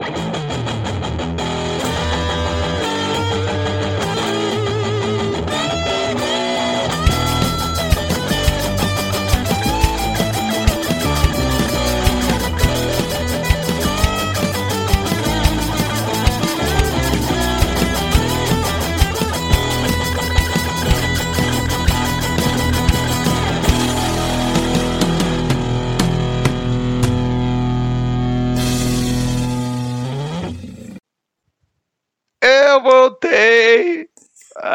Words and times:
Eu 0.00 0.06
voltei! 0.12 0.79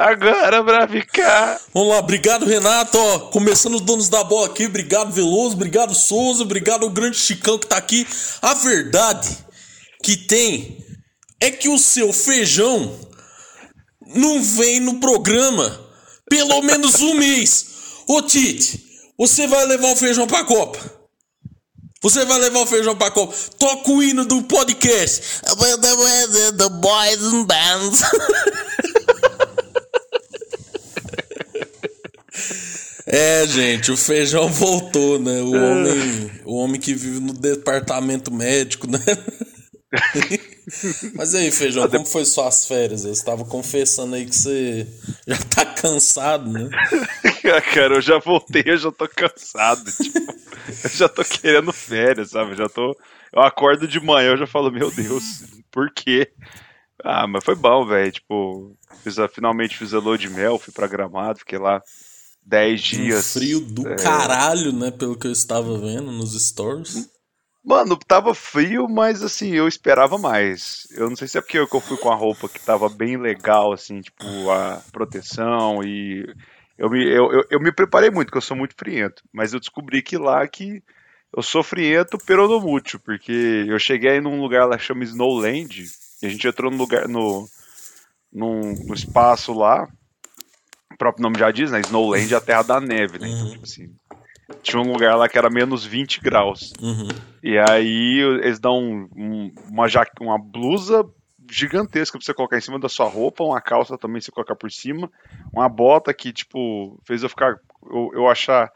Agora 0.05 0.64
pra 0.64 0.88
ficar. 0.88 1.59
Vamos 1.73 1.90
lá, 1.90 1.98
obrigado 1.98 2.45
Renato, 2.45 2.95
ó, 2.95 3.20
começando 3.32 3.73
os 3.73 3.82
donos 3.82 4.08
da 4.08 4.23
bola 4.23 4.45
aqui, 4.45 4.68
obrigado 4.68 5.12
Veloso, 5.12 5.55
obrigado 5.55 5.95
Souza, 5.95 6.44
obrigado 6.44 6.84
o 6.84 6.91
grande 6.91 7.18
Chicão 7.18 7.58
que 7.58 7.66
tá 7.66 7.78
aqui. 7.78 8.05
A 8.40 8.54
verdade 8.54 9.36
que 10.04 10.16
tem 10.16 10.78
é 11.41 11.50
que 11.50 11.68
o 11.68 11.80
seu 11.80 12.14
feijão 12.14 13.00
não 14.05 14.44
vem 14.44 14.80
no 14.80 15.00
programa 15.00 15.90
pelo 16.30 16.62
menos 16.62 17.02
um 17.02 17.16
mês. 17.16 17.66
Ô 18.08 18.22
Tite, 18.22 18.86
você 19.17 19.48
vai 19.48 19.66
levar 19.66 19.88
o 19.88 19.95
feijão 19.95 20.28
pra 20.28 20.44
Copa? 20.44 20.78
Você 22.03 22.23
vai 22.26 22.38
levar 22.38 22.59
o 22.59 22.67
feijão 22.67 22.95
pra 22.95 23.09
Copa? 23.09 23.34
Toca 23.58 23.90
o 23.90 24.03
hino 24.03 24.23
do 24.23 24.44
podcast. 24.44 25.42
The 26.56 26.70
Boys 26.70 27.23
and 27.23 27.45
Bands. 27.45 28.03
É, 33.17 33.47
gente, 33.47 33.94
o 33.94 33.95
feijão 33.97 34.49
voltou, 34.52 35.17
né? 35.17 35.41
O 35.41 35.53
homem, 35.53 36.31
o 36.44 36.55
homem 36.58 36.81
que 36.81 36.94
vive 36.94 37.21
no 37.21 37.31
departamento 37.31 38.30
médico, 38.30 38.91
né? 38.91 38.99
Mas 41.16 41.33
aí, 41.33 41.49
feijão, 41.49 41.88
como 41.88 42.05
foi 42.05 42.25
suas 42.25 42.67
férias? 42.67 43.03
Você 43.03 43.11
estava 43.11 43.45
confessando 43.45 44.16
aí 44.16 44.25
que 44.25 44.36
você 44.36 44.86
já 45.25 45.38
tá 45.38 45.66
cansado, 45.66 46.52
né? 46.52 46.67
Cara, 47.73 47.93
eu 47.93 48.02
já 48.02 48.19
voltei, 48.19 48.63
eu 48.66 48.77
já 48.77 48.91
tô 48.91 49.08
cansado. 49.08 49.89
Tipo, 49.93 50.19
eu 50.83 50.89
já 50.89 51.08
tô 51.08 51.23
querendo 51.23 51.71
férias, 51.71 52.31
sabe? 52.31 52.52
Eu 52.52 52.58
já 52.58 52.67
tô. 52.67 52.97
Eu 53.31 53.41
acordo 53.41 53.88
de 53.88 53.99
manhã, 54.02 54.31
eu 54.31 54.38
já 54.38 54.47
falo, 54.47 54.69
meu 54.69 54.91
Deus, 54.91 55.23
por 55.71 55.89
quê? 55.89 56.33
Ah, 57.02 57.27
mas 57.27 57.45
foi 57.45 57.55
bom, 57.55 57.86
velho. 57.86 58.11
Tipo, 58.11 58.75
fiz 59.03 59.17
a, 59.19 59.30
finalmente 59.30 59.77
fiz 59.77 59.93
a 59.93 59.99
lua 59.99 60.17
de 60.17 60.30
mel, 60.30 60.59
fui 60.59 60.73
pra 60.73 60.88
gramado, 60.88 61.39
fiquei 61.39 61.59
lá 61.59 61.81
10 62.46 62.82
dias. 62.82 63.36
Um 63.36 63.40
frio 63.40 63.60
do 63.60 63.88
é... 63.88 63.96
caralho, 63.96 64.72
né? 64.72 64.92
Pelo 64.92 65.18
que 65.18 65.28
eu 65.28 65.32
estava 65.32 65.78
vendo 65.78 66.12
nos 66.12 66.34
stores. 66.40 67.10
Mano, 67.64 67.98
tava 67.98 68.36
frio, 68.36 68.88
mas 68.88 69.24
assim, 69.24 69.50
eu 69.50 69.68
esperava 69.68 70.20
mais. 70.20 70.88
Eu 70.92 71.10
não 71.10 71.16
sei 71.16 71.28
se 71.28 71.38
é 71.38 71.42
porque 71.42 71.58
eu 71.58 71.68
fui 71.68 71.98
com 71.98 72.12
a 72.12 72.16
roupa 72.16 72.48
que 72.48 72.60
tava 72.60 72.88
bem 72.88 73.18
legal, 73.18 73.73
assim, 73.73 74.02
tipo, 74.02 74.26
a 74.52 74.82
proteção 74.92 75.84
e. 75.84 76.32
Eu 76.78 76.90
me, 76.90 77.04
eu, 77.04 77.32
eu, 77.32 77.44
eu 77.50 77.60
me 77.60 77.72
preparei 77.72 78.12
muito, 78.12 78.28
porque 78.28 78.38
eu 78.38 78.42
sou 78.42 78.56
muito 78.56 78.76
friento. 78.78 79.23
Mas 79.34 79.54
eu 79.54 79.60
descobri 79.60 80.04
que 80.04 80.18
lá 80.18 80.48
que 80.48 80.84
eu 81.36 81.42
sou 81.42 81.64
friento 81.64 82.18
peronomútil, 82.20 83.00
porque 83.00 83.66
eu 83.68 83.80
cheguei 83.80 84.12
aí 84.12 84.22
num 84.22 84.40
lugar 84.42 84.68
lá 84.68 84.78
que 84.78 84.84
chama 84.84 85.04
Snowland, 85.04 85.86
e 86.22 86.26
a 86.26 86.30
gente 86.30 86.48
entrou 86.48 86.70
no 86.70 86.78
lugar, 86.78 87.08
no, 87.08 87.48
num, 88.32 88.73
no 88.86 88.94
espaço 88.94 89.54
lá, 89.54 89.88
o 90.96 90.98
próprio 90.98 91.22
nome 91.22 91.38
já 91.38 91.52
diz, 91.52 91.72
né? 91.72 91.82
Snowland 91.82 92.34
é 92.34 92.38
a 92.38 92.42
terra 92.42 92.64
da 92.64 92.82
neve, 92.82 93.20
né? 93.20 93.28
Então, 93.30 93.50
tipo 93.50 93.66
assim, 93.66 93.94
tinha 94.64 94.82
um 94.82 94.92
lugar 94.92 95.16
lá 95.16 95.28
que 95.28 95.38
era 95.38 95.50
menos 95.50 95.86
20 95.86 96.22
graus. 96.22 96.73
Uhum. 96.82 97.08
E 97.44 97.58
aí 97.58 98.20
eles 98.42 98.60
dão 98.60 99.08
um, 99.16 99.52
uma, 99.70 99.88
jaque, 99.88 100.11
uma 100.22 100.39
blusa 100.39 101.05
gigantesca 101.52 102.17
pra 102.17 102.26
você 102.26 102.34
colocar 102.34 102.58
em 102.58 102.61
cima 102.61 102.80
da 102.80 102.89
sua 102.89 103.08
roupa, 103.08 103.44
uma 103.44 103.61
calça 103.61 103.98
também 103.98 104.20
você 104.20 104.32
colocar 104.32 104.55
por 104.55 104.72
cima, 104.72 105.11
uma 105.54 105.70
bota 105.70 106.14
que, 106.14 106.34
tipo, 106.34 107.00
fez 107.05 107.22
eu 107.22 107.30
ficar. 107.30 107.60
Eu, 107.88 108.11
eu 108.14 108.28
achar 108.28 108.72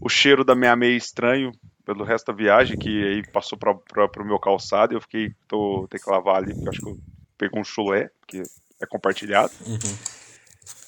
o 0.00 0.08
cheiro 0.08 0.44
da 0.44 0.54
minha 0.54 0.74
meia 0.74 0.96
estranho 0.96 1.52
pelo 1.84 2.04
resto 2.04 2.26
da 2.26 2.32
viagem, 2.32 2.78
que 2.78 3.04
aí 3.04 3.22
passou 3.30 3.58
pra, 3.58 3.74
pra, 3.74 4.08
pro 4.08 4.24
meu 4.24 4.38
calçado 4.38 4.94
e 4.94 4.96
eu 4.96 5.00
fiquei. 5.00 5.32
Tô, 5.48 5.86
tem 5.90 6.00
que 6.00 6.10
lavar 6.10 6.36
ali, 6.36 6.54
porque 6.54 6.68
eu 6.68 6.70
acho 6.70 6.80
que 6.80 6.88
eu 6.88 6.98
peguei 7.36 7.60
um 7.60 7.64
chulé, 7.64 8.08
que 8.26 8.42
é 8.80 8.86
compartilhado. 8.86 9.52
Uhum. 9.66 10.13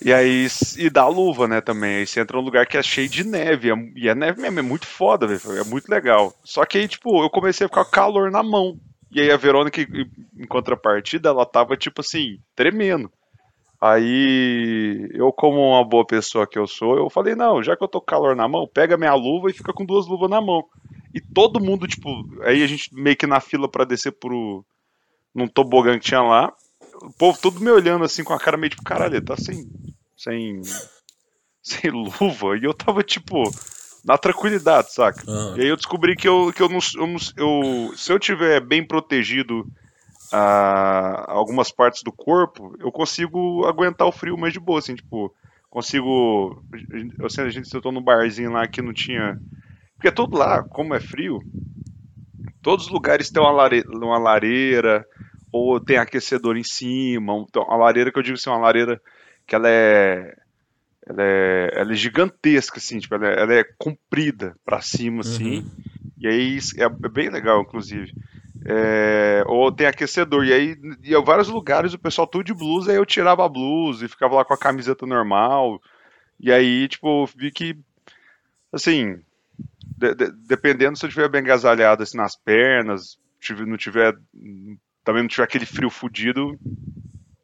E 0.05 0.13
aí, 0.13 0.47
e 0.77 0.91
dá 0.91 1.09
luva, 1.09 1.49
né, 1.49 1.61
também. 1.61 1.97
Aí 1.97 2.07
você 2.07 2.21
entra 2.21 2.37
num 2.37 2.45
lugar 2.45 2.67
que 2.67 2.77
é 2.77 2.83
cheio 2.83 3.09
de 3.09 3.25
neve. 3.25 3.71
E 3.97 4.09
a 4.09 4.15
neve 4.15 4.41
mesmo 4.41 4.59
é 4.59 4.63
muito 4.63 4.87
foda, 4.87 5.27
velho. 5.27 5.59
É 5.59 5.65
muito 5.65 5.89
legal. 5.89 6.35
Só 6.45 6.65
que 6.65 6.79
aí, 6.79 6.87
tipo, 6.87 7.23
eu 7.23 7.31
comecei 7.31 7.65
a 7.65 7.69
ficar 7.69 7.85
com 7.85 7.91
calor 7.91 8.31
na 8.31 8.43
mão. 8.43 8.79
E 9.11 9.21
aí 9.21 9.31
a 9.31 9.37
Verônica, 9.37 9.81
em 9.81 10.47
contrapartida, 10.47 11.29
ela 11.31 11.47
tava, 11.47 11.77
tipo 11.77 12.01
assim, 12.01 12.39
tremendo. 12.55 13.11
Aí, 13.81 15.09
eu, 15.13 15.33
como 15.33 15.61
uma 15.61 15.85
boa 15.85 16.07
pessoa 16.07 16.47
que 16.47 16.59
eu 16.59 16.67
sou, 16.67 16.97
eu 16.97 17.11
falei, 17.11 17.35
não, 17.35 17.63
já 17.63 17.77
que 17.77 17.85
eu 17.85 17.89
tô 17.89 18.01
com 18.01 18.07
calor 18.07 18.35
na 18.35 18.49
mão, 18.49 18.69
pega 18.73 18.97
minha 18.97 19.15
luva 19.15 19.51
e 19.51 19.55
fica 19.55 19.73
com 19.73 19.85
duas 19.85 20.07
luvas 20.07 20.31
na 20.31 20.41
mão. 20.41 20.65
E 21.15 21.21
todo 21.21 21.61
mundo, 21.61 21.87
tipo, 21.87 22.09
aí 22.43 22.63
a 22.63 22.67
gente 22.67 22.95
meio 22.95 23.17
que 23.17 23.27
na 23.27 23.41
fila 23.41 23.69
para 23.69 23.85
descer 23.85 24.13
pro. 24.13 24.65
num 25.35 25.49
tobogã 25.49 25.99
que 25.99 26.07
tinha 26.07 26.23
lá 26.23 26.53
o 27.07 27.13
povo 27.13 27.39
todo 27.41 27.61
me 27.61 27.71
olhando 27.71 28.05
assim 28.05 28.25
com 28.25 28.33
a 28.33 28.39
cara 28.39 28.57
meio 28.57 28.71
tipo, 28.71 28.83
caralho, 28.83 29.23
tá 29.23 29.37
sem. 29.37 29.67
sem. 30.17 30.61
sem 31.63 31.91
luva. 31.91 32.59
E 32.59 32.65
eu 32.65 32.75
tava 32.75 33.03
tipo. 33.03 33.55
Na 34.05 34.17
tranquilidade, 34.17 34.93
saca? 34.93 35.29
Uhum. 35.29 35.57
E 35.57 35.63
aí 35.63 35.69
eu 35.69 35.77
descobri 35.77 36.15
que 36.15 36.29
eu, 36.29 36.53
que 36.53 36.63
eu 36.63 36.69
não. 36.69 36.79
Eu, 36.95 37.07
não, 37.07 37.17
eu 37.37 37.97
se 37.97 38.13
eu 38.13 38.19
tiver 38.21 38.61
bem 38.61 38.87
protegido 38.87 39.67
a 40.33 41.33
algumas 41.33 41.73
partes 41.73 42.03
do 42.03 42.13
corpo, 42.13 42.77
eu 42.79 42.93
consigo 42.93 43.65
aguentar 43.67 44.07
o 44.07 44.13
frio 44.13 44.37
mais 44.37 44.53
de 44.53 44.61
boa, 44.61 44.79
assim, 44.79 44.95
tipo, 44.95 45.35
consigo. 45.69 46.63
Eu 47.19 47.29
sei, 47.29 47.47
a 47.47 47.51
gente 47.51 47.69
sentou 47.69 47.91
num 47.91 48.03
barzinho 48.03 48.53
lá 48.53 48.67
que 48.69 48.83
não 48.83 48.93
tinha. 48.93 49.41
Porque 49.95 50.13
todo 50.13 50.37
lá, 50.37 50.63
como 50.63 50.95
é 50.95 51.01
frio, 51.01 51.41
todos 52.63 52.87
os 52.87 52.93
lugares 52.93 53.31
têm 53.31 53.43
uma 53.43 53.51
lareira, 53.51 53.89
uma 53.91 54.19
lareira 54.19 55.05
ou 55.57 55.81
tem 55.81 55.97
aquecedor 55.99 56.57
em 56.57 56.65
cima. 56.65 57.35
Então, 57.49 57.63
a 57.71 57.77
lareira 57.77 58.13
que 58.13 58.19
eu 58.19 58.23
digo 58.23 58.37
assim, 58.37 58.51
uma 58.51 58.59
lareira 58.59 59.01
que 59.47 59.55
ela 59.55 59.69
é 59.69 60.35
ela 61.09 61.23
é, 61.23 61.71
ela 61.75 61.93
é 61.93 61.95
gigantesca, 61.95 62.79
assim, 62.79 62.99
tipo, 62.99 63.15
ela 63.15 63.29
é, 63.29 63.41
ela 63.41 63.55
é 63.55 63.65
comprida 63.79 64.57
para 64.65 64.81
cima, 64.81 65.21
assim, 65.21 65.59
Uhum. 65.59 65.65
e 66.19 66.27
aí 66.27 66.59
é, 66.79 66.85
é 66.85 67.09
bem 67.09 67.29
legal, 67.31 67.61
inclusive. 67.63 68.13
É, 68.65 69.45
ou 69.47 69.71
tem 69.71 69.87
aquecedor, 69.87 70.45
e 70.45 70.53
aí 70.53 70.77
em 71.05 71.25
vários 71.25 71.47
lugares 71.49 71.95
o 71.95 71.99
pessoal 71.99 72.27
tudo 72.27 72.43
de 72.43 72.53
blusa, 72.55 72.91
aí 72.91 72.97
eu 72.97 73.07
tirava 73.07 73.45
a 73.45 73.49
blusa 73.49 74.05
e 74.05 74.09
ficava 74.09 74.35
lá 74.35 74.45
com 74.45 74.55
a 74.55 74.59
camiseta 74.59 75.07
normal, 75.07 75.81
e 76.41 76.51
aí, 76.51 76.89
tipo, 76.89 77.25
vi 77.37 77.53
que, 77.53 77.79
assim, 78.73 79.21
de- 79.99 80.15
de- 80.15 80.33
dependendo 80.49 80.99
se 80.99 81.07
eu 81.07 81.11
tiver 81.11 81.29
bem 81.29 81.41
agasalhado 81.43 82.03
assim, 82.03 82.17
nas 82.17 82.37
pernas, 82.37 83.17
tive- 83.41 83.65
não 83.65 83.77
tiver 83.77 84.13
também 85.07 85.23
não 85.23 85.29
tiver 85.29 85.45
aquele 85.45 85.65
frio 85.65 85.89
fudido, 85.89 86.59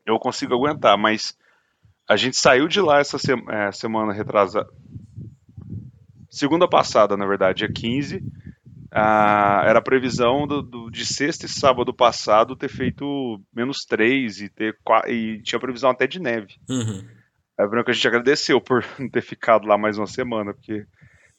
eu 0.04 0.18
consigo 0.18 0.52
aguentar. 0.54 0.98
Mas 0.98 1.34
a 2.08 2.16
gente 2.16 2.36
saiu 2.36 2.68
de 2.68 2.80
lá 2.80 2.98
essa 2.98 3.18
se- 3.18 3.32
é, 3.48 3.72
semana 3.72 4.12
retrasada. 4.12 4.68
Segunda 6.28 6.68
passada, 6.68 7.16
na 7.16 7.26
verdade, 7.26 7.58
dia 7.58 7.72
15. 7.72 8.22
ah, 8.94 9.62
era 9.66 9.78
a 9.78 9.82
previsão 9.82 10.46
do, 10.46 10.60
do- 10.60 10.90
de 10.90 11.04
sexta 11.04 11.46
e 11.46 11.48
sábado 11.48 11.94
passado 11.94 12.56
ter 12.56 12.68
feito 12.68 13.40
menos 13.54 13.84
3 13.86 14.40
e, 14.40 14.48
ter, 14.50 14.76
e 15.08 15.40
tinha 15.42 15.58
previsão 15.60 15.90
até 15.90 16.06
de 16.06 16.20
neve. 16.20 16.54
Uhum. 16.68 17.02
É 17.58 17.66
branco 17.66 17.90
a 17.90 17.94
gente 17.94 18.06
agradeceu 18.08 18.60
por 18.60 18.84
não 18.98 19.08
ter 19.08 19.22
ficado 19.22 19.66
lá 19.66 19.78
mais 19.78 19.96
uma 19.98 20.06
semana, 20.06 20.52
porque, 20.52 20.84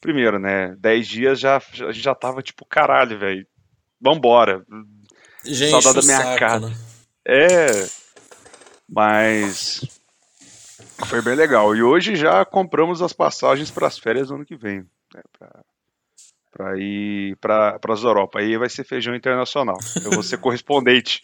primeiro, 0.01 0.39
né, 0.39 0.75
10 0.80 1.07
dias 1.07 1.39
já, 1.39 1.57
a 1.57 1.92
gente 1.92 2.03
já 2.03 2.15
tava 2.15 2.42
tipo, 2.42 2.65
caralho, 2.65 3.19
velho, 3.19 3.45
vambora. 4.01 4.65
Já 5.45 5.69
Saudade 5.81 5.95
da 6.07 6.13
minha 6.13 6.22
saco, 6.25 6.40
cara. 6.40 6.60
né? 6.62 6.75
É, 7.25 7.88
mas 8.88 9.81
foi 11.06 11.22
bem 11.22 11.36
legal. 11.36 11.75
E 11.75 11.81
hoje 11.84 12.16
já 12.16 12.44
compramos 12.45 13.01
as 13.01 13.13
passagens 13.13 13.72
para 13.72 13.88
as 13.88 13.98
férias 13.98 14.28
do 14.28 14.36
ano 14.36 14.45
que 14.45 14.56
vem, 14.56 14.80
né, 15.13 15.22
para 16.51 16.78
ir 16.78 17.36
para 17.38 17.80
as 17.90 18.04
Europa. 18.04 18.40
Aí 18.40 18.57
vai 18.57 18.69
ser 18.69 18.84
feijão 18.84 19.16
internacional. 19.16 19.78
Eu 20.04 20.12
vou 20.12 20.24
ser 20.24 20.38
correspondente. 20.38 21.22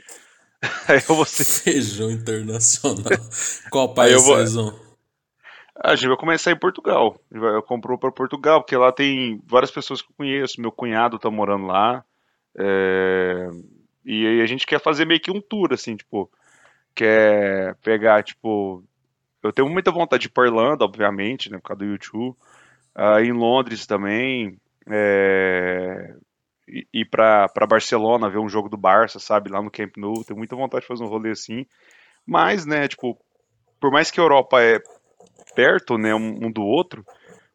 Aí 0.88 1.02
eu 1.08 1.16
vou 1.16 1.26
ser. 1.26 1.44
Feijão 1.46 2.10
internacional. 2.12 3.04
Qual 3.72 3.88
Aí 3.90 3.96
país 3.96 4.14
eu 4.14 4.22
vou- 4.24 4.36
vocês 4.38 4.54
vão? 4.54 4.90
A 5.82 5.96
gente 5.96 6.10
vai 6.10 6.18
começar 6.18 6.52
em 6.52 6.60
Portugal. 6.60 7.18
Gente 7.32 7.42
Eu 7.42 7.64
comprou 7.64 7.98
para 7.98 8.12
Portugal, 8.12 8.62
porque 8.62 8.76
lá 8.76 8.92
tem 8.92 9.42
várias 9.48 9.72
pessoas 9.72 10.02
que 10.02 10.10
eu 10.12 10.16
conheço. 10.18 10.60
Meu 10.60 10.74
cunhado 10.74 11.18
tá 11.18 11.30
morando 11.32 11.68
lá. 11.68 12.04
É, 12.58 13.48
E 14.06 14.26
aí 14.26 14.42
a 14.42 14.46
gente 14.46 14.66
quer 14.66 14.82
fazer 14.82 15.06
meio 15.06 15.20
que 15.20 15.32
um 15.32 15.42
tour, 15.42 15.74
assim, 15.74 15.96
tipo, 15.96 16.30
quer 16.96 17.76
pegar, 17.84 18.24
tipo. 18.24 18.84
Eu 19.42 19.54
tenho 19.54 19.70
muita 19.70 19.92
vontade 19.92 20.24
de 20.24 20.28
ir 20.28 20.32
pra 20.32 20.48
Irlanda, 20.48 20.84
obviamente, 20.84 21.50
né, 21.50 21.58
por 21.58 21.70
causa 21.70 21.80
do 21.80 21.86
YouTube. 21.86 22.36
Uh, 22.96 23.20
em 23.24 23.32
Londres 23.32 23.86
também. 23.86 24.60
É, 24.90 26.16
ir 26.94 27.06
para 27.06 27.48
Barcelona, 27.68 28.30
ver 28.30 28.40
um 28.40 28.50
jogo 28.50 28.70
do 28.70 28.78
Barça, 28.78 29.20
sabe, 29.20 29.50
lá 29.50 29.62
no 29.62 29.72
Camp 29.72 29.96
Nou. 29.98 30.24
Tenho 30.24 30.38
muita 30.38 30.56
vontade 30.56 30.82
de 30.82 30.88
fazer 30.88 31.04
um 31.04 31.08
rolê 31.08 31.32
assim. 31.32 31.66
Mas, 32.26 32.66
né, 32.66 32.88
tipo, 32.88 33.18
por 33.80 33.92
mais 33.92 34.12
que 34.12 34.20
a 34.20 34.24
Europa 34.24 34.62
é 34.62 34.82
perto, 35.56 35.98
né, 35.98 36.14
um, 36.14 36.46
um 36.46 36.52
do 36.52 36.64
outro, 36.64 37.06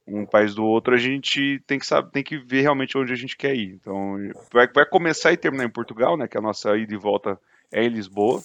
um 0.07 0.27
país 0.27 0.55
do 0.55 0.65
outro, 0.65 0.95
a 0.95 0.99
gente 0.99 1.63
tem 1.67 1.79
que 1.79 1.87
saber, 1.87 2.11
tem 2.11 2.23
que 2.23 2.37
ver 2.37 2.63
realmente 2.63 2.97
onde 2.97 3.13
a 3.13 3.17
gente 3.17 3.37
quer 3.37 3.55
ir. 3.55 3.75
Então, 3.75 4.17
vai, 4.53 4.69
vai 4.69 4.87
começar 4.87 5.33
e 5.33 5.37
terminar 5.37 5.65
em 5.65 5.71
Portugal, 5.71 6.17
né, 6.17 6.29
que 6.29 6.37
a 6.37 6.43
nossa 6.43 6.77
ida 6.77 6.95
e 6.95 6.99
volta 6.99 7.39
é 7.73 7.83
em 7.83 7.89
Lisboa. 7.89 8.43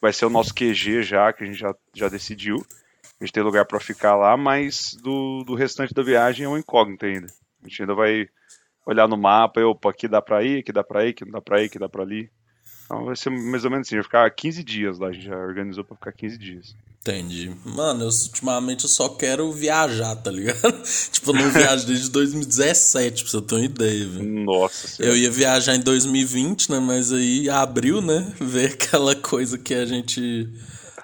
Vai 0.00 0.12
ser 0.12 0.26
o 0.26 0.30
nosso 0.30 0.54
QG 0.54 1.02
já, 1.02 1.32
que 1.32 1.44
a 1.44 1.46
gente 1.46 1.58
já, 1.58 1.74
já 1.94 2.08
decidiu. 2.08 2.56
A 3.20 3.24
gente 3.24 3.32
tem 3.32 3.42
lugar 3.42 3.64
para 3.66 3.78
ficar 3.78 4.16
lá, 4.16 4.36
mas 4.36 4.96
do, 5.00 5.44
do 5.44 5.54
restante 5.54 5.94
da 5.94 6.02
viagem 6.02 6.44
é 6.44 6.48
um 6.48 6.58
incógnito 6.58 7.06
ainda. 7.06 7.28
A 7.62 7.68
gente 7.68 7.82
ainda 7.82 7.94
vai 7.94 8.28
olhar 8.84 9.06
no 9.06 9.16
mapa, 9.16 9.60
e, 9.60 9.64
opa, 9.64 9.90
aqui 9.90 10.08
dá 10.08 10.20
pra 10.20 10.42
ir, 10.42 10.58
aqui 10.58 10.72
dá 10.72 10.82
pra 10.82 11.04
ir, 11.04 11.10
aqui 11.10 11.24
não 11.24 11.32
dá 11.32 11.40
pra 11.40 11.62
ir, 11.62 11.66
aqui 11.66 11.78
dá 11.78 11.88
pra 11.88 12.04
ir. 12.04 12.30
Então 12.92 13.06
vai 13.06 13.16
ser 13.16 13.30
mais 13.30 13.64
ou 13.64 13.70
menos 13.70 13.88
assim, 13.88 13.96
vai 13.96 14.04
ficar 14.04 14.30
15 14.30 14.62
dias 14.62 14.98
lá, 14.98 15.08
a 15.08 15.12
gente 15.12 15.24
já 15.24 15.34
organizou 15.34 15.82
pra 15.82 15.96
ficar 15.96 16.12
15 16.12 16.36
dias. 16.36 16.76
Entendi. 17.00 17.50
Mano, 17.64 18.04
eu, 18.04 18.08
ultimamente 18.08 18.84
eu 18.84 18.90
só 18.90 19.08
quero 19.08 19.50
viajar, 19.50 20.14
tá 20.16 20.30
ligado? 20.30 20.60
tipo, 21.10 21.30
eu 21.30 21.34
não 21.34 21.50
viajo 21.50 21.86
desde 21.86 22.10
2017, 22.10 23.22
pra 23.22 23.30
você 23.30 23.40
ter 23.40 23.54
uma 23.54 23.64
ideia, 23.64 24.06
velho. 24.06 24.44
Nossa 24.44 24.88
senhora. 24.88 25.14
Eu 25.14 25.18
ia 25.18 25.30
viajar 25.30 25.74
em 25.74 25.80
2020, 25.80 26.70
né? 26.70 26.80
Mas 26.80 27.10
aí 27.10 27.48
abriu, 27.48 28.02
né? 28.02 28.30
Ver 28.38 28.72
aquela 28.72 29.16
coisa 29.16 29.56
que 29.56 29.72
a 29.72 29.86
gente. 29.86 30.48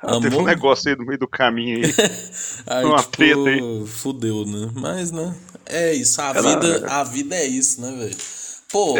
Ah, 0.02 0.11
amou. 0.11 0.20
Teve 0.20 0.37
um 0.37 0.44
negócio 0.44 0.90
aí 0.90 0.96
no 0.96 1.06
meio 1.06 1.19
do 1.19 1.26
caminho 1.26 1.87
aí. 1.87 1.94
aí 2.69 2.85
uma 2.85 2.99
tipo, 2.99 3.11
treta 3.12 3.49
aí. 3.49 3.87
Fudeu, 3.87 4.44
né? 4.44 4.70
Mas, 4.75 5.11
né? 5.11 5.35
É 5.64 5.94
isso, 5.94 6.20
a, 6.20 6.31
é 6.31 6.43
vida, 6.43 6.87
a 6.87 7.02
vida 7.02 7.35
é 7.35 7.46
isso, 7.46 7.81
né, 7.81 7.90
velho? 7.93 8.17
Pô. 8.70 8.94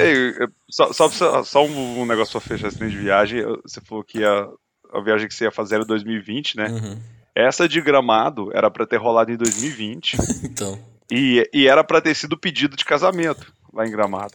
só, 0.71 0.93
só, 0.93 1.45
só 1.45 1.65
um, 1.65 2.07
negócio 2.07 2.33
pra 2.33 2.41
fechar 2.41 2.69
esse 2.69 2.79
de 2.79 2.97
viagem. 2.97 3.43
Você 3.63 3.81
falou 3.81 4.03
que 4.03 4.25
a, 4.25 4.49
a 4.93 5.01
viagem 5.01 5.29
que 5.29 5.35
você 5.35 5.45
ia 5.45 5.51
fazer 5.51 5.77
era 5.77 5.85
2020, 5.85 6.57
né? 6.57 6.69
Uhum. 6.69 6.99
Essa 7.35 7.69
de 7.69 7.81
gramado 7.81 8.51
era 8.55 8.71
para 8.71 8.87
ter 8.87 8.97
rolado 8.97 9.31
em 9.31 9.37
2020. 9.37 10.17
então. 10.45 10.79
E, 11.11 11.49
e 11.53 11.67
era 11.67 11.85
para 11.85 12.01
ter 12.01 12.15
sido 12.15 12.37
pedido 12.37 12.77
de 12.77 12.85
casamento 12.85 13.53
lá 13.73 13.87
em 13.87 13.91
Gramado. 13.91 14.35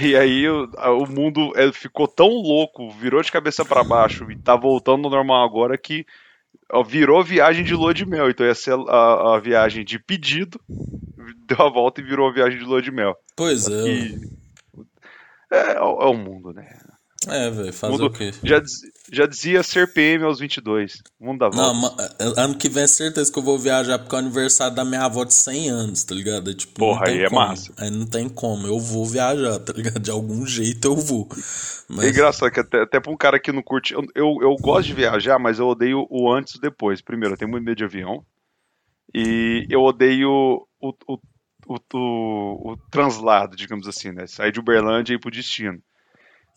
E 0.00 0.16
aí 0.16 0.48
o, 0.48 0.68
o 1.00 1.06
mundo 1.06 1.52
ficou 1.72 2.08
tão 2.08 2.28
louco, 2.28 2.90
virou 2.90 3.22
de 3.22 3.30
cabeça 3.30 3.64
para 3.64 3.84
baixo 3.84 4.30
e 4.30 4.36
tá 4.36 4.56
voltando 4.56 5.04
ao 5.04 5.10
normal 5.10 5.44
agora 5.44 5.78
que 5.78 6.04
virou 6.86 7.22
viagem 7.22 7.64
de 7.64 7.74
lua 7.74 7.94
de 7.94 8.04
mel. 8.04 8.28
Então 8.30 8.46
ia 8.46 8.54
ser 8.54 8.74
a, 8.88 9.34
a 9.34 9.38
viagem 9.38 9.84
de 9.84 9.98
pedido, 9.98 10.60
deu 11.46 11.64
a 11.64 11.70
volta 11.70 12.00
e 12.00 12.04
virou 12.04 12.28
a 12.28 12.32
viagem 12.32 12.58
de 12.58 12.64
lua 12.64 12.82
de 12.82 12.90
mel. 12.90 13.16
Pois 13.36 13.68
é. 13.68 13.88
E, 13.88 14.30
é, 15.50 15.72
é, 15.74 15.80
o 15.80 16.14
mundo, 16.14 16.52
né? 16.52 16.68
É, 17.28 17.50
velho, 17.50 17.72
fazer 17.72 17.92
mundo, 17.92 18.06
o 18.06 18.10
quê? 18.10 18.32
Já, 18.44 18.62
já 19.10 19.26
dizia 19.26 19.62
ser 19.62 19.92
PM 19.92 20.22
aos 20.24 20.38
22. 20.38 21.02
Mundo 21.18 21.40
da 21.40 21.48
volta. 21.48 21.72
Não, 21.72 22.36
é, 22.38 22.40
ano 22.40 22.56
que 22.56 22.68
vem 22.68 22.84
é 22.84 22.86
certeza 22.86 23.32
que 23.32 23.38
eu 23.38 23.42
vou 23.42 23.58
viajar 23.58 23.98
porque 23.98 24.14
é 24.14 24.18
o 24.18 24.20
aniversário 24.20 24.76
da 24.76 24.84
minha 24.84 25.04
avó 25.04 25.24
de 25.24 25.34
100 25.34 25.70
anos, 25.70 26.04
tá 26.04 26.14
ligado? 26.14 26.50
É, 26.50 26.54
tipo, 26.54 26.74
Porra, 26.74 27.08
aí 27.08 27.22
é 27.22 27.28
como. 27.28 27.40
massa. 27.40 27.72
Aí 27.76 27.90
não 27.90 28.06
tem 28.06 28.28
como. 28.28 28.66
Eu 28.66 28.78
vou 28.78 29.04
viajar, 29.04 29.58
tá 29.58 29.72
ligado? 29.72 29.98
De 29.98 30.10
algum 30.10 30.46
jeito 30.46 30.86
eu 30.86 30.94
vou. 30.94 31.28
Mas... 31.88 32.06
É 32.06 32.10
engraçado 32.10 32.52
que 32.52 32.60
até, 32.60 32.82
até 32.82 33.00
pra 33.00 33.10
um 33.10 33.16
cara 33.16 33.40
que 33.40 33.50
não 33.50 33.62
curte. 33.62 33.92
Eu, 33.94 34.04
eu, 34.14 34.38
eu 34.42 34.54
gosto 34.56 34.86
de 34.86 34.94
viajar, 34.94 35.38
mas 35.38 35.58
eu 35.58 35.66
odeio 35.66 36.06
o 36.08 36.30
antes 36.32 36.54
e 36.54 36.58
o 36.58 36.60
depois. 36.60 37.00
Primeiro, 37.00 37.34
eu 37.34 37.38
tenho 37.38 37.50
muito 37.50 37.64
medo 37.64 37.76
de 37.76 37.84
avião. 37.84 38.24
E 39.12 39.66
eu 39.68 39.82
odeio 39.82 40.30
o, 40.80 40.94
o, 41.08 41.18
o, 41.66 41.78
o, 41.94 42.72
o 42.72 42.76
translado, 42.90 43.56
digamos 43.56 43.88
assim, 43.88 44.12
né? 44.12 44.26
Sair 44.26 44.52
de 44.52 44.60
Uberlândia 44.60 45.12
e 45.12 45.16
ir 45.16 45.20
pro 45.20 45.30
destino. 45.30 45.82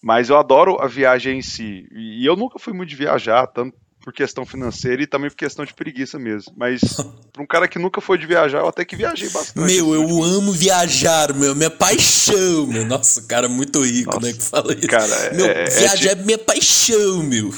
Mas 0.02 0.30
eu 0.30 0.38
adoro 0.38 0.82
a 0.82 0.88
viagem 0.88 1.40
em 1.40 1.42
si. 1.42 1.88
E 1.92 2.26
eu 2.26 2.36
nunca 2.36 2.58
fui 2.58 2.72
muito 2.72 2.90
de 2.90 2.96
viajar, 2.96 3.46
tanto 3.48 3.76
por 4.02 4.14
questão 4.14 4.46
financeira 4.46 5.04
e 5.04 5.08
também 5.08 5.30
por 5.30 5.36
questão 5.36 5.66
de 5.66 5.74
preguiça 5.74 6.18
mesmo. 6.18 6.54
Mas 6.56 6.82
para 7.34 7.44
um 7.44 7.46
cara 7.46 7.68
que 7.68 7.78
nunca 7.78 8.00
foi 8.00 8.18
de 8.18 8.26
viajar, 8.26 8.60
eu 8.60 8.68
até 8.68 8.86
que 8.86 8.96
viajei 8.96 9.30
bastante. 9.30 9.66
Meu, 9.66 9.94
eu 9.94 10.24
amo 10.24 10.54
viajar, 10.54 11.34
meu, 11.34 11.54
minha 11.54 11.70
paixão, 11.70 12.66
meu. 12.68 12.86
Nossa, 12.86 13.22
cara 13.24 13.50
muito 13.50 13.84
rico, 13.84 14.14
Nossa, 14.14 14.28
né, 14.28 14.34
que 14.34 14.44
fala 14.44 14.74
isso. 14.74 14.88
Cara, 14.88 15.14
é, 15.14 15.34
meu, 15.34 15.46
é, 15.46 15.66
viajar 15.66 16.10
é, 16.10 16.12
é 16.14 16.16
minha 16.16 16.38
paixão, 16.38 17.24
meu. 17.24 17.54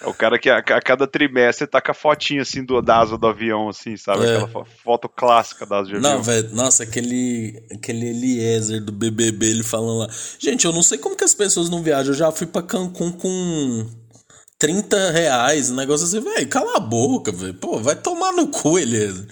É 0.00 0.06
o 0.06 0.14
cara 0.14 0.38
que 0.38 0.48
a, 0.48 0.58
a, 0.58 0.80
cada 0.80 1.06
trimestre 1.06 1.66
tá 1.66 1.80
com 1.80 1.90
a 1.90 1.94
fotinha 1.94 2.42
assim 2.42 2.64
do, 2.64 2.80
da 2.80 2.98
asa 2.98 3.18
do 3.18 3.26
avião, 3.26 3.68
assim, 3.68 3.96
sabe? 3.96 4.24
É. 4.24 4.36
Aquela 4.36 4.64
foto 4.64 5.08
clássica 5.08 5.66
da 5.66 5.78
asa 5.78 5.88
de 5.88 5.96
avião. 5.96 6.12
Não, 6.14 6.22
velho, 6.22 6.54
nossa, 6.54 6.84
aquele, 6.84 7.62
aquele 7.72 8.10
Eliezer 8.10 8.82
do 8.82 8.92
BBB, 8.92 9.46
ele 9.46 9.62
falando 9.64 9.98
lá. 9.98 10.08
Gente, 10.38 10.64
eu 10.64 10.72
não 10.72 10.82
sei 10.82 10.98
como 10.98 11.16
que 11.16 11.24
as 11.24 11.34
pessoas 11.34 11.68
não 11.68 11.82
viajam. 11.82 12.12
Eu 12.12 12.18
já 12.18 12.30
fui 12.30 12.46
pra 12.46 12.62
Cancún 12.62 13.12
com 13.12 13.86
30 14.58 15.12
reais, 15.12 15.70
um 15.70 15.76
negócio 15.76 16.04
assim, 16.04 16.20
velho, 16.20 16.48
cala 16.48 16.78
a 16.78 16.80
boca, 16.80 17.30
velho. 17.30 17.54
Pô, 17.54 17.78
vai 17.78 17.94
tomar 17.94 18.32
no 18.32 18.48
cu, 18.48 18.76
Eliezer. 18.76 19.24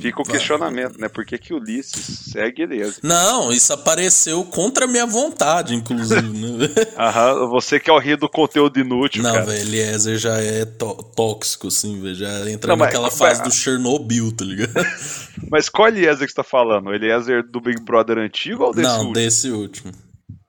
Fica 0.00 0.22
o 0.22 0.24
questionamento, 0.24 0.98
né? 0.98 1.08
Por 1.08 1.24
que, 1.24 1.38
que 1.38 1.54
Ulisses 1.54 2.32
segue 2.32 2.62
Eliezer? 2.62 2.98
Não, 3.02 3.52
isso 3.52 3.72
apareceu 3.72 4.42
contra 4.44 4.86
a 4.86 4.88
minha 4.88 5.06
vontade, 5.06 5.74
inclusive, 5.74 6.20
né? 6.20 6.68
Aham, 6.98 7.46
você 7.46 7.78
que 7.78 7.88
é 7.88 7.92
o 7.92 7.98
rio 7.98 8.16
do 8.16 8.28
conteúdo 8.28 8.80
inútil, 8.80 9.22
Não, 9.22 9.44
velho, 9.44 9.60
Eliezer 9.60 10.18
já 10.18 10.40
é 10.40 10.64
tóxico, 10.64 11.68
assim, 11.68 12.00
velho. 12.00 12.16
Já 12.16 12.50
entra 12.50 12.70
Não, 12.74 12.84
naquela 12.84 13.04
mas, 13.04 13.18
fase 13.18 13.40
mas... 13.44 13.48
do 13.48 13.54
Chernobyl, 13.54 14.32
tá 14.32 14.44
ligado? 14.44 14.72
Mas 15.48 15.68
qual 15.68 15.88
Eliezer 15.88 16.26
que 16.26 16.32
você 16.32 16.34
tá 16.34 16.42
falando? 16.42 16.88
O 16.88 16.94
Eliezer 16.94 17.46
do 17.46 17.60
Big 17.60 17.80
Brother 17.82 18.18
antigo 18.18 18.64
ou 18.64 18.74
desse 18.74 18.88
Não, 18.88 18.96
último? 18.98 19.12
desse 19.12 19.50
último. 19.50 19.92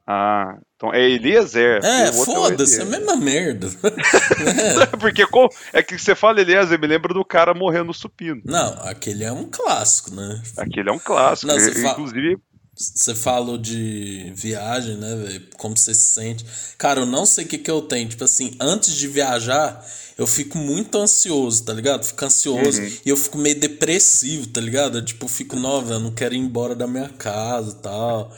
Ah, 0.08 0.58
então 0.78 0.94
é 0.94 1.02
Eliezer. 1.10 1.84
É, 1.84 2.14
foda-se, 2.14 2.80
é 2.80 2.84
a 2.84 2.86
mesma 2.86 3.16
merda. 3.16 3.68
é. 3.84 4.86
Porque 4.98 5.26
é 5.74 5.82
que 5.82 5.98
você 5.98 6.14
fala 6.14 6.40
Eliezer, 6.40 6.80
me 6.80 6.86
lembra 6.86 7.16
do 7.16 7.26
cara 7.26 7.52
morrendo 7.56 7.86
no 7.86 7.94
supino. 7.96 8.40
Não, 8.46 8.74
aquele 8.84 9.24
é 9.24 9.32
um 9.32 9.50
clássico, 9.50 10.12
né? 10.12 10.40
Aquele 10.56 10.90
é 10.90 10.92
um 10.92 11.00
clássico. 11.00 11.52
Não. 11.52 11.58
Inclusive. 11.58 12.38
Você 12.78 13.16
falou 13.16 13.58
de 13.58 14.32
viagem, 14.36 14.98
né, 14.98 15.16
velho? 15.16 15.48
Como 15.58 15.76
você 15.76 15.96
se 15.96 16.14
sente. 16.14 16.46
Cara, 16.78 17.00
eu 17.00 17.06
não 17.08 17.26
sei 17.26 17.44
o 17.44 17.48
que, 17.48 17.58
que 17.58 17.72
eu 17.72 17.82
tenho. 17.82 18.08
Tipo 18.08 18.24
assim, 18.24 18.56
antes 18.60 18.94
de 18.94 19.08
viajar, 19.08 19.84
eu 20.16 20.28
fico 20.28 20.60
muito 20.60 20.96
ansioso, 20.96 21.64
tá 21.64 21.74
ligado? 21.74 22.04
Fico 22.04 22.24
ansioso 22.24 22.80
uhum. 22.80 22.92
e 23.04 23.10
eu 23.10 23.18
fico 23.18 23.38
meio 23.38 23.60
depressivo, 23.60 24.46
tá 24.46 24.62
ligado? 24.62 25.00
Eu, 25.00 25.06
tipo, 25.06 25.28
fico, 25.28 25.56
nova, 25.56 25.94
eu 25.94 26.00
não 26.00 26.12
quero 26.12 26.36
ir 26.36 26.38
embora 26.38 26.76
da 26.76 26.86
minha 26.86 27.10
casa 27.10 27.72
e 27.72 27.82
tal. 27.82 28.32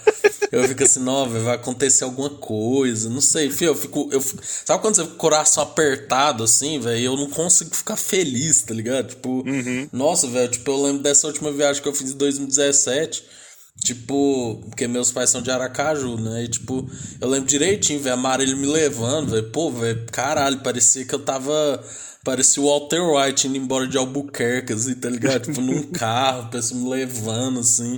eu 0.51 0.65
fico 0.69 0.83
assim, 0.83 1.01
nova, 1.01 1.37
vai 1.39 1.55
acontecer 1.55 2.05
alguma 2.05 2.29
coisa, 2.29 3.09
não 3.09 3.21
sei, 3.21 3.51
filho, 3.51 3.69
eu 3.69 3.75
fico, 3.75 4.09
eu 4.11 4.19
fico, 4.19 4.41
sabe 4.43 4.81
quando 4.81 4.95
você 4.95 5.01
fica 5.03 5.15
com 5.15 5.17
o 5.17 5.21
coração 5.21 5.63
apertado 5.63 6.43
assim, 6.43 6.79
velho? 6.79 7.03
Eu 7.03 7.17
não 7.17 7.29
consigo 7.29 7.75
ficar 7.75 7.95
feliz, 7.95 8.61
tá 8.61 8.73
ligado? 8.73 9.09
Tipo, 9.09 9.29
uhum. 9.29 9.87
nossa, 9.91 10.27
velho, 10.27 10.49
tipo, 10.49 10.71
eu 10.71 10.81
lembro 10.81 11.03
dessa 11.03 11.27
última 11.27 11.51
viagem 11.51 11.81
que 11.81 11.87
eu 11.87 11.93
fiz 11.93 12.11
em 12.11 12.17
2017 12.17 13.38
Tipo, 13.83 14.61
porque 14.69 14.87
meus 14.87 15.11
pais 15.11 15.29
são 15.29 15.41
de 15.41 15.49
Aracaju, 15.49 16.17
né? 16.17 16.43
E 16.43 16.47
tipo, 16.47 16.87
eu 17.19 17.29
lembro 17.29 17.47
direitinho, 17.47 17.99
velho, 17.99 18.13
a 18.13 18.17
Marília 18.17 18.55
me 18.55 18.67
levando, 18.67 19.31
velho. 19.31 19.49
Pô, 19.49 19.71
velho, 19.71 20.05
caralho, 20.11 20.59
parecia 20.59 21.05
que 21.05 21.15
eu 21.15 21.19
tava. 21.19 21.81
Parecia 22.23 22.61
o 22.61 22.65
Walter 22.65 23.01
White 23.01 23.47
indo 23.47 23.57
embora 23.57 23.87
de 23.87 23.97
Albuquerque, 23.97 24.73
assim, 24.73 24.93
tá 24.93 25.09
ligado? 25.09 25.43
tipo, 25.45 25.61
num 25.61 25.83
carro, 25.93 26.49
pessoa 26.49 26.79
me 26.79 26.89
levando, 26.89 27.61
assim. 27.61 27.97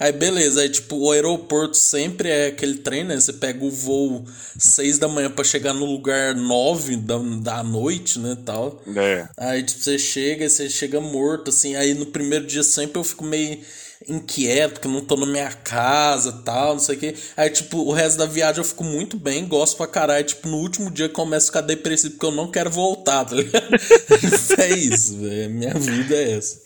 Aí, 0.00 0.12
beleza, 0.12 0.62
aí, 0.62 0.68
tipo, 0.70 0.96
o 0.96 1.10
aeroporto 1.12 1.76
sempre 1.76 2.30
é 2.30 2.46
aquele 2.46 2.78
trem, 2.78 3.04
né? 3.04 3.20
Você 3.20 3.32
pega 3.32 3.62
o 3.64 3.70
voo 3.70 4.24
seis 4.56 4.96
da 4.96 5.08
manhã 5.08 5.28
para 5.28 5.44
chegar 5.44 5.74
no 5.74 5.84
lugar 5.84 6.34
nove 6.34 6.96
da, 6.96 7.18
da 7.18 7.62
noite, 7.62 8.18
né, 8.18 8.36
tal. 8.44 8.80
É. 8.96 9.28
Aí, 9.36 9.62
tipo, 9.62 9.82
você 9.82 9.98
chega, 9.98 10.48
você 10.48 10.70
chega 10.70 11.00
morto, 11.00 11.50
assim. 11.50 11.74
Aí, 11.76 11.94
no 11.94 12.06
primeiro 12.06 12.46
dia 12.46 12.62
sempre 12.62 12.98
eu 12.98 13.04
fico 13.04 13.24
meio 13.24 13.60
inquieto, 14.06 14.74
porque 14.74 14.86
eu 14.86 14.92
não 14.92 15.04
tô 15.04 15.16
na 15.16 15.26
minha 15.26 15.52
casa 15.52 16.42
tal, 16.44 16.74
não 16.74 16.78
sei 16.78 16.96
o 16.96 16.98
que. 16.98 17.14
Aí, 17.36 17.50
tipo, 17.50 17.78
o 17.78 17.92
resto 17.92 18.18
da 18.18 18.26
viagem 18.26 18.58
eu 18.58 18.64
fico 18.64 18.84
muito 18.84 19.16
bem, 19.16 19.46
gosto 19.46 19.76
pra 19.76 19.86
caralho. 19.86 20.24
Tipo, 20.24 20.48
no 20.48 20.58
último 20.58 20.90
dia 20.90 21.06
eu 21.06 21.10
começo 21.10 21.46
a 21.46 21.48
ficar 21.48 21.60
depressivo 21.62 22.14
porque 22.14 22.26
eu 22.26 22.30
não 22.30 22.50
quero 22.50 22.70
voltar, 22.70 23.24
tá 23.24 23.34
ligado? 23.34 23.68
é 24.58 24.68
isso. 24.70 25.16
Minha 25.16 25.74
vida 25.74 26.14
é 26.14 26.32
essa. 26.36 26.60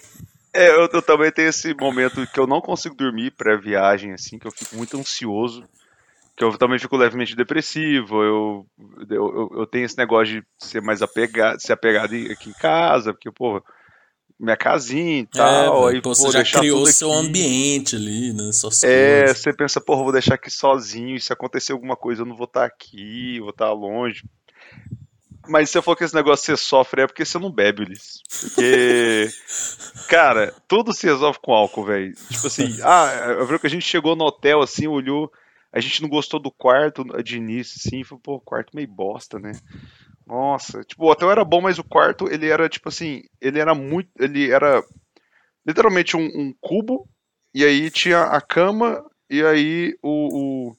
É, 0.55 0.69
eu, 0.69 0.89
eu, 0.93 1.03
também 1.03 1.33
tenho 1.33 1.49
esse 1.49 1.73
momento 1.75 2.27
que 2.27 2.39
eu 2.39 2.47
não 2.47 2.61
consigo 2.61 2.95
dormir 2.95 3.31
pré-viagem, 3.31 4.12
assim, 4.12 4.39
que 4.39 4.47
eu 4.47 4.53
fico 4.53 4.77
muito 4.77 4.99
ansioso. 4.99 5.65
Que 6.37 6.45
eu 6.45 6.57
também 6.59 6.79
fico 6.79 6.97
levemente 6.97 7.35
depressivo. 7.35 8.23
Eu, 8.23 8.67
eu, 9.09 9.53
eu 9.57 9.67
tenho 9.67 9.87
esse 9.87 9.97
negócio 9.97 10.41
de 10.41 10.47
ser 10.59 10.83
mais 10.83 11.01
apegado, 11.01 11.61
ser 11.61 11.73
apegado 11.73 12.15
aqui 12.31 12.51
em 12.51 12.55
casa, 12.55 13.12
porque, 13.12 13.31
pô 13.31 13.62
minha 14.42 14.56
casinha 14.56 15.20
e 15.20 15.26
tal. 15.26 15.88
É, 15.88 15.94
aí, 15.94 16.02
pô, 16.02 16.11
pô, 16.11 16.14
você 16.14 16.30
já 16.30 16.44
criou 16.44 16.84
seu 16.87 17.12
aqui. 17.12 17.20
ambiente 17.26 17.96
ali, 17.96 18.32
né? 18.32 18.50
Suas 18.52 18.82
É, 18.82 19.20
coisas. 19.20 19.38
você 19.38 19.52
pensa, 19.52 19.80
porra, 19.80 20.02
vou 20.02 20.12
deixar 20.12 20.34
aqui 20.34 20.50
sozinho, 20.50 21.16
e 21.16 21.20
se 21.20 21.32
acontecer 21.32 21.72
alguma 21.72 21.96
coisa, 21.96 22.22
eu 22.22 22.26
não 22.26 22.37
vou 22.37 22.46
estar 22.46 22.64
aqui, 22.64 23.38
vou 23.40 23.50
estar 23.50 23.72
longe. 23.72 24.25
Mas 25.49 25.68
se 25.68 25.72
você 25.75 25.82
falou 25.82 25.96
que 25.96 26.04
esse 26.04 26.14
negócio 26.14 26.44
você 26.46 26.56
sofre, 26.56 27.02
é 27.02 27.06
porque 27.06 27.25
você 27.25 27.38
não 27.38 27.50
bebe, 27.50 27.82
Ulisses. 27.82 28.20
Porque, 28.40 29.28
cara, 30.08 30.54
tudo 30.68 30.92
se 30.92 31.06
resolve 31.06 31.38
com 31.42 31.52
álcool, 31.52 31.84
velho. 31.84 32.14
Tipo 32.30 32.46
assim, 32.46 32.78
ah, 32.82 33.34
eu 33.38 33.46
vi 33.46 33.58
que 33.58 33.66
a 33.66 33.70
gente 33.70 33.84
chegou 33.87 34.14
no 34.14 34.25
hotel, 34.25 34.61
assim, 34.62 34.87
olhou, 34.87 35.30
a 35.72 35.80
gente 35.80 36.00
não 36.02 36.08
gostou 36.08 36.38
do 36.38 36.50
quarto 36.50 37.04
de 37.25 37.37
início, 37.38 37.75
assim, 37.78 38.04
falou, 38.04 38.20
pô, 38.22 38.40
quarto 38.40 38.70
meio 38.75 38.87
bosta, 38.88 39.38
né? 39.40 39.52
Nossa, 40.33 40.83
tipo, 40.83 41.05
o 41.05 41.11
hotel 41.11 41.31
era 41.31 41.45
bom, 41.45 41.61
mas 41.61 41.79
o 41.79 41.85
quarto, 41.85 42.27
ele 42.27 42.49
era, 42.49 42.67
tipo 42.67 42.89
assim, 42.89 43.21
ele 43.39 43.59
era 43.61 43.75
muito, 43.75 44.09
ele 44.19 44.51
era 44.51 44.83
literalmente 45.67 46.17
um, 46.17 46.25
um 46.25 46.55
cubo, 46.59 47.07
e 47.55 47.62
aí 47.62 47.91
tinha 47.91 48.23
a 48.23 48.41
cama, 48.41 49.05
e 49.29 49.45
aí 49.45 49.95
o, 50.03 50.71
o- 50.71 50.77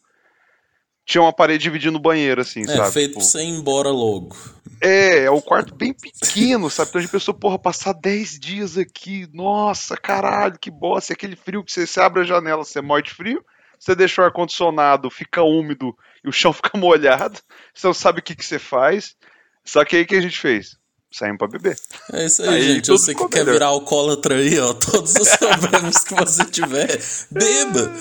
tinha 1.06 1.22
uma 1.22 1.32
parede 1.32 1.62
dividindo 1.62 2.00
o 2.00 2.02
banheiro, 2.02 2.42
assim, 2.42 2.64
É, 2.64 2.78
sabe? 2.78 2.94
feito 2.94 3.10
Tipo, 3.10 3.20
pra 3.20 3.28
você 3.30 3.44
ir 3.44 3.50
embora 3.50 3.90
logo. 3.90 4.36
é, 4.82 5.26
é 5.26 5.32
um 5.32 5.40
quarto 5.40 5.76
bem 5.76 5.94
pequeno, 5.94 6.68
sabe? 6.68 6.90
Então 6.90 7.00
a 7.00 7.02
gente 7.04 7.12
pensou, 7.12 7.34
porra, 7.36 7.60
passar 7.60 7.94
10 7.94 8.40
dias 8.40 8.76
aqui, 8.76 9.28
nossa, 9.32 9.96
caralho, 9.96 10.58
que 10.60 10.72
bosta, 10.72 11.14
e 11.14 11.16
aquele 11.16 11.36
frio 11.36 11.64
que 11.64 11.72
você, 11.72 11.86
você 11.86 12.02
abre 12.02 12.22
a 12.22 12.26
janela, 12.26 12.64
você 12.64 12.82
morre 12.82 13.04
de 13.04 13.12
frio, 13.12 13.46
você 13.80 13.94
deixa 13.96 14.22
o 14.22 14.26
ar-condicionado, 14.26 15.12
fica 15.12 15.44
úmido 15.44 15.96
e 16.24 16.30
o 16.30 16.32
chão 16.32 16.52
fica 16.54 16.76
molhado, 16.76 17.40
você 17.74 17.86
não 17.86 17.94
sabe 17.94 18.20
o 18.20 18.24
que, 18.24 18.36
que 18.36 18.46
você 18.46 18.58
faz. 18.58 19.16
Só 19.66 19.84
que 19.86 19.96
aí 19.96 20.04
o 20.04 20.08
que 20.08 20.16
a 20.16 20.22
gente 20.22 20.40
fez? 20.40 20.78
Saímos 21.16 21.38
pra 21.38 21.48
beber. 21.48 21.78
É 22.12 22.26
isso 22.26 22.42
aí, 22.42 22.50
Aí 22.50 22.64
gente. 22.74 22.86
tudo 22.86 22.98
Você 22.98 23.14
que 23.14 23.28
quer 23.28 23.40
melhor. 23.42 23.54
virar 23.54 23.66
alcoólatra 23.68 24.36
aí, 24.36 24.60
ó. 24.60 24.74
Todos 24.74 25.14
os 25.16 25.30
problemas 25.38 26.04
que 26.04 26.16
você 26.16 26.44
tiver, 26.46 27.00
beba. 27.30 27.92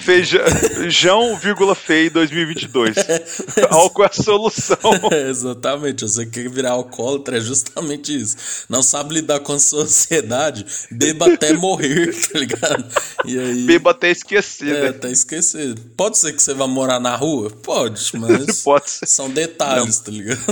Fe- 0.00 0.24
Feijão, 0.24 1.36
vírgula 1.36 1.74
feio 1.76 2.10
2022. 2.10 2.96
Álcool 3.70 4.02
é 4.02 4.06
a 4.06 4.12
solução. 4.22 4.76
É, 5.12 5.28
exatamente. 5.30 6.02
Você 6.02 6.26
que 6.26 6.42
quer 6.42 6.48
virar 6.50 6.72
alcoólatra 6.72 7.36
é 7.38 7.40
justamente 7.40 8.18
isso. 8.20 8.36
Não 8.68 8.82
sabe 8.82 9.14
lidar 9.14 9.38
com 9.40 9.52
a 9.52 9.58
sua 9.60 9.84
ansiedade, 9.84 10.66
beba 10.90 11.32
até 11.32 11.52
morrer, 11.52 12.12
tá 12.32 12.38
ligado? 12.40 12.84
E 13.24 13.38
aí. 13.38 13.66
Beba 13.66 13.92
até 13.92 14.10
esquecer, 14.10 14.74
É, 14.74 14.82
né? 14.82 14.88
até 14.88 15.10
esquecer. 15.12 15.76
Pode 15.96 16.18
ser 16.18 16.32
que 16.32 16.42
você 16.42 16.54
vá 16.54 16.66
morar 16.66 16.98
na 16.98 17.14
rua? 17.14 17.50
Pode, 17.62 18.10
mas. 18.14 18.62
Pode 18.64 18.90
ser. 18.90 19.06
São 19.06 19.30
detalhes, 19.30 20.00
tá 20.00 20.10
ligado? 20.10 20.44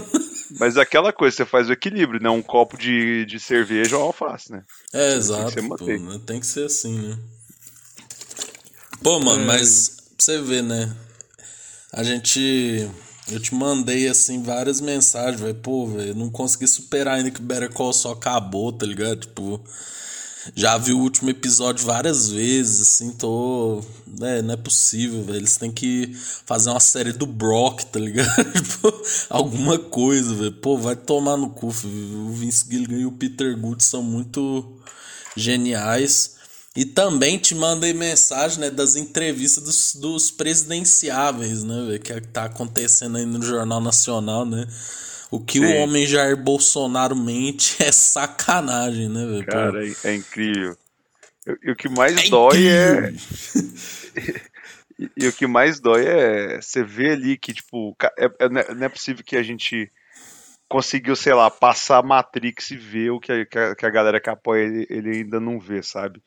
Mas 0.59 0.77
é 0.77 0.81
aquela 0.83 1.13
coisa, 1.13 1.37
você 1.37 1.45
faz 1.47 1.69
o 1.69 1.73
equilíbrio, 1.73 2.21
né? 2.23 2.29
Um 2.31 2.43
copo 2.43 2.77
de, 2.77 3.25
de 3.27 3.39
cerveja 3.41 3.97
ou 3.97 4.05
alface, 4.05 4.53
né? 4.53 4.63
É, 4.93 5.15
exato. 5.15 5.53
ser 5.53 5.63
pô, 5.63 5.69
manteiga. 5.69 6.05
né? 6.05 6.21
Tem 6.27 6.41
que 6.41 6.47
ser 6.47 6.67
assim, 6.67 6.97
né? 6.99 7.19
Pô, 9.03 9.21
mano, 9.21 9.43
É. 9.43 9.47
mas 9.47 9.89
pra 10.17 10.25
você 10.25 10.41
ver, 10.41 10.63
né? 10.63 10.95
A 11.93 12.03
gente. 12.03 12.89
Eu 13.31 13.41
te 13.41 13.55
mandei, 13.55 14.07
assim, 14.09 14.43
várias 14.43 14.81
mensagens, 14.81 15.41
velho. 15.41 15.55
Pô, 15.55 15.87
velho, 15.87 16.11
eu 16.11 16.15
não 16.15 16.29
consegui 16.31 16.67
superar 16.67 17.15
ainda 17.17 17.31
que 17.31 17.41
o 17.41 17.43
Better 17.43 17.71
Call 17.73 17.93
só 17.93 18.13
acabou, 18.13 18.73
tá 18.73 18.85
ligado? 18.87 19.21
Tipo. 19.21 19.63
Já 20.55 20.77
vi 20.77 20.93
o 20.93 20.99
último 20.99 21.31
episódio 21.31 21.87
várias 21.87 22.29
vezes, 22.29 22.81
assim, 22.81 23.13
tô. 23.13 23.83
É, 24.21 24.43
não 24.43 24.55
é 24.55 24.57
possível, 24.57 25.25
velho. 25.25 25.39
Eles 25.39 25.57
têm 25.57 25.73
que 25.73 26.15
fazer 26.45 26.71
uma 26.71 26.81
série 26.81 27.13
do 27.13 27.27
Brock, 27.27 27.85
tá 27.85 27.99
ligado? 27.99 28.29
Tipo, 28.53 29.03
alguma 29.31 29.79
coisa, 29.79 30.35
velho. 30.35 30.53
Pô, 30.53 30.77
vai 30.77 30.97
tomar 30.97 31.37
no 31.37 31.51
cu, 31.51 31.71
filho. 31.71 32.27
O 32.27 32.33
Vince 32.33 32.67
Gilligan 32.69 32.99
e 32.99 33.07
o 33.07 33.13
Peter 33.13 33.59
Good 33.59 33.83
são 33.83 34.03
muito 34.03 34.79
geniais. 35.37 36.35
E 36.77 36.85
também 36.85 37.39
te 37.39 37.55
mandei 37.55 37.93
mensagem, 37.93 38.59
né, 38.59 38.69
das 38.69 38.97
entrevistas 38.97 39.63
dos, 39.63 39.95
dos 39.95 40.31
presidenciáveis, 40.33 41.63
né, 41.63 41.85
velho, 41.87 42.01
que 42.01 42.21
tá 42.21 42.45
acontecendo 42.47 43.17
aí 43.17 43.25
no 43.25 43.41
Jornal 43.41 43.81
Nacional, 43.81 44.45
né? 44.45 44.67
O 45.31 45.41
que 45.41 45.59
o 45.59 45.65
Sim. 45.65 45.75
homem 45.79 46.07
Jair 46.07 46.37
Bolsonaro 46.37 47.17
mente 47.17 47.77
é 47.83 47.91
sacanagem, 47.93 49.09
né, 49.09 49.25
velho? 49.27 49.47
Cara, 49.47 49.87
é, 49.87 49.93
é 50.05 50.15
incrível. 50.15 50.77
E, 51.47 51.59
e 51.69 51.71
o 51.71 51.77
que 51.77 51.89
mais 51.89 52.25
é 52.25 52.29
dói 52.29 52.67
é. 52.69 53.11
incrível. 53.11 54.45
E, 54.97 55.11
e 55.17 55.27
o 55.27 55.33
que 55.33 55.45
mais 55.45 55.81
dói 55.81 56.07
é 56.07 56.61
você 56.63 56.85
ver 56.85 57.15
ali 57.15 57.37
que, 57.37 57.53
tipo, 57.53 57.97
é- 58.17 58.27
é- 58.39 58.49
não 58.49 58.61
é 58.61 58.75
não 58.75 58.87
é 58.87 58.89
possível 58.89 59.25
que 59.25 59.37
a 59.37 59.43
gente 59.43 59.91
conseguiu, 60.69 61.17
sei 61.17 61.35
lá, 61.35 61.51
passar 61.51 61.99
a 61.99 62.03
Matrix 62.03 62.71
e 62.71 62.77
ver 62.77 63.11
o 63.11 63.19
que 63.19 63.33
a, 63.33 63.45
que 63.45 63.59
a- 63.59 63.75
que 63.75 63.85
a 63.85 63.91
galera 63.91 64.21
que 64.21 64.31
apoia 64.31 64.63
ele, 64.63 64.87
ele 64.89 65.11
ainda 65.17 65.41
não 65.41 65.59
vê, 65.59 65.83
sabe? 65.83 66.23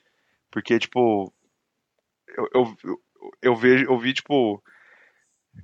Porque, 0.51 0.77
tipo, 0.79 1.33
eu, 2.37 2.49
eu, 2.53 2.77
eu, 2.83 3.01
eu 3.41 3.55
vejo, 3.55 3.85
eu 3.85 3.97
vi, 3.97 4.13
tipo, 4.13 4.61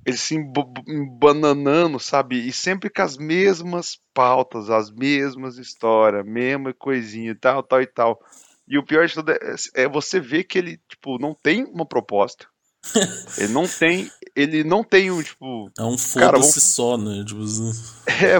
eles 0.04 0.20
se 0.20 0.34
embananando, 0.34 1.98
sabe? 1.98 2.46
E 2.46 2.52
sempre 2.52 2.90
com 2.90 3.02
as 3.02 3.16
mesmas 3.16 3.98
pautas, 4.12 4.70
as 4.70 4.90
mesmas 4.90 5.58
histórias, 5.58 6.24
mesma 6.24 6.72
coisinha 6.74 7.30
e 7.30 7.34
tal, 7.34 7.62
tal 7.62 7.82
e 7.82 7.86
tal. 7.86 8.20
E 8.66 8.78
o 8.78 8.84
pior 8.84 9.06
de 9.06 9.14
tudo 9.14 9.32
é, 9.32 9.38
é 9.74 9.88
você 9.88 10.20
ver 10.20 10.44
que 10.44 10.58
ele, 10.58 10.78
tipo, 10.88 11.18
não 11.18 11.34
tem 11.34 11.64
uma 11.64 11.86
proposta. 11.86 12.46
Ele 13.38 13.50
não 13.50 13.66
tem, 13.66 14.10
ele 14.36 14.62
não 14.62 14.84
tem 14.84 15.10
um, 15.10 15.22
tipo, 15.22 15.70
É 15.78 15.82
um 15.82 15.96
foda-se 15.96 16.60
só, 16.60 16.98
né? 16.98 17.24
Tipo, 17.26 17.42
assim, 17.42 17.72
é, 18.06 18.36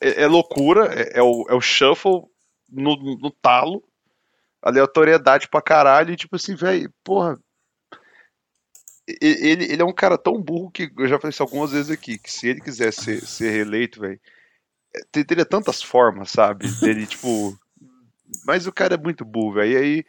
é, 0.00 0.22
é 0.22 0.26
loucura, 0.28 0.86
é, 0.94 1.18
é 1.18 1.22
o, 1.22 1.44
é 1.48 1.54
o 1.54 1.60
shuffle 1.60 2.22
no, 2.70 2.96
no 2.96 3.30
talo, 3.42 3.82
aleatoriedade 4.62 5.48
pra 5.48 5.60
caralho, 5.60 6.12
e 6.12 6.16
tipo 6.16 6.36
assim, 6.36 6.54
velho, 6.54 6.92
porra. 7.02 7.38
Ele, 9.20 9.64
ele 9.72 9.82
é 9.82 9.84
um 9.84 9.92
cara 9.92 10.18
tão 10.18 10.40
burro 10.40 10.70
que 10.70 10.90
eu 10.98 11.08
já 11.08 11.18
falei 11.18 11.30
isso 11.30 11.42
algumas 11.42 11.72
vezes 11.72 11.90
aqui, 11.90 12.18
que 12.18 12.30
se 12.30 12.48
ele 12.48 12.60
quiser 12.60 12.92
ser, 12.92 13.24
ser 13.26 13.50
reeleito, 13.50 14.00
velho, 14.00 14.20
é, 14.94 15.00
te- 15.10 15.24
teria 15.24 15.44
tantas 15.46 15.82
formas, 15.82 16.30
sabe? 16.30 16.68
Dele, 16.80 17.06
tipo. 17.06 17.56
Mas 18.46 18.66
o 18.66 18.72
cara 18.72 18.94
é 18.94 18.98
muito 18.98 19.24
burro, 19.24 19.54
velho. 19.54 19.72
E 19.72 19.76
aí, 19.76 20.04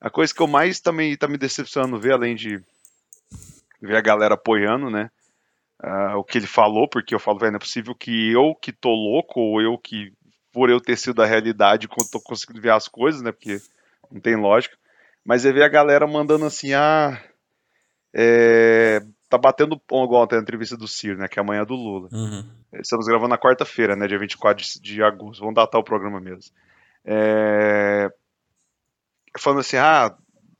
a 0.00 0.10
coisa 0.10 0.34
que 0.34 0.40
eu 0.42 0.46
mais 0.46 0.80
também 0.80 1.16
tá 1.16 1.26
me 1.26 1.38
decepcionando 1.38 1.98
ver, 1.98 2.12
além 2.12 2.34
de 2.34 2.60
ver 3.80 3.96
a 3.96 4.00
galera 4.00 4.34
apoiando, 4.34 4.90
né? 4.90 5.10
ah, 5.82 6.16
o 6.16 6.24
que 6.24 6.38
ele 6.38 6.46
falou, 6.46 6.88
porque 6.88 7.14
eu 7.14 7.18
falo, 7.18 7.38
velho, 7.38 7.52
não 7.52 7.56
é 7.56 7.60
possível 7.60 7.94
que 7.94 8.30
eu 8.30 8.54
que 8.54 8.72
tô 8.72 8.90
louco, 8.90 9.40
ou 9.40 9.60
eu 9.60 9.76
que, 9.76 10.12
por 10.52 10.70
eu 10.70 10.80
ter 10.80 10.96
sido 10.96 11.20
a 11.22 11.26
realidade, 11.26 11.88
quando 11.88 12.10
tô 12.10 12.20
conseguindo 12.20 12.60
ver 12.60 12.70
as 12.70 12.86
coisas, 12.86 13.20
né? 13.20 13.32
Porque 13.32 13.60
não 14.10 14.20
tem 14.20 14.36
lógica. 14.36 14.76
Mas 15.24 15.44
é 15.44 15.52
ver 15.52 15.64
a 15.64 15.68
galera 15.68 16.06
mandando 16.06 16.44
assim, 16.44 16.72
ah. 16.72 17.20
É, 18.14 19.00
tá 19.28 19.38
batendo 19.38 19.80
igual 19.90 20.22
ontem 20.24 20.36
a 20.36 20.40
entrevista 20.40 20.76
do 20.76 20.88
Ciro, 20.88 21.18
né? 21.18 21.28
Que 21.28 21.38
é 21.38 21.42
amanhã 21.42 21.64
do 21.64 21.74
Lula. 21.74 22.08
uhum. 22.12 22.44
Estamos 22.74 23.06
gravando 23.06 23.28
na 23.28 23.38
quarta-feira, 23.38 23.94
né? 23.94 24.06
Dia 24.06 24.18
24 24.18 24.64
de, 24.64 24.80
de 24.80 25.02
agosto. 25.02 25.40
Vamos 25.40 25.54
datar 25.54 25.80
o 25.80 25.84
programa 25.84 26.20
mesmo. 26.20 26.52
É, 27.04 28.10
Falando 29.38 29.60
assim, 29.60 29.76
ah, 29.76 30.14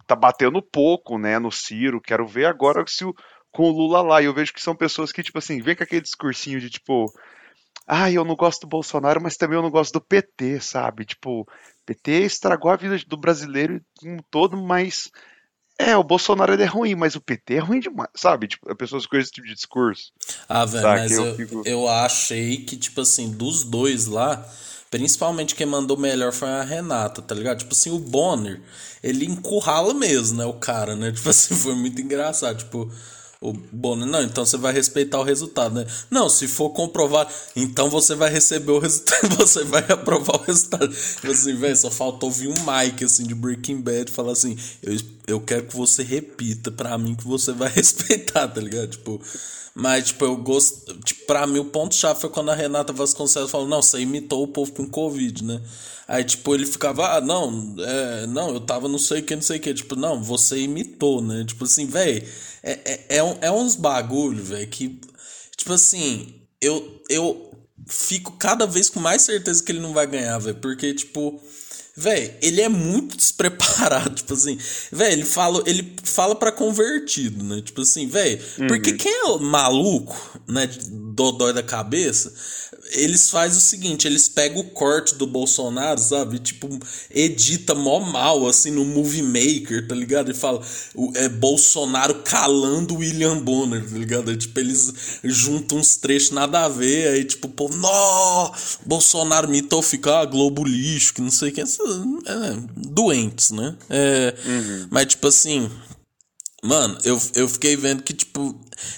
tá 0.07 0.17
batendo 0.17 0.63
pouco, 0.63 1.19
né? 1.19 1.39
No 1.39 1.51
Ciro. 1.53 2.01
Quero 2.01 2.27
ver 2.27 2.47
agora 2.47 2.85
se 2.87 3.05
o... 3.05 3.15
com 3.51 3.65
o 3.65 3.71
Lula 3.71 4.01
lá. 4.03 4.23
E 4.23 4.25
eu 4.25 4.35
vejo 4.35 4.53
que 4.53 4.63
são 4.63 4.75
pessoas 4.75 5.13
que, 5.13 5.23
tipo 5.23 5.39
assim, 5.39 5.61
vem 5.61 5.77
com 5.77 5.83
aquele 5.83 6.01
discursinho 6.01 6.61
de 6.61 6.71
tipo. 6.71 7.13
Ah, 7.87 8.11
eu 8.11 8.25
não 8.25 8.37
gosto 8.37 8.63
do 8.63 8.69
Bolsonaro, 8.69 9.21
mas 9.21 9.37
também 9.37 9.57
eu 9.57 9.63
não 9.63 9.71
gosto 9.71 9.95
do 9.95 10.01
PT, 10.01 10.61
sabe? 10.61 11.05
Tipo, 11.05 11.47
PT 11.85 12.13
estragou 12.23 12.71
a 12.71 12.77
vida 12.77 12.97
do 13.07 13.17
brasileiro 13.17 13.81
como 13.99 14.15
um 14.15 14.23
todo, 14.31 14.57
mas. 14.57 15.11
É, 15.87 15.97
o 15.97 16.05
Bolsonaro 16.05 16.53
ele 16.53 16.63
é 16.63 16.67
ruim, 16.67 16.95
mas 16.95 17.15
o 17.15 17.21
PT 17.21 17.55
é 17.55 17.59
ruim 17.59 17.81
demais, 17.81 18.09
sabe? 18.15 18.47
Tipo, 18.49 18.71
as 18.71 18.77
pessoas 18.77 19.07
com 19.07 19.17
esse 19.17 19.31
tipo 19.33 19.47
de 19.47 19.55
discurso. 19.55 20.13
Ah, 20.49 20.65
velho, 20.65 20.83
Saca, 20.83 21.01
mas 21.03 21.13
eu 21.13 21.25
eu, 21.27 21.37
fico- 21.37 21.63
eu 21.65 21.89
achei 21.89 22.59
que, 22.59 22.77
tipo 22.77 23.01
assim, 23.01 23.31
dos 23.31 23.65
dois 23.65 24.07
lá, 24.07 24.47
principalmente 24.91 25.55
quem 25.55 25.67
mandou 25.67 25.97
melhor 25.97 26.33
foi 26.33 26.49
a 26.49 26.63
Renata, 26.63 27.23
tá 27.23 27.35
ligado? 27.35 27.59
Tipo 27.59 27.73
assim, 27.75 27.91
o 27.91 27.99
Bonner, 27.99 28.61
ele 29.03 29.25
encurrala 29.25 29.93
mesmo, 29.95 30.39
né, 30.39 30.45
o 30.45 30.55
cara, 30.55 30.95
né? 30.95 31.11
Tipo 31.13 31.31
assim, 31.31 31.55
foi 31.55 31.75
muito 31.75 32.01
engraçado, 32.01 32.59
tipo... 32.59 32.91
O 33.43 33.53
Bonner, 33.53 34.07
não, 34.07 34.23
então 34.23 34.47
você 34.47 34.57
vai 34.57 34.73
respeitar 34.73 35.19
o 35.19 35.25
resultado, 35.25 35.75
né? 35.75 35.87
Não, 36.09 36.29
se 36.29 36.47
for 36.47 36.71
comprovado, 36.71 37.29
então 37.57 37.91
você 37.91 38.15
vai 38.15 38.31
receber 38.31 38.71
o 38.71 38.79
resultado, 38.79 39.35
você 39.37 39.65
vai 39.65 39.85
aprovar 39.89 40.37
o 40.37 40.45
resultado. 40.45 40.89
Tipo 40.89 41.33
assim, 41.33 41.57
velho, 41.57 41.77
só 41.77 41.91
faltou 41.91 42.31
vir 42.31 42.49
um 42.49 42.55
Mike, 42.55 43.05
assim, 43.05 43.25
de 43.25 43.35
Breaking 43.35 43.81
Bad 43.81 44.13
falar 44.13 44.33
assim: 44.33 44.57
eu, 44.81 44.97
eu 45.27 45.41
quero 45.41 45.65
que 45.65 45.77
você 45.77 46.05
repita 46.05 46.71
pra 46.71 46.97
mim 46.97 47.17
que 47.17 47.25
você 47.27 47.53
vai 47.53 47.69
respeitar, 47.75 48.47
tá 48.47 48.61
ligado? 48.61 48.91
Tipo, 48.91 49.21
mas, 49.75 50.09
tipo, 50.09 50.25
eu 50.25 50.37
gosto. 50.37 50.95
Tipo, 51.01 51.27
pra 51.27 51.47
mim, 51.47 51.59
o 51.59 51.65
ponto-chave 51.65 52.21
foi 52.21 52.31
quando 52.31 52.51
a 52.51 52.55
Renata 52.55 52.93
Vasconcelos 52.93 53.51
falou: 53.51 53.67
não, 53.67 53.83
você 53.83 54.01
imitou 54.01 54.43
o 54.43 54.49
povo 54.49 54.73
com 54.73 54.87
Covid, 54.89 55.45
né? 55.45 55.61
Aí, 56.07 56.25
tipo, 56.25 56.55
ele 56.55 56.67
ficava, 56.67 57.17
ah, 57.17 57.21
não, 57.21 57.75
é, 57.79 58.27
não, 58.27 58.53
eu 58.53 58.61
tava 58.61 58.89
não 58.89 58.99
sei 58.99 59.21
o 59.21 59.23
que, 59.23 59.35
não 59.35 59.43
sei 59.43 59.57
o 59.59 59.61
que. 59.61 59.73
Tipo, 59.73 59.97
não, 59.97 60.23
você 60.23 60.59
imitou, 60.59 61.23
né? 61.23 61.45
Tipo 61.47 61.65
assim, 61.65 61.87
velho, 61.87 62.27
é, 62.63 62.73
é, 62.85 63.17
é, 63.19 63.23
um- 63.23 63.39
é 63.41 63.51
uns 63.51 63.75
bagulho, 63.77 64.43
velho, 64.43 64.67
que, 64.69 65.01
tipo 65.57 65.73
assim, 65.73 66.43
eu, 66.61 67.03
eu 67.09 67.51
fico 67.89 68.33
cada 68.33 68.67
vez 68.67 68.89
com 68.89 69.01
mais 69.01 69.23
certeza 69.23 69.63
que 69.63 69.73
ele 69.73 69.81
não 69.81 69.93
vai 69.93 70.07
ganhar, 70.07 70.39
velho, 70.39 70.57
porque, 70.57 70.95
tipo, 70.95 71.41
Velho, 71.95 72.33
ele 72.41 72.61
é 72.63 72.69
muito 72.71 73.17
despreparado, 73.19 74.15
tipo 74.15 74.33
assim. 74.33 74.59
Velho, 74.91 75.13
ele 75.13 75.25
fala, 75.25 75.63
ele 75.67 75.95
fala 76.03 76.35
para 76.35 76.51
convertido, 76.51 77.45
né? 77.45 77.61
Tipo 77.61 77.83
assim, 77.83 78.07
velho, 78.07 78.43
uhum. 78.59 78.67
porque 78.67 78.93
quem 78.95 79.13
é 79.13 79.39
maluco, 79.39 80.17
né, 80.49 80.69
dodói 81.15 81.53
da 81.53 81.63
cabeça, 81.63 82.33
eles 82.93 83.31
fazem 83.31 83.59
o 83.59 83.61
seguinte, 83.61 84.07
eles 84.07 84.29
pegam 84.29 84.61
o 84.61 84.71
corte 84.71 85.15
do 85.15 85.27
Bolsonaro, 85.27 86.01
sabe? 86.01 86.39
Tipo, 86.39 86.69
edita 87.11 87.75
mó 87.75 88.01
mal, 88.01 88.47
assim, 88.47 88.71
no 88.71 88.85
Movie 88.85 89.23
Maker, 89.23 89.87
tá 89.87 89.95
ligado? 89.95 90.31
E 90.31 90.35
fala, 90.35 90.61
o, 90.95 91.13
é 91.15 91.29
Bolsonaro 91.29 92.23
calando 92.23 92.97
William 92.97 93.39
Bonner, 93.39 93.89
tá 93.89 93.97
ligado? 93.97 94.31
Aí, 94.31 94.37
tipo, 94.37 94.59
eles 94.59 94.93
juntam 95.23 95.79
uns 95.79 95.97
trechos 95.97 96.31
nada 96.31 96.65
a 96.65 96.69
ver, 96.69 97.09
aí, 97.09 97.25
tipo, 97.25 97.49
pô, 97.49 97.69
nó, 97.69 98.53
Bolsonaro 98.85 99.49
mitou 99.49 99.83
ficar 99.83 100.21
ah, 100.21 100.25
Globo 100.25 100.65
lixo, 100.65 101.15
que 101.15 101.21
não 101.21 101.31
sei 101.31 101.51
quem, 101.51 101.65
é, 101.65 101.67
doentes, 102.77 103.51
né? 103.51 103.77
É, 103.89 104.35
uhum. 104.45 104.87
Mas, 104.91 105.07
tipo 105.07 105.27
assim, 105.27 105.71
Mano, 106.65 106.97
eu, 107.03 107.21
eu 107.35 107.49
fiquei 107.49 107.75
vendo 107.75 108.05
que, 108.05 108.13
tipo, 108.13 108.55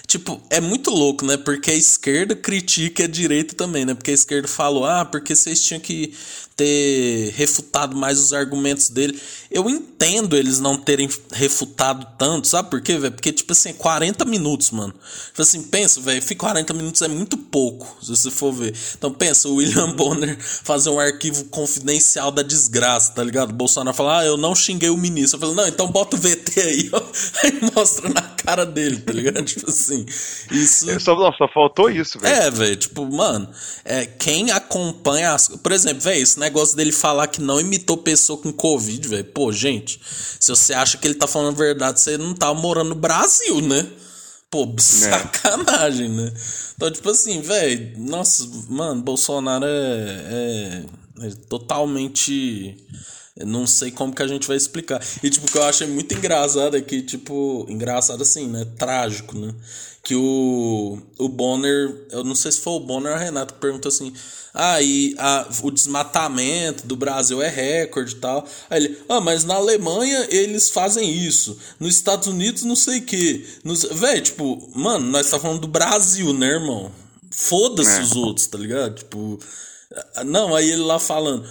tipo, 0.07 0.41
é 0.51 0.61
muito 0.61 0.91
louco, 0.91 1.25
né? 1.25 1.37
Porque 1.37 1.71
a 1.71 1.75
esquerda 1.75 2.35
critica 2.35 3.05
a 3.05 3.09
direita 3.09 3.55
também, 3.55 3.85
né? 3.85 3.95
Porque 3.95 4.11
a 4.11 4.15
esquerda 4.15 4.49
falou, 4.49 4.85
ah, 4.85 5.05
porque 5.05 5.35
vocês 5.35 5.63
tinham 5.63 5.81
que 5.81 6.15
ter 6.57 7.33
refutado 7.37 7.97
mais 7.97 8.19
os 8.19 8.33
argumentos 8.33 8.89
dele. 8.89 9.21
Eu 9.51 9.69
entendo 9.69 10.37
eles 10.37 10.61
não 10.61 10.77
terem 10.77 11.09
refutado 11.33 12.07
tanto, 12.19 12.47
sabe 12.47 12.71
por 12.71 12.81
quê, 12.81 12.97
velho? 12.97 13.13
Porque, 13.13 13.33
tipo 13.33 13.53
assim, 13.53 13.73
40 13.73 14.25
minutos, 14.25 14.71
mano. 14.71 14.93
Tipo 15.27 15.43
assim, 15.43 15.63
pensa, 15.65 16.01
velho, 16.01 16.23
40 16.37 16.73
minutos 16.75 17.03
é 17.03 17.09
muito 17.09 17.37
pouco, 17.37 17.97
se 18.03 18.11
você 18.11 18.31
for 18.31 18.53
ver. 18.53 18.75
Então 18.97 19.13
pensa, 19.13 19.49
o 19.49 19.57
William 19.57 19.91
Bonner 19.95 20.39
fazer 20.41 20.91
um 20.91 20.99
arquivo 20.99 21.45
confidencial 21.47 22.31
da 22.31 22.43
desgraça, 22.43 23.13
tá 23.13 23.23
ligado? 23.23 23.51
O 23.51 23.55
Bolsonaro 23.55 23.97
fala, 23.97 24.21
ah, 24.21 24.25
eu 24.25 24.37
não 24.37 24.55
xinguei 24.55 24.91
o 24.91 24.97
ministro. 24.97 25.37
Eu 25.37 25.41
falei, 25.41 25.57
não, 25.57 25.69
então 25.69 25.91
bota 25.91 26.17
o 26.17 26.19
VT 26.19 26.61
aí, 26.61 26.91
ó. 26.93 27.03
Aí 27.45 27.61
mostra 27.75 28.09
na 28.09 28.23
cara 28.23 28.65
dele, 28.65 28.99
tá 28.99 29.13
ligado? 29.13 29.43
tipo 29.45 29.69
assim, 29.69 30.05
isso... 30.51 30.89
É, 30.91 30.99
só, 30.99 31.17
não, 31.17 31.33
só 31.33 31.49
faltou 31.53 31.91
isso, 31.91 32.19
velho. 32.19 32.35
É, 32.35 32.51
velho, 32.51 32.77
tipo, 32.77 33.05
mano, 33.11 33.49
é, 33.85 34.07
quem 34.07 34.51
acompanha 34.51 35.33
as... 35.33 35.49
Por 35.49 35.73
exemplo, 35.73 36.01
velho, 36.01 36.23
isso 36.23 36.39
negócio 36.45 36.77
dele 36.77 36.93
falar 36.93 37.27
que 37.27 37.41
não 37.41 37.61
imitou 37.61 37.97
pessoa 37.97 38.39
com 38.39 38.53
Covid, 38.53 39.09
velho. 39.09 39.25
Pô, 39.25 39.53
gente, 39.53 40.01
se 40.39 40.49
você 40.49 40.75
acha 40.75 40.99
que 40.99 41.07
ele 41.07 41.15
tá 41.15 41.27
falando 41.27 41.55
a 41.55 41.59
verdade, 41.59 42.01
você 42.01 42.17
não 42.19 42.35
tá 42.35 42.53
morando 42.55 42.91
no 42.91 42.95
Brasil, 42.95 43.61
né? 43.61 43.87
Pô, 44.51 44.73
é. 44.77 44.81
sacanagem, 44.81 46.09
né? 46.09 46.33
Então, 46.77 46.91
tipo 46.91 47.11
assim, 47.11 47.41
velho, 47.41 47.99
nossa, 47.99 48.49
mano, 48.69 49.03
Bolsonaro 49.03 49.65
é, 49.65 50.85
é, 51.19 51.27
é 51.27 51.31
totalmente. 51.49 52.77
Não 53.45 53.67
sei 53.67 53.91
como 53.91 54.15
que 54.15 54.23
a 54.23 54.29
gente 54.29 54.47
vai 54.47 54.57
explicar. 54.57 55.03
E, 55.21 55.29
tipo, 55.29 55.47
o 55.49 55.51
que 55.51 55.59
eu 55.59 55.65
achei 55.65 55.89
muito 55.89 56.15
engraçado 56.15 56.77
é 56.77 56.81
que, 56.81 57.03
tipo, 57.03 57.67
engraçado 57.69 58.23
assim, 58.23 58.47
né? 58.47 58.65
Trágico, 58.79 59.37
né? 59.37 59.53
Que 60.05 60.15
o, 60.15 60.99
o 61.19 61.29
Bonner, 61.29 62.07
eu 62.11 62.23
não 62.23 62.35
sei 62.35 62.53
se 62.53 62.61
foi 62.61 62.75
o 62.75 62.81
Bonner 62.81 63.13
ou 63.13 63.17
a 63.17 63.21
Renato 63.21 63.55
que 63.55 63.61
perguntou 63.61 63.89
assim: 63.89 64.13
ah, 64.53 64.81
e 64.81 65.17
a, 65.19 65.49
o 65.65 65.71
desmatamento 65.71 66.87
do 66.87 66.95
Brasil 66.95 67.43
é 67.43 67.49
recorde 67.49 68.13
e 68.13 68.19
tal. 68.19 68.47
Aí 68.71 68.85
ele, 68.85 68.99
ah, 69.09 69.21
mas 69.21 69.45
na 69.45 69.55
Alemanha 69.57 70.29
eles 70.31 70.71
fazem 70.71 71.13
isso. 71.13 71.59
Nos 71.81 71.97
Estados 71.97 72.29
Unidos 72.29 72.63
não 72.63 72.77
sei 72.77 72.99
o 72.99 73.03
que. 73.03 73.45
Véi, 73.93 74.21
tipo, 74.21 74.71
mano, 74.73 75.07
nós 75.07 75.29
tá 75.29 75.41
falando 75.41 75.63
do 75.63 75.67
Brasil, 75.67 76.33
né, 76.33 76.47
irmão? 76.47 76.93
Foda-se 77.33 77.99
é. 77.99 78.03
os 78.03 78.13
outros, 78.13 78.47
tá 78.47 78.57
ligado? 78.57 78.95
Tipo. 78.95 79.41
Não, 80.25 80.55
aí 80.55 80.71
ele 80.71 80.83
lá 80.83 81.01
falando. 81.01 81.45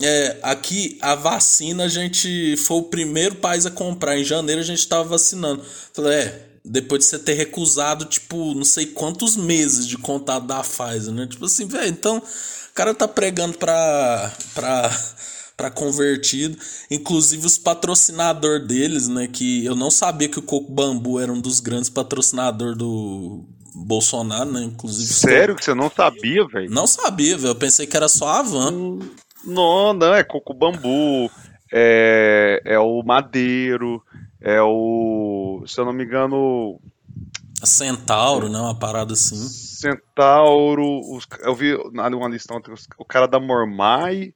É, 0.00 0.36
aqui 0.42 0.98
a 1.00 1.14
vacina 1.14 1.84
a 1.84 1.88
gente 1.88 2.54
foi 2.58 2.76
o 2.76 2.84
primeiro 2.84 3.36
país 3.36 3.66
a 3.66 3.70
comprar. 3.72 4.16
Em 4.16 4.24
janeiro 4.24 4.60
a 4.60 4.64
gente 4.64 4.86
tava 4.86 5.08
vacinando. 5.08 5.64
Falei, 5.92 6.18
é, 6.18 6.45
depois 6.66 7.00
de 7.00 7.06
você 7.06 7.18
ter 7.18 7.34
recusado, 7.34 8.04
tipo, 8.04 8.52
não 8.54 8.64
sei 8.64 8.86
quantos 8.86 9.36
meses 9.36 9.86
de 9.86 9.96
contato 9.96 10.46
da 10.46 10.60
Pfizer, 10.60 11.12
né? 11.12 11.26
Tipo 11.26 11.44
assim, 11.44 11.66
velho, 11.66 11.88
então 11.88 12.18
o 12.18 12.74
cara 12.74 12.92
tá 12.92 13.06
pregando 13.06 13.56
pra, 13.56 14.32
pra, 14.52 14.90
pra 15.56 15.70
convertido. 15.70 16.58
Inclusive 16.90 17.46
os 17.46 17.56
patrocinadores 17.56 18.66
deles, 18.66 19.08
né? 19.08 19.28
Que 19.28 19.64
eu 19.64 19.76
não 19.76 19.90
sabia 19.90 20.28
que 20.28 20.40
o 20.40 20.42
Coco 20.42 20.72
Bambu 20.72 21.20
era 21.20 21.32
um 21.32 21.40
dos 21.40 21.60
grandes 21.60 21.88
patrocinadores 21.88 22.76
do 22.76 23.44
Bolsonaro, 23.72 24.50
né? 24.50 24.64
Inclusive. 24.64 25.12
Sério 25.12 25.54
que 25.54 25.64
você 25.64 25.74
não 25.74 25.90
sabia, 25.90 26.46
velho? 26.48 26.70
Não 26.70 26.86
sabia, 26.86 27.36
velho. 27.36 27.52
Eu 27.52 27.56
pensei 27.56 27.86
que 27.86 27.96
era 27.96 28.08
só 28.08 28.28
a 28.28 28.42
Van. 28.42 28.72
Hum, 28.72 28.98
não, 29.44 29.92
não, 29.92 30.12
é 30.12 30.24
Coco 30.24 30.52
Bambu, 30.52 31.30
é, 31.72 32.60
é 32.64 32.78
o 32.78 33.02
Madeiro. 33.04 34.02
É 34.46 34.62
o. 34.62 35.64
Se 35.66 35.80
eu 35.80 35.84
não 35.84 35.92
me 35.92 36.04
engano. 36.04 36.80
Centauro, 37.64 38.48
né? 38.48 38.60
Uma 38.60 38.78
parada 38.78 39.12
assim. 39.12 39.34
Centauro. 39.36 41.00
Os, 41.12 41.26
eu 41.40 41.52
vi 41.52 41.74
uma 41.74 42.28
lista 42.28 42.54
ontem, 42.54 42.72
o 42.96 43.04
cara 43.04 43.26
da 43.26 43.40
Mormai. 43.40 44.32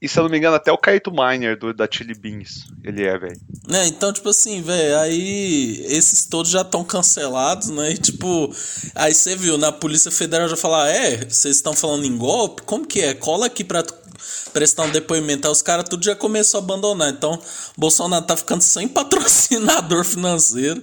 E 0.00 0.08
se 0.08 0.18
eu 0.18 0.22
não 0.22 0.30
me 0.30 0.38
engano, 0.38 0.56
até 0.56 0.72
o 0.72 0.78
Kaito 0.78 1.12
Miner 1.12 1.58
do, 1.58 1.74
da 1.74 1.86
Chili 1.90 2.14
Beans. 2.14 2.68
Ele 2.82 3.04
é, 3.04 3.18
velho. 3.18 3.38
É, 3.70 3.86
então, 3.86 4.10
tipo 4.10 4.30
assim, 4.30 4.62
velho, 4.62 4.98
aí 4.98 5.84
esses 5.88 6.24
todos 6.24 6.50
já 6.50 6.62
estão 6.62 6.82
cancelados, 6.82 7.68
né? 7.68 7.92
E, 7.92 7.98
tipo, 7.98 8.50
aí 8.94 9.12
você 9.12 9.36
viu, 9.36 9.58
na 9.58 9.70
Polícia 9.70 10.10
Federal 10.10 10.48
já 10.48 10.56
falar, 10.56 10.88
é, 10.88 11.18
vocês 11.18 11.56
estão 11.56 11.74
falando 11.74 12.06
em 12.06 12.16
golpe? 12.16 12.62
Como 12.62 12.86
que 12.86 13.02
é? 13.02 13.12
Cola 13.12 13.44
aqui 13.44 13.62
pra 13.62 13.84
prestar 14.52 14.84
um 14.84 14.90
depoimento. 14.90 15.46
Aí 15.46 15.52
os 15.52 15.62
caras 15.62 15.88
tudo 15.88 16.04
já 16.04 16.14
começou 16.14 16.60
a 16.60 16.62
abandonar. 16.62 17.10
Então, 17.10 17.38
Bolsonaro 17.76 18.24
tá 18.24 18.36
ficando 18.36 18.62
sem 18.62 18.86
patrocinador 18.88 20.04
financeiro. 20.04 20.82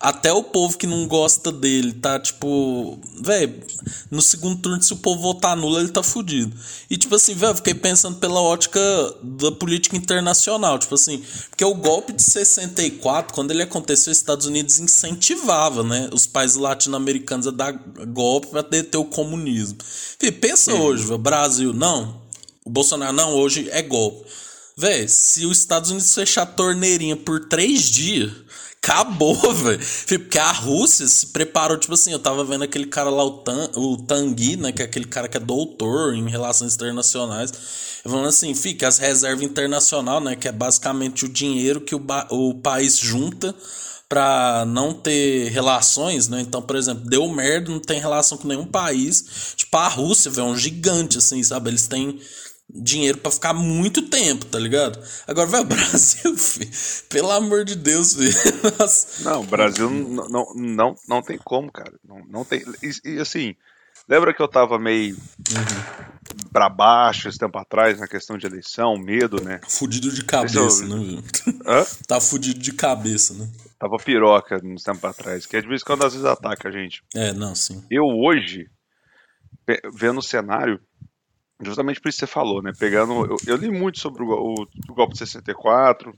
Até 0.00 0.32
o 0.32 0.44
povo 0.44 0.78
que 0.78 0.86
não 0.86 1.08
gosta 1.08 1.50
dele 1.50 1.92
tá 1.92 2.20
tipo. 2.20 3.00
Velho, 3.20 3.60
no 4.08 4.22
segundo 4.22 4.56
turno, 4.60 4.80
se 4.80 4.92
o 4.92 4.96
povo 4.96 5.20
votar 5.20 5.56
nulo, 5.56 5.80
ele 5.80 5.88
tá 5.88 6.04
fudido. 6.04 6.56
E 6.88 6.96
tipo 6.96 7.16
assim, 7.16 7.34
velho, 7.34 7.56
fiquei 7.56 7.74
pensando 7.74 8.16
pela 8.18 8.40
ótica 8.40 8.80
da 9.20 9.50
política 9.50 9.96
internacional. 9.96 10.78
Tipo 10.78 10.94
assim, 10.94 11.20
porque 11.50 11.64
o 11.64 11.74
golpe 11.74 12.12
de 12.12 12.22
64, 12.22 13.34
quando 13.34 13.50
ele 13.50 13.62
aconteceu, 13.64 14.12
os 14.12 14.18
Estados 14.18 14.46
Unidos 14.46 14.78
incentivava, 14.78 15.82
né? 15.82 16.08
Os 16.12 16.28
países 16.28 16.56
latino-americanos 16.56 17.48
a 17.48 17.50
dar 17.50 17.72
golpe 17.72 18.46
pra 18.46 18.62
deter 18.62 18.98
o 18.98 19.04
comunismo. 19.04 19.78
Fih, 20.16 20.30
pensa 20.30 20.74
uhum. 20.74 20.82
hoje, 20.82 21.06
véio, 21.06 21.18
Brasil, 21.18 21.72
não. 21.72 22.27
O 22.68 22.70
Bolsonaro, 22.70 23.14
não, 23.14 23.34
hoje 23.34 23.66
é 23.72 23.80
golpe. 23.80 24.26
Véi, 24.76 25.08
se 25.08 25.46
os 25.46 25.58
Estados 25.58 25.90
Unidos 25.90 26.14
fechar 26.14 26.42
a 26.42 26.46
torneirinha 26.46 27.16
por 27.16 27.46
três 27.46 27.88
dias, 27.88 28.30
acabou, 28.76 29.34
velho. 29.54 29.80
Porque 30.06 30.38
a 30.38 30.52
Rússia 30.52 31.06
se 31.08 31.28
preparou, 31.28 31.78
tipo 31.78 31.94
assim, 31.94 32.12
eu 32.12 32.18
tava 32.18 32.44
vendo 32.44 32.64
aquele 32.64 32.84
cara 32.84 33.08
lá, 33.08 33.24
o, 33.24 33.38
Tan, 33.38 33.70
o 33.74 33.96
Tanguy, 33.96 34.58
né, 34.58 34.70
que 34.70 34.82
é 34.82 34.84
aquele 34.84 35.06
cara 35.06 35.28
que 35.28 35.38
é 35.38 35.40
doutor 35.40 36.14
em 36.14 36.28
relações 36.28 36.74
internacionais, 36.74 37.50
falando 38.02 38.28
assim, 38.28 38.54
fica 38.54 38.86
as 38.86 38.98
reservas 38.98 39.42
internacional, 39.42 40.20
né, 40.20 40.36
que 40.36 40.46
é 40.46 40.52
basicamente 40.52 41.24
o 41.24 41.28
dinheiro 41.28 41.80
que 41.80 41.94
o, 41.94 42.04
o 42.28 42.54
país 42.56 42.98
junta 42.98 43.54
para 44.06 44.66
não 44.66 44.92
ter 44.92 45.50
relações, 45.50 46.28
né? 46.28 46.40
Então, 46.40 46.62
por 46.62 46.76
exemplo, 46.76 47.08
deu 47.08 47.28
merda, 47.28 47.70
não 47.70 47.80
tem 47.80 48.00
relação 48.00 48.38
com 48.38 48.48
nenhum 48.48 48.64
país. 48.64 49.54
Tipo, 49.54 49.76
a 49.76 49.88
Rússia, 49.88 50.30
velho, 50.30 50.46
é 50.46 50.50
um 50.50 50.56
gigante, 50.56 51.18
assim, 51.18 51.42
sabe? 51.42 51.68
Eles 51.68 51.86
têm 51.86 52.18
dinheiro 52.70 53.18
para 53.18 53.32
ficar 53.32 53.54
muito 53.54 54.02
tempo, 54.02 54.44
tá 54.44 54.58
ligado? 54.58 54.98
Agora, 55.26 55.46
vai 55.46 55.60
o 55.60 55.64
Brasil, 55.66 56.36
filho. 56.36 56.70
Pelo 57.08 57.30
amor 57.30 57.64
de 57.64 57.74
Deus, 57.74 58.14
filho. 58.14 58.34
Não, 59.24 59.40
o 59.40 59.46
Brasil 59.46 59.90
não, 59.90 60.28
não, 60.28 60.54
não, 60.54 60.94
não 61.08 61.22
tem 61.22 61.38
como, 61.38 61.70
cara. 61.70 61.92
Não, 62.04 62.22
não 62.28 62.44
tem. 62.44 62.62
E, 62.82 63.14
e 63.16 63.20
assim, 63.20 63.54
lembra 64.08 64.34
que 64.34 64.40
eu 64.40 64.48
tava 64.48 64.78
meio 64.78 65.16
uhum. 65.16 66.48
pra 66.52 66.68
baixo 66.68 67.28
esse 67.28 67.38
tempo 67.38 67.58
atrás 67.58 67.98
na 67.98 68.06
questão 68.06 68.36
de 68.36 68.46
eleição, 68.46 68.96
medo, 68.96 69.42
né? 69.42 69.60
Fudido 69.68 70.12
de 70.12 70.24
cabeça, 70.24 70.84
eu... 70.84 70.88
né? 70.88 71.22
Hã? 71.66 71.84
Tá 72.06 72.20
fudido 72.20 72.58
de 72.58 72.72
cabeça, 72.72 73.34
né? 73.34 73.48
Tava 73.78 73.96
piroca 73.96 74.60
uns 74.64 74.82
tempos 74.82 75.04
atrás, 75.04 75.46
que 75.46 75.56
é 75.56 75.60
de 75.60 75.68
vez 75.68 75.82
em 75.82 75.84
quando 75.84 76.04
às 76.04 76.12
vezes 76.12 76.26
ataca 76.26 76.68
a 76.68 76.72
gente. 76.72 77.02
É, 77.14 77.32
não, 77.32 77.54
sim. 77.54 77.84
Eu 77.90 78.04
hoje, 78.04 78.66
vendo 79.94 80.18
o 80.18 80.22
cenário, 80.22 80.80
justamente 81.62 82.00
por 82.00 82.08
isso 82.08 82.18
que 82.18 82.26
você 82.26 82.32
falou, 82.32 82.62
né? 82.62 82.72
Pegando. 82.78 83.24
Eu, 83.24 83.36
eu 83.46 83.56
li 83.56 83.70
muito 83.70 83.98
sobre 83.98 84.22
o, 84.22 84.28
o, 84.28 84.54
o, 84.88 84.94
golpe 84.94 85.12
de 85.12 85.18
64, 85.18 86.16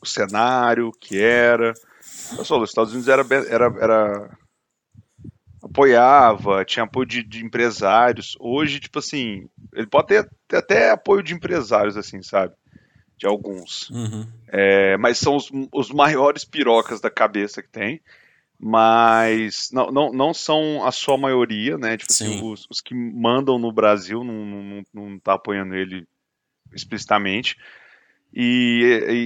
o 0.00 0.06
cenário, 0.06 0.88
o 0.88 0.92
que 0.92 1.20
era. 1.20 1.72
Só, 2.00 2.60
os 2.60 2.70
Estados 2.70 2.92
Unidos 2.92 3.08
era, 3.08 3.24
era, 3.48 3.74
era 3.80 4.38
apoiava, 5.62 6.64
tinha 6.64 6.84
apoio 6.84 7.06
de, 7.06 7.22
de, 7.22 7.44
empresários. 7.44 8.36
Hoje, 8.38 8.80
tipo 8.80 8.98
assim, 8.98 9.48
ele 9.72 9.86
pode 9.86 10.08
ter, 10.08 10.28
ter, 10.48 10.56
até 10.56 10.90
apoio 10.90 11.22
de 11.22 11.34
empresários, 11.34 11.96
assim, 11.96 12.22
sabe? 12.22 12.54
De 13.16 13.26
alguns. 13.26 13.88
Uhum. 13.90 14.26
É, 14.48 14.96
mas 14.98 15.18
são 15.18 15.36
os, 15.36 15.50
os 15.72 15.90
maiores 15.90 16.44
pirocas 16.44 17.00
da 17.00 17.10
cabeça 17.10 17.62
que 17.62 17.70
tem 17.70 18.00
mas 18.64 19.70
não, 19.72 19.90
não, 19.90 20.12
não 20.12 20.32
são 20.32 20.86
a 20.86 20.92
sua 20.92 21.18
maioria, 21.18 21.76
né? 21.76 21.96
Tipo 21.96 22.12
assim, 22.12 22.40
os, 22.48 22.64
os, 22.70 22.80
que 22.80 22.94
mandam 22.94 23.58
no 23.58 23.72
Brasil 23.72 24.22
não, 24.22 24.46
não, 24.46 24.82
não 24.94 25.18
tá 25.18 25.32
apoiando 25.34 25.74
ele 25.74 26.06
explicitamente. 26.72 27.56
E, 28.34 28.82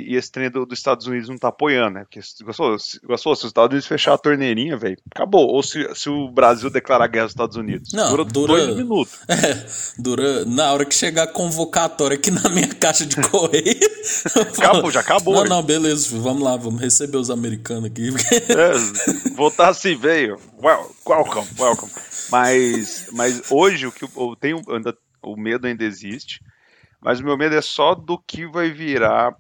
e, 0.09 0.13
e 0.13 0.17
esse 0.17 0.33
trem 0.33 0.51
do, 0.51 0.67
dos 0.67 0.79
Estados 0.79 1.07
Unidos 1.07 1.29
não 1.29 1.39
tá 1.39 1.49
apoiando, 1.49 1.95
né? 1.95 2.01
Porque 2.05 2.21
gostou, 2.43 2.77
se, 2.79 2.99
gostou, 3.07 3.37
se 3.37 3.43
os 3.43 3.51
Estados 3.51 3.73
Unidos 3.73 3.87
fechar 3.87 4.15
a 4.15 4.19
torneirinha, 4.19 4.77
velho, 4.77 4.97
acabou. 5.15 5.47
Ou 5.47 5.63
se, 5.63 5.89
se 5.95 6.09
o 6.11 6.29
Brasil 6.29 6.69
declarar 6.71 7.07
guerra 7.07 7.25
aos 7.27 7.33
Estados 7.33 7.57
Unidos. 7.57 7.93
Não, 7.93 8.11
dura, 8.11 8.25
dura- 8.25 8.53
dois 8.65 8.77
minutos. 8.77 9.19
É, 9.29 9.67
dura. 10.01 10.45
Na 10.47 10.73
hora 10.73 10.85
que 10.85 10.95
chegar 10.95 11.25
a 11.25 11.27
convocatória 11.27 12.17
aqui 12.17 12.31
na 12.33 12.49
minha 12.49 12.69
caixa 12.75 13.07
de 13.07 13.17
correio. 13.29 13.79
Acabou, 14.59 14.91
já 14.91 15.01
acabou, 15.01 15.35
Não, 15.35 15.45
não, 15.45 15.63
beleza, 15.63 16.17
vamos 16.19 16.43
lá, 16.43 16.57
vamos 16.57 16.81
receber 16.81 17.17
os 17.19 17.31
americanos 17.31 17.85
aqui. 17.85 18.11
É, 18.57 19.31
voltar 19.37 19.69
assim, 19.69 19.95
veio. 19.97 20.39
Well, 20.63 20.91
welcome, 21.07 21.47
welcome. 21.59 21.93
Mas, 22.31 23.09
mas 23.13 23.43
hoje 23.51 23.87
o 23.87 23.93
que 23.93 24.05
eu 24.05 24.37
tenho 24.41 24.63
ainda 24.69 24.97
o 25.23 25.37
medo 25.37 25.67
ainda 25.67 25.85
existe, 25.85 26.41
mas 27.07 27.21
o 27.21 27.25
meu 27.25 27.39
medo 27.39 27.55
é 27.55 27.63
só 27.63 27.95
do 27.95 28.19
que 28.19 28.45
vai 28.47 28.73
virar 28.73 29.33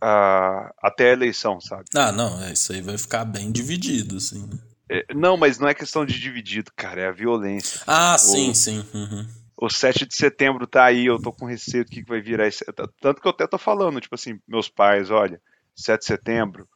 ah, 0.00 0.72
até 0.80 1.10
a 1.10 1.12
eleição, 1.12 1.60
sabe? 1.60 1.84
ah, 1.96 2.12
não, 2.12 2.40
é, 2.44 2.52
isso 2.52 2.72
aí 2.72 2.80
vai 2.80 2.96
ficar 2.96 3.24
bem 3.24 3.50
dividido, 3.50 4.18
assim. 4.18 4.46
né? 4.46 4.58
É, 4.88 5.14
não, 5.14 5.36
mas 5.36 5.58
não 5.58 5.68
é 5.68 5.74
questão 5.74 6.06
de 6.06 6.18
dividido, 6.18 6.70
cara, 6.76 7.02
é 7.02 7.08
a 7.08 7.12
violência. 7.12 7.82
Ah, 7.86 8.16
sim, 8.16 8.54
sim. 8.54 8.84
uhum. 8.94 9.26
O 9.56 9.68
7 9.68 10.06
de 10.06 10.14
setembro 10.14 10.68
tá 10.68 10.84
aí, 10.84 11.06
eu 11.06 11.20
tô 11.20 11.32
com 11.32 11.44
receio 11.44 11.84
do 11.84 11.90
que 11.90 12.02
que 12.04 12.08
vai 12.08 12.20
virar 12.20 12.46
esse. 12.46 12.64
Tanto 13.00 13.20
que 13.20 13.26
eu 13.26 13.32
até 13.32 13.44
tô 13.44 13.58
falando, 13.58 14.00
tipo 14.00 14.14
assim, 14.14 14.38
meus 14.46 14.68
pais, 14.68 15.10
olha, 15.10 15.42
7 15.74 15.98
de 15.98 16.06
setembro, 16.06 16.68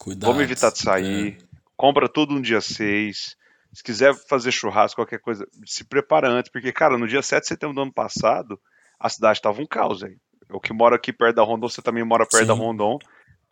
Cuidado. 0.00 0.30
Vamos 0.30 0.42
evitar 0.42 0.72
de 0.72 0.78
sair. 0.78 1.36
É. 1.38 1.44
Compra 1.76 2.08
tudo 2.08 2.34
no 2.34 2.40
dia 2.40 2.62
6. 2.62 3.36
Se 3.72 3.82
quiser 3.84 4.14
fazer 4.14 4.50
churrasco, 4.50 4.96
qualquer 4.96 5.20
coisa, 5.20 5.46
se 5.66 5.84
prepara 5.84 6.26
antes. 6.26 6.50
Porque, 6.50 6.72
cara, 6.72 6.96
no 6.96 7.06
dia 7.06 7.20
7 7.20 7.42
de 7.42 7.48
setembro 7.48 7.74
do 7.74 7.82
ano 7.82 7.92
passado, 7.92 8.58
a 9.00 9.08
cidade 9.08 9.40
tava 9.40 9.60
um 9.62 9.66
caos 9.66 10.04
aí. 10.04 10.16
Eu 10.48 10.60
que 10.60 10.72
moro 10.72 10.94
aqui 10.94 11.12
perto 11.12 11.36
da 11.36 11.42
Rondon, 11.42 11.68
você 11.68 11.80
também 11.80 12.04
mora 12.04 12.26
perto 12.26 12.42
Sim. 12.42 12.46
da 12.48 12.54
Rondon. 12.54 12.98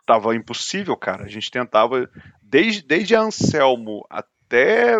Tava 0.05 0.35
impossível, 0.35 0.95
cara. 0.97 1.23
A 1.25 1.27
gente 1.27 1.49
tentava, 1.51 2.09
desde, 2.41 2.81
desde 2.83 3.15
a 3.15 3.21
Anselmo 3.21 4.05
até. 4.09 4.95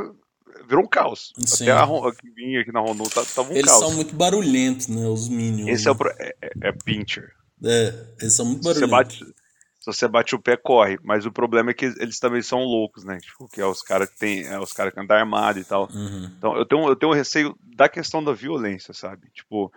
Virou 0.67 0.83
um 0.83 0.87
caos. 0.87 1.33
Sim. 1.45 1.69
Até 1.69 1.81
a 1.83 2.11
que 2.11 2.29
vinha 2.31 2.61
aqui 2.61 2.71
na 2.71 2.79
Rondon, 2.79 3.05
tá- 3.05 3.23
tava 3.25 3.49
um 3.51 3.55
Eles 3.55 3.65
caos. 3.71 3.79
são 3.79 3.93
muito 3.93 4.15
barulhentos, 4.15 4.87
né? 4.87 5.07
Os 5.07 5.27
Minions. 5.27 5.67
Esse 5.69 5.87
é 5.87 5.91
o 5.91 5.95
pro- 5.95 6.13
é, 6.19 6.33
é, 6.41 6.51
é 6.69 6.71
pincher. 6.71 7.31
É, 7.63 7.93
eles 8.21 8.33
são 8.35 8.45
muito 8.45 8.63
Se 8.63 8.73
você, 8.73 8.85
barulhentos. 8.87 9.19
bate, 9.19 9.33
se 9.79 9.85
você 9.85 10.07
bate 10.07 10.35
o 10.35 10.39
pé, 10.39 10.55
corre. 10.57 10.97
Mas 11.03 11.25
o 11.25 11.31
problema 11.31 11.71
é 11.71 11.73
que 11.73 11.85
eles 11.85 12.19
também 12.19 12.41
são 12.41 12.59
loucos, 12.59 13.03
né? 13.03 13.17
Tipo, 13.17 13.47
que 13.49 13.59
é 13.59 13.65
os 13.65 13.81
caras 13.81 14.09
que 14.09 14.17
tem. 14.19 14.45
É 14.45 14.59
os 14.59 14.71
caras 14.71 14.93
que 14.93 14.99
andam 14.99 15.17
armados 15.17 15.61
e 15.61 15.65
tal. 15.65 15.89
Uhum. 15.91 16.31
Então 16.37 16.55
eu 16.55 16.65
tenho, 16.65 16.87
eu 16.87 16.95
tenho 16.95 17.13
receio 17.13 17.55
da 17.75 17.89
questão 17.89 18.23
da 18.23 18.31
violência, 18.33 18.93
sabe? 18.93 19.29
Tipo, 19.33 19.71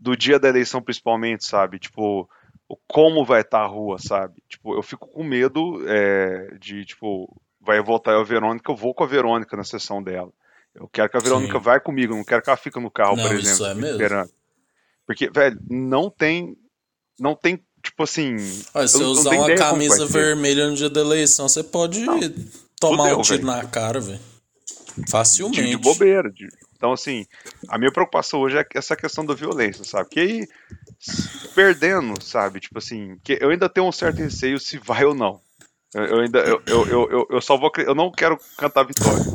do 0.00 0.16
dia 0.16 0.38
da 0.38 0.48
eleição 0.48 0.80
principalmente, 0.82 1.44
sabe? 1.44 1.78
Tipo, 1.78 2.28
como 2.88 3.24
vai 3.24 3.42
estar 3.42 3.60
a 3.60 3.66
rua, 3.66 3.98
sabe? 3.98 4.42
Tipo, 4.48 4.74
eu 4.74 4.82
fico 4.82 5.06
com 5.06 5.22
medo 5.22 5.82
é, 5.86 6.56
de, 6.58 6.84
tipo, 6.86 7.28
vai 7.60 7.80
voltar 7.82 8.12
eu 8.12 8.20
a 8.20 8.24
Verônica, 8.24 8.70
eu 8.70 8.76
vou 8.76 8.94
com 8.94 9.04
a 9.04 9.06
Verônica 9.06 9.56
na 9.56 9.64
sessão 9.64 10.02
dela. 10.02 10.32
Eu 10.74 10.88
quero 10.88 11.10
que 11.10 11.16
a 11.16 11.20
Verônica 11.20 11.58
Sim. 11.58 11.64
vai 11.64 11.80
comigo, 11.80 12.12
eu 12.14 12.16
não 12.16 12.24
quero 12.24 12.42
que 12.42 12.48
ela 12.48 12.56
fique 12.56 12.80
no 12.80 12.90
carro, 12.90 13.16
Não, 13.16 13.26
por 13.26 13.34
isso 13.36 13.48
exemplo, 13.50 13.66
é 13.66 13.74
me 13.74 13.80
mesmo. 13.82 13.96
esperando. 13.96 14.30
Porque, 15.06 15.28
velho, 15.30 15.58
não 15.68 16.08
tem. 16.08 16.56
Não 17.18 17.34
tem, 17.34 17.56
tipo 17.82 18.04
assim. 18.04 18.36
Olha, 18.72 18.86
se 18.88 18.96
eu 18.96 19.00
não 19.00 19.10
usar 19.10 19.30
uma 19.32 19.54
camisa 19.56 20.06
vermelha 20.06 20.68
no 20.70 20.76
dia 20.76 20.88
da 20.88 21.00
eleição, 21.00 21.48
você 21.48 21.62
pode 21.64 22.06
tomar 22.80 23.02
fudeu, 23.08 23.18
um 23.18 23.22
tiro 23.22 23.36
velho. 23.38 23.46
na 23.48 23.64
cara, 23.66 24.00
velho. 24.00 24.20
de, 24.96 25.10
Facilmente. 25.10 25.66
de 25.66 25.76
bobeira. 25.76 26.30
de- 26.30 26.48
Então, 26.80 26.92
assim, 26.94 27.26
a 27.68 27.76
minha 27.76 27.92
preocupação 27.92 28.40
hoje 28.40 28.56
é 28.58 28.64
essa 28.74 28.96
questão 28.96 29.26
da 29.26 29.34
violência, 29.34 29.84
sabe? 29.84 30.08
Que 30.08 30.20
aí, 30.20 30.48
perdendo, 31.54 32.20
sabe? 32.22 32.60
Tipo 32.60 32.78
assim, 32.78 33.18
que 33.22 33.38
eu 33.40 33.50
ainda 33.50 33.68
tenho 33.68 33.86
um 33.86 33.92
certo 33.92 34.20
receio 34.22 34.58
se 34.58 34.78
vai 34.78 35.04
ou 35.04 35.14
não. 35.14 35.40
Eu, 35.94 36.04
eu 36.06 36.20
ainda, 36.20 36.38
eu, 36.40 36.62
eu, 36.66 36.88
eu, 37.10 37.26
eu- 37.30 37.40
só 37.42 37.56
vou, 37.58 37.70
eu 37.78 37.94
não 37.94 38.10
quero 38.12 38.38
cantar 38.56 38.84
vitória. 38.84 39.30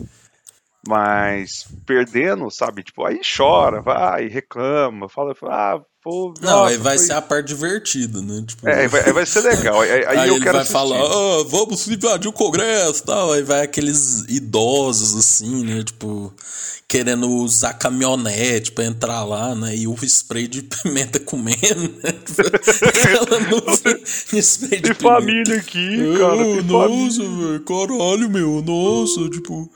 Mas 0.88 1.68
perdendo, 1.86 2.50
sabe? 2.52 2.84
Tipo, 2.84 3.06
aí 3.06 3.22
chora, 3.38 3.82
vai, 3.82 4.28
reclama, 4.28 5.10
fala, 5.10 5.34
ah, 5.44 5.82
pô, 6.06 6.34
Não, 6.42 6.52
nossa, 6.60 6.70
aí 6.70 6.78
vai 6.78 6.98
foi- 6.98 7.08
ser 7.08 7.14
a 7.14 7.22
parte 7.22 7.48
divertida, 7.48 8.22
né? 8.22 8.44
Tipo, 8.48 8.70
É, 8.70 8.82
aí 8.84 8.88
vai, 8.88 9.12
vai 9.12 9.26
ser 9.26 9.42
legal. 9.42 9.82
Aí, 9.82 9.92
aí 10.06 10.06
Aí, 10.20 10.30
eu 10.30 10.36
ele 10.36 10.44
quero 10.44 10.54
vai 10.54 10.62
assistir. 10.62 10.74
falar, 10.74 11.02
ah, 11.02 11.44
vamos 11.50 11.88
invadir 11.88 12.28
o 12.30 12.34
Congresso 12.34 13.02
e 13.02 13.06
tal. 13.06 13.34
Aí 13.34 13.42
vai 13.44 13.64
aqueles 13.64 14.24
idosos, 14.30 15.16
assim, 15.18 15.66
né? 15.66 15.84
Tipo, 15.84 16.32
querendo 16.88 17.28
usar 17.28 17.74
caminhonete 17.74 18.72
pra 18.72 18.86
entrar 18.86 19.24
lá, 19.26 19.56
né? 19.56 19.76
E 19.76 19.88
o 19.88 19.96
spray 20.04 20.48
de 20.48 20.62
pimenta 20.84 21.20
comendo, 21.20 21.92
né? 22.04 22.12
Tipo, 22.12 22.44
de 24.32 24.38
spray 24.42 24.82
de 24.82 24.94
pimenta. 24.94 25.04
família 25.04 25.58
aqui, 25.58 25.98
cara. 26.20 26.38
Tem 26.38 26.62
nossa, 26.64 27.24
velho, 27.24 27.60
caralho, 27.62 28.30
meu, 28.30 28.62
nossa, 28.62 29.28
tipo. 29.30 29.70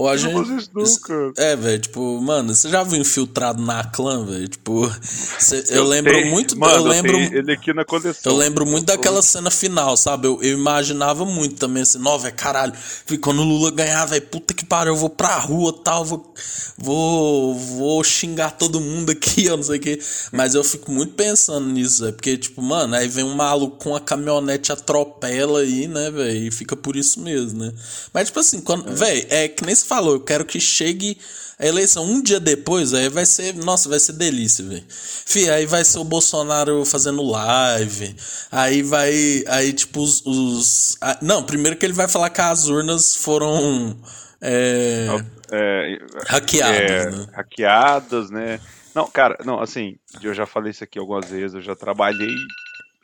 Ou 0.00 0.08
a 0.08 0.16
gente. 0.16 0.34
isso. 0.82 1.00
É, 1.36 1.54
velho, 1.54 1.78
tipo, 1.78 2.20
mano, 2.22 2.54
você 2.54 2.70
já 2.70 2.82
viu 2.82 2.98
infiltrado 2.98 3.62
na 3.62 3.84
clã, 3.84 4.24
velho? 4.24 4.48
Tipo, 4.48 4.90
cê- 5.38 5.62
eu, 5.68 5.84
lembro 5.84 6.10
tenho- 6.14 6.30
muito. 6.30 6.58
Mano, 6.58 6.74
eu 6.76 6.84
lembro. 6.84 7.18
ele 7.18 7.52
aqui 7.52 7.74
na 7.74 7.84
coleção. 7.84 8.32
Eu 8.32 8.38
lembro 8.38 8.64
muito 8.64 8.86
daquela 8.86 9.20
cena 9.20 9.50
final, 9.50 9.98
sabe? 9.98 10.26
Eu, 10.26 10.42
eu 10.42 10.52
imaginava 10.56 11.26
muito 11.26 11.56
também 11.56 11.82
assim, 11.82 11.98
não, 11.98 12.18
velho, 12.18 12.34
caralho, 12.34 12.72
quando 13.20 13.40
o 13.42 13.44
Lula 13.44 13.70
ganhar, 13.70 14.06
velho, 14.06 14.22
puta 14.22 14.54
que 14.54 14.64
pariu, 14.64 14.94
eu 14.94 14.96
vou 14.96 15.10
pra 15.10 15.36
rua 15.38 15.70
tal, 15.84 16.02
vou, 16.02 16.32
vou, 16.78 17.54
vou 17.54 18.02
xingar 18.02 18.52
todo 18.52 18.80
mundo 18.80 19.10
aqui, 19.10 19.44
eu 19.46 19.56
não 19.58 19.64
sei 19.64 19.76
o 19.76 19.80
quê. 19.80 20.00
Mas 20.32 20.54
eu 20.54 20.64
fico 20.64 20.90
muito 20.90 21.12
pensando 21.12 21.68
nisso, 21.68 22.02
velho, 22.04 22.14
porque, 22.14 22.38
tipo, 22.38 22.62
mano, 22.62 22.94
aí 22.94 23.06
vem 23.06 23.24
um 23.24 23.34
maluco 23.34 23.76
com 23.76 23.94
a 23.94 24.00
caminhonete, 24.00 24.72
atropela 24.72 25.60
aí, 25.60 25.86
né, 25.86 26.10
velho, 26.10 26.46
e 26.46 26.50
fica 26.50 26.74
por 26.74 26.96
isso 26.96 27.20
mesmo, 27.20 27.58
né? 27.58 27.72
Mas, 28.14 28.28
tipo 28.28 28.40
assim, 28.40 28.62
quando, 28.62 28.90
velho, 28.94 29.26
é 29.28 29.46
que 29.46 29.62
nem 29.66 29.74
se 29.74 29.89
falou, 29.90 30.14
eu 30.14 30.20
quero 30.20 30.44
que 30.46 30.60
chegue 30.60 31.18
a 31.58 31.66
eleição 31.66 32.04
um 32.04 32.22
dia 32.22 32.40
depois, 32.40 32.94
aí 32.94 33.08
vai 33.10 33.26
ser, 33.26 33.54
nossa, 33.54 33.88
vai 33.88 33.98
ser 34.00 34.12
delícia, 34.14 34.64
velho. 34.64 34.84
Fih, 34.88 35.50
aí 35.50 35.66
vai 35.66 35.84
ser 35.84 35.98
o 35.98 36.04
Bolsonaro 36.04 36.84
fazendo 36.86 37.22
live, 37.22 38.16
aí 38.50 38.82
vai, 38.82 39.44
aí 39.48 39.72
tipo 39.72 40.00
os, 40.00 40.24
os- 40.24 40.96
ah, 41.00 41.18
não, 41.20 41.42
primeiro 41.44 41.76
que 41.76 41.84
ele 41.84 41.92
vai 41.92 42.08
falar 42.08 42.30
que 42.30 42.40
as 42.40 42.66
urnas 42.68 43.14
foram 43.16 44.00
é, 44.40 45.06
É, 45.52 45.98
hackeadas, 46.28 47.06
é, 47.06 47.10
né? 47.10 47.26
hackeadas, 47.34 48.30
né? 48.30 48.60
Não, 48.94 49.10
cara, 49.10 49.36
não, 49.44 49.60
assim, 49.60 49.96
eu 50.22 50.32
já 50.32 50.46
falei 50.46 50.70
isso 50.70 50.82
aqui 50.84 50.98
algumas 50.98 51.28
vezes, 51.28 51.54
eu 51.54 51.62
já 51.62 51.76
trabalhei. 51.76 52.34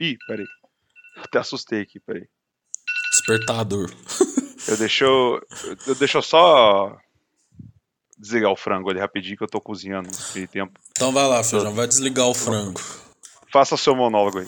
Ih, 0.00 0.16
peraí. 0.26 0.46
Até 1.18 1.38
assustei 1.38 1.82
aqui, 1.82 2.00
peraí. 2.00 2.26
Despertador. 3.12 3.90
Eu 4.68 4.76
deixo. 4.76 5.04
Eu 5.86 5.94
deixo 5.94 6.18
eu 6.18 6.22
só 6.22 6.96
desligar 8.18 8.50
o 8.50 8.56
frango 8.56 8.90
ali 8.90 8.98
rapidinho 8.98 9.36
que 9.36 9.44
eu 9.44 9.48
tô 9.48 9.60
cozinhando 9.60 10.08
nesse 10.08 10.46
tempo. 10.46 10.80
Então 10.90 11.12
vai 11.12 11.26
lá, 11.28 11.44
feijão, 11.44 11.74
vai 11.74 11.86
desligar 11.86 12.26
o 12.26 12.34
frango. 12.34 12.80
Faça 13.52 13.76
seu 13.76 13.94
monólogo 13.94 14.38
aí. 14.40 14.46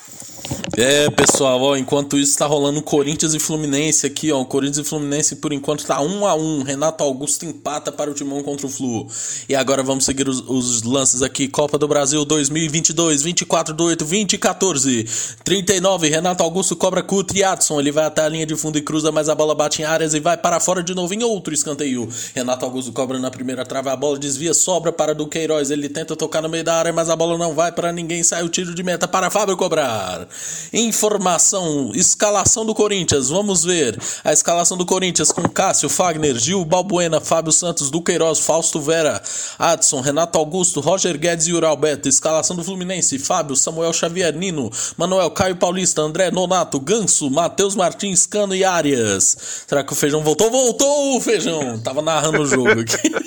É, 0.77 1.11
pessoal, 1.11 1.61
ó, 1.61 1.77
enquanto 1.77 2.17
isso 2.17 2.39
tá 2.39 2.47
rolando 2.47 2.81
Corinthians 2.83 3.35
e 3.35 3.39
Fluminense 3.39 4.07
aqui, 4.07 4.31
ó. 4.31 4.41
O 4.41 4.45
Corinthians 4.45 4.87
e 4.87 4.89
Fluminense 4.89 5.37
por 5.37 5.53
enquanto 5.53 5.85
tá 5.85 6.01
1 6.01 6.27
a 6.27 6.35
1 6.35 6.63
Renato 6.63 7.03
Augusto 7.03 7.45
empata 7.45 7.91
para 7.91 8.11
o 8.11 8.15
Timão 8.15 8.43
contra 8.43 8.67
o 8.67 8.69
Flu. 8.69 9.09
E 9.49 9.57
agora 9.57 9.83
vamos 9.83 10.05
seguir 10.05 10.29
os, 10.29 10.41
os 10.47 10.83
lances 10.83 11.23
aqui. 11.23 11.49
Copa 11.49 11.79
do 11.79 11.89
Brasil 11.89 12.25
2022, 12.25 13.23
24 13.23 13.75
do 13.75 13.85
8, 13.85 14.05
20 14.05 14.33
e 14.35 14.39
14. 14.39 15.07
39, 15.43 16.09
Renato 16.09 16.43
Augusto 16.43 16.77
cobra 16.77 17.03
com 17.03 17.17
o 17.17 17.25
Triadson. 17.25 17.81
Ele 17.81 17.91
vai 17.91 18.05
até 18.05 18.23
a 18.23 18.29
linha 18.29 18.47
de 18.47 18.55
fundo 18.55 18.79
e 18.79 18.83
cruza, 18.83 19.11
mas 19.11 19.29
a 19.29 19.35
bola 19.35 19.55
bate 19.55 19.83
em 19.83 19.85
áreas 19.85 20.15
e 20.15 20.21
vai 20.21 20.37
para 20.37 20.61
fora 20.61 20.83
de 20.83 20.95
novo 20.95 21.13
em 21.13 21.25
outro 21.25 21.53
escanteio. 21.53 22.09
Renato 22.35 22.65
Augusto 22.65 22.93
cobra 22.93 23.19
na 23.19 23.31
primeira 23.31 23.65
trave, 23.65 23.89
a 23.89 23.97
bola 23.97 24.19
desvia, 24.19 24.55
sobra 24.55 24.93
para 24.93 25.15
Duqueiroz. 25.15 25.71
Ele 25.71 25.89
tenta 25.89 26.15
tocar 26.15 26.43
no 26.43 26.49
meio 26.49 26.63
da 26.63 26.77
área, 26.77 26.93
mas 26.93 27.11
a 27.11 27.17
bola 27.17 27.37
não 27.37 27.55
vai 27.55 27.73
para 27.73 27.91
ninguém. 27.91 28.23
Sai 28.23 28.45
o 28.45 28.49
tiro 28.49 28.75
de 28.75 28.83
para 29.07 29.31
Fábio 29.31 29.57
cobrar. 29.57 30.27
Informação, 30.73 31.93
escalação 31.95 32.65
do 32.65 32.75
Corinthians. 32.75 33.29
Vamos 33.29 33.63
ver 33.63 33.99
a 34.25 34.33
escalação 34.33 34.77
do 34.77 34.87
Corinthians 34.87 35.31
com 35.31 35.49
Cássio, 35.49 35.89
Fagner, 35.89 36.37
Gil, 36.37 36.65
Balbuena, 36.65 37.21
Fábio 37.21 37.53
Santos, 37.53 37.91
Duqueiroz, 37.91 38.41
Fausto 38.41 38.81
Vera, 38.81 39.23
Adson, 39.59 40.01
Renato 40.01 40.39
Augusto, 40.39 40.81
Roger 40.81 41.17
Guedes 41.19 41.47
e 41.47 41.53
Uralberto. 41.53 42.09
Escalação 42.09 42.57
do 42.57 42.65
Fluminense: 42.65 43.19
Fábio, 43.19 43.55
Samuel 43.55 43.93
Xavier, 43.93 44.35
Nino, 44.35 44.71
Manuel 44.97 45.31
Caio 45.31 45.57
Paulista, 45.57 46.03
André 46.03 46.31
Nonato, 46.31 46.81
Ganso, 46.81 47.31
Matheus 47.31 47.77
Martins, 47.77 48.27
Cano 48.27 48.55
e 48.55 48.65
Arias. 48.65 49.37
Será 49.67 49.85
que 49.85 49.93
o 49.93 49.97
Feijão 49.97 50.23
voltou? 50.23 50.51
Voltou 50.51 51.17
o 51.17 51.21
Feijão! 51.21 51.79
Tava 51.81 52.01
narrando 52.01 52.41
o 52.41 52.47
jogo 52.47 52.81
aqui. 52.81 53.09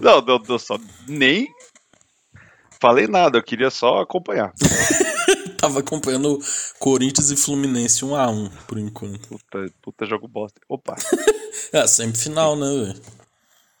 Não, 0.00 0.20
não, 0.20 0.40
não, 0.46 0.58
só 0.58 0.78
nem 1.06 1.48
falei 2.80 3.06
nada, 3.06 3.38
eu 3.38 3.42
queria 3.42 3.70
só 3.70 4.00
acompanhar. 4.00 4.52
Tava 5.58 5.80
acompanhando 5.80 6.38
Corinthians 6.78 7.30
e 7.30 7.36
Fluminense 7.36 8.04
1 8.04 8.14
a 8.14 8.28
1 8.28 8.50
por 8.68 8.78
enquanto. 8.78 9.28
Puta, 9.28 9.66
puta 9.80 10.06
jogo 10.06 10.28
bosta. 10.28 10.60
Opa. 10.68 10.94
É, 11.72 11.86
semifinal, 11.88 12.56
né, 12.56 12.66
velho? 12.66 13.02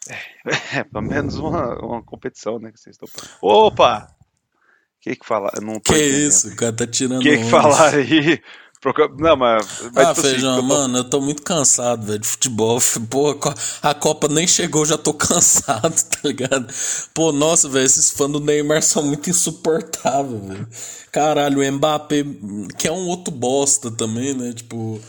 É, 0.74 0.84
pelo 0.84 1.02
menos 1.02 1.36
uma, 1.36 1.74
uma 1.82 2.02
competição, 2.02 2.58
né? 2.58 2.70
Que 2.70 2.78
vocês 2.78 2.96
estão. 2.96 3.08
Opa! 3.40 4.14
que 5.04 5.16
que 5.16 5.26
fala? 5.26 5.52
Não 5.60 5.78
que 5.78 5.94
isso, 5.94 6.48
o 6.48 6.56
cara 6.56 6.72
tá 6.72 6.86
tirando. 6.86 7.20
O 7.20 7.22
que 7.22 7.36
que 7.36 7.50
falar 7.50 7.94
aí? 7.94 8.42
Não, 9.18 9.36
mas. 9.36 9.66
mas 9.94 10.06
ah, 10.06 10.14
tipo 10.14 10.20
feijão, 10.22 10.50
assim, 10.52 10.62
eu 10.62 10.68
tô- 10.68 10.74
mano, 10.74 10.98
eu 10.98 11.04
tô 11.04 11.20
muito 11.20 11.42
cansado, 11.42 12.06
velho, 12.06 12.18
de 12.18 12.26
futebol. 12.28 12.78
Pô, 13.10 13.38
a 13.82 13.94
Copa 13.94 14.28
nem 14.28 14.46
chegou, 14.46 14.84
já 14.84 14.98
tô 14.98 15.12
cansado, 15.14 15.94
tá 15.94 16.18
ligado? 16.24 16.66
Pô, 17.14 17.32
nossa, 17.32 17.68
velho, 17.68 17.84
esses 17.86 18.10
fãs 18.10 18.30
do 18.32 18.40
Neymar 18.40 18.82
são 18.82 19.02
muito 19.02 19.30
insuportáveis, 19.30 20.42
velho. 20.46 20.68
Caralho, 21.12 21.60
o 21.60 21.72
Mbappé, 21.72 22.24
que 22.76 22.88
é 22.88 22.92
um 22.92 23.06
outro 23.06 23.32
bosta 23.32 23.90
também, 23.90 24.34
né? 24.34 24.52
Tipo, 24.52 25.00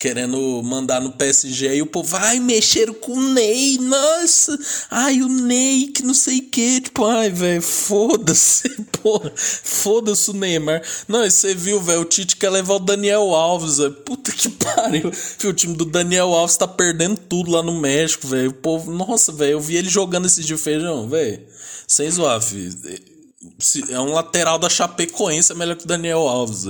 querendo 0.00 0.62
mandar 0.64 0.98
no 0.98 1.12
PSG 1.12 1.74
e 1.74 1.82
o 1.82 1.86
povo, 1.86 2.08
vai, 2.08 2.40
mexeram 2.40 2.94
com 2.94 3.12
o 3.12 3.22
Ney, 3.34 3.76
nossa, 3.76 4.58
ai, 4.90 5.20
o 5.20 5.28
Ney, 5.28 5.88
que 5.88 6.02
não 6.02 6.14
sei 6.14 6.38
o 6.38 6.48
que, 6.48 6.80
tipo, 6.80 7.04
ai, 7.04 7.28
velho, 7.28 7.60
foda-se, 7.60 8.70
porra, 9.02 9.30
foda-se 9.36 10.30
o 10.30 10.32
Neymar. 10.32 10.82
Não, 11.06 11.22
e 11.22 11.30
você 11.30 11.54
viu, 11.54 11.78
velho, 11.82 12.00
o 12.00 12.04
Tite 12.06 12.38
quer 12.38 12.48
levar 12.48 12.76
o 12.76 12.78
Daniel 12.78 13.34
Alves, 13.34 13.76
velho, 13.76 13.92
puta 13.92 14.32
que 14.32 14.48
pariu, 14.56 15.12
o 15.44 15.52
time 15.52 15.76
do 15.76 15.84
Daniel 15.84 16.32
Alves 16.32 16.56
tá 16.56 16.66
perdendo 16.66 17.18
tudo 17.18 17.50
lá 17.50 17.62
no 17.62 17.78
México, 17.78 18.26
velho, 18.26 18.48
o 18.48 18.54
povo, 18.54 18.90
nossa, 18.90 19.30
velho, 19.30 19.52
eu 19.52 19.60
vi 19.60 19.76
ele 19.76 19.90
jogando 19.90 20.26
esse 20.26 20.42
de 20.42 20.56
feijão, 20.56 21.10
velho, 21.10 21.42
sem 21.86 22.10
zoar, 22.10 22.40
filho. 22.40 23.19
Se- 23.58 23.90
É 23.92 23.98
um 24.00 24.12
lateral 24.12 24.58
da 24.58 24.68
Chapecoense, 24.68 25.52
é 25.52 25.54
melhor 25.54 25.76
que 25.76 25.84
o 25.84 25.88
Daniel 25.88 26.28
Alves. 26.28 26.64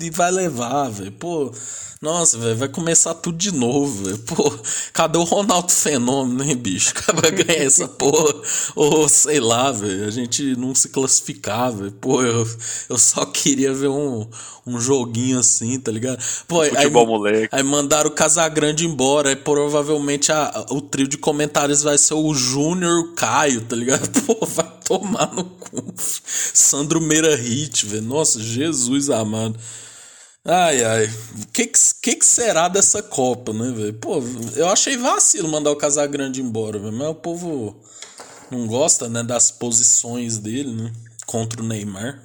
E 0.00 0.10
vai 0.10 0.30
levar, 0.30 0.88
velho. 0.88 1.12
Pô, 1.12 1.52
nossa, 2.00 2.38
velho, 2.38 2.56
vai 2.56 2.68
começar 2.68 3.14
tudo 3.14 3.36
de 3.36 3.50
novo, 3.52 4.04
velho. 4.04 4.18
Pô, 4.18 4.52
cadê 4.92 5.18
o 5.18 5.22
Ronaldo 5.24 5.70
Fenômeno, 5.72 6.42
hein, 6.42 6.56
bicho? 6.56 6.92
Vai 7.20 7.30
ganhar 7.30 7.62
essa 7.64 7.88
porra. 7.88 8.34
Ou 8.76 9.08
sei 9.08 9.40
lá, 9.40 9.70
velho. 9.72 10.06
A 10.06 10.10
gente 10.10 10.54
não 10.56 10.74
se 10.74 10.88
classificar, 10.90 11.72
velho. 11.72 11.92
Pô, 11.92 12.22
eu, 12.22 12.46
eu 12.90 12.98
só 12.98 13.24
queria 13.24 13.72
ver 13.72 13.88
um, 13.88 14.26
um 14.66 14.78
joguinho 14.80 15.38
assim, 15.38 15.78
tá 15.80 15.90
ligado? 15.90 16.22
Pô, 16.46 16.60
aí- 16.60 16.70
Futebol 16.70 17.06
moleque. 17.06 17.48
Aí 17.54 17.62
mandaram 17.62 18.10
o 18.10 18.14
Casagrande 18.14 18.86
embora. 18.86 19.30
Aí 19.30 19.36
provavelmente 19.36 20.30
a- 20.30 20.48
a- 20.54 20.66
o 20.74 20.80
trio 20.82 21.08
de 21.08 21.16
comentários 21.16 21.82
vai 21.82 21.96
ser 21.96 22.14
o 22.14 22.34
Júnior 22.34 23.14
Caio, 23.14 23.62
tá 23.62 23.76
ligado? 23.76 24.06
Pô, 24.26 24.44
vai 24.46 24.70
tomar 24.84 25.32
no 25.32 25.44
cu. 25.44 25.94
Sandro 26.24 27.00
Meira 27.00 27.34
Hit, 27.36 27.86
velho. 27.86 28.02
Nossa, 28.02 28.40
Jesus 28.40 29.10
amado. 29.10 29.58
Ai, 30.44 30.84
ai. 30.84 31.06
O 31.42 31.46
que, 31.52 31.66
que, 32.02 32.16
que 32.16 32.26
será 32.26 32.68
dessa 32.68 33.02
Copa, 33.02 33.52
né, 33.52 33.72
velho? 33.72 33.94
Pô, 33.94 34.22
eu 34.56 34.68
achei 34.68 34.96
vacilo 34.96 35.48
mandar 35.48 35.70
o 35.70 35.76
Casagrande 35.76 36.42
embora, 36.42 36.78
velho. 36.78 36.92
Mas 36.92 37.08
o 37.08 37.14
povo 37.14 37.82
não 38.50 38.66
gosta, 38.66 39.08
né, 39.08 39.22
das 39.22 39.50
posições 39.50 40.38
dele, 40.38 40.70
né? 40.74 40.92
Contra 41.26 41.62
o 41.62 41.66
Neymar. 41.66 42.22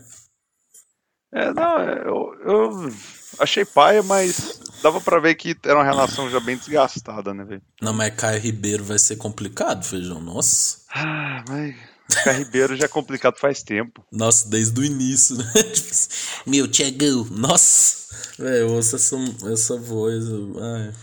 É, 1.32 1.54
não, 1.54 1.80
eu, 1.80 2.36
eu 2.44 2.94
achei 3.40 3.64
paia, 3.64 4.04
mas 4.04 4.60
dava 4.82 5.00
pra 5.00 5.20
ver 5.20 5.36
que 5.36 5.56
era 5.64 5.76
uma 5.76 5.84
relação 5.84 6.30
já 6.30 6.40
bem 6.40 6.58
desgastada, 6.58 7.34
né, 7.34 7.44
velho? 7.46 7.62
Não, 7.82 7.94
mas 7.94 8.16
Caio 8.16 8.42
Ribeiro 8.42 8.84
vai 8.84 9.00
ser 9.00 9.16
complicado, 9.16 9.86
feijão. 9.86 10.20
Nossa. 10.20 10.80
Ah, 10.94 11.44
mas 11.48 11.76
ficar 12.10 12.34
Ribeiro 12.34 12.76
já 12.76 12.86
é 12.86 12.88
complicado 12.88 13.38
faz 13.40 13.64
tempo. 13.64 14.06
Nossa, 14.12 14.50
desde 14.50 14.80
o 14.80 14.84
início, 14.84 15.36
né? 15.38 15.46
Tipo 15.74 15.92
assim, 15.92 16.10
Meu, 16.46 16.68
Thiagão, 16.68 17.26
nossa. 17.32 17.98
Velho, 18.38 18.56
eu 18.58 18.72
ouço 18.74 18.96
essa, 18.96 19.16
essa 19.52 19.78
voz. 19.78 20.26
Ai. 20.28 20.94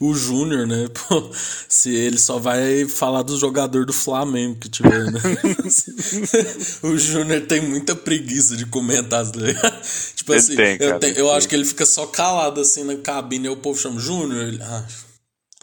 O 0.00 0.14
Júnior, 0.14 0.66
né? 0.66 0.88
Pô, 1.08 1.30
se 1.68 1.94
ele 1.94 2.18
só 2.18 2.38
vai 2.38 2.86
falar 2.88 3.22
do 3.22 3.38
jogador 3.38 3.86
do 3.86 3.92
Flamengo 3.92 4.58
que 4.58 4.68
tiver, 4.68 5.10
né? 5.10 5.20
o 6.82 6.96
Júnior 6.96 7.46
tem 7.46 7.60
muita 7.60 7.94
preguiça 7.96 8.56
de 8.56 8.66
comentar, 8.66 9.30
tá 9.30 9.38
ligado? 9.38 9.82
Tipo 10.14 10.32
Ele 10.32 10.40
assim, 10.40 10.56
tem, 10.56 10.76
eu, 10.78 10.78
cara, 10.88 10.98
te- 10.98 11.06
ele 11.06 11.20
eu 11.20 11.32
tem. 11.32 11.32
acho 11.32 11.48
que 11.48 11.54
ele 11.54 11.64
fica 11.64 11.86
só 11.86 12.06
calado 12.06 12.60
assim 12.60 12.84
na 12.84 12.96
cabine 12.96 13.46
e 13.46 13.50
o 13.50 13.56
povo 13.56 13.78
chama 13.80 14.00
Júnior. 14.00 14.46
Ele, 14.48 14.62
ah, 14.62 14.86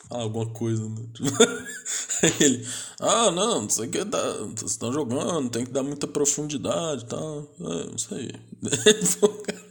fala 0.10 0.24
alguma 0.24 0.48
coisa, 0.48 0.88
né? 0.90 1.04
Aí 2.24 2.34
ele, 2.40 2.68
ah, 3.00 3.32
não, 3.32 3.64
não 3.64 3.70
sei 3.70 3.88
o 3.88 3.90
que, 3.90 4.04
dá, 4.04 4.34
vocês 4.56 4.72
estão 4.72 4.92
jogando, 4.92 5.50
tem 5.50 5.66
que 5.66 5.72
dar 5.72 5.84
muita 5.84 6.08
profundidade 6.08 7.04
e 7.04 7.08
tal. 7.08 7.48
É, 7.60 7.96
isso 7.96 8.16
aí. 8.16 8.32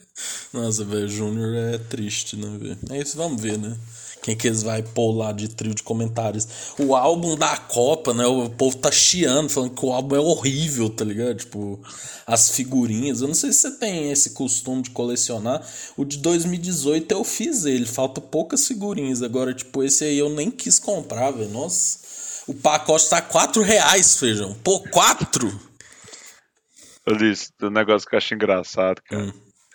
Nossa, 0.53 0.85
velho, 0.85 1.09
Júnior 1.09 1.55
é 1.55 1.79
triste, 1.79 2.37
né, 2.37 2.59
velho? 2.59 2.79
É 2.91 3.01
isso, 3.01 3.17
vamos 3.17 3.41
ver, 3.41 3.59
né? 3.59 3.77
Quem 4.25 4.35
que 4.35 4.47
eles 4.47 4.63
vai 4.63 4.83
pôr 4.83 5.13
lá 5.13 5.33
de 5.33 5.49
trio 5.49 5.75
de 5.75 5.83
comentários. 5.83 6.49
O 6.79 6.97
álbum 6.97 7.37
da 7.37 7.59
Copa, 7.59 8.15
né? 8.15 8.27
O 8.27 8.49
povo 8.49 8.75
tá 8.75 8.91
chiando, 8.91 9.51
falando 9.51 9.75
que 9.75 9.85
o 9.85 9.93
álbum 9.93 10.17
é 10.17 10.21
horrível, 10.21 10.89
tá 10.89 11.05
ligado? 11.05 11.37
Tipo, 11.37 11.79
as 12.27 12.49
figurinhas. 12.49 13.21
Eu 13.21 13.29
não 13.29 13.35
sei 13.35 13.53
se 13.53 13.59
você 13.59 13.73
tem 13.73 14.11
esse 14.11 14.31
costume 14.31 14.81
de 14.81 14.91
colecionar. 14.91 15.63
O 15.95 16.07
de 16.07 16.17
2018 16.17 17.13
eu 17.13 17.23
fiz 17.23 17.67
ele, 17.67 17.85
falta 17.85 18.19
poucas 18.19 18.67
figurinhas. 18.67 19.23
Agora, 19.23 19.53
tipo, 19.53 19.83
esse 19.83 20.05
aí 20.05 20.19
eu 20.19 20.31
nem 20.31 20.51
quis 20.51 20.79
comprar, 20.79 21.31
velho. 21.31 21.51
Nossa. 21.51 21.99
O 22.47 22.55
pacote 22.55 23.09
tá 23.09 23.23
4 23.23 23.63
reais, 23.63 24.19
feijão. 24.19 24.55
Pô, 24.63 24.81
4? 24.91 25.49
Eu 27.07 27.17
disse, 27.17 27.51
o 27.63 27.71
negócio 27.71 28.09
que 28.09 28.15
eu 28.15 28.19
acho 28.19 28.35
engraçado, 28.35 29.03
cara, 29.03 29.23
Hum. 29.25 29.33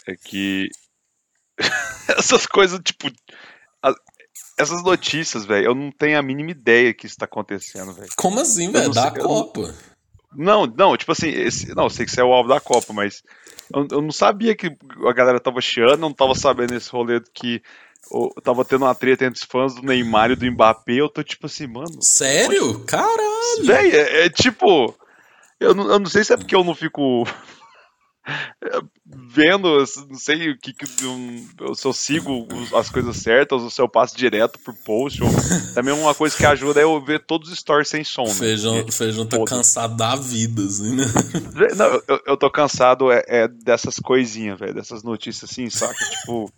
é 0.08 0.16
que 0.16 0.70
essas 2.18 2.46
coisas, 2.46 2.80
tipo, 2.84 3.12
a- 3.84 3.94
essas 4.58 4.84
notícias, 4.84 5.46
velho, 5.46 5.68
eu 5.68 5.76
não 5.76 5.92
tenho 5.92 6.18
a 6.18 6.22
mínima 6.24 6.52
ideia 6.52 6.94
que 6.94 7.06
isso 7.06 7.18
tá 7.18 7.26
acontecendo, 7.26 7.94
velho. 7.94 8.10
Como 8.18 8.40
assim, 8.40 8.72
velho? 8.72 8.92
Da 8.94 9.02
sei, 9.12 9.22
eu 9.22 9.24
não- 9.28 9.44
Copa. 9.44 9.76
Não, 10.36 10.68
não, 10.68 10.96
tipo 10.96 11.12
assim, 11.12 11.30
esse, 11.30 11.74
não, 11.74 11.86
eu 11.86 11.90
sei 11.90 12.06
que 12.06 12.12
isso 12.12 12.22
é 12.22 12.24
o 12.24 12.32
alvo 12.32 12.50
da 12.50 12.60
Copa, 12.60 12.94
mas 12.94 13.24
eu, 13.74 13.88
eu 13.92 14.02
não 14.02 14.12
sabia 14.12 14.56
que 14.56 14.68
a 15.08 15.14
galera 15.14 15.40
tava 15.40 15.60
chiando, 15.60 16.00
não 16.00 16.14
tava 16.14 16.36
sabendo 16.36 16.76
esse 16.76 16.90
rolê 16.92 17.20
que 17.34 17.62
ô, 18.10 18.30
tava 18.42 18.66
tendo 18.66 18.86
uma 18.86 18.96
treta 18.96 19.26
entre 19.26 19.42
os 19.42 19.48
fãs 19.48 19.76
do 19.76 19.82
Neymar 19.82 20.32
e 20.32 20.36
do 20.36 20.46
Mbappé, 20.52 20.94
eu 20.94 21.10
tô 21.10 21.24
tipo 21.24 21.46
assim, 21.46 21.68
mano, 21.68 22.02
Sério? 22.02 22.80
Caralho. 22.86 23.66
Véi, 23.66 23.92
é, 23.92 24.26
é 24.26 24.30
tipo. 24.30 24.96
Eu 25.60 25.76
não, 25.76 25.92
eu 25.92 26.00
não 26.00 26.06
sei 26.06 26.24
se 26.24 26.34
é 26.34 26.38
porque 26.38 26.56
eu 26.56 26.64
não 26.64 26.74
fico 26.74 27.26
vendo, 29.06 29.78
não 30.10 30.18
sei 30.18 30.52
o 30.52 30.58
que, 30.58 30.74
que 30.74 30.86
eu, 31.04 31.76
se 31.76 31.86
eu 31.86 31.94
sigo 31.94 32.48
as 32.76 32.90
coisas 32.90 33.18
certas, 33.18 33.62
ou 33.62 33.70
se 33.70 33.82
eu 33.82 33.90
passo 33.90 34.16
direto 34.16 34.60
por 34.60 34.74
post. 34.74 35.24
Ou, 35.24 35.30
também 35.74 35.94
uma 35.94 36.16
coisa 36.16 36.36
que 36.36 36.46
ajuda 36.46 36.80
é 36.80 36.84
eu 36.84 37.04
ver 37.04 37.26
todos 37.26 37.52
os 37.52 37.60
stories 37.60 37.90
sem 37.90 38.04
som. 38.04 38.26
Né? 38.26 38.34
Feijão, 38.34 38.92
feijão 38.92 39.26
tá 39.26 39.44
cansado 39.46 39.96
da 39.96 40.16
vida, 40.16 40.64
assim, 40.64 40.96
né? 40.96 41.06
Não, 41.76 42.02
eu, 42.08 42.22
eu 42.28 42.38
tô 42.38 42.50
cansado 42.50 43.12
é, 43.12 43.24
é 43.28 43.48
dessas 43.48 43.96
coisinhas, 43.96 44.60
velho, 44.60 44.74
dessas 44.74 45.04
notícias 45.04 45.50
assim, 45.52 45.70
saca? 45.70 46.00
Tipo, 46.10 46.52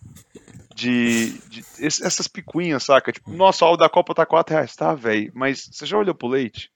de, 0.75 1.31
de- 1.49 1.63
esse- 1.79 2.03
essas 2.05 2.27
picuinhas, 2.27 2.83
saca? 2.83 3.11
Tipo, 3.11 3.31
nossa, 3.31 3.63
o 3.63 3.67
álbum 3.67 3.79
da 3.83 3.89
Copa 3.89 4.13
tá 4.15 4.25
4 4.25 4.53
reais, 4.55 4.75
tá, 4.75 4.93
velho? 4.93 5.31
Mas 5.35 5.69
você 5.71 5.85
já 5.85 5.97
olhou 5.97 6.15
pro 6.15 6.27
leite? 6.27 6.69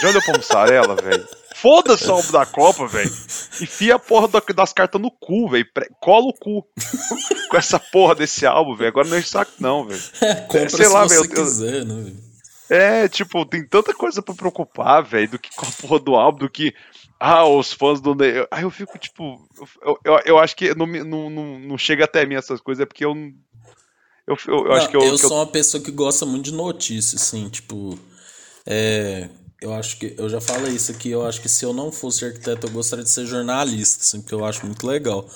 Já 0.00 0.08
olhou 0.08 0.22
pra 0.22 0.36
mussarela, 0.36 0.94
velho? 0.96 1.26
Foda-se 1.56 2.08
o 2.08 2.12
álbum 2.12 2.32
da 2.32 2.46
Copa, 2.46 2.86
velho. 2.86 3.10
Enfia 3.60 3.96
a 3.96 3.98
porra 3.98 4.28
da- 4.28 4.42
das 4.54 4.72
cartas 4.72 5.00
no 5.00 5.10
cu, 5.10 5.48
velho. 5.50 5.66
Cola 6.00 6.26
o 6.26 6.32
cu 6.34 6.66
com 7.50 7.56
essa 7.56 7.78
porra 7.78 8.14
desse 8.14 8.46
álbum, 8.46 8.74
velho. 8.76 8.88
Agora 8.88 9.08
não 9.08 9.16
é 9.16 9.22
saco, 9.22 9.52
não, 9.58 9.84
velho. 9.86 10.00
Compra 10.48 10.68
sei 10.70 10.86
se 10.86 10.92
lá, 10.92 11.06
velho, 11.06 11.24
eu- 11.24 11.84
né? 11.84 12.02
velho? 12.04 12.30
É, 12.70 13.08
tipo, 13.08 13.44
tem 13.44 13.66
tanta 13.66 13.92
coisa 13.92 14.22
pra 14.22 14.32
preocupar, 14.34 15.02
velho, 15.02 15.28
do 15.30 15.38
que 15.40 15.50
com 15.54 15.66
a 15.66 15.70
porra 15.82 15.98
do 15.98 16.14
álbum, 16.14 16.38
do 16.38 16.48
que. 16.48 16.72
Ah, 17.22 17.44
os 17.46 17.72
fãs 17.72 18.00
do. 18.00 18.14
Ney- 18.14 18.46
Aí 18.50 18.62
eu 18.62 18.70
fico, 18.70 18.98
tipo. 18.98 19.46
Eu, 19.84 19.98
eu, 20.04 20.18
eu 20.24 20.38
acho 20.38 20.56
que 20.56 20.74
não, 20.74 20.86
não, 20.86 21.28
não, 21.28 21.58
não 21.60 21.78
chega 21.78 22.04
até 22.06 22.24
mim 22.24 22.34
essas 22.34 22.60
coisas, 22.62 22.82
é 22.82 22.86
porque 22.86 23.04
eu. 23.04 23.14
não- 23.14 23.32
Eu, 24.26 24.36
eu, 24.48 24.66
eu 24.66 24.72
acho 24.72 24.84
Não, 24.86 24.90
que 24.90 24.96
eu. 24.96 25.02
eu 25.02 25.18
que 25.18 25.24
eu- 25.24 25.28
sou 25.28 25.36
uma 25.38 25.46
pessoa 25.46 25.82
que 25.82 25.90
gosta 25.90 26.24
muito 26.24 26.46
de 26.46 26.52
notícias, 26.54 27.20
assim, 27.20 27.48
tipo. 27.50 27.98
É. 28.66 29.28
Eu 29.60 29.74
acho 29.74 29.98
que. 29.98 30.14
Eu 30.16 30.30
já 30.30 30.40
falei 30.40 30.72
isso 30.72 30.90
aqui, 30.90 31.10
eu 31.10 31.26
acho 31.26 31.42
que 31.42 31.48
se 31.48 31.62
eu 31.64 31.74
não 31.74 31.92
fosse 31.92 32.24
arquiteto, 32.24 32.66
eu 32.66 32.70
gostaria 32.70 33.04
de 33.04 33.10
ser 33.10 33.26
jornalista, 33.26 34.00
assim, 34.02 34.22
porque 34.22 34.34
eu 34.34 34.42
acho 34.44 34.64
muito 34.64 34.86
legal. 34.86 35.28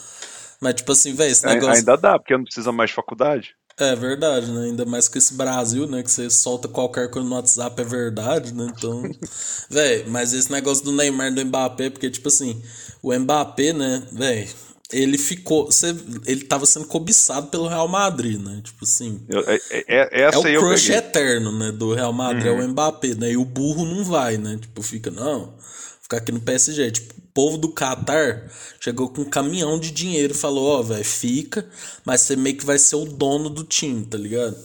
Mas, 0.60 0.74
tipo 0.76 0.90
assim, 0.92 1.12
velho, 1.12 1.30
esse 1.30 1.44
negócio. 1.44 1.74
Ainda 1.74 1.96
dá, 1.96 2.18
porque 2.18 2.34
não 2.34 2.44
precisa 2.44 2.72
mais 2.72 2.88
de 2.88 2.96
faculdade. 2.96 3.54
É 3.76 3.96
verdade, 3.96 4.50
né? 4.52 4.66
Ainda 4.66 4.84
mais 4.84 5.08
que 5.08 5.18
esse 5.18 5.34
Brasil, 5.34 5.86
né? 5.86 6.02
Que 6.02 6.10
você 6.10 6.30
solta 6.30 6.68
qualquer 6.68 7.10
coisa 7.10 7.28
no 7.28 7.34
WhatsApp 7.34 7.80
é 7.80 7.84
verdade, 7.84 8.54
né? 8.54 8.72
Então. 8.76 9.02
Véi, 9.68 10.04
mas 10.06 10.32
esse 10.32 10.50
negócio 10.52 10.84
do 10.84 10.92
Neymar 10.92 11.28
e 11.32 11.34
do 11.34 11.44
Mbappé, 11.44 11.90
porque, 11.90 12.08
tipo 12.08 12.28
assim, 12.28 12.62
o 13.02 13.12
Mbappé, 13.12 13.72
né, 13.72 14.02
véi, 14.12 14.48
ele 14.92 15.18
ficou. 15.18 15.66
Você, 15.66 15.88
ele 16.26 16.44
tava 16.44 16.66
sendo 16.66 16.86
cobiçado 16.86 17.48
pelo 17.48 17.66
Real 17.66 17.88
Madrid, 17.88 18.40
né? 18.40 18.60
Tipo 18.62 18.84
assim. 18.84 19.20
Eu- 19.28 19.40
é, 19.48 19.60
é- 19.70 19.84
é- 19.88 20.22
É 20.22 20.28
o 20.28 20.42
crush 20.60 20.90
eterno, 20.96 21.50
né? 21.50 21.72
Do 21.72 21.92
Real 21.94 22.12
Madrid, 22.12 22.46
é 22.46 22.52
o 22.52 22.68
Mbappé, 22.68 23.14
né? 23.16 23.32
E 23.32 23.36
o 23.36 23.44
burro 23.44 23.84
não 23.84 24.04
vai, 24.04 24.36
né? 24.38 24.56
Tipo, 24.60 24.82
fica, 24.82 25.10
não, 25.10 25.52
ficar 26.00 26.18
aqui 26.18 26.30
no 26.30 26.40
PSG. 26.40 26.92
Tipo, 26.92 27.12
povo 27.34 27.58
do 27.58 27.68
Qatar 27.72 28.50
chegou 28.80 29.08
com 29.08 29.22
um 29.22 29.30
caminhão 29.30 29.78
de 29.78 29.90
dinheiro 29.90 30.32
e 30.34 30.36
falou, 30.36 30.78
ó, 30.78 30.82
velho, 30.82 31.04
fica, 31.04 31.68
mas 32.04 32.22
você 32.22 32.36
meio 32.36 32.56
que 32.56 32.64
vai 32.64 32.78
ser 32.78 32.96
o 32.96 33.04
dono 33.04 33.50
do 33.50 33.64
time, 33.64 34.04
tá 34.06 34.16
ligado? 34.18 34.56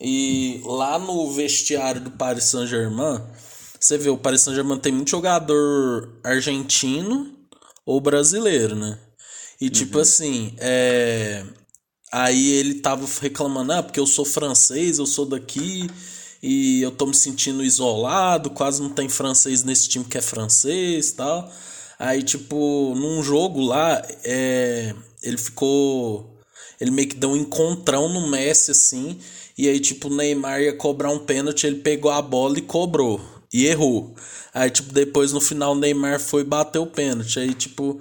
E 0.00 0.60
lá 0.64 0.98
no 0.98 1.32
vestiário 1.32 2.00
do 2.02 2.10
Paris 2.10 2.44
Saint-Germain, 2.44 3.20
você 3.80 3.96
vê, 3.98 4.10
o 4.10 4.18
Paris 4.18 4.42
Saint-Germain 4.42 4.78
tem 4.78 4.92
muito 4.92 5.10
jogador 5.10 6.18
argentino, 6.24 7.34
ou 7.84 8.00
brasileiro, 8.00 8.74
né? 8.74 8.98
E 9.60 9.70
tipo 9.70 9.96
Uhum. 9.96 10.02
assim, 10.02 10.54
é... 10.58 11.44
aí 12.12 12.50
ele 12.52 12.74
tava 12.76 13.06
reclamando, 13.20 13.72
ah, 13.72 13.82
porque 13.82 14.00
eu 14.00 14.06
sou 14.06 14.24
francês, 14.24 14.98
eu 14.98 15.06
sou 15.06 15.26
daqui 15.26 15.88
e 16.42 16.82
eu 16.82 16.90
tô 16.90 17.06
me 17.06 17.14
sentindo 17.14 17.64
isolado, 17.64 18.50
quase 18.50 18.82
não 18.82 18.90
tem 18.90 19.08
francês 19.08 19.62
nesse 19.64 19.88
time 19.88 20.04
que 20.04 20.18
é 20.18 20.22
francês 20.22 21.10
e 21.10 21.14
tal. 21.16 21.50
Aí, 21.98 22.22
tipo, 22.22 22.94
num 22.96 23.22
jogo 23.22 23.60
lá, 23.60 24.02
é... 24.24 24.94
ele 25.22 25.38
ficou. 25.38 26.34
Ele 26.80 26.90
meio 26.90 27.08
que 27.08 27.16
deu 27.16 27.30
um 27.30 27.36
encontrão 27.36 28.08
no 28.08 28.28
Messi, 28.28 28.70
assim. 28.70 29.18
E 29.56 29.68
aí, 29.68 29.80
tipo, 29.80 30.08
o 30.08 30.14
Neymar 30.14 30.60
ia 30.60 30.74
cobrar 30.76 31.10
um 31.10 31.18
pênalti, 31.18 31.66
ele 31.66 31.76
pegou 31.76 32.10
a 32.10 32.20
bola 32.20 32.58
e 32.58 32.62
cobrou. 32.62 33.20
E 33.52 33.66
errou. 33.66 34.14
Aí, 34.52 34.70
tipo, 34.70 34.92
depois 34.92 35.32
no 35.32 35.40
final 35.40 35.72
o 35.72 35.78
Neymar 35.78 36.20
foi 36.20 36.44
bater 36.44 36.78
o 36.78 36.86
pênalti. 36.86 37.38
Aí, 37.38 37.54
tipo, 37.54 38.00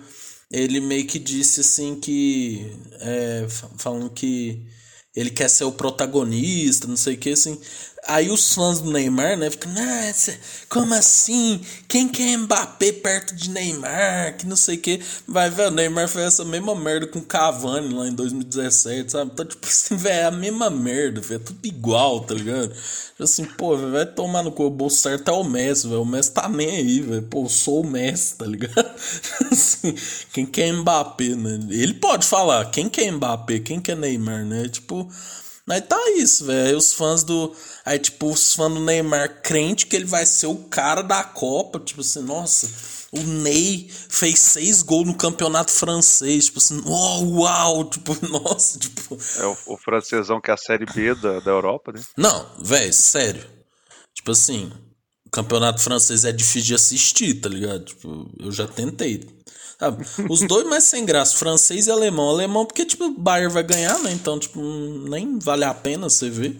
ele 0.51 0.79
meio 0.81 1.05
que 1.07 1.19
disse 1.19 1.61
assim 1.61 1.95
que. 1.95 2.69
É, 2.99 3.45
fa- 3.49 3.69
falando 3.77 4.09
que 4.09 4.65
ele 5.15 5.29
quer 5.29 5.49
ser 5.49 5.63
o 5.63 5.71
protagonista, 5.71 6.87
não 6.87 6.97
sei 6.97 7.15
o 7.15 7.17
que, 7.17 7.29
assim. 7.31 7.57
Aí 8.07 8.29
os 8.29 8.53
fãs 8.53 8.79
do 8.79 8.91
Neymar, 8.91 9.37
né, 9.37 9.49
ficam, 9.49 9.71
nossa, 9.71 10.37
como 10.69 10.93
assim? 10.93 11.59
Quem 11.87 12.07
quer 12.07 12.37
Mbappé 12.37 12.91
perto 12.91 13.35
de 13.35 13.49
Neymar? 13.49 14.37
Que 14.37 14.45
não 14.45 14.55
sei 14.55 14.75
o 14.75 14.79
que. 14.79 15.01
Vai 15.27 15.49
ver, 15.49 15.67
o 15.67 15.71
Neymar 15.71 16.07
fez 16.07 16.25
essa 16.25 16.45
mesma 16.45 16.75
merda 16.75 17.07
com 17.07 17.19
o 17.19 17.25
Cavani 17.25 17.93
lá 17.93 18.07
em 18.07 18.13
2017, 18.13 19.11
sabe? 19.11 19.31
Então, 19.33 19.45
tipo 19.45 19.65
assim, 19.65 19.95
velho, 19.97 20.15
é 20.15 20.25
a 20.25 20.31
mesma 20.31 20.69
merda, 20.69 21.19
velho, 21.19 21.41
é 21.41 21.43
tudo 21.43 21.65
igual, 21.65 22.19
tá 22.21 22.35
ligado? 22.35 22.69
Tipo 22.69 23.23
Assim, 23.23 23.45
pô, 23.45 23.77
velho, 23.77 23.91
vai 23.91 24.05
tomar 24.05 24.43
no 24.43 24.51
cu, 24.51 24.65
o 24.65 24.69
bolso 24.69 24.97
certo 24.97 25.31
é 25.31 25.33
o 25.33 25.43
Messi, 25.43 25.87
velho. 25.87 26.01
O 26.01 26.05
Messi 26.05 26.31
tá 26.31 26.49
nem 26.49 26.69
aí, 26.69 26.99
velho. 26.99 27.23
Pô, 27.23 27.43
eu 27.43 27.49
sou 27.49 27.81
o 27.81 27.87
Messi, 27.87 28.35
tá 28.35 28.45
ligado? 28.45 28.91
assim, 29.51 29.95
quem 30.33 30.45
quer 30.45 30.73
Mbappé, 30.73 31.29
né? 31.29 31.59
Ele 31.69 31.93
pode 31.93 32.25
falar, 32.27 32.65
quem 32.71 32.89
quer 32.89 33.09
Mbappé, 33.11 33.59
quem 33.59 33.79
quer 33.79 33.95
Neymar, 33.95 34.45
né? 34.45 34.67
Tipo, 34.67 35.09
Aí 35.67 35.81
tá 35.81 35.99
isso, 36.11 36.45
velho. 36.45 36.77
Os 36.77 36.93
fãs 36.93 37.23
do. 37.23 37.55
Aí, 37.83 37.97
tipo, 37.97 38.29
os 38.31 38.53
fãs 38.53 38.71
do 38.71 38.79
Neymar 38.79 39.41
crente 39.41 39.87
que 39.87 39.95
ele 39.95 40.05
vai 40.05 40.25
ser 40.25 40.45
o 40.47 40.55
cara 40.65 41.01
da 41.01 41.23
Copa. 41.23 41.79
Tipo 41.79 42.01
assim, 42.01 42.21
nossa, 42.21 42.69
o 43.11 43.19
Ney 43.19 43.89
fez 43.89 44.39
seis 44.39 44.83
gols 44.83 45.07
no 45.07 45.17
campeonato 45.17 45.71
francês. 45.71 46.45
Tipo 46.45 46.59
assim, 46.59 46.81
uau, 46.85 47.23
uau. 47.39 47.89
Tipo, 47.89 48.15
nossa, 48.29 48.77
tipo. 48.77 49.17
É 49.39 49.45
o, 49.45 49.57
o 49.73 49.77
francesão 49.77 50.39
que 50.39 50.51
é 50.51 50.53
a 50.53 50.57
Série 50.57 50.85
B 50.85 51.15
da, 51.15 51.39
da 51.39 51.51
Europa, 51.51 51.91
né? 51.91 52.01
Não, 52.15 52.47
velho, 52.61 52.93
sério. 52.93 53.43
Tipo 54.13 54.31
assim, 54.31 54.71
o 55.25 55.31
campeonato 55.31 55.81
francês 55.81 56.25
é 56.25 56.31
difícil 56.31 56.67
de 56.67 56.75
assistir, 56.75 57.41
tá 57.41 57.49
ligado? 57.49 57.85
Tipo, 57.85 58.31
eu 58.39 58.51
já 58.51 58.67
tentei. 58.67 59.34
Sabe? 59.79 60.05
Os 60.29 60.41
dois 60.41 60.65
mais 60.67 60.85
sem 60.85 61.05
graça, 61.05 61.35
francês 61.35 61.87
e 61.87 61.91
alemão. 61.91 62.29
Alemão, 62.29 62.65
porque, 62.65 62.85
tipo, 62.85 63.05
o 63.05 63.17
Bayern 63.17 63.53
vai 63.53 63.63
ganhar, 63.63 63.99
né? 63.99 64.11
Então, 64.11 64.39
tipo, 64.39 64.61
nem 64.61 65.37
vale 65.39 65.65
a 65.65 65.73
pena 65.73 66.09
você 66.09 66.29
ver. 66.29 66.59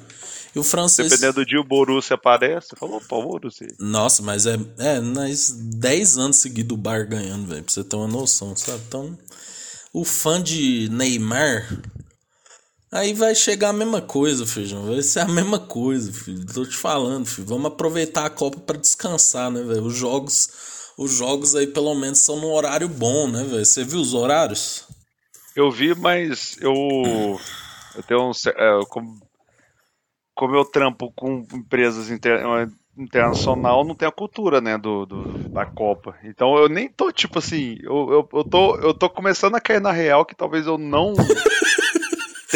E 0.56 0.60
o 0.60 0.64
francês. 0.64 1.10
Dependendo 1.10 1.34
do 1.34 1.46
dia, 1.46 1.60
o 1.60 1.64
Borussia 1.64 2.16
aparece. 2.16 2.76
Falou, 2.78 3.02
pô, 3.02 3.22
Borussia. 3.22 3.68
Nossa, 3.78 4.24
mas 4.24 4.46
é, 4.46 4.58
é 4.78 5.02
mas 5.02 5.52
10 5.52 6.18
anos 6.18 6.38
seguidos 6.38 6.78
o 6.78 6.80
Bayern 6.80 7.10
ganhando, 7.10 7.48
velho, 7.48 7.64
pra 7.64 7.74
você 7.74 7.84
ter 7.84 7.96
uma 7.96 8.08
noção, 8.08 8.56
sabe? 8.56 8.82
Então, 8.88 9.18
o 9.94 10.04
fã 10.04 10.42
de 10.42 10.90
Neymar. 10.92 11.82
Aí 12.92 13.14
vai 13.14 13.36
chegar 13.36 13.70
a 13.70 13.74
mesma 13.74 14.02
coisa, 14.02 14.46
feijão. 14.46 14.86
Vai 14.86 15.02
ser 15.02 15.20
a 15.20 15.28
mesma 15.28 15.60
coisa, 15.60 16.14
filho. 16.14 16.46
Tô 16.46 16.66
te 16.66 16.78
falando, 16.78 17.26
filho. 17.26 17.48
Vamos 17.48 17.66
aproveitar 17.66 18.26
a 18.26 18.30
Copa 18.30 18.60
pra 18.60 18.78
descansar, 18.78 19.52
né, 19.52 19.62
velho? 19.62 19.84
Os 19.84 19.96
jogos, 19.96 20.50
os 20.98 21.12
jogos 21.12 21.56
aí 21.56 21.68
pelo 21.68 21.94
menos 21.96 22.20
são 22.20 22.38
num 22.40 22.52
horário 22.52 22.88
bom, 22.88 23.28
né, 23.28 23.44
velho? 23.44 23.66
Você 23.66 23.84
viu 23.84 24.00
os 24.00 24.14
horários? 24.14 24.88
Eu 25.56 25.72
vi, 25.72 25.96
mas 25.96 26.58
eu. 26.62 26.76
Eu 27.96 28.04
tenho 28.04 28.30
um. 28.30 28.32
é, 28.32 28.80
como, 28.90 29.20
como 30.34 30.56
eu 30.56 30.66
trampo 30.66 31.12
com 31.16 31.46
empresas 31.54 32.10
inter, 32.10 32.42
internacional, 32.98 33.84
não 33.86 33.96
tem 33.96 34.08
a 34.08 34.12
cultura, 34.12 34.60
né, 34.60 34.78
do, 34.78 35.06
do- 35.06 35.50
da 35.50 35.66
Copa. 35.66 36.18
Então 36.24 36.58
eu 36.58 36.68
nem 36.68 36.90
tô, 36.90 37.12
tipo 37.12 37.40
assim. 37.40 37.78
Eu, 37.82 38.12
eu, 38.12 38.30
eu, 38.34 38.44
tô, 38.44 38.76
eu 38.78 38.94
tô 38.94 39.10
começando 39.10 39.56
a 39.56 39.62
cair 39.62 39.80
na 39.82 39.92
real 39.92 40.26
que 40.26 40.36
talvez 40.36 40.66
eu 40.68 40.78
não. 40.78 41.14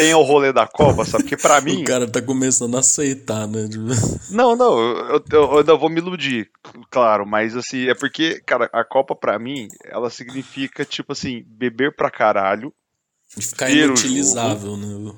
tenha 0.00 0.16
o 0.18 0.22
rolê 0.22 0.52
da 0.52 0.66
Copa, 0.66 1.04
sabe? 1.04 1.24
Porque 1.24 1.36
pra 1.36 1.60
mim. 1.62 1.82
O 1.82 1.84
cara 1.84 2.06
tá 2.10 2.20
começando 2.22 2.76
a 2.76 2.80
aceitar, 2.80 3.46
né? 3.46 3.68
Tipo, 3.68 3.84
Não, 4.34 4.54
não, 4.56 4.78
eu, 4.80 5.24
eu, 5.32 5.58
ainda 5.58 5.76
vou 5.76 5.88
me 5.90 5.98
iludir, 5.98 6.48
claro, 6.90 7.26
mas 7.26 7.56
assim, 7.56 7.88
é 7.88 7.94
porque, 7.94 8.40
cara, 8.46 8.68
a 8.72 8.84
Copa 8.84 9.14
pra 9.14 9.38
mim, 9.38 9.68
ela 9.84 10.08
significa, 10.10 10.84
tipo 10.84 11.12
assim, 11.12 11.42
beber 11.46 11.94
pra 11.94 12.10
caralho, 12.10 12.72
De 13.36 13.46
ficar 13.46 13.70
inutilizável, 13.70 14.76
né? 14.76 15.12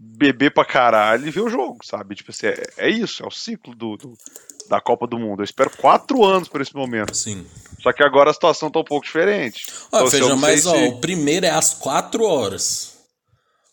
beber 0.00 0.52
pra 0.54 0.64
caralho 0.64 1.26
e 1.26 1.30
ver 1.30 1.40
o 1.40 1.48
jogo, 1.48 1.78
sabe? 1.84 2.14
Tipo 2.14 2.30
assim, 2.30 2.46
é, 2.46 2.62
é 2.76 2.88
isso, 2.88 3.22
é 3.24 3.26
o 3.26 3.30
ciclo 3.32 3.74
do, 3.74 3.96
do- 3.96 4.12
da 4.68 4.80
Copa 4.80 5.06
do 5.08 5.18
Mundo. 5.18 5.40
Eu 5.40 5.44
espero 5.44 5.70
quatro 5.76 6.24
anos 6.24 6.46
por 6.48 6.60
esse 6.60 6.74
momento. 6.74 7.16
Sim. 7.16 7.44
Só 7.82 7.92
que 7.92 8.02
agora 8.04 8.30
a 8.30 8.34
situação 8.34 8.70
tá 8.70 8.78
um 8.78 8.84
pouco 8.84 9.06
diferente. 9.06 9.64
Ó, 9.90 9.96
Então, 9.98 10.10
Feijão, 10.10 10.36
mas 10.36 10.66
ó, 10.66 10.74
se- 10.74 10.86
o 10.88 11.00
primeiro 11.00 11.46
é 11.46 11.50
às 11.50 11.74
4 11.74 12.22
horas. 12.22 12.97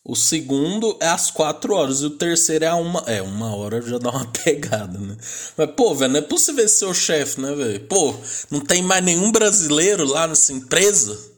O 0.07 0.15
segundo 0.15 0.95
é 1.01 1.07
às 1.07 1.31
4 1.31 1.73
horas. 1.73 2.01
E 2.01 2.05
o 2.05 2.11
terceiro 2.11 2.63
é 2.63 2.67
a 2.67 2.75
uma. 2.75 3.03
É, 3.07 3.21
uma 3.23 3.55
hora 3.55 3.81
já 3.81 3.97
dá 3.97 4.11
uma 4.11 4.25
pegada, 4.43 4.99
né? 4.99 5.17
Mas, 5.57 5.71
pô, 5.71 5.95
velho, 5.95 6.11
não 6.13 6.19
é 6.19 6.21
possível 6.21 6.63
esse 6.63 6.77
seu 6.77 6.93
chefe, 6.93 7.41
né, 7.41 7.55
velho? 7.55 7.79
Pô, 7.87 8.13
não 8.51 8.59
tem 8.61 8.83
mais 8.83 9.03
nenhum 9.03 9.31
brasileiro 9.31 10.05
lá 10.05 10.27
nessa 10.27 10.53
empresa? 10.53 11.33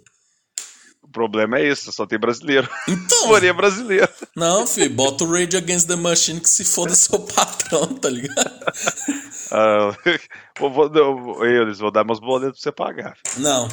O 1.02 1.08
problema 1.08 1.58
é 1.58 1.66
esse, 1.70 1.90
só 1.94 2.06
tem 2.06 2.20
brasileiro. 2.20 2.70
Então. 2.90 3.28
Maria 3.32 3.54
brasileira. 3.54 4.14
Não, 4.36 4.68
filho, 4.68 4.94
bota 4.94 5.24
o 5.24 5.32
Rage 5.32 5.56
Against 5.56 5.88
the 5.88 5.96
Machine 5.96 6.42
que 6.42 6.50
se 6.50 6.66
foda 6.66 6.94
seu 6.96 7.20
patrão, 7.22 7.88
tá 7.96 8.10
ligado? 8.10 8.52
Ah, 9.50 9.98
vou, 10.60 10.70
vou, 10.74 10.94
eu- 10.94 11.46
eles 11.64 11.80
vão 11.80 11.90
dar 11.90 12.04
meus 12.04 12.20
boletos 12.20 12.60
pra 12.62 12.64
você 12.70 12.72
pagar. 12.74 13.18
Não. 13.38 13.70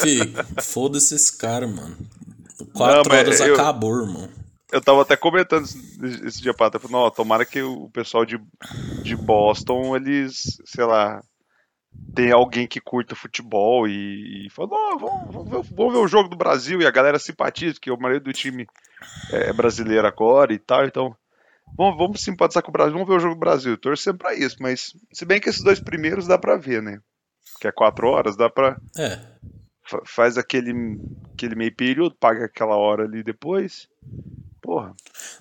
Fih, 0.00 0.34
foda-se 0.62 1.14
esse 1.14 1.36
cara, 1.38 1.68
mano. 1.68 1.96
Quatro 2.66 3.12
Não, 3.12 3.18
horas 3.18 3.40
eu- 3.40 3.54
acabou, 3.54 4.00
irmão. 4.00 4.28
Eu 4.72 4.80
tava 4.80 5.02
até 5.02 5.16
comentando 5.16 5.64
esse, 5.64 6.26
esse 6.26 6.40
dia 6.40 6.54
pra 6.54 6.70
trás, 6.70 6.82
falei, 6.82 6.96
não, 6.96 7.10
tomara 7.10 7.44
que 7.44 7.60
o 7.60 7.90
pessoal 7.90 8.24
de, 8.24 8.40
de 9.02 9.16
Boston, 9.16 9.96
eles, 9.96 10.60
sei 10.64 10.84
lá, 10.84 11.20
tem 12.14 12.30
alguém 12.30 12.68
que 12.68 12.80
curta 12.80 13.16
futebol 13.16 13.88
e, 13.88 14.46
e 14.46 14.50
fala, 14.50 14.68
vamos, 14.68 15.32
vamos 15.34 15.50
ver, 15.50 15.74
vamos 15.74 15.92
ver 15.92 15.98
o 15.98 16.06
jogo 16.06 16.28
do 16.28 16.36
Brasil 16.36 16.80
e 16.80 16.86
a 16.86 16.90
galera 16.90 17.18
simpatiza, 17.18 17.80
que 17.80 17.90
o 17.90 17.98
maioria 17.98 18.20
do 18.20 18.32
time 18.32 18.64
é 19.32 19.52
brasileiro 19.52 20.06
agora 20.06 20.52
e 20.52 20.58
tal, 20.58 20.84
então 20.84 21.16
vamos, 21.76 21.98
vamos 21.98 22.20
simpatizar 22.22 22.62
com 22.62 22.70
o 22.70 22.72
Brasil, 22.72 22.92
vamos 22.92 23.08
ver 23.08 23.14
o 23.16 23.20
jogo 23.20 23.34
do 23.34 23.40
Brasil, 23.40 23.76
torcendo 23.76 24.18
pra 24.18 24.34
isso, 24.34 24.56
mas 24.60 24.92
se 25.12 25.24
bem 25.24 25.40
que 25.40 25.48
esses 25.48 25.64
dois 25.64 25.80
primeiros 25.80 26.28
dá 26.28 26.38
pra 26.38 26.56
ver, 26.56 26.80
né? 26.80 27.00
Que 27.60 27.66
é 27.66 27.72
quatro 27.72 28.06
horas, 28.08 28.36
dá 28.36 28.48
pra. 28.48 28.76
É. 28.96 29.18
fa- 29.90 30.02
Faz 30.06 30.38
aquele, 30.38 30.72
aquele 31.34 31.54
meio 31.54 31.74
período, 31.74 32.14
paga 32.14 32.44
aquela 32.46 32.76
hora 32.76 33.04
ali 33.04 33.22
depois. 33.22 33.88
Porra. 34.62 34.94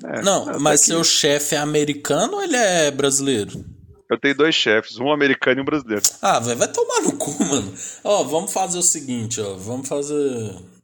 é, 0.03 0.21
Não, 0.21 0.49
é, 0.49 0.57
mas 0.57 0.81
seu 0.81 1.03
chefe 1.03 1.55
é 1.55 1.57
americano 1.59 2.37
ou 2.37 2.43
ele 2.43 2.55
é 2.55 2.89
brasileiro? 2.91 3.63
Eu 4.09 4.19
tenho 4.19 4.35
dois 4.35 4.55
chefes, 4.55 4.97
um 4.97 5.11
americano 5.11 5.59
e 5.59 5.61
um 5.61 5.65
brasileiro. 5.65 6.01
Ah, 6.21 6.39
velho, 6.39 6.57
vai 6.57 6.67
tomar 6.71 7.01
no 7.01 7.15
cu, 7.15 7.31
mano. 7.45 7.71
Ó, 8.03 8.23
vamos 8.23 8.51
fazer 8.51 8.79
o 8.79 8.83
seguinte, 8.83 9.39
ó. 9.39 9.53
Vamos 9.55 9.87
fazer 9.87 10.15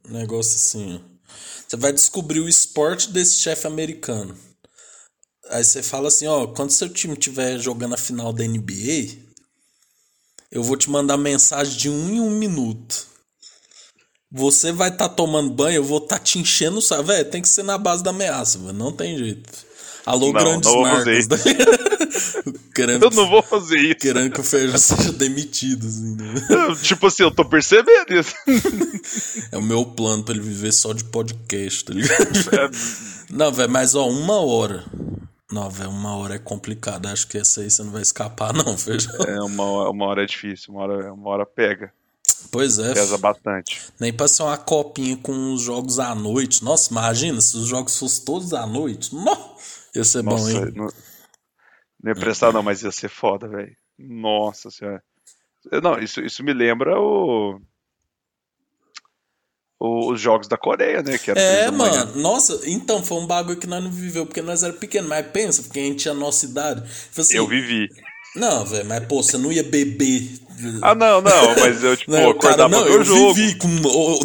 um 0.08 0.12
negócio 0.12 0.54
assim, 0.54 0.96
ó. 1.02 1.16
Você 1.66 1.76
vai 1.76 1.92
descobrir 1.92 2.38
o 2.38 2.48
esporte 2.48 3.10
desse 3.10 3.38
chefe 3.38 3.66
americano. 3.66 4.36
Aí 5.50 5.64
você 5.64 5.82
fala 5.82 6.06
assim, 6.08 6.26
ó, 6.28 6.46
quando 6.46 6.70
seu 6.70 6.88
time 6.88 7.14
estiver 7.14 7.58
jogando 7.58 7.94
a 7.94 7.98
final 7.98 8.32
da 8.32 8.44
NBA, 8.44 9.16
eu 10.52 10.62
vou 10.62 10.76
te 10.76 10.88
mandar 10.88 11.16
mensagem 11.16 11.76
de 11.76 11.90
um 11.90 12.08
em 12.10 12.20
um 12.20 12.30
minuto. 12.30 13.08
Você 14.30 14.72
vai 14.72 14.88
estar 14.88 15.08
tomando 15.10 15.50
banho, 15.50 15.76
eu 15.76 15.84
vou 15.84 15.98
estar 15.98 16.18
te 16.18 16.38
enchendo 16.38 16.78
o 16.78 16.82
saco. 16.82 17.04
Tem 17.30 17.40
que 17.40 17.48
ser 17.48 17.62
na 17.62 17.78
base 17.78 18.02
da 18.02 18.10
ameaça, 18.10 18.58
velho. 18.58 18.72
Não 18.72 18.90
tem 18.92 19.16
jeito. 19.16 19.50
Alô, 20.04 20.26
Não, 20.32 20.40
grandes 20.40 20.70
não 20.72 20.82
marcas. 20.82 21.26
fazer 21.26 21.56
querendo, 22.74 23.02
Eu 23.04 23.10
não 23.10 23.28
vou 23.28 23.42
fazer 23.42 23.78
isso. 23.78 23.96
querendo 23.96 24.30
que 24.32 24.40
o 24.40 24.44
Feijão 24.44 24.78
seja 24.78 25.12
demitido, 25.12 25.84
assim, 25.86 26.14
né? 26.16 26.34
tipo 26.82 27.06
assim, 27.08 27.24
eu 27.24 27.30
tô 27.30 27.44
percebendo 27.44 28.12
isso. 28.14 28.34
É 29.52 29.58
o 29.58 29.62
meu 29.62 29.84
plano 29.84 30.22
pra 30.24 30.34
ele 30.34 30.42
viver 30.42 30.72
só 30.72 30.92
de 30.92 31.04
podcast, 31.04 31.84
tá 31.84 31.92
ligado? 31.94 32.28
Não, 33.30 33.52
velho, 33.52 33.70
mas 33.70 33.94
ó, 33.94 34.08
uma 34.08 34.40
hora. 34.40 34.84
Não, 35.50 35.68
velho, 35.70 35.90
uma 35.90 36.16
hora 36.16 36.34
é 36.34 36.38
complicado. 36.38 37.06
Acho 37.06 37.26
que 37.28 37.38
essa 37.38 37.60
aí 37.60 37.70
você 37.70 37.82
não 37.82 37.90
vai 37.92 38.02
escapar, 38.02 38.52
não, 38.52 38.76
Feijão. 38.76 39.12
É, 39.26 39.40
uma, 39.42 39.64
hora- 39.64 39.90
uma 39.90 40.06
hora 40.06 40.22
é 40.22 40.26
difícil, 40.26 40.72
uma 40.74 40.82
hora, 40.82 41.12
uma 41.12 41.30
hora 41.30 41.46
pega. 41.46 41.92
Pois 42.50 42.78
é. 42.78 42.94
Pesa 42.94 43.18
bastante. 43.18 43.92
Nem 43.98 44.12
pra 44.12 44.28
ser 44.28 44.42
uma 44.42 44.56
copinha 44.56 45.16
com 45.16 45.52
os 45.52 45.62
jogos 45.62 45.98
à 45.98 46.14
noite. 46.14 46.64
Nossa, 46.64 46.90
imagina 46.90 47.40
se 47.40 47.56
os 47.56 47.66
jogos 47.66 47.98
fossem 47.98 48.24
todos 48.24 48.52
à 48.52 48.66
noite. 48.66 49.14
Nossa, 49.14 49.88
ia 49.94 50.04
ser 50.04 50.22
bom, 50.22 50.32
Nossa, 50.32 50.50
hein? 50.52 50.72
não, 50.74 50.88
não 52.02 52.12
ia 52.12 52.14
prestar 52.14 52.52
não, 52.52 52.62
mas 52.62 52.82
ia 52.82 52.92
ser 52.92 53.08
foda, 53.08 53.48
velho. 53.48 53.76
Nossa 53.98 54.70
senhora. 54.70 55.02
Não, 55.82 55.98
isso, 55.98 56.20
isso 56.20 56.44
me 56.44 56.52
lembra 56.52 57.00
o. 57.00 57.60
os 59.80 60.20
jogos 60.20 60.46
da 60.46 60.56
Coreia, 60.56 61.02
né? 61.02 61.18
Que 61.18 61.30
era 61.30 61.40
é, 61.40 61.70
mano. 61.70 62.14
Nossa, 62.20 62.60
então, 62.64 63.02
foi 63.02 63.18
um 63.18 63.26
bagulho 63.26 63.58
que 63.58 63.66
nós 63.66 63.82
não 63.82 63.90
viveu, 63.90 64.26
porque 64.26 64.42
nós 64.42 64.62
era 64.62 64.72
pequeno. 64.72 65.08
Mas 65.08 65.26
pensa, 65.26 65.62
porque 65.62 65.80
a 65.80 65.82
gente 65.82 66.02
tinha 66.02 66.12
a 66.12 66.16
nossa 66.16 66.46
idade. 66.46 66.82
Assim, 67.16 67.36
eu 67.36 67.46
vivi. 67.46 67.88
Não, 68.36 68.64
velho, 68.64 68.86
mas 68.86 69.04
pô, 69.06 69.22
você 69.22 69.38
não 69.38 69.50
ia 69.50 69.64
beber. 69.64 70.45
Ah, 70.82 70.94
não, 70.94 71.20
não, 71.20 71.54
mas 71.60 71.82
eu, 71.82 71.96
tipo, 71.96 72.10
não, 72.12 72.30
acordava 72.30 72.70
cara, 72.70 72.84
não, 72.84 72.86
eu 72.86 73.04
jogo. 73.04 73.34
vivi, 73.34 73.54
com 73.56 73.68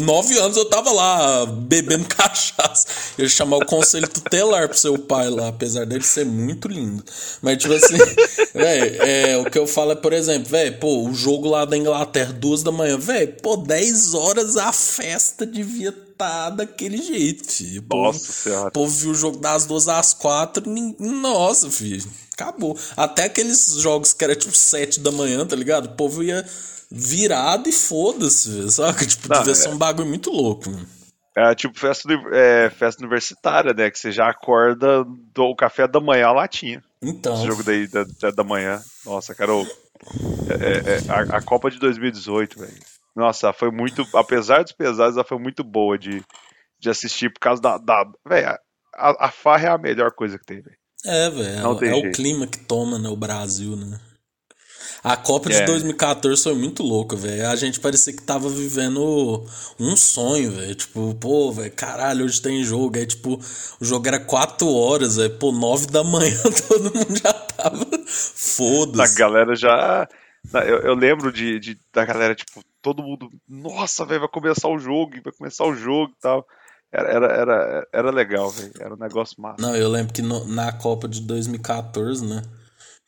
nove 0.02 0.38
anos 0.38 0.56
eu 0.56 0.64
tava 0.64 0.90
lá 0.90 1.46
bebendo 1.46 2.04
cachaça. 2.08 2.86
Eu 3.18 3.24
ia 3.24 3.28
chamar 3.28 3.58
o 3.58 3.66
conselho 3.66 4.08
tutelar 4.08 4.68
pro 4.68 4.78
seu 4.78 4.98
pai 4.98 5.28
lá, 5.28 5.48
apesar 5.48 5.84
dele 5.84 6.04
ser 6.04 6.24
muito 6.24 6.68
lindo. 6.68 7.04
Mas, 7.40 7.58
tipo 7.58 7.74
assim, 7.74 7.98
velho, 8.54 9.02
é, 9.02 9.36
o 9.38 9.44
que 9.44 9.58
eu 9.58 9.66
falo 9.66 9.92
é, 9.92 9.96
por 9.96 10.12
exemplo, 10.12 10.48
velho, 10.48 10.78
pô, 10.78 11.08
o 11.08 11.14
jogo 11.14 11.48
lá 11.48 11.64
da 11.64 11.76
Inglaterra, 11.76 12.32
duas 12.32 12.62
da 12.62 12.72
manhã, 12.72 12.98
velho, 12.98 13.34
pô, 13.42 13.56
dez 13.56 14.14
horas 14.14 14.56
a 14.56 14.72
festa 14.72 15.44
devia 15.44 15.90
estar 15.90 16.11
tá 16.22 16.50
daquele 16.50 16.98
jeito, 16.98 17.50
filho. 17.50 17.84
Nossa 17.90 18.32
senhora. 18.32 18.68
O 18.68 18.72
povo 18.72 18.94
viu 18.94 19.10
o 19.10 19.14
jogo 19.14 19.38
das 19.38 19.66
duas 19.66 19.88
às 19.88 20.12
quatro, 20.12 20.62
nossa, 20.98 21.70
filho 21.70 22.08
acabou. 22.34 22.76
Até 22.96 23.24
aqueles 23.24 23.74
jogos 23.80 24.12
que 24.12 24.24
era 24.24 24.34
tipo 24.34 24.56
7 24.56 25.00
da 25.00 25.12
manhã, 25.12 25.46
tá 25.46 25.54
ligado? 25.54 25.86
O 25.86 25.96
povo 25.96 26.22
ia 26.22 26.44
virado 26.90 27.68
e 27.68 27.72
foda-se, 27.72 28.70
saca? 28.70 29.06
Tipo, 29.06 29.28
Não, 29.28 29.38
devia 29.38 29.52
é... 29.52 29.54
ser 29.54 29.68
um 29.68 29.78
bagulho 29.78 30.08
muito 30.08 30.30
louco, 30.30 30.70
mano. 30.70 30.86
É 31.34 31.54
tipo 31.54 31.78
festa, 31.78 32.06
é, 32.32 32.68
festa 32.68 33.00
universitária, 33.00 33.72
né? 33.72 33.90
Que 33.90 33.98
você 33.98 34.12
já 34.12 34.28
acorda 34.28 35.02
do 35.04 35.44
o 35.44 35.56
café 35.56 35.88
da 35.88 35.98
manhã 35.98 36.26
a 36.26 36.32
latinha. 36.32 36.84
Então. 37.00 37.34
Esse 37.34 37.46
jogo 37.46 37.62
daí 37.62 37.88
da, 37.88 38.04
da 38.30 38.44
manhã. 38.44 38.82
Nossa, 39.06 39.34
cara, 39.34 39.52
é, 39.52 39.62
é, 40.52 40.96
é, 40.96 41.02
a, 41.08 41.38
a, 41.38 41.42
Copa 41.42 41.70
de 41.70 41.78
2018, 41.78 42.58
velho. 42.58 42.72
Nossa, 43.14 43.52
foi 43.52 43.70
muito. 43.70 44.06
Apesar 44.14 44.62
dos 44.62 44.72
pesados, 44.72 45.16
ela 45.16 45.24
foi 45.24 45.38
muito 45.38 45.62
boa 45.62 45.98
de, 45.98 46.22
de 46.78 46.90
assistir 46.90 47.32
por 47.32 47.40
causa 47.40 47.60
da. 47.60 47.78
da 47.78 48.04
velho, 48.26 48.58
a, 48.94 49.26
a 49.26 49.30
farra 49.30 49.68
é 49.68 49.70
a 49.70 49.78
melhor 49.78 50.12
coisa 50.12 50.38
que 50.38 50.44
tem, 50.44 50.60
velho. 50.60 50.76
É, 51.04 51.30
velho. 51.30 51.84
É, 51.84 51.88
é 51.88 51.94
o 51.94 52.12
clima 52.12 52.46
que 52.46 52.58
toma, 52.58 52.98
né? 52.98 53.08
O 53.08 53.16
Brasil, 53.16 53.76
né? 53.76 54.00
A 55.02 55.16
Copa 55.16 55.50
de 55.50 55.64
2014 55.64 56.40
é. 56.40 56.44
foi 56.44 56.54
muito 56.54 56.82
louca, 56.82 57.16
velho. 57.16 57.48
A 57.48 57.56
gente 57.56 57.80
parecia 57.80 58.12
que 58.12 58.22
tava 58.22 58.48
vivendo 58.48 59.44
um 59.78 59.96
sonho, 59.96 60.52
velho. 60.52 60.74
Tipo, 60.76 61.14
pô, 61.16 61.50
velho, 61.50 61.72
caralho, 61.72 62.24
hoje 62.24 62.40
tem 62.40 62.62
jogo. 62.62 62.96
Aí, 62.96 63.06
tipo, 63.06 63.40
o 63.80 63.84
jogo 63.84 64.06
era 64.06 64.20
4 64.20 64.68
horas, 64.68 65.16
velho. 65.16 65.36
Pô, 65.38 65.50
9 65.50 65.88
da 65.88 66.04
manhã 66.04 66.40
todo 66.68 66.94
mundo 66.94 67.16
já 67.20 67.32
tava. 67.32 67.84
Foda-se. 68.06 69.12
A 69.12 69.18
galera 69.18 69.56
já. 69.56 70.08
Eu, 70.54 70.78
eu 70.82 70.94
lembro 70.94 71.32
de, 71.32 71.58
de, 71.58 71.78
da 71.92 72.04
galera, 72.04 72.34
tipo, 72.34 72.62
todo 72.82 73.02
mundo. 73.02 73.30
Nossa, 73.48 74.04
velho, 74.04 74.20
vai 74.20 74.28
começar 74.28 74.68
o 74.68 74.78
jogo, 74.78 75.12
vai 75.22 75.32
começar 75.32 75.64
o 75.64 75.74
jogo 75.74 76.12
e 76.12 76.20
tal. 76.20 76.46
Era, 76.92 77.08
era, 77.08 77.26
era, 77.32 77.88
era 77.90 78.10
legal, 78.10 78.50
velho. 78.50 78.72
Era 78.78 78.94
um 78.94 78.98
negócio 78.98 79.40
massa. 79.40 79.62
Não, 79.62 79.74
eu 79.74 79.88
lembro 79.88 80.12
que 80.12 80.20
no, 80.20 80.44
na 80.46 80.72
Copa 80.72 81.08
de 81.08 81.22
2014, 81.22 82.26
né? 82.26 82.42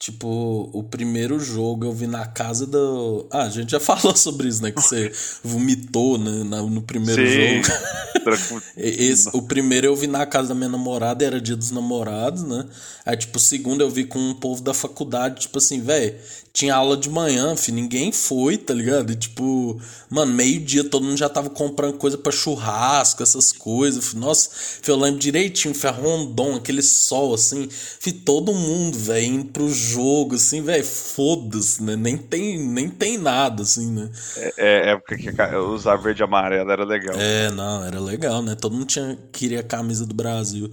Tipo, 0.04 0.68
o 0.70 0.82
primeiro 0.82 1.40
jogo 1.40 1.86
eu 1.86 1.92
vi 1.94 2.06
na 2.06 2.26
casa 2.26 2.66
do. 2.66 3.26
Ah, 3.30 3.44
a 3.44 3.48
gente 3.48 3.70
já 3.70 3.80
falou 3.80 4.14
sobre 4.14 4.48
isso, 4.48 4.62
né? 4.62 4.70
Que 4.70 4.82
você 4.82 5.10
vomitou 5.42 6.18
né, 6.18 6.44
no 6.60 6.82
primeiro 6.82 7.26
Sim. 7.26 7.62
jogo. 7.62 8.62
Esse, 8.76 9.30
o 9.32 9.40
primeiro 9.40 9.86
eu 9.86 9.96
vi 9.96 10.06
na 10.06 10.26
casa 10.26 10.50
da 10.50 10.54
minha 10.54 10.68
namorada, 10.68 11.24
era 11.24 11.40
dia 11.40 11.56
dos 11.56 11.70
namorados, 11.70 12.42
né? 12.42 12.66
Aí, 13.06 13.16
tipo, 13.16 13.38
o 13.38 13.40
segundo 13.40 13.80
eu 13.80 13.88
vi 13.90 14.04
com 14.04 14.18
um 14.18 14.34
povo 14.34 14.62
da 14.62 14.74
faculdade, 14.74 15.40
tipo 15.40 15.58
assim, 15.58 15.80
velho, 15.80 16.14
tinha 16.54 16.74
aula 16.74 16.96
de 16.96 17.10
manhã, 17.10 17.56
filho, 17.56 17.74
ninguém 17.74 18.12
foi, 18.12 18.56
tá 18.56 18.72
ligado? 18.72 19.12
E, 19.12 19.16
tipo, 19.16 19.78
mano, 20.08 20.32
meio-dia 20.32 20.84
todo 20.84 21.04
mundo 21.04 21.18
já 21.18 21.28
tava 21.28 21.50
comprando 21.50 21.98
coisa 21.98 22.16
para 22.16 22.30
churrasco, 22.30 23.22
essas 23.22 23.52
coisas. 23.52 24.14
Nossa, 24.14 24.50
eu 24.86 24.96
lembro 24.96 25.18
direitinho, 25.18 25.74
ferrondom, 25.74 26.54
aquele 26.54 26.80
sol, 26.80 27.34
assim. 27.34 27.68
Filho, 27.70 28.20
todo 28.24 28.54
mundo, 28.54 28.96
velho, 28.96 29.26
indo 29.26 29.44
pro 29.46 29.68
jogo, 29.68 29.93
assim, 30.34 30.62
velho, 30.62 30.84
foda-se, 30.84 31.82
né? 31.82 31.96
Nem 31.96 32.16
tem, 32.16 32.58
nem 32.58 32.88
tem 32.88 33.18
nada, 33.18 33.62
assim, 33.62 33.90
né? 33.90 34.10
É, 34.36 34.52
é 34.56 34.90
época 34.90 35.16
que 35.16 35.30
usar 35.56 35.96
verde 35.96 36.22
e 36.22 36.24
amarelo 36.24 36.70
era 36.70 36.84
legal. 36.84 37.14
É, 37.18 37.50
não, 37.50 37.84
era 37.84 38.00
legal, 38.00 38.42
né? 38.42 38.54
Todo 38.54 38.74
mundo 38.74 38.86
tinha, 38.86 39.18
queria 39.32 39.60
a 39.60 39.64
camisa 39.64 40.06
do 40.06 40.14
Brasil. 40.14 40.70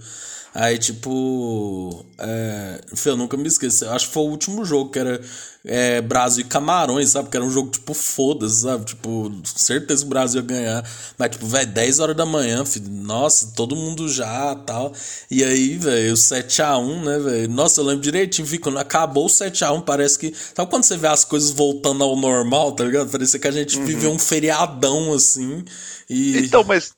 Aí, 0.54 0.78
tipo. 0.78 2.04
É, 2.18 2.80
eu 3.06 3.16
nunca 3.16 3.36
me 3.36 3.46
esqueci. 3.46 3.84
Acho 3.86 4.08
que 4.08 4.12
foi 4.12 4.22
o 4.22 4.28
último 4.28 4.64
jogo 4.64 4.90
que 4.90 4.98
era 4.98 5.20
é, 5.64 6.00
Brasil 6.00 6.44
e 6.44 6.48
Camarões, 6.48 7.10
sabe? 7.10 7.30
Que 7.30 7.36
era 7.36 7.46
um 7.46 7.50
jogo, 7.50 7.70
tipo, 7.70 7.94
foda-se, 7.94 8.62
sabe? 8.62 8.84
Tipo, 8.84 9.32
certeza 9.44 10.04
o 10.04 10.08
Brasil 10.08 10.40
ia 10.40 10.46
ganhar. 10.46 10.90
Mas, 11.16 11.30
tipo, 11.30 11.46
velho, 11.46 11.70
10 11.70 12.00
horas 12.00 12.16
da 12.16 12.26
manhã, 12.26 12.64
filho. 12.64 12.88
Nossa, 12.90 13.52
todo 13.54 13.76
mundo 13.76 14.08
já 14.08 14.54
tal. 14.66 14.92
E 15.30 15.44
aí, 15.44 15.76
velho, 15.78 16.12
o 16.12 16.16
7x1, 16.16 17.04
né, 17.04 17.18
velho? 17.18 17.48
Nossa, 17.48 17.80
eu 17.80 17.84
lembro 17.84 18.02
direitinho, 18.02 18.46
vi, 18.46 18.58
quando 18.58 18.78
acabou 18.78 19.26
o 19.26 19.28
7x1, 19.28 19.84
parece 19.84 20.18
que. 20.18 20.34
Sabe 20.34 20.68
quando 20.68 20.84
você 20.84 20.96
vê 20.96 21.06
as 21.06 21.24
coisas 21.24 21.50
voltando 21.50 22.02
ao 22.02 22.16
normal, 22.16 22.72
tá 22.72 22.84
ligado? 22.84 23.10
Parecia 23.10 23.38
que 23.38 23.48
a 23.48 23.52
gente 23.52 23.78
uhum. 23.78 23.84
viveu 23.84 24.10
um 24.10 24.18
feriadão 24.18 25.12
assim. 25.12 25.64
E... 26.10 26.38
Então, 26.38 26.64
mas 26.64 26.92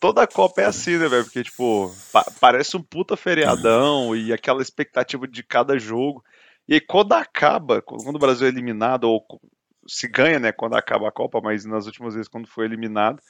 toda 0.00 0.22
a 0.22 0.26
Copa 0.26 0.62
é 0.62 0.64
assim, 0.64 0.96
né, 0.96 1.06
velho? 1.06 1.24
Porque, 1.24 1.44
tipo, 1.44 1.94
pa 2.12 2.24
parece 2.40 2.76
um 2.76 2.82
puta 2.82 3.16
feriadão 3.16 4.08
uhum. 4.08 4.16
e 4.16 4.32
aquela 4.32 4.62
expectativa 4.62 5.28
de 5.28 5.42
cada 5.42 5.78
jogo. 5.78 6.24
E 6.68 6.74
aí, 6.74 6.80
quando 6.80 7.12
acaba, 7.12 7.80
quando 7.80 8.16
o 8.16 8.18
Brasil 8.18 8.46
é 8.46 8.50
eliminado, 8.50 9.04
ou 9.04 9.24
se 9.86 10.08
ganha, 10.08 10.38
né, 10.38 10.52
quando 10.52 10.74
acaba 10.74 11.08
a 11.08 11.12
Copa, 11.12 11.40
mas 11.40 11.64
nas 11.64 11.86
últimas 11.86 12.14
vezes 12.14 12.28
quando 12.28 12.48
foi 12.48 12.64
eliminado, 12.64 13.20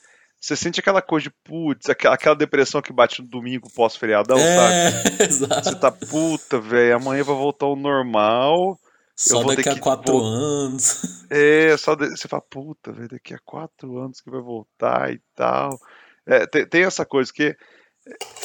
você 0.41 0.55
sente 0.55 0.81
aquela 0.81 1.03
coisa 1.03 1.25
de 1.25 1.35
putz, 1.45 1.89
aquela, 1.89 2.15
aquela 2.15 2.37
depressão 2.37 2.83
que 2.83 2.93
bate 2.93 3.23
no 3.23 3.29
domingo 3.29 3.69
pós-feriadão, 3.75 4.39
é, 4.39 4.91
sabe? 4.91 5.23
Exato. 5.25 5.65
Você 5.65 5.75
tá 5.77 5.91
puta, 5.91 6.61
velho, 6.61 6.97
amanhã 6.97 7.23
vai 7.25 7.35
voltar 7.35 7.67
ao 7.67 7.77
normal. 7.77 8.79
Só 9.15 9.43
daqui 9.43 9.69
a 9.69 9.79
quatro 9.79 10.19
anos. 10.19 11.15
É, 11.29 11.77
só 11.77 11.97
de... 11.97 12.09
você 12.11 12.29
fala, 12.29 12.43
puta, 12.49 12.93
velho, 12.93 13.09
daqui 13.09 13.35
a 13.35 13.39
quatro 13.45 13.99
anos 13.99 14.21
que 14.21 14.31
vai 14.31 14.41
voltar 14.41 15.13
e 15.13 15.21
tal. 15.35 15.77
É, 16.25 16.47
tem, 16.47 16.65
tem, 16.65 16.85
essa 16.85 17.05
coisa 17.05 17.33
que. 17.33 17.57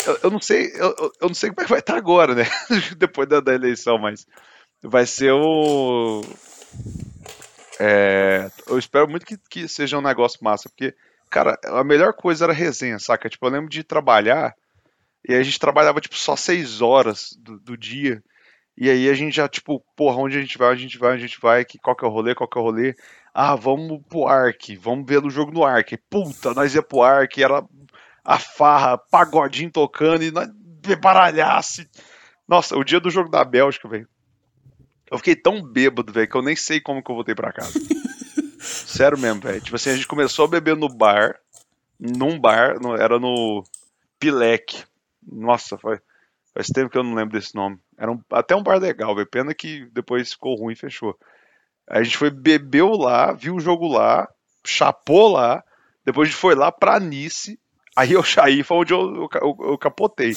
Eu, 0.07 0.19
eu 0.23 0.31
não 0.31 0.41
sei, 0.41 0.71
eu, 0.73 0.95
eu, 1.21 1.27
não 1.27 1.35
sei 1.35 1.51
como 1.51 1.61
é 1.61 1.65
que 1.65 1.69
vai 1.69 1.79
estar 1.79 1.95
agora, 1.95 2.33
né? 2.33 2.45
Depois 2.97 3.29
da, 3.29 3.39
da 3.39 3.53
eleição, 3.53 3.99
mas 3.99 4.25
vai 4.83 5.05
ser 5.05 5.31
o. 5.31 6.21
É, 7.79 8.49
eu 8.67 8.77
espero 8.77 9.09
muito 9.09 9.25
que, 9.25 9.37
que 9.49 9.67
seja 9.67 9.97
um 9.97 10.01
negócio 10.01 10.43
massa, 10.43 10.69
porque, 10.69 10.93
cara, 11.29 11.57
a 11.65 11.83
melhor 11.83 12.13
coisa 12.13 12.45
era 12.45 12.53
resenha, 12.53 12.99
saca? 12.99 13.29
Tipo, 13.29 13.47
eu 13.47 13.51
lembro 13.51 13.69
de 13.69 13.83
trabalhar, 13.83 14.53
e 15.27 15.33
a 15.33 15.41
gente 15.41 15.59
trabalhava, 15.59 15.99
tipo, 15.99 16.15
só 16.15 16.35
seis 16.35 16.81
horas 16.81 17.35
do, 17.39 17.59
do 17.59 17.77
dia, 17.77 18.23
e 18.77 18.89
aí 18.89 19.09
a 19.09 19.13
gente 19.13 19.35
já, 19.35 19.47
tipo, 19.47 19.83
porra, 19.95 20.17
onde 20.17 20.37
a 20.37 20.41
gente 20.41 20.57
vai, 20.57 20.71
a 20.71 20.75
gente 20.75 20.97
vai, 20.97 21.13
a 21.13 21.17
gente 21.17 21.39
vai, 21.41 21.65
que, 21.65 21.77
qual 21.79 21.95
que 21.95 22.05
é 22.05 22.07
o 22.07 22.11
rolê, 22.11 22.35
qual 22.35 22.49
que 22.49 22.57
é 22.57 22.61
o 22.61 22.63
rolê? 22.63 22.95
Ah, 23.33 23.55
vamos 23.55 24.01
pro 24.09 24.27
Ark, 24.27 24.75
vamos 24.77 25.05
ver 25.07 25.23
o 25.23 25.29
jogo 25.29 25.51
no 25.51 25.63
Ark. 25.63 25.97
Puta, 26.09 26.53
nós 26.53 26.75
ia 26.75 26.83
pro 26.83 27.01
Ark, 27.01 27.41
era 27.41 27.63
a 28.23 28.39
farra, 28.39 28.97
pagodinho 28.97 29.71
tocando, 29.71 30.23
e 30.23 30.31
nós. 30.31 30.49
Nossa, 32.47 32.75
o 32.75 32.83
dia 32.83 32.99
do 32.99 33.09
jogo 33.09 33.29
da 33.29 33.43
Bélgica, 33.43 33.87
velho. 33.87 34.07
Eu 35.11 35.17
fiquei 35.17 35.35
tão 35.35 35.61
bêbado, 35.61 36.13
velho, 36.13 36.27
que 36.27 36.35
eu 36.35 36.41
nem 36.41 36.55
sei 36.55 36.79
como 36.79 37.03
que 37.03 37.11
eu 37.11 37.15
voltei 37.15 37.35
pra 37.35 37.51
casa. 37.51 37.77
Sério 38.61 39.17
mesmo, 39.17 39.41
velho. 39.41 39.59
Tipo 39.59 39.75
assim, 39.75 39.89
a 39.89 39.95
gente 39.95 40.07
começou 40.07 40.45
a 40.45 40.47
beber 40.47 40.77
no 40.77 40.87
bar, 40.87 41.37
num 41.99 42.39
bar, 42.39 42.79
no, 42.79 42.95
era 42.95 43.19
no 43.19 43.61
Pilek. 44.17 44.85
Nossa, 45.21 45.77
foi, 45.77 45.99
faz 46.53 46.67
tempo 46.67 46.89
que 46.89 46.97
eu 46.97 47.03
não 47.03 47.13
lembro 47.13 47.37
desse 47.37 47.53
nome. 47.53 47.77
Era 47.97 48.09
um, 48.09 48.21
até 48.31 48.55
um 48.55 48.63
bar 48.63 48.79
legal, 48.79 49.13
velho. 49.13 49.27
Pena 49.27 49.53
que 49.53 49.85
depois 49.91 50.31
ficou 50.31 50.55
ruim 50.55 50.73
e 50.73 50.77
fechou. 50.77 51.19
A 51.89 52.01
gente 52.01 52.17
foi, 52.17 52.29
bebeu 52.29 52.91
lá, 52.91 53.33
viu 53.33 53.55
o 53.55 53.59
jogo 53.59 53.89
lá, 53.89 54.29
chapou 54.65 55.33
lá, 55.33 55.61
depois 56.05 56.29
a 56.29 56.31
gente 56.31 56.39
foi 56.39 56.55
lá 56.55 56.71
pra 56.71 57.01
Nice, 57.01 57.59
aí 57.97 58.13
eu 58.13 58.23
saí, 58.23 58.63
foi 58.63 58.77
onde 58.77 58.93
eu, 58.93 59.01
eu, 59.15 59.29
eu, 59.41 59.57
eu 59.71 59.77
capotei. 59.77 60.33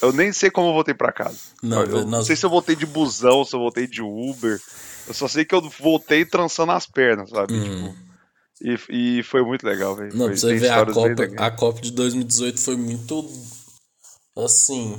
Eu 0.00 0.12
nem 0.12 0.32
sei 0.32 0.50
como 0.50 0.68
eu 0.68 0.74
voltei 0.74 0.94
para 0.94 1.12
casa. 1.12 1.38
Não, 1.62 1.82
eu, 1.82 1.98
nós... 1.98 2.06
não 2.06 2.22
sei 2.24 2.36
se 2.36 2.44
eu 2.44 2.50
voltei 2.50 2.74
de 2.74 2.86
busão, 2.86 3.44
se 3.44 3.54
eu 3.54 3.60
voltei 3.60 3.86
de 3.86 4.02
Uber. 4.02 4.60
Eu 5.06 5.14
só 5.14 5.28
sei 5.28 5.44
que 5.44 5.54
eu 5.54 5.60
voltei 5.80 6.24
trançando 6.24 6.72
as 6.72 6.86
pernas, 6.86 7.30
sabe? 7.30 7.54
Hum. 7.54 7.92
Tipo, 7.92 8.92
e, 8.92 9.18
e 9.18 9.22
foi 9.22 9.42
muito 9.42 9.66
legal, 9.66 9.96
velho. 9.96 10.16
Não, 10.16 10.26
pra 10.26 10.36
você 10.36 10.54
ver, 10.56 10.70
a 10.70 10.86
Copa, 10.86 11.24
a 11.36 11.50
Copa 11.50 11.80
de 11.80 11.90
2018 11.90 12.60
foi 12.60 12.76
muito. 12.76 13.28
Assim. 14.36 14.98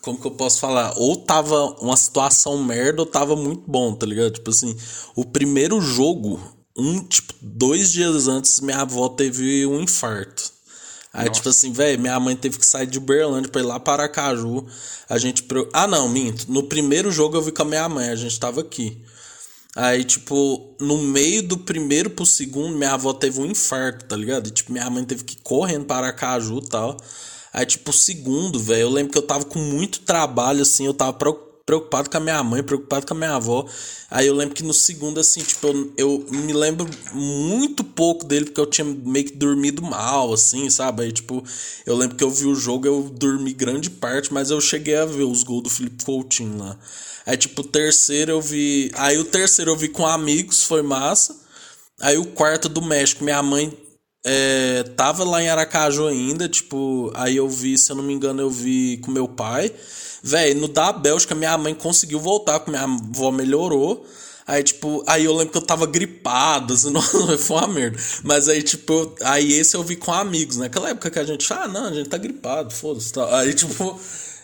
Como 0.00 0.20
que 0.20 0.26
eu 0.26 0.32
posso 0.32 0.60
falar? 0.60 0.92
Ou 0.96 1.16
tava 1.16 1.64
uma 1.80 1.96
situação 1.96 2.62
merda 2.62 3.02
ou 3.02 3.06
tava 3.06 3.34
muito 3.34 3.64
bom, 3.68 3.94
tá 3.94 4.06
ligado? 4.06 4.32
Tipo 4.32 4.50
assim, 4.50 4.76
o 5.16 5.24
primeiro 5.24 5.80
jogo, 5.80 6.40
um, 6.76 7.02
tipo, 7.02 7.34
dois 7.40 7.90
dias 7.90 8.28
antes, 8.28 8.60
minha 8.60 8.82
avó 8.82 9.08
teve 9.08 9.66
um 9.66 9.80
infarto. 9.80 10.55
Aí, 11.16 11.28
Nossa. 11.28 11.38
tipo 11.38 11.48
assim, 11.48 11.72
velho, 11.72 11.98
minha 11.98 12.20
mãe 12.20 12.36
teve 12.36 12.58
que 12.58 12.66
sair 12.66 12.86
de 12.86 12.98
Uberlândia 12.98 13.50
pra 13.50 13.62
ir 13.62 13.64
lá 13.64 13.80
para 13.80 14.02
Aracaju. 14.02 14.66
A 15.08 15.16
gente. 15.16 15.42
Ah, 15.72 15.86
não, 15.86 16.10
minto. 16.10 16.44
No 16.46 16.64
primeiro 16.64 17.10
jogo 17.10 17.38
eu 17.38 17.40
vi 17.40 17.52
com 17.52 17.62
a 17.62 17.64
minha 17.64 17.88
mãe, 17.88 18.10
a 18.10 18.14
gente 18.14 18.38
tava 18.38 18.60
aqui. 18.60 19.02
Aí, 19.74 20.04
tipo, 20.04 20.76
no 20.78 20.98
meio 20.98 21.42
do 21.42 21.56
primeiro 21.56 22.10
pro 22.10 22.26
segundo, 22.26 22.76
minha 22.76 22.92
avó 22.92 23.14
teve 23.14 23.40
um 23.40 23.46
infarto, 23.46 24.04
tá 24.04 24.14
ligado? 24.14 24.48
E, 24.48 24.50
tipo, 24.50 24.70
minha 24.70 24.90
mãe 24.90 25.04
teve 25.06 25.24
que 25.24 25.34
ir 25.34 25.40
correndo 25.42 25.86
para 25.86 26.08
Aracaju 26.08 26.58
e 26.58 26.68
tal. 26.68 26.98
Aí, 27.50 27.64
tipo, 27.64 27.90
o 27.90 27.94
segundo, 27.94 28.58
velho, 28.60 28.82
eu 28.82 28.90
lembro 28.90 29.12
que 29.12 29.18
eu 29.18 29.26
tava 29.26 29.46
com 29.46 29.58
muito 29.58 30.00
trabalho, 30.00 30.60
assim, 30.60 30.84
eu 30.84 30.92
tava 30.92 31.14
preocupado 31.14 31.55
com 31.66 32.16
a 32.16 32.20
minha 32.20 32.42
mãe, 32.44 32.62
preocupado 32.62 33.06
com 33.06 33.14
a 33.14 33.16
minha 33.16 33.34
avó. 33.34 33.66
Aí 34.08 34.28
eu 34.28 34.34
lembro 34.34 34.54
que 34.54 34.62
no 34.62 34.72
segundo, 34.72 35.18
assim, 35.18 35.42
tipo, 35.42 35.66
eu, 35.66 35.92
eu 35.96 36.24
me 36.30 36.52
lembro 36.52 36.88
muito 37.12 37.82
pouco 37.82 38.24
dele, 38.24 38.44
porque 38.44 38.60
eu 38.60 38.66
tinha 38.66 38.84
meio 38.84 39.24
que 39.24 39.32
dormido 39.36 39.82
mal, 39.82 40.32
assim, 40.32 40.70
sabe? 40.70 41.02
Aí, 41.02 41.12
tipo, 41.12 41.42
eu 41.84 41.96
lembro 41.96 42.16
que 42.16 42.22
eu 42.22 42.30
vi 42.30 42.46
o 42.46 42.54
jogo, 42.54 42.86
eu 42.86 43.02
dormi 43.02 43.52
grande 43.52 43.90
parte, 43.90 44.32
mas 44.32 44.50
eu 44.50 44.60
cheguei 44.60 44.96
a 44.96 45.04
ver 45.04 45.24
os 45.24 45.42
gols 45.42 45.64
do 45.64 45.70
Felipe 45.70 46.04
Coutinho 46.04 46.56
lá. 46.56 46.78
Aí, 47.26 47.36
tipo, 47.36 47.62
o 47.62 47.64
terceiro 47.64 48.30
eu 48.30 48.40
vi. 48.40 48.92
Aí 48.94 49.18
o 49.18 49.24
terceiro 49.24 49.72
eu 49.72 49.76
vi 49.76 49.88
com 49.88 50.06
amigos, 50.06 50.62
foi 50.62 50.82
massa. 50.82 51.36
Aí 52.00 52.16
o 52.16 52.26
quarto 52.26 52.68
do 52.68 52.80
México, 52.80 53.24
minha 53.24 53.42
mãe 53.42 53.76
é, 54.24 54.82
tava 54.96 55.24
lá 55.24 55.42
em 55.42 55.48
Aracaju 55.48 56.06
ainda, 56.06 56.48
tipo, 56.48 57.12
aí 57.14 57.36
eu 57.36 57.48
vi, 57.48 57.78
se 57.78 57.90
eu 57.90 57.96
não 57.96 58.04
me 58.04 58.12
engano, 58.12 58.42
eu 58.42 58.50
vi 58.50 58.98
com 58.98 59.10
meu 59.10 59.26
pai. 59.26 59.72
Véi, 60.26 60.54
no 60.54 60.68
da 60.68 60.92
Bélgica, 60.92 61.34
minha 61.34 61.56
mãe 61.56 61.74
conseguiu 61.74 62.18
voltar, 62.18 62.60
com 62.60 62.70
minha 62.70 62.82
avó 62.82 63.30
melhorou. 63.30 64.04
Aí, 64.46 64.62
tipo, 64.62 65.02
aí 65.06 65.24
eu 65.24 65.32
lembro 65.32 65.52
que 65.52 65.58
eu 65.58 65.62
tava 65.62 65.86
gripado, 65.86 66.74
assim, 66.74 66.90
não, 66.92 67.00
foi 67.02 67.56
uma 67.56 67.68
merda. 67.68 67.98
Mas 68.22 68.48
aí, 68.48 68.62
tipo, 68.62 69.14
aí 69.22 69.52
esse 69.52 69.76
eu 69.76 69.82
vi 69.82 69.96
com 69.96 70.12
amigos, 70.12 70.56
naquela 70.56 70.90
época 70.90 71.10
que 71.10 71.18
a 71.18 71.24
gente, 71.24 71.52
ah, 71.52 71.66
não, 71.66 71.86
a 71.86 71.92
gente 71.92 72.08
tá 72.08 72.16
gripado, 72.16 72.72
foda-se. 72.72 73.12
Aí, 73.32 73.54
tipo, 73.54 73.98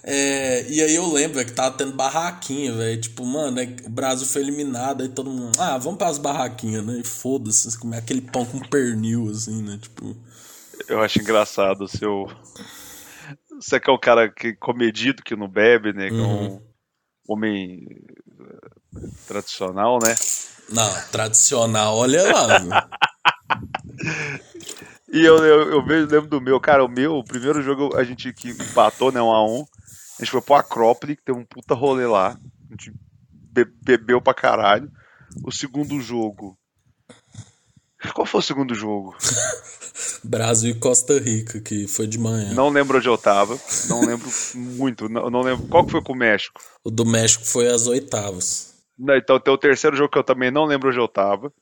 é, 0.05 0.67
e 0.69 0.83
aí 0.83 0.95
eu 0.95 1.07
lembro 1.13 1.37
véio, 1.37 1.47
que 1.47 1.53
tava 1.53 1.77
tendo 1.77 1.93
barraquinha, 1.93 2.73
velho. 2.73 3.01
Tipo, 3.01 3.25
mano, 3.25 3.61
é, 3.61 3.77
o 3.87 3.91
Brasil 3.91 4.27
foi 4.27 4.43
eliminado, 4.43 5.03
aí 5.03 5.09
todo 5.09 5.31
mundo. 5.31 5.53
Ah, 5.59 5.79
vamos 5.79 5.99
para 5.99 6.09
as 6.09 6.19
barraquinhas, 6.19 6.85
né? 6.85 7.01
E 7.01 7.07
foda-se, 7.07 7.79
comer 7.79 7.99
aquele 7.99 8.21
pão 8.21 8.45
com 8.45 8.59
pernil, 8.59 9.31
assim, 9.31 9.63
né? 9.63 9.79
Tipo. 9.81 10.17
Eu 10.89 11.01
acho 11.01 11.21
engraçado 11.21 11.85
o 11.85 11.89
seu. 11.89 12.29
Você 13.63 13.79
que 13.79 13.89
é 13.89 13.93
um 13.93 13.99
cara 13.99 14.29
que 14.29 14.55
comedido, 14.55 15.23
que 15.23 15.37
não 15.37 15.49
bebe, 15.49 15.93
né? 15.93 16.09
Que 16.09 16.17
é 16.17 16.19
um 16.19 16.47
uhum. 16.47 16.63
homem 17.29 17.87
eh, 18.41 19.09
tradicional, 19.29 20.01
né? 20.03 20.15
Não, 20.69 20.91
tradicional, 21.13 21.97
olha 21.97 22.25
lá. 22.33 22.89
e 25.13 25.21
eu, 25.25 25.39
eu, 25.39 25.71
eu, 25.71 25.85
lembro 25.85 26.27
do 26.27 26.41
meu, 26.41 26.59
cara, 26.59 26.85
o 26.85 26.89
meu, 26.89 27.15
o 27.15 27.25
primeiro 27.25 27.63
jogo 27.63 27.97
a 27.97 28.03
gente 28.03 28.33
que 28.33 28.51
empatou, 28.51 29.13
né? 29.13 29.23
Um 29.23 29.31
a 29.31 29.47
um. 29.47 29.65
A 30.19 30.25
gente 30.25 30.33
foi 30.33 30.43
pro 30.43 30.55
Acrópole, 30.55 31.17
que 31.17 31.23
tem 31.23 31.35
um 31.35 31.45
puta 31.45 31.75
rolê 31.75 32.07
lá. 32.07 32.37
A 32.69 32.71
gente 32.71 32.93
bebeu 33.81 34.21
pra 34.21 34.35
caralho. 34.35 34.91
O 35.45 35.53
segundo 35.53 36.01
jogo. 36.01 36.59
Qual 38.15 38.27
foi 38.27 38.41
o 38.41 38.43
segundo 38.43 38.75
jogo? 38.75 39.17
Brasil 40.25 40.73
e 40.73 40.79
Costa 40.79 41.19
Rica, 41.19 41.61
que 41.61 41.87
foi 41.87 42.07
de 42.07 42.19
manhã. 42.19 42.53
Não 42.53 42.69
lembro 42.69 42.99
onde 42.99 43.09
eu 43.09 43.19
tava. 43.19 43.59
Não 43.89 44.05
lembro 44.05 44.29
muito. 44.55 45.09
Não, 45.09 45.31
não 45.31 45.43
lembro. 45.43 45.67
Qual 45.69 45.85
que 45.85 45.93
foi 45.93 46.03
com 46.03 46.13
o 46.13 46.17
México? 46.17 46.61
O 46.85 46.91
do 46.91 47.05
México 47.05 47.45
foi 47.45 47.69
às 47.69 47.87
oitavas. 47.87 48.75
Não, 48.99 49.17
então 49.17 49.39
tem 49.39 49.53
o 49.53 49.59
terceiro 49.59 49.97
jogo 49.97 50.11
que 50.11 50.19
eu 50.19 50.25
também 50.25 50.51
não 50.51 50.65
lembro 50.65 50.89
onde 50.89 50.99
eu 50.99 51.09
tava. 51.09 51.53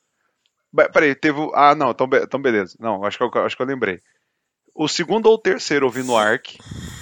Peraí, 0.92 1.14
teve. 1.14 1.38
Ah, 1.54 1.74
não, 1.74 1.90
então, 1.90 2.08
então 2.22 2.40
beleza. 2.40 2.76
Não, 2.78 3.04
acho 3.04 3.18
que, 3.18 3.24
eu, 3.24 3.42
acho 3.44 3.56
que 3.56 3.62
eu 3.62 3.66
lembrei. 3.66 4.00
O 4.74 4.88
segundo 4.88 5.26
ou 5.26 5.34
o 5.34 5.38
terceiro 5.38 5.86
eu 5.86 5.90
vi 5.90 6.02
no 6.02 6.16
Ark. 6.16 6.58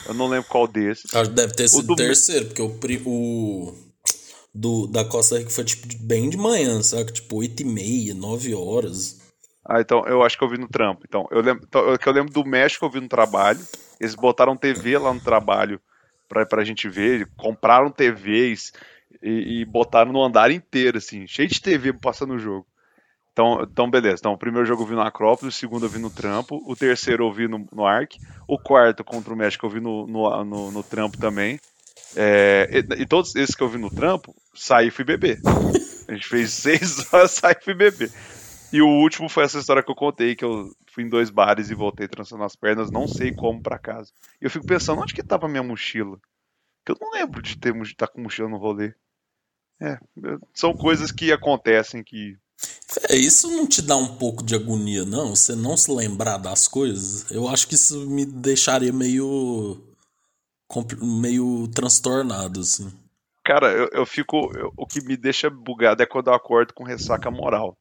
Eu 0.06 0.14
não 0.14 0.26
lembro 0.26 0.48
qual 0.48 0.66
desses. 0.66 1.14
Acho 1.14 1.30
que 1.30 1.36
deve 1.36 1.52
ter 1.54 1.68
sido 1.68 1.92
o 1.92 1.96
terceiro, 1.96 2.46
porque 2.46 2.62
o, 2.62 2.78
o 3.06 3.74
do, 4.54 4.86
da 4.86 5.04
Costa 5.04 5.38
Rica 5.38 5.50
foi 5.50 5.64
tipo 5.64 5.86
bem 6.00 6.30
de 6.30 6.36
manhã, 6.36 6.82
sabe? 6.82 7.12
Tipo 7.12 7.36
8 7.36 7.60
e 7.60 7.64
meia, 7.64 8.14
9 8.14 8.54
horas. 8.54 9.17
Ah, 9.68 9.82
então 9.82 10.02
eu 10.06 10.22
acho 10.22 10.38
que 10.38 10.42
eu 10.42 10.48
vi 10.48 10.56
no 10.56 10.66
trampo. 10.66 11.02
Então, 11.06 11.28
eu 11.30 11.42
lembro, 11.42 11.62
então, 11.68 11.82
eu, 11.82 11.98
eu 12.04 12.12
lembro 12.12 12.32
do 12.32 12.44
México 12.44 12.86
eu 12.86 12.90
vi 12.90 13.00
no 13.00 13.08
trabalho. 13.08 13.60
Eles 14.00 14.14
botaram 14.14 14.56
TV 14.56 14.96
lá 14.96 15.12
no 15.12 15.20
trabalho 15.20 15.78
pra, 16.26 16.46
pra 16.46 16.64
gente 16.64 16.88
ver. 16.88 17.28
Compraram 17.36 17.90
TVs 17.90 18.72
e, 19.22 19.60
e 19.60 19.64
botaram 19.66 20.10
no 20.10 20.22
andar 20.22 20.50
inteiro, 20.50 20.96
assim, 20.96 21.26
cheio 21.26 21.48
de 21.48 21.60
TV 21.60 21.92
passando 21.92 22.34
o 22.34 22.38
jogo. 22.38 22.66
Então, 23.32 23.62
então, 23.62 23.90
beleza. 23.90 24.16
Então, 24.18 24.32
o 24.32 24.38
primeiro 24.38 24.66
jogo 24.66 24.82
eu 24.82 24.86
vi 24.86 24.94
no 24.94 25.02
Acrópolis, 25.02 25.54
o 25.54 25.58
segundo 25.58 25.84
eu 25.84 25.90
vi 25.90 25.98
no 25.98 26.10
Trampo, 26.10 26.62
o 26.66 26.74
terceiro 26.74 27.26
eu 27.26 27.32
vi 27.32 27.46
no, 27.46 27.68
no 27.70 27.86
Arc, 27.86 28.16
o 28.48 28.58
quarto 28.58 29.04
contra 29.04 29.32
o 29.32 29.36
México 29.36 29.66
eu 29.66 29.70
vi 29.70 29.80
no, 29.80 30.06
no, 30.06 30.44
no, 30.44 30.70
no 30.72 30.82
Trampo 30.82 31.18
também. 31.18 31.60
É, 32.16 32.68
e, 32.72 33.02
e, 33.02 33.06
todos 33.06 33.36
esses 33.36 33.54
que 33.54 33.62
eu 33.62 33.68
vi 33.68 33.78
no 33.78 33.90
Trampo, 33.90 34.34
saí 34.54 34.88
e 34.88 34.90
fui 34.90 35.04
beber. 35.04 35.38
A 36.08 36.14
gente 36.14 36.26
fez 36.26 36.50
seis 36.54 37.12
horas, 37.12 37.32
saí 37.32 37.54
e 37.60 37.64
fui 37.64 37.74
beber. 37.74 38.10
E 38.72 38.82
o 38.82 38.88
último 38.88 39.28
foi 39.28 39.44
essa 39.44 39.58
história 39.58 39.82
que 39.82 39.90
eu 39.90 39.94
contei, 39.94 40.36
que 40.36 40.44
eu 40.44 40.70
fui 40.86 41.04
em 41.04 41.08
dois 41.08 41.30
bares 41.30 41.70
e 41.70 41.74
voltei 41.74 42.06
trançando 42.06 42.44
as 42.44 42.54
pernas, 42.54 42.90
não 42.90 43.08
sei 43.08 43.32
como 43.32 43.62
para 43.62 43.78
casa. 43.78 44.12
E 44.40 44.44
eu 44.44 44.50
fico 44.50 44.66
pensando, 44.66 45.00
onde 45.00 45.14
que 45.14 45.22
tava 45.22 45.48
minha 45.48 45.62
mochila? 45.62 46.18
Que 46.84 46.92
eu 46.92 46.96
não 47.00 47.10
lembro 47.10 47.40
de 47.40 47.56
ter 47.56 47.74
estar 47.82 48.06
tá 48.06 48.12
com 48.12 48.20
mochila 48.20 48.48
no 48.48 48.58
rolê. 48.58 48.94
É, 49.80 49.98
são 50.52 50.74
coisas 50.74 51.12
que 51.12 51.32
acontecem 51.32 52.02
que 52.02 52.36
é, 53.08 53.14
isso 53.14 53.48
não 53.48 53.66
te 53.66 53.80
dá 53.80 53.96
um 53.96 54.16
pouco 54.16 54.42
de 54.42 54.54
agonia, 54.54 55.04
não? 55.04 55.36
Você 55.36 55.54
não 55.54 55.76
se 55.76 55.90
lembrar 55.92 56.38
das 56.38 56.66
coisas? 56.66 57.30
Eu 57.30 57.48
acho 57.48 57.68
que 57.68 57.74
isso 57.74 58.06
me 58.08 58.24
deixaria 58.24 58.92
meio. 58.92 59.80
meio 61.00 61.68
transtornado, 61.68 62.60
assim. 62.60 62.92
Cara, 63.44 63.72
eu, 63.72 63.88
eu 63.92 64.06
fico. 64.06 64.50
Eu, 64.56 64.72
o 64.76 64.86
que 64.86 65.00
me 65.00 65.16
deixa 65.16 65.48
bugado 65.48 66.02
é 66.02 66.06
quando 66.06 66.28
eu 66.28 66.34
acordo 66.34 66.74
com 66.74 66.82
ressaca 66.82 67.30
moral. 67.30 67.76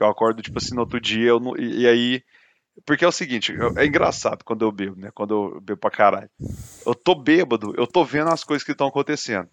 Que 0.00 0.04
eu 0.04 0.08
acordo, 0.08 0.40
tipo 0.40 0.56
assim, 0.56 0.74
no 0.74 0.80
outro 0.80 0.98
dia, 0.98 1.28
eu 1.28 1.38
não, 1.38 1.54
e, 1.58 1.82
e 1.82 1.86
aí. 1.86 2.22
Porque 2.86 3.04
é 3.04 3.08
o 3.08 3.12
seguinte, 3.12 3.54
é 3.76 3.84
engraçado 3.84 4.42
quando 4.42 4.64
eu 4.64 4.72
bebo, 4.72 4.98
né? 4.98 5.10
Quando 5.12 5.34
eu 5.34 5.60
bebo 5.60 5.78
pra 5.78 5.90
caralho. 5.90 6.30
Eu 6.86 6.94
tô 6.94 7.14
bêbado, 7.14 7.74
eu 7.76 7.86
tô 7.86 8.02
vendo 8.02 8.30
as 8.30 8.42
coisas 8.42 8.64
que 8.64 8.72
estão 8.72 8.86
acontecendo. 8.86 9.46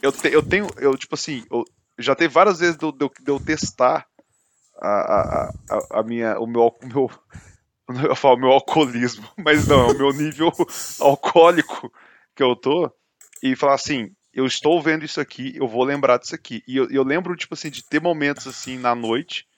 Eu, 0.00 0.12
te, 0.12 0.28
eu 0.28 0.40
tenho, 0.40 0.68
eu, 0.76 0.96
tipo 0.96 1.16
assim, 1.16 1.44
eu, 1.50 1.64
já 1.98 2.14
teve 2.14 2.32
várias 2.32 2.60
vezes 2.60 2.76
de 2.76 2.84
eu, 2.84 2.92
de 2.92 3.10
eu 3.26 3.40
testar 3.40 4.06
a, 4.80 4.88
a, 4.88 5.52
a, 5.68 5.98
a, 5.98 6.02
minha, 6.04 6.38
o 6.38 6.46
meu, 6.46 6.72
meu, 6.84 7.10
eu 8.08 8.14
falo 8.14 8.38
meu 8.38 8.50
alcoolismo, 8.50 9.28
mas 9.36 9.66
não, 9.66 9.88
o 9.88 9.98
meu 9.98 10.12
nível 10.12 10.52
alcoólico 11.00 11.92
que 12.36 12.42
eu 12.44 12.54
tô, 12.54 12.88
e 13.42 13.56
falar 13.56 13.74
assim, 13.74 14.12
eu 14.32 14.46
estou 14.46 14.80
vendo 14.80 15.04
isso 15.04 15.20
aqui, 15.20 15.56
eu 15.56 15.66
vou 15.66 15.82
lembrar 15.82 16.18
disso 16.18 16.36
aqui. 16.36 16.62
E 16.68 16.76
eu, 16.76 16.88
eu 16.88 17.02
lembro, 17.02 17.34
tipo 17.34 17.54
assim, 17.54 17.68
de 17.68 17.82
ter 17.82 18.00
momentos 18.00 18.46
assim 18.46 18.78
na 18.78 18.94
noite, 18.94 19.48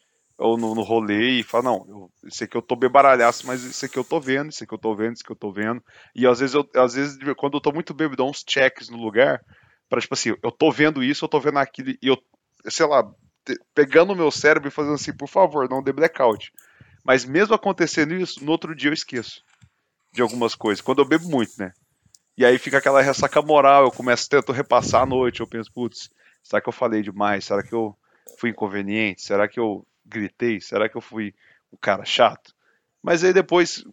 ou 0.41 0.57
no, 0.57 0.75
no 0.75 0.83
rolê, 0.83 1.41
e 1.41 1.43
falar, 1.43 1.65
não, 1.65 1.87
eu, 1.87 2.11
isso 2.25 2.43
aqui 2.43 2.57
eu 2.57 2.63
tô 2.63 2.75
bebaralhaço, 2.75 3.47
mas 3.47 3.63
isso 3.63 3.85
aqui 3.85 3.99
eu 3.99 4.05
tô 4.05 4.19
vendo, 4.19 4.51
isso 4.51 4.65
aqui 4.65 4.73
eu 4.73 4.79
tô 4.79 4.95
vendo, 4.95 5.15
isso 5.15 5.23
aqui 5.23 5.33
eu 5.33 5.37
tô 5.37 5.53
vendo. 5.53 5.85
E 6.15 6.27
às 6.27 6.41
vezes, 6.41 6.55
eu, 6.55 6.69
às 6.77 6.95
vezes 6.95 7.19
quando 7.37 7.55
eu 7.55 7.61
tô 7.61 7.71
muito 7.71 7.93
bêbado, 7.93 8.17
dou 8.17 8.31
uns 8.31 8.43
checks 8.49 8.89
no 8.89 8.97
lugar, 8.97 9.45
para 9.89 10.01
tipo 10.01 10.15
assim, 10.15 10.35
eu 10.43 10.51
tô 10.51 10.73
vendo 10.73 11.05
isso, 11.05 11.25
eu 11.25 11.29
tô 11.29 11.39
vendo 11.39 11.59
aquilo, 11.59 11.91
e 11.91 11.99
eu, 12.09 12.17
sei 12.67 12.87
lá, 12.87 13.07
pegando 13.75 14.13
o 14.15 14.17
meu 14.17 14.31
cérebro 14.31 14.69
e 14.69 14.73
fazendo 14.73 14.95
assim, 14.95 15.15
por 15.15 15.29
favor, 15.29 15.69
não 15.69 15.83
dê 15.83 15.93
blackout. 15.93 16.51
Mas 17.05 17.25
mesmo 17.25 17.55
acontecendo 17.55 18.15
isso, 18.15 18.43
no 18.43 18.51
outro 18.51 18.75
dia 18.75 18.89
eu 18.89 18.95
esqueço 18.95 19.43
de 20.13 20.23
algumas 20.23 20.55
coisas. 20.55 20.81
Quando 20.81 21.01
eu 21.01 21.09
bebo 21.09 21.29
muito, 21.29 21.53
né? 21.59 21.73
E 22.37 22.45
aí 22.45 22.57
fica 22.59 22.79
aquela 22.79 23.03
ressaca 23.03 23.43
moral, 23.43 23.85
eu 23.85 23.91
começo 23.91 24.27
a 24.27 24.41
tentar 24.41 24.53
repassar 24.55 25.03
a 25.03 25.07
noite, 25.07 25.41
eu 25.41 25.47
penso, 25.47 25.71
putz, 25.73 26.09
será 26.43 26.63
que 26.63 26.69
eu 26.69 26.73
falei 26.73 27.03
demais? 27.03 27.45
Será 27.45 27.63
que 27.63 27.75
eu 27.75 27.95
fui 28.39 28.51
inconveniente? 28.51 29.23
Será 29.23 29.47
que 29.47 29.61
eu 29.61 29.87
gritei? 30.11 30.61
Será 30.61 30.89
que 30.89 30.97
eu 30.97 31.01
fui 31.01 31.35
um 31.73 31.77
cara 31.77 32.05
chato? 32.05 32.55
Mas 33.03 33.25
aí 33.25 33.33
depois, 33.33 33.85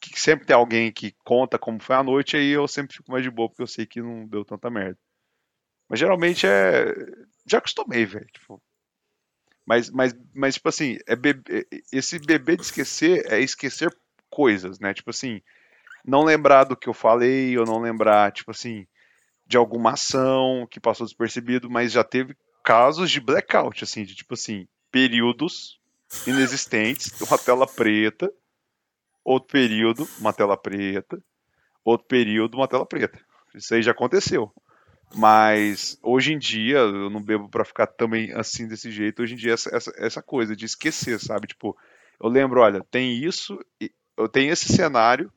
que 0.00 0.18
sempre 0.20 0.46
tem 0.46 0.56
alguém 0.56 0.90
que 0.90 1.14
conta 1.24 1.58
como 1.58 1.80
foi 1.80 1.96
a 1.96 2.02
noite, 2.02 2.36
aí 2.36 2.50
eu 2.50 2.66
sempre 2.66 2.96
fico 2.96 3.10
mais 3.10 3.22
de 3.22 3.30
boa, 3.30 3.48
porque 3.48 3.62
eu 3.62 3.66
sei 3.66 3.86
que 3.86 4.02
não 4.02 4.26
deu 4.26 4.44
tanta 4.44 4.70
merda. 4.70 4.98
Mas 5.88 6.00
geralmente 6.00 6.46
é. 6.46 6.92
Já 7.46 7.58
acostumei, 7.58 8.04
velho. 8.04 8.26
Tipo... 8.32 8.60
Mas, 9.64 9.90
mas, 9.90 10.14
mas, 10.34 10.54
tipo 10.54 10.68
assim, 10.68 10.98
é 11.06 11.16
bebê... 11.16 11.66
esse 11.92 12.18
bebê 12.18 12.56
de 12.56 12.62
esquecer 12.62 13.24
é 13.32 13.40
esquecer 13.40 13.92
coisas, 14.30 14.78
né? 14.78 14.94
Tipo 14.94 15.10
assim, 15.10 15.40
não 16.04 16.24
lembrar 16.24 16.64
do 16.64 16.76
que 16.76 16.88
eu 16.88 16.94
falei, 16.94 17.56
ou 17.58 17.66
não 17.66 17.80
lembrar, 17.80 18.32
tipo 18.32 18.50
assim, 18.50 18.86
de 19.46 19.56
alguma 19.56 19.92
ação 19.92 20.66
que 20.70 20.80
passou 20.80 21.06
despercebido, 21.06 21.70
mas 21.70 21.92
já 21.92 22.04
teve 22.04 22.36
casos 22.62 23.10
de 23.10 23.20
blackout, 23.20 23.82
assim, 23.82 24.04
de 24.04 24.14
tipo 24.14 24.34
assim, 24.34 24.68
períodos 24.96 25.78
inexistentes, 26.26 27.12
uma 27.20 27.36
tela 27.36 27.66
preta, 27.66 28.32
outro 29.22 29.52
período, 29.52 30.08
uma 30.18 30.32
tela 30.32 30.56
preta, 30.56 31.22
outro 31.84 32.06
período, 32.06 32.56
uma 32.56 32.66
tela 32.66 32.86
preta. 32.86 33.20
Isso 33.54 33.74
aí 33.74 33.82
já 33.82 33.90
aconteceu. 33.90 34.50
Mas 35.14 35.98
hoje 36.02 36.32
em 36.32 36.38
dia, 36.38 36.78
eu 36.78 37.10
não 37.10 37.22
bebo 37.22 37.46
para 37.46 37.62
ficar 37.62 37.86
também 37.86 38.32
assim 38.32 38.66
desse 38.66 38.90
jeito. 38.90 39.22
Hoje 39.22 39.34
em 39.34 39.36
dia, 39.36 39.52
essa, 39.52 39.76
essa, 39.76 39.92
essa, 39.98 40.22
coisa 40.22 40.56
de 40.56 40.64
esquecer, 40.64 41.20
sabe? 41.20 41.48
Tipo, 41.48 41.76
eu 42.18 42.30
lembro, 42.30 42.62
olha, 42.62 42.82
tem 42.90 43.22
isso, 43.22 43.62
eu 44.16 44.30
tenho 44.30 44.50
esse 44.50 44.72
cenário, 44.72 45.30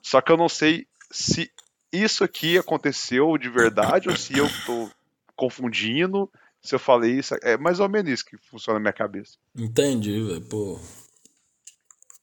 só 0.00 0.22
que 0.22 0.32
eu 0.32 0.38
não 0.38 0.48
sei 0.48 0.86
se 1.10 1.52
isso 1.92 2.24
aqui 2.24 2.56
aconteceu 2.56 3.36
de 3.36 3.50
verdade 3.50 4.08
ou 4.08 4.16
se 4.16 4.38
eu 4.38 4.48
tô 4.64 4.90
confundindo, 5.36 6.30
se 6.62 6.74
eu 6.74 6.78
falei 6.78 7.18
isso, 7.18 7.34
é 7.42 7.56
mais 7.56 7.80
ou 7.80 7.88
menos 7.88 8.12
isso 8.12 8.24
que 8.24 8.36
funciona 8.48 8.78
na 8.78 8.82
minha 8.82 8.92
cabeça. 8.92 9.36
Entendi, 9.56 10.22
velho, 10.22 10.40
pô. 10.42 10.78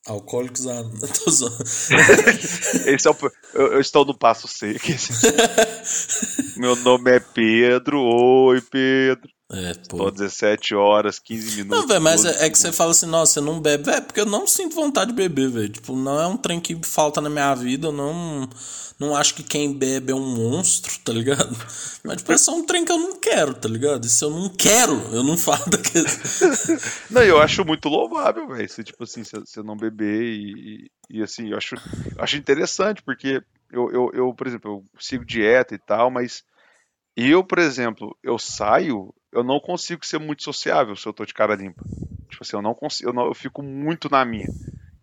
Alcoólicos 0.05 0.61
zoando. 0.61 0.95
Esse 2.87 3.07
é 3.07 3.11
o, 3.11 3.15
eu, 3.53 3.73
eu 3.73 3.81
estou 3.81 4.05
no 4.05 4.17
passo 4.17 4.47
seco. 4.47 4.87
Meu 6.57 6.75
nome 6.77 7.11
é 7.11 7.19
Pedro. 7.19 8.01
Oi, 8.01 8.61
Pedro. 8.61 9.29
É, 9.51 9.73
pô. 9.73 9.97
Estou 9.97 10.11
17 10.11 10.75
horas, 10.75 11.17
15 11.17 11.57
minutos. 11.57 11.79
Não, 11.79 11.87
velho, 11.87 12.01
mas 12.01 12.21
12 12.21 12.37
é, 12.37 12.45
é 12.45 12.49
que 12.51 12.57
você 12.57 12.71
fala 12.71 12.91
assim, 12.91 13.07
nossa, 13.07 13.33
você 13.33 13.41
não 13.41 13.59
bebe. 13.59 13.89
É 13.89 13.99
porque 13.99 14.19
eu 14.19 14.25
não 14.25 14.45
sinto 14.45 14.75
vontade 14.75 15.09
de 15.09 15.15
beber, 15.15 15.49
velho. 15.49 15.69
Tipo, 15.69 15.95
não 15.95 16.21
é 16.21 16.27
um 16.27 16.37
trem 16.37 16.59
que 16.59 16.79
falta 16.83 17.19
na 17.19 17.31
minha 17.31 17.55
vida. 17.55 17.87
Eu 17.87 17.91
não, 17.91 18.47
não 18.99 19.15
acho 19.15 19.33
que 19.33 19.41
quem 19.41 19.73
bebe 19.73 20.11
é 20.11 20.15
um 20.15 20.35
monstro, 20.35 20.93
tá 21.03 21.11
ligado? 21.11 21.49
Mas, 22.05 22.17
tipo, 22.17 22.31
é 22.31 22.37
só 22.37 22.55
um 22.55 22.63
trem 22.63 22.85
que 22.85 22.91
eu 22.91 22.99
não 22.99 23.19
quero, 23.19 23.55
tá 23.55 23.67
ligado? 23.67 24.05
E 24.05 24.09
se 24.09 24.23
eu 24.23 24.29
não 24.29 24.49
quero, 24.49 24.93
eu 25.11 25.23
não 25.23 25.35
falo 25.35 25.65
daquele. 25.71 26.05
Não, 27.09 27.23
eu 27.23 27.41
acho 27.41 27.65
muito 27.65 27.89
louvável, 27.89 28.47
velho. 28.47 28.69
Se, 28.69 28.83
tipo 28.83 29.03
assim, 29.03 29.23
você 29.23 29.63
não 29.63 29.75
beber 29.75 30.21
e, 30.21 30.91
e, 31.09 31.17
e, 31.17 31.23
assim, 31.23 31.49
eu 31.49 31.57
acho, 31.57 31.73
eu 31.75 32.23
acho 32.23 32.37
interessante, 32.37 33.01
porque 33.01 33.41
eu, 33.71 33.91
eu, 33.91 34.11
eu, 34.13 34.33
por 34.33 34.45
exemplo, 34.45 34.71
eu 34.71 34.85
sigo 34.99 35.25
dieta 35.25 35.73
e 35.73 35.79
tal, 35.79 36.11
mas 36.11 36.43
eu, 37.15 37.43
por 37.43 37.57
exemplo, 37.57 38.15
eu 38.23 38.37
saio, 38.37 39.13
eu 39.31 39.43
não 39.43 39.59
consigo 39.59 40.05
ser 40.05 40.19
muito 40.19 40.43
sociável 40.43 40.95
se 40.95 41.07
eu 41.07 41.13
tô 41.13 41.25
de 41.25 41.33
cara 41.33 41.55
limpa. 41.55 41.83
Tipo 42.29 42.43
assim, 42.43 42.55
eu 42.55 42.61
não 42.61 42.73
consigo, 42.73 43.09
eu, 43.09 43.13
não, 43.13 43.25
eu 43.25 43.33
fico 43.33 43.61
muito 43.61 44.09
na 44.09 44.23
minha. 44.25 44.51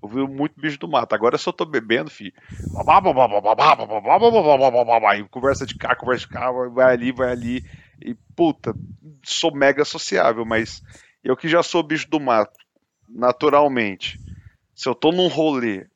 Eu 0.03 0.09
vi 0.09 0.21
muito 0.27 0.61
bicho 0.61 0.79
do 0.79 0.89
mato. 0.89 1.15
Agora 1.15 1.39
se 1.39 1.49
eu 1.49 1.53
tô 1.53 1.65
bebendo, 1.65 2.11
fi. 2.11 2.33
E 5.19 5.29
conversa 5.29 5.67
de 5.67 5.75
cá, 5.75 5.97
conversa 5.97 6.27
de 6.27 6.33
cá, 6.33 6.51
vai 6.51 6.93
ali, 6.93 7.13
vai 7.13 7.31
ali. 7.31 7.65
E 8.01 8.15
puta, 8.35 8.75
sou 9.25 9.55
mega 9.55 9.85
sociável, 9.85 10.45
mas 10.45 10.83
eu 11.25 11.37
que 11.37 11.49
já 11.49 11.63
sou 11.63 11.83
bicho 11.83 12.09
do 12.09 12.21
mato, 12.21 12.59
naturalmente. 13.09 14.21
Se 14.75 14.89
eu 14.89 14.95
tô 14.95 15.11
num 15.11 15.29
rolê 15.29 15.87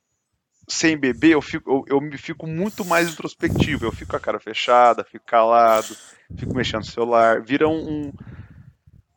sem 0.70 0.96
beber, 0.96 1.32
eu, 1.32 1.42
fico, 1.42 1.70
eu, 1.70 1.96
eu 1.96 2.00
me 2.00 2.16
fico 2.16 2.46
muito 2.46 2.84
mais 2.84 3.10
introspectivo. 3.10 3.84
Eu 3.84 3.92
fico 3.92 4.10
com 4.10 4.16
a 4.16 4.20
cara 4.20 4.38
fechada, 4.38 5.04
fico 5.04 5.24
calado, 5.26 5.96
fico 6.36 6.54
mexendo 6.54 6.80
no 6.80 6.90
celular. 6.90 7.42
Vira 7.42 7.68
um, 7.68 7.72
um, 7.88 8.12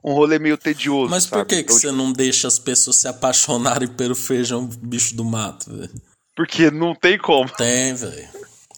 um 0.03 0.13
rolê 0.13 0.39
meio 0.39 0.57
tedioso. 0.57 1.09
Mas 1.09 1.25
por 1.25 1.37
sabe? 1.37 1.49
que, 1.49 1.55
que 1.57 1.61
Então, 1.61 1.75
você 1.75 1.91
não 1.91 2.11
deixa 2.11 2.47
as 2.47 2.59
pessoas 2.59 2.97
se 2.97 3.07
apaixonarem 3.07 3.87
pelo 3.87 4.15
feijão 4.15 4.65
bicho 4.65 5.15
do 5.15 5.23
mato, 5.23 5.75
velho? 5.75 5.91
Porque 6.35 6.71
não 6.71 6.95
tem 6.95 7.17
como. 7.17 7.49
Tem, 7.49 7.93
velho. 7.93 8.27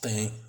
Tem. 0.02 0.45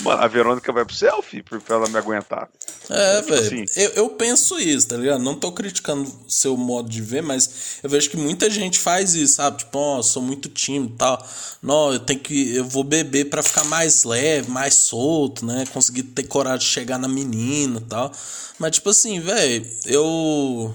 Mano, 0.00 0.22
a 0.22 0.26
Verônica 0.26 0.72
vai 0.72 0.84
pro 0.84 0.94
selfie 0.94 1.42
pra 1.42 1.60
ela 1.68 1.88
me 1.88 1.96
aguentar. 1.98 2.48
É, 2.88 3.20
Tipo 3.20 3.34
velho. 3.34 3.46
assim. 3.64 3.64
Eu, 3.80 3.90
eu 3.90 4.08
penso 4.10 4.58
isso, 4.58 4.88
tá 4.88 4.96
ligado? 4.96 5.22
Não 5.22 5.34
tô 5.34 5.52
criticando 5.52 6.10
seu 6.26 6.56
modo 6.56 6.88
de 6.88 7.00
ver, 7.02 7.22
mas 7.22 7.78
eu 7.82 7.88
vejo 7.90 8.08
que 8.10 8.16
muita 8.16 8.48
gente 8.50 8.78
faz 8.78 9.14
isso, 9.14 9.34
sabe? 9.34 9.58
Tipo, 9.58 9.78
ó, 9.78 10.02
sou 10.02 10.22
muito 10.22 10.48
tímido 10.48 10.94
e 10.94 10.96
tal. 10.96 11.26
Não, 11.62 11.92
eu 11.92 12.00
tenho 12.00 12.18
que. 12.20 12.54
Eu 12.56 12.64
vou 12.64 12.82
beber 12.82 13.26
pra 13.30 13.42
ficar 13.42 13.64
mais 13.64 14.04
leve, 14.04 14.50
mais 14.50 14.74
solto, 14.74 15.44
né? 15.44 15.64
Conseguir 15.72 16.02
ter 16.04 16.24
coragem 16.24 16.60
de 16.60 16.72
chegar 16.72 16.98
na 16.98 17.06
menina 17.08 17.78
e 17.78 17.84
tal. 17.84 18.10
Mas, 18.58 18.72
tipo 18.72 18.90
assim, 18.90 19.20
velho, 19.20 19.66
eu. 19.86 20.74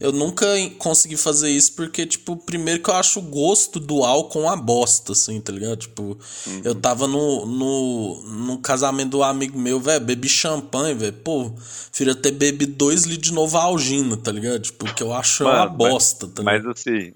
Eu 0.00 0.10
nunca 0.10 0.46
consegui 0.78 1.16
fazer 1.16 1.50
isso 1.50 1.74
porque, 1.74 2.06
tipo, 2.06 2.36
primeiro 2.36 2.82
que 2.82 2.90
eu 2.90 2.94
acho 2.94 3.20
o 3.20 3.22
gosto 3.22 3.78
do 3.78 4.04
álcool 4.04 4.40
uma 4.40 4.56
bosta, 4.56 5.12
assim, 5.12 5.40
tá 5.40 5.52
ligado? 5.52 5.76
Tipo, 5.76 6.18
eu 6.64 6.74
tava 6.74 7.06
no, 7.06 7.46
no, 7.46 8.22
no 8.22 8.58
casamento 8.58 9.10
do 9.10 9.22
amigo 9.22 9.58
meu, 9.58 9.78
velho, 9.78 10.04
bebi 10.04 10.28
champanhe, 10.28 10.94
velho. 10.94 11.12
Pô, 11.12 11.52
filho, 11.92 12.14
ter 12.14 12.32
bebido 12.32 12.72
dois 12.72 13.04
litros 13.04 13.28
de 13.28 13.34
Novalgina, 13.34 14.16
tá 14.16 14.32
ligado? 14.32 14.60
Tipo, 14.60 14.92
que 14.94 15.02
eu 15.02 15.12
acho 15.12 15.44
uma 15.44 15.66
Mano, 15.66 15.76
bosta, 15.76 16.26
tá 16.26 16.42
ligado? 16.42 16.64
Mas 16.64 16.66
assim, 16.66 17.12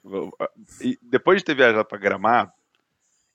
depois 1.03 1.39
de 1.39 1.45
ter 1.45 1.57
viajado 1.57 1.85
pra 1.85 1.99
Gramado, 1.99 2.53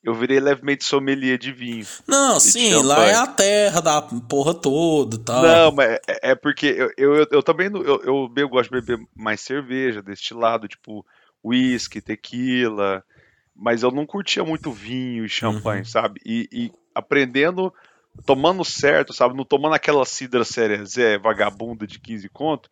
eu 0.04 0.14
virei 0.16 0.40
levemente 0.40 0.84
sommelier 0.84 1.38
de 1.38 1.52
vinho. 1.52 1.86
Não, 2.08 2.40
sim, 2.40 2.70
champanhe. 2.72 2.84
lá 2.88 3.08
é 3.08 3.16
a 3.16 3.28
terra 3.28 3.82
da 3.82 4.02
porra 4.02 4.54
toda 4.54 5.16
e 5.16 5.20
tal. 5.20 5.42
Não, 5.44 5.72
mas 5.72 5.92
é, 6.08 6.32
é 6.32 6.36
porque 6.36 6.66
eu, 6.68 6.92
eu, 6.98 7.16
eu- 7.16 7.28
eu 7.32 7.44
também 7.44 7.70
não- 7.70 7.82
eu, 7.82 8.02
eu, 8.04 8.34
eu 8.36 8.50
gosto 8.50 8.72
de 8.74 8.82
beber 8.82 9.06
mais 9.16 9.42
cerveja, 9.42 10.02
destilado, 10.02 10.68
tipo 10.68 11.06
whisky, 11.44 12.02
tequila, 12.02 13.04
mas 13.56 13.84
eu 13.84 13.92
não 13.92 14.06
curtia 14.06 14.44
muito 14.44 14.72
vinho 14.72 15.26
e 15.26 15.30
champanhe, 15.30 15.86
sabe? 15.86 16.20
E, 16.26 16.48
e 16.52 16.72
aprendendo, 16.96 17.74
tomando 18.26 18.64
certo, 18.66 19.14
sabe? 19.14 19.36
Não 19.36 19.46
tomando 19.46 19.74
aquela 19.76 20.06
cidra 20.06 20.44
cerezé 20.44 21.18
vagabunda 21.18 21.86
de 21.88 22.00
15 22.00 22.28
conto, 22.30 22.70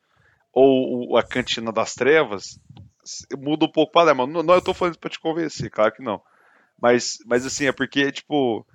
ou 0.51 1.11
o- 1.11 1.17
a 1.17 1.23
cantina 1.23 1.71
das 1.71 1.93
trevas, 1.93 2.59
muda 3.37 3.65
um 3.65 3.71
pouco 3.71 3.89
o 3.89 3.93
paladar. 3.93 4.15
Não, 4.27 4.41
não, 4.43 4.53
eu 4.55 4.61
tô 4.61 4.73
falando 4.73 4.93
isso 4.93 4.99
pra 4.99 5.09
te 5.09 5.19
convencer, 5.19 5.69
claro 5.69 5.91
que 5.91 6.01
não. 6.03 6.21
Mas, 6.81 7.17
mas 7.25 7.45
assim, 7.45 7.65
é 7.65 7.71
porque, 7.71 8.11
tipo, 8.11 8.65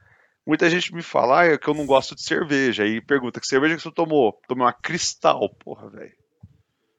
muita 0.47 0.69
gente 0.69 0.95
me 0.95 1.03
fala 1.03 1.41
ah, 1.41 1.47
é 1.47 1.59
que 1.59 1.69
eu 1.69 1.75
não 1.75 1.87
gosto 1.87 2.15
de 2.15 2.23
cerveja. 2.23 2.85
Aí 2.85 3.01
pergunta, 3.01 3.41
que 3.41 3.47
cerveja 3.47 3.77
que 3.77 3.83
você 3.83 3.91
tomou? 3.91 4.39
Tomei 4.47 4.65
uma 4.65 4.73
cristal, 4.73 5.49
porra, 5.49 5.89
velho. 5.89 6.13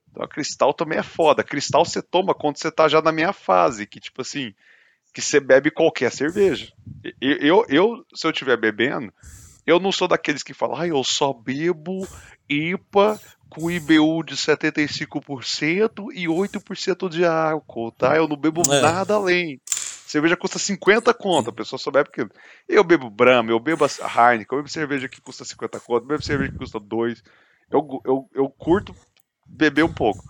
Então 0.09 0.23
a 0.23 0.27
cristal 0.27 0.73
também 0.73 0.97
é 0.97 1.03
foda. 1.03 1.43
Cristal 1.43 1.85
você 1.85 2.01
toma 2.01 2.33
quando 2.33 2.57
você 2.57 2.71
tá 2.71 2.87
já 2.87 3.01
na 3.01 3.11
minha 3.11 3.33
fase, 3.33 3.85
que 3.85 3.99
tipo 3.99 4.21
assim, 4.21 4.53
que 5.13 5.21
você 5.21 5.39
bebe 5.39 5.69
qualquer 5.69 6.11
cerveja. 6.11 6.71
Eu, 7.21 7.37
eu, 7.37 7.65
eu, 7.69 8.05
se 8.13 8.25
eu 8.25 8.31
estiver 8.31 8.57
bebendo, 8.57 9.13
eu 9.65 9.79
não 9.79 9.91
sou 9.91 10.07
daqueles 10.07 10.43
que 10.43 10.53
falam, 10.53 10.77
ah, 10.77 10.87
eu 10.87 11.03
só 11.03 11.33
bebo 11.33 12.07
IPA 12.49 13.19
com 13.49 13.71
IBU 13.71 14.23
de 14.23 14.35
75% 14.35 16.07
e 16.13 16.27
8% 16.27 17.09
de 17.09 17.25
álcool, 17.25 17.91
tá? 17.91 18.15
Eu 18.15 18.27
não 18.27 18.35
bebo 18.35 18.61
É. 18.71 18.81
nada 18.81 19.15
além. 19.15 19.59
Cerveja 20.05 20.37
custa 20.37 20.59
50 20.59 21.13
conto, 21.13 21.49
a 21.49 21.53
pessoa 21.53 21.79
só 21.79 21.89
bebe 21.89 22.09
porque 22.11 22.31
eu 22.69 22.83
bebo 22.83 23.09
Brahma, 23.09 23.49
eu 23.49 23.59
bebo 23.59 23.85
Heineken, 23.85 24.45
eu 24.51 24.57
bebo 24.57 24.69
cerveja 24.69 25.09
que 25.09 25.19
custa 25.19 25.43
50 25.43 25.79
conto, 25.79 26.03
eu 26.03 26.07
bebo 26.07 26.23
cerveja 26.23 26.51
que 26.51 26.57
custa 26.57 26.79
2. 26.79 27.23
Eu, 27.71 28.01
eu, 28.05 28.29
eu 28.33 28.49
curto 28.49 28.95
beber 29.47 29.83
um 29.83 29.91
pouco. 29.93 30.23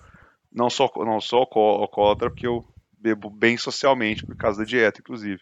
Não 0.52 0.70
sou, 0.70 0.90
não 0.98 1.20
alco- 1.40 1.60
alcoólatra, 1.60 2.30
porque 2.30 2.48
eu 2.48 2.66
bebo 2.98 3.30
bem 3.30 3.58
socialmente, 3.58 4.26
por 4.26 4.38
causa 4.38 4.60
da 4.60 4.66
dieta, 4.66 5.02
inclusive. 5.02 5.42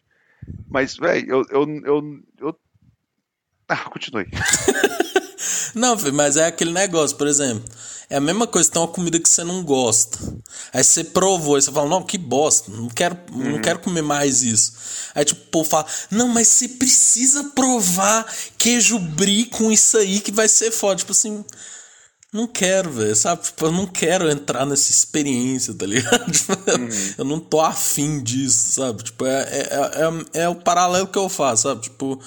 Mas, 0.70 0.98
velho, 0.98 1.30
eu, 1.30 1.46
eu, 1.52 1.82
eu, 1.86 2.24
eu. 2.40 2.60
Ah, 3.70 3.90
continue. 3.90 4.28
Não, 5.74 5.98
filho, 5.98 6.14
mas 6.14 6.38
é 6.38 6.46
aquele 6.46 6.72
negócio, 6.72 7.16
por 7.18 7.28
exemplo. 7.28 7.64
É 8.10 8.18
a 8.18 8.22
mesma 8.22 8.46
coisa, 8.46 8.70
tem 8.70 8.82
uma 8.82 8.88
comida 8.88 9.20
que 9.20 9.28
você 9.28 9.44
não 9.44 9.64
gosta. 9.64 10.20
Aí 10.72 10.84
você 10.84 11.04
provou, 11.04 11.56
aí 11.56 11.62
você 11.62 11.72
fala, 11.72 11.90
não, 11.90 12.04
que 12.04 12.18
bosta, 12.18 12.72
não 12.72 12.88
quero, 12.88 13.18
não 13.32 13.60
quero 13.60 13.80
comer 13.80 14.04
mais 14.04 14.44
isso. 14.44 14.74
Aí 15.16 15.26
tipo, 15.26 15.42
o 15.42 15.46
povo 15.46 15.70
fala, 15.70 15.88
não, 16.12 16.28
mas 16.28 16.48
você 16.48 16.68
precisa 16.68 17.46
provar 17.56 18.32
queijo 18.58 19.00
brie 19.00 19.46
com 19.46 19.72
isso 19.72 19.98
aí 19.98 20.20
que 20.20 20.32
vai 20.32 20.48
ser 20.48 20.70
foda. 20.70 20.98
Tipo 20.98 21.12
assim, 21.12 21.44
não 22.34 22.48
quero, 22.48 22.92
velho, 22.92 23.16
sabe? 23.16 23.44
Tipo, 23.44 23.68
eu 23.68 23.72
não 23.72 23.86
quero 23.86 24.30
entrar 24.30 24.66
nessa 24.66 24.90
experiência, 24.90 25.72
tá 25.74 25.86
ligado? 25.86 26.26
Tipo, 26.34 26.54
Eu 27.18 27.26
não 27.26 27.40
tô 27.40 27.62
afim 27.62 28.22
disso, 28.24 28.72
sabe? 28.74 29.04
Tipo, 29.04 29.26
é, 29.28 29.42
é, 29.42 30.40
é, 30.40 30.42
é 30.44 30.50
o 30.50 30.56
paralelo 30.56 31.08
que 31.08 31.18
eu 31.18 31.30
faço, 31.30 31.64
sabe? 31.64 31.82
Tipo, 31.82 32.20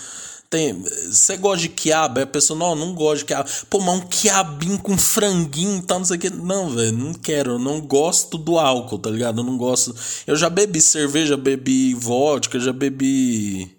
tem. 0.51 0.83
Você 0.83 1.37
gosta 1.37 1.63
de 1.63 1.69
quiabo? 1.69 2.19
Aí 2.19 2.25
a 2.25 2.27
pessoa, 2.27 2.59
não, 2.59 2.75
não 2.75 2.95
gosto 2.95 3.19
de 3.19 3.25
quiabo. 3.27 3.49
Pô, 3.69 3.81
mas 3.81 3.97
um 3.97 4.07
quiabinho 4.07 4.79
com 4.79 4.97
franguinho 4.97 5.83
tal, 5.83 5.99
não 5.99 6.07
sei 6.07 6.17
o 6.17 6.21
que. 6.21 6.31
Não, 6.31 6.71
velho, 6.71 6.93
não 6.93 7.15
quero. 7.15 7.53
Eu 7.53 7.59
não 7.59 7.81
gosto 7.81 8.39
do 8.39 8.59
álcool, 8.59 8.99
tá 8.99 9.11
ligado? 9.11 9.41
Eu 9.41 9.45
não 9.45 9.57
gosto. 9.57 9.95
Eu 10.27 10.37
já 10.37 10.49
bebi 10.49 10.81
cerveja, 10.81 11.37
bebi 11.37 11.95
vodka, 11.95 12.59
já 12.59 12.73
bebi 12.73 13.77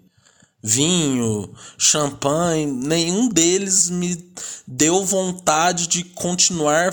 vinho, 0.62 1.52
champanhe, 1.78 2.66
nenhum 2.66 3.28
deles 3.28 3.88
me 3.90 4.32
deu 4.66 5.04
vontade 5.04 5.86
de 5.86 6.04
continuar 6.04 6.92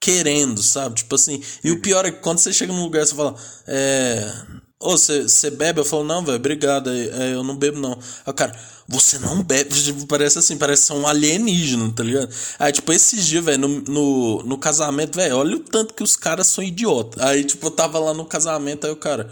querendo, 0.00 0.62
sabe? 0.62 0.96
Tipo 0.96 1.14
assim, 1.14 1.42
e 1.62 1.70
o 1.70 1.80
pior 1.80 2.04
é 2.06 2.10
que 2.10 2.20
quando 2.20 2.38
você 2.38 2.52
chega 2.52 2.72
num 2.72 2.82
lugar, 2.82 3.06
você 3.06 3.14
fala, 3.14 3.34
é. 3.66 4.32
Ô, 4.78 4.90
você 4.90 5.22
você 5.22 5.50
bebe? 5.50 5.80
Eu 5.80 5.84
falo, 5.84 6.04
não, 6.04 6.24
velho, 6.24 6.36
obrigado, 6.36 6.90
é, 6.90 7.30
é, 7.30 7.34
eu 7.34 7.42
não 7.42 7.56
bebo, 7.56 7.78
não. 7.78 7.92
Aí 7.92 8.30
o 8.30 8.34
cara, 8.34 8.58
você 8.88 9.18
não 9.18 9.42
bebe? 9.42 9.74
Tipo, 9.74 10.06
Parece 10.06 10.38
assim, 10.38 10.56
parece 10.56 10.92
um 10.92 11.06
alienígena, 11.06 11.92
tá 11.92 12.02
ligado? 12.02 12.28
Aí, 12.58 12.72
tipo, 12.72 12.92
esses 12.92 13.26
dias, 13.26 13.44
velho, 13.44 13.58
no, 13.58 13.80
no, 13.80 14.42
no 14.42 14.58
casamento, 14.58 15.16
velho, 15.16 15.36
olha 15.36 15.56
o 15.56 15.60
tanto 15.60 15.94
que 15.94 16.02
os 16.02 16.16
caras 16.16 16.46
são 16.46 16.62
idiotas. 16.62 17.22
Aí, 17.22 17.44
tipo, 17.44 17.66
eu 17.66 17.70
tava 17.70 17.98
lá 17.98 18.14
no 18.14 18.24
casamento, 18.24 18.86
aí 18.86 18.92
o 18.92 18.96
cara, 18.96 19.28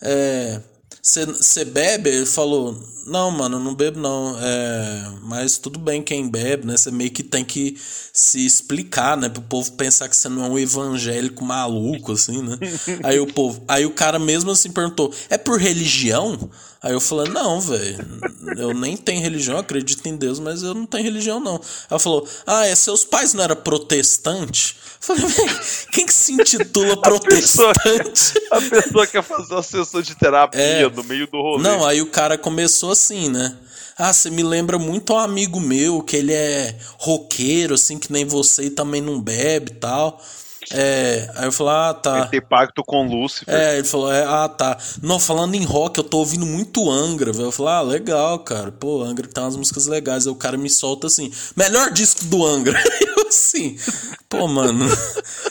é. 0.00 0.60
você 1.02 1.64
bebe? 1.64 2.10
Ele 2.10 2.26
falou, 2.26 2.74
não, 3.06 3.30
mano, 3.30 3.58
não 3.60 3.74
bebo 3.74 4.00
não. 4.00 4.36
É, 4.38 5.12
mas 5.22 5.58
tudo 5.58 5.78
bem 5.78 6.02
quem 6.02 6.28
bebe, 6.28 6.66
né? 6.66 6.76
Você 6.76 6.90
meio 6.90 7.10
que 7.10 7.22
tem 7.22 7.44
que 7.44 7.78
se 8.12 8.44
explicar, 8.44 9.16
né? 9.16 9.28
Pro 9.28 9.42
povo 9.42 9.72
pensar 9.72 10.08
que 10.08 10.16
você 10.16 10.28
não 10.28 10.44
é 10.44 10.48
um 10.48 10.58
evangélico 10.58 11.44
maluco, 11.44 12.12
assim, 12.12 12.42
né? 12.42 12.58
aí 13.04 13.20
o 13.20 13.26
povo, 13.26 13.62
aí 13.68 13.86
o 13.86 13.92
cara 13.92 14.18
mesmo 14.18 14.50
assim 14.50 14.70
perguntou, 14.70 15.12
é 15.30 15.38
por 15.38 15.60
religião? 15.60 16.50
Aí 16.86 16.92
eu 16.92 17.00
falei, 17.00 17.32
não, 17.32 17.60
velho, 17.60 17.98
eu 18.56 18.72
nem 18.72 18.96
tenho 18.96 19.20
religião, 19.20 19.58
acredito 19.58 20.06
em 20.06 20.14
Deus, 20.14 20.38
mas 20.38 20.62
eu 20.62 20.72
não 20.72 20.86
tenho 20.86 21.02
religião, 21.02 21.40
não. 21.40 21.60
Ela 21.90 21.98
falou, 21.98 22.28
ah, 22.46 22.64
é, 22.64 22.76
seus 22.76 23.04
pais 23.04 23.34
não 23.34 23.42
eram 23.42 23.56
protestantes? 23.56 24.76
Eu 25.00 25.16
falei, 25.16 25.26
velho, 25.26 25.60
quem 25.90 26.06
que 26.06 26.14
se 26.14 26.34
intitula 26.34 26.96
protestante? 27.02 27.80
A 27.80 28.04
pessoa, 28.04 28.38
a 28.52 28.60
pessoa 28.60 29.06
quer 29.08 29.24
fazer 29.24 29.54
uma 29.54 29.64
sessão 29.64 30.00
de 30.00 30.14
terapia 30.14 30.60
é, 30.60 30.88
no 30.88 31.02
meio 31.02 31.26
do 31.26 31.42
rolê. 31.42 31.64
Não, 31.64 31.84
aí 31.84 32.00
o 32.00 32.06
cara 32.06 32.38
começou 32.38 32.92
assim, 32.92 33.28
né? 33.30 33.56
Ah, 33.98 34.12
você 34.12 34.30
me 34.30 34.44
lembra 34.44 34.78
muito 34.78 35.12
um 35.12 35.18
amigo 35.18 35.58
meu, 35.58 36.00
que 36.00 36.16
ele 36.16 36.32
é 36.32 36.78
roqueiro, 36.98 37.74
assim, 37.74 37.98
que 37.98 38.12
nem 38.12 38.24
você 38.24 38.66
e 38.66 38.70
também 38.70 39.02
não 39.02 39.20
bebe 39.20 39.72
e 39.72 39.74
tal. 39.74 40.22
É, 40.72 41.30
aí 41.36 41.44
eu 41.46 41.52
falei, 41.52 41.72
ah, 41.74 41.94
tá. 41.94 42.18
Ele 42.18 42.28
tem 42.28 42.42
pacto 42.42 42.82
com 42.84 43.06
Lúcifer. 43.06 43.54
É, 43.54 43.78
ele 43.78 43.86
falou, 43.86 44.12
é, 44.12 44.24
ah, 44.24 44.48
tá. 44.48 44.76
Não, 45.00 45.18
falando 45.18 45.54
em 45.54 45.64
rock, 45.64 45.98
eu 45.98 46.04
tô 46.04 46.18
ouvindo 46.18 46.44
muito 46.44 46.90
Angra, 46.90 47.32
velho. 47.32 47.46
Eu 47.46 47.52
falei, 47.52 47.72
ah, 47.72 47.82
legal, 47.82 48.38
cara. 48.40 48.72
Pô, 48.72 49.02
Angra 49.02 49.28
tem 49.28 49.44
umas 49.44 49.56
músicas 49.56 49.86
legais. 49.86 50.26
Aí 50.26 50.32
o 50.32 50.36
cara 50.36 50.56
me 50.56 50.68
solta 50.68 51.06
assim, 51.06 51.32
melhor 51.54 51.90
disco 51.92 52.24
do 52.24 52.44
Angra. 52.44 52.78
eu 53.16 53.28
assim, 53.28 53.76
pô, 54.28 54.48
mano, 54.48 54.86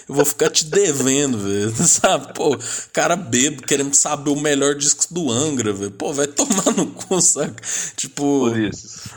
eu 0.07 0.15
vou 0.15 0.25
ficar 0.25 0.49
te 0.49 0.65
devendo, 0.65 1.37
velho. 1.37 1.73
Sabe? 1.85 2.33
Pô, 2.33 2.57
cara 2.91 3.15
bebo 3.15 3.63
querendo 3.63 3.93
saber 3.93 4.31
o 4.31 4.39
melhor 4.39 4.75
disco 4.75 5.05
do 5.13 5.31
Angra, 5.31 5.71
velho. 5.71 5.91
Pô, 5.91 6.11
vai 6.11 6.27
tomar 6.27 6.73
no 6.75 6.87
cu, 6.87 7.21
saca? 7.21 7.55
Tipo. 7.95 8.49
Por 8.49 8.59
isso. 8.59 9.09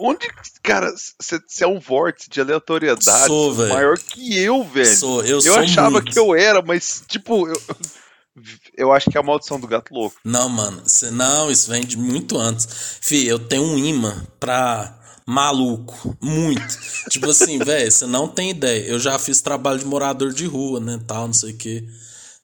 Onde, 0.00 0.28
cara, 0.62 0.92
você 1.20 1.64
é 1.64 1.66
um 1.66 1.78
vórtice 1.78 2.28
de 2.30 2.40
aleatoriedade 2.40 3.26
sou, 3.26 3.54
maior 3.54 3.98
que 3.98 4.38
eu, 4.38 4.64
velho. 4.64 4.96
Sou, 4.96 5.22
eu, 5.22 5.36
eu 5.36 5.40
sou 5.40 5.56
achava 5.56 5.90
muito. 5.90 6.12
que 6.12 6.18
eu 6.18 6.34
era, 6.34 6.62
mas, 6.62 7.02
tipo, 7.08 7.48
eu, 7.48 7.60
eu 8.76 8.92
acho 8.92 9.10
que 9.10 9.16
é 9.16 9.20
a 9.20 9.24
maldição 9.24 9.58
do 9.60 9.66
gato 9.66 9.92
louco. 9.92 10.16
Não, 10.24 10.48
mano, 10.48 10.82
cê, 10.84 11.10
não, 11.10 11.50
isso 11.50 11.70
vem 11.70 11.84
de 11.84 11.96
muito 11.96 12.38
antes. 12.38 12.98
Fih, 13.00 13.26
eu 13.26 13.38
tenho 13.38 13.62
um 13.62 13.78
imã 13.78 14.26
pra 14.38 14.98
maluco, 15.26 16.16
muito. 16.20 16.78
tipo 17.08 17.30
assim, 17.30 17.58
velho, 17.64 17.90
você 17.90 18.06
não 18.06 18.28
tem 18.28 18.50
ideia. 18.50 18.86
Eu 18.86 18.98
já 18.98 19.18
fiz 19.18 19.40
trabalho 19.40 19.78
de 19.78 19.86
morador 19.86 20.32
de 20.32 20.46
rua, 20.46 20.80
né, 20.80 21.00
tal, 21.06 21.26
não 21.26 21.34
sei 21.34 21.52
o 21.52 21.56
quê. 21.56 21.84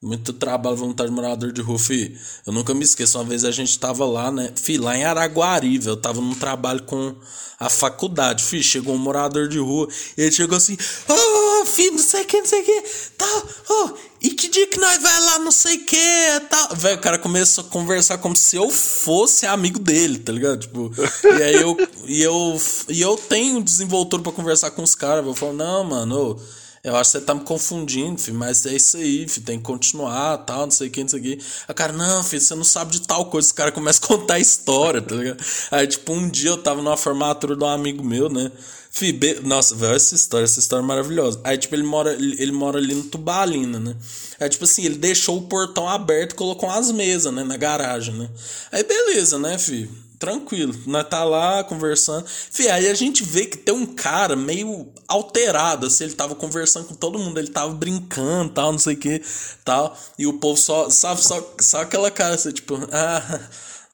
Muito 0.02 0.32
trabalho 0.32 0.76
voluntário 0.76 1.10
de 1.10 1.14
morador 1.14 1.52
de 1.52 1.60
rua, 1.60 1.78
fi. 1.78 2.18
Eu 2.46 2.54
nunca 2.54 2.72
me 2.72 2.82
esqueço. 2.82 3.18
Uma 3.18 3.24
vez 3.24 3.44
a 3.44 3.50
gente 3.50 3.78
tava 3.78 4.06
lá, 4.06 4.32
né? 4.32 4.50
Fi, 4.56 4.78
lá 4.78 4.96
em 4.96 5.04
Araguari, 5.04 5.76
velho. 5.76 5.90
Eu 5.90 5.96
tava 5.98 6.22
num 6.22 6.34
trabalho 6.34 6.82
com 6.84 7.14
a 7.58 7.68
faculdade. 7.68 8.42
Fi, 8.42 8.62
chegou 8.62 8.94
um 8.94 8.98
morador 8.98 9.46
de 9.46 9.58
rua. 9.58 9.88
E 10.16 10.22
ele 10.22 10.32
chegou 10.32 10.56
assim: 10.56 10.72
Ô, 11.06 11.12
oh, 11.60 11.66
filho, 11.66 11.92
não 11.92 12.02
sei 12.02 12.22
o 12.22 12.24
que, 12.24 12.38
não 12.38 12.46
sei 12.46 12.62
o 12.62 12.64
que. 12.64 12.82
Tal, 13.18 13.48
oh, 13.68 13.90
e 14.22 14.30
que 14.30 14.48
dia 14.48 14.66
que 14.68 14.80
nós 14.80 15.02
vai 15.02 15.20
lá, 15.20 15.38
não 15.40 15.52
sei 15.52 15.76
o 15.76 15.84
que, 15.84 16.40
tal. 16.48 16.76
Velho, 16.76 16.96
o 16.96 17.00
cara 17.02 17.18
começou 17.18 17.62
a 17.62 17.68
conversar 17.68 18.16
como 18.16 18.34
se 18.34 18.56
eu 18.56 18.70
fosse 18.70 19.44
amigo 19.44 19.78
dele, 19.78 20.18
tá 20.18 20.32
ligado? 20.32 20.60
Tipo, 20.60 20.90
e 21.24 21.42
aí 21.42 21.56
eu. 21.56 21.76
E 22.06 22.22
eu, 22.22 22.60
e 22.88 23.02
eu 23.02 23.18
tenho 23.18 23.62
desenvoltura 23.62 24.22
para 24.22 24.32
conversar 24.32 24.70
com 24.70 24.82
os 24.82 24.94
caras. 24.94 25.26
Eu 25.26 25.34
falo: 25.34 25.52
Não, 25.52 25.84
mano. 25.84 26.40
Eu 26.82 26.96
acho 26.96 27.12
que 27.12 27.18
você 27.18 27.24
tá 27.24 27.34
me 27.34 27.42
confundindo, 27.42 28.18
filho, 28.18 28.38
mas 28.38 28.64
é 28.64 28.74
isso 28.74 28.96
aí, 28.96 29.28
filho, 29.28 29.44
tem 29.44 29.58
que 29.58 29.64
continuar, 29.64 30.38
tal, 30.38 30.62
não 30.62 30.70
sei 30.70 30.88
o 30.88 30.90
que, 30.90 31.02
não 31.02 31.08
sei 31.10 31.20
o 31.20 31.22
que. 31.22 31.38
A 31.68 31.74
cara, 31.74 31.92
não, 31.92 32.22
filho, 32.22 32.40
você 32.40 32.54
não 32.54 32.64
sabe 32.64 32.92
de 32.92 33.02
tal 33.02 33.26
coisa. 33.26 33.46
Os 33.46 33.52
caras 33.52 33.74
começam 33.74 34.02
a 34.04 34.08
contar 34.18 34.34
a 34.34 34.38
história, 34.40 35.02
tá 35.02 35.14
ligado? 35.14 35.44
Aí, 35.70 35.86
tipo, 35.86 36.10
um 36.12 36.26
dia 36.28 36.50
eu 36.50 36.56
tava 36.56 36.80
numa 36.80 36.96
formatura 36.96 37.54
de 37.54 37.62
um 37.62 37.68
amigo 37.68 38.02
meu, 38.02 38.30
né? 38.30 38.50
Fih, 38.90 39.12
be... 39.12 39.40
Nossa, 39.42 39.74
velho, 39.74 39.94
essa 39.94 40.14
história, 40.14 40.44
essa 40.44 40.58
história 40.58 40.82
é 40.82 40.86
maravilhosa. 40.86 41.38
Aí, 41.44 41.58
tipo, 41.58 41.74
ele 41.74 41.82
mora, 41.82 42.14
ele 42.14 42.52
mora 42.52 42.78
ali 42.78 42.94
no 42.94 43.04
Tubalina, 43.04 43.78
né? 43.78 43.94
Aí, 44.40 44.48
tipo 44.48 44.64
assim, 44.64 44.84
ele 44.84 44.96
deixou 44.96 45.36
o 45.36 45.42
portão 45.42 45.86
aberto 45.86 46.32
e 46.32 46.34
colocou 46.34 46.68
umas 46.68 46.90
mesas, 46.90 47.32
né, 47.32 47.44
na 47.44 47.58
garagem, 47.58 48.14
né? 48.14 48.28
Aí, 48.72 48.82
beleza, 48.82 49.38
né, 49.38 49.58
filho? 49.58 49.90
Tranquilo. 50.20 50.74
Nós 50.86 51.08
tá 51.08 51.24
lá 51.24 51.64
conversando. 51.64 52.26
Fih, 52.28 52.68
aí 52.68 52.86
a 52.88 52.94
gente 52.94 53.24
vê 53.24 53.46
que 53.46 53.56
tem 53.56 53.74
um 53.74 53.86
cara 53.86 54.36
meio 54.36 54.86
alterado, 55.08 55.86
assim, 55.86 56.04
ele 56.04 56.12
tava 56.12 56.34
conversando 56.34 56.86
com 56.86 56.94
todo 56.94 57.18
mundo, 57.18 57.38
ele 57.38 57.48
tava 57.48 57.72
brincando, 57.72 58.52
tal, 58.52 58.70
não 58.70 58.78
sei 58.78 58.94
o 58.94 58.98
que, 58.98 59.22
tal. 59.64 59.96
E 60.18 60.26
o 60.26 60.34
povo 60.34 60.60
só, 60.60 60.90
sabe, 60.90 61.22
só, 61.22 61.54
só 61.60 61.80
aquela 61.80 62.10
cara, 62.10 62.34
assim, 62.34 62.52
tipo, 62.52 62.78
ah, 62.92 63.40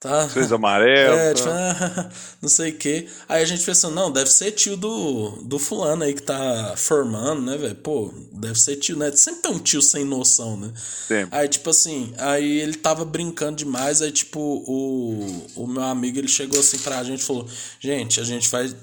tá? 0.01 0.28
Fez 0.28 0.53
amarelo. 0.53 1.16
É, 1.16 1.34
tipo, 1.34 1.49
ah, 1.49 2.11
não 2.40 2.49
sei 2.49 2.70
o 2.70 2.76
que. 2.76 3.09
Aí 3.28 3.42
a 3.42 3.47
gente 3.47 3.64
pensou, 3.64 3.90
não, 3.90 4.11
deve 4.11 4.30
ser 4.30 4.53
tio 4.53 4.76
do, 4.76 5.42
do 5.42 5.59
fulano 5.59 6.05
aí 6.05 6.14
que 6.14 6.22
tá 6.22 6.74
formando, 6.76 7.42
né, 7.42 7.57
velho? 7.57 7.74
Pô, 7.76 8.12
deve 8.32 8.59
ser 8.59 8.76
tio, 8.76 8.97
né? 8.97 9.11
Sempre 9.12 9.42
tem 9.42 9.53
um 9.53 9.59
tio 9.59 9.82
sem 9.82 10.05
noção, 10.05 10.57
né? 10.57 10.72
Sempre. 11.09 11.36
Aí, 11.38 11.49
tipo 11.49 11.70
assim, 11.70 12.12
aí 12.18 12.61
ele 12.61 12.74
tava 12.74 13.05
brincando 13.05 13.57
demais, 13.57 14.03
aí, 14.03 14.12
tipo, 14.12 14.40
o, 14.40 15.47
o 15.57 15.66
meu 15.66 15.82
amigo, 15.82 16.18
ele 16.18 16.28
chegou 16.28 16.61
assim 16.61 16.78
pra 16.78 17.03
gente 17.03 17.20
e 17.20 17.24
falou, 17.24 17.47
gente, 17.80 18.20
a 18.20 18.24
gente 18.24 18.49
vai 18.49 18.74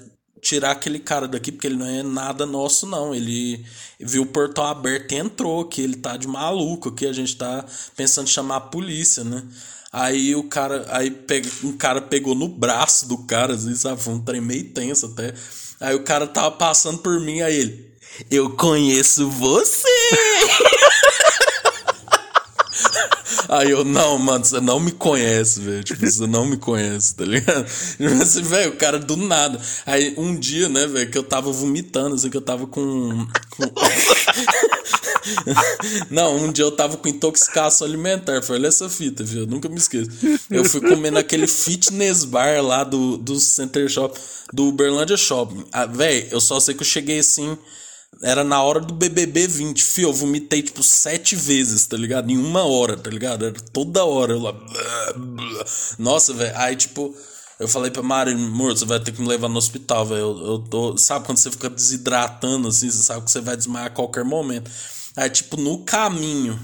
tirar 0.44 0.72
aquele 0.72 0.98
cara 0.98 1.26
daqui, 1.26 1.50
porque 1.50 1.66
ele 1.66 1.76
não 1.76 1.86
é 1.86 2.02
nada 2.02 2.44
nosso, 2.44 2.86
não. 2.86 3.14
Ele 3.14 3.64
viu 3.98 4.22
o 4.22 4.26
portão 4.26 4.64
aberto 4.64 5.12
e 5.12 5.16
entrou, 5.16 5.64
que 5.64 5.80
ele 5.80 5.96
tá 5.96 6.18
de 6.18 6.28
maluco, 6.28 6.92
que 6.92 7.06
a 7.06 7.12
gente 7.12 7.34
tá 7.34 7.64
pensando 7.96 8.26
em 8.26 8.30
chamar 8.30 8.56
a 8.56 8.60
polícia, 8.60 9.24
né? 9.24 9.42
Aí 9.96 10.34
o 10.34 10.42
cara, 10.42 10.84
aí 10.88 11.08
pega, 11.08 11.48
um 11.62 11.70
cara 11.70 12.02
pegou 12.02 12.34
no 12.34 12.48
braço 12.48 13.06
do 13.06 13.16
cara, 13.16 13.54
assim, 13.54 13.76
sabe? 13.76 14.02
Foi 14.02 14.14
um 14.14 14.18
trem 14.18 14.40
meio 14.40 14.64
tenso 14.64 15.06
até. 15.06 15.32
Aí 15.78 15.94
o 15.94 16.02
cara 16.02 16.26
tava 16.26 16.50
passando 16.50 16.98
por 16.98 17.20
mim, 17.20 17.42
aí 17.42 17.54
ele, 17.54 17.92
eu 18.28 18.50
conheço 18.50 19.30
você! 19.30 19.86
Aí 23.48 23.70
eu, 23.70 23.84
não, 23.84 24.18
mano, 24.18 24.44
você 24.44 24.60
não 24.60 24.80
me 24.80 24.90
conhece, 24.90 25.60
velho. 25.60 25.84
Tipo, 25.84 26.04
você 26.04 26.26
não 26.26 26.44
me 26.44 26.56
conhece, 26.56 27.14
tá 27.14 27.24
ligado? 27.24 27.64
Assim, 28.20 28.42
velho, 28.42 28.72
o 28.72 28.76
cara 28.76 28.98
do 28.98 29.16
nada. 29.16 29.60
Aí 29.86 30.12
um 30.16 30.34
dia, 30.34 30.68
né, 30.68 30.86
velho, 30.88 31.08
que 31.08 31.16
eu 31.16 31.22
tava 31.22 31.52
vomitando, 31.52 32.16
assim, 32.16 32.30
que 32.30 32.36
eu 32.36 32.40
tava 32.40 32.66
com. 32.66 33.26
com... 33.50 33.62
Não, 36.10 36.36
um 36.36 36.52
dia 36.52 36.64
eu 36.64 36.72
tava 36.72 36.96
com 36.96 37.08
intoxicação 37.08 37.86
alimentar. 37.86 38.42
Foi 38.42 38.56
olha 38.56 38.68
essa 38.68 38.88
fita, 38.88 39.24
viu? 39.24 39.42
Eu 39.42 39.46
nunca 39.46 39.68
me 39.68 39.76
esqueço. 39.76 40.10
Eu 40.50 40.64
fui 40.64 40.80
comer 40.80 41.10
naquele 41.10 41.46
fitness 41.46 42.24
bar 42.24 42.62
lá 42.62 42.84
do, 42.84 43.16
do 43.16 43.38
Center 43.40 43.88
Shop, 43.88 44.18
do 44.52 44.68
Uberlândia 44.68 45.16
Shopping. 45.16 45.64
Ah, 45.72 45.86
véi, 45.86 46.28
eu 46.30 46.40
só 46.40 46.60
sei 46.60 46.74
que 46.74 46.82
eu 46.82 46.86
cheguei 46.86 47.18
assim. 47.18 47.56
Era 48.22 48.44
na 48.44 48.62
hora 48.62 48.80
do 48.80 48.94
BBB 48.94 49.46
20. 49.46 49.82
Fio, 49.82 50.08
eu 50.08 50.12
vomitei 50.12 50.62
tipo 50.62 50.82
sete 50.82 51.34
vezes, 51.34 51.86
tá 51.86 51.96
ligado? 51.96 52.30
Em 52.30 52.38
uma 52.38 52.64
hora, 52.64 52.96
tá 52.96 53.10
ligado? 53.10 53.46
Era 53.46 53.54
toda 53.72 54.04
hora. 54.04 54.32
Eu 54.32 54.40
lá. 54.40 54.54
Nossa, 55.98 56.32
velho. 56.32 56.52
Aí, 56.56 56.76
tipo. 56.76 57.14
Eu 57.58 57.68
falei 57.68 57.90
pra 57.90 58.02
Mari, 58.02 58.32
amor, 58.32 58.76
você 58.76 58.84
vai 58.84 58.98
ter 58.98 59.12
que 59.12 59.20
me 59.20 59.28
levar 59.28 59.48
no 59.48 59.58
hospital, 59.58 60.04
velho. 60.06 60.20
Eu, 60.20 60.46
eu 60.46 60.58
tô. 60.58 60.96
Sabe 60.96 61.24
quando 61.24 61.38
você 61.38 61.50
fica 61.50 61.70
desidratando 61.70 62.68
assim? 62.68 62.90
Você 62.90 63.02
sabe 63.02 63.24
que 63.24 63.30
você 63.30 63.40
vai 63.40 63.56
desmaiar 63.56 63.86
a 63.86 63.90
qualquer 63.90 64.24
momento. 64.24 64.70
Aí, 65.16 65.30
tipo, 65.30 65.56
no 65.56 65.84
caminho, 65.84 66.58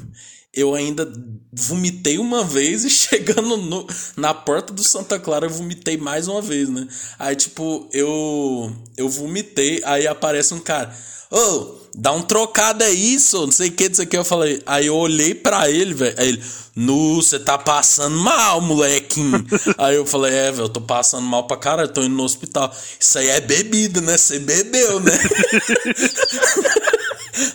eu 0.52 0.74
ainda 0.74 1.10
vomitei 1.52 2.18
uma 2.18 2.42
vez 2.42 2.82
e 2.84 2.90
chegando 2.90 3.56
no, 3.56 3.86
na 4.16 4.34
porta 4.34 4.72
do 4.72 4.82
Santa 4.82 5.18
Clara 5.18 5.46
eu 5.46 5.50
vomitei 5.50 5.96
mais 5.96 6.26
uma 6.26 6.42
vez, 6.42 6.68
né? 6.68 6.86
Aí, 7.18 7.36
tipo, 7.36 7.88
eu, 7.92 8.74
eu 8.96 9.08
vomitei, 9.08 9.80
aí 9.84 10.06
aparece 10.06 10.52
um 10.54 10.60
cara, 10.60 10.94
ô, 11.30 11.38
oh, 11.38 11.79
dá 11.94 12.12
um 12.12 12.22
trocado 12.22 12.84
aí, 12.84 13.14
isso, 13.14 13.44
não 13.44 13.52
sei 13.52 13.68
o 13.68 13.72
que, 13.72 13.88
não 13.88 13.94
sei 13.94 14.04
o 14.04 14.08
que. 14.08 14.16
Eu 14.16 14.24
falei, 14.24 14.62
aí 14.66 14.86
eu 14.86 14.96
olhei 14.96 15.34
pra 15.34 15.70
ele, 15.70 15.94
velho, 15.94 16.14
aí 16.18 16.28
ele, 16.28 16.42
nu, 16.74 17.16
você 17.16 17.38
tá 17.38 17.58
passando 17.58 18.16
mal, 18.16 18.60
molequinho. 18.60 19.44
aí 19.78 19.96
eu 19.96 20.06
falei, 20.06 20.34
é, 20.34 20.50
velho, 20.50 20.64
eu 20.64 20.68
tô 20.68 20.80
passando 20.80 21.26
mal 21.26 21.46
pra 21.46 21.56
cara, 21.56 21.88
tô 21.88 22.02
indo 22.02 22.14
no 22.14 22.24
hospital. 22.24 22.74
Isso 22.98 23.18
aí 23.18 23.28
é 23.28 23.40
bebida, 23.40 24.00
né? 24.00 24.16
Você 24.16 24.38
bebeu, 24.38 25.00
né? 25.00 25.12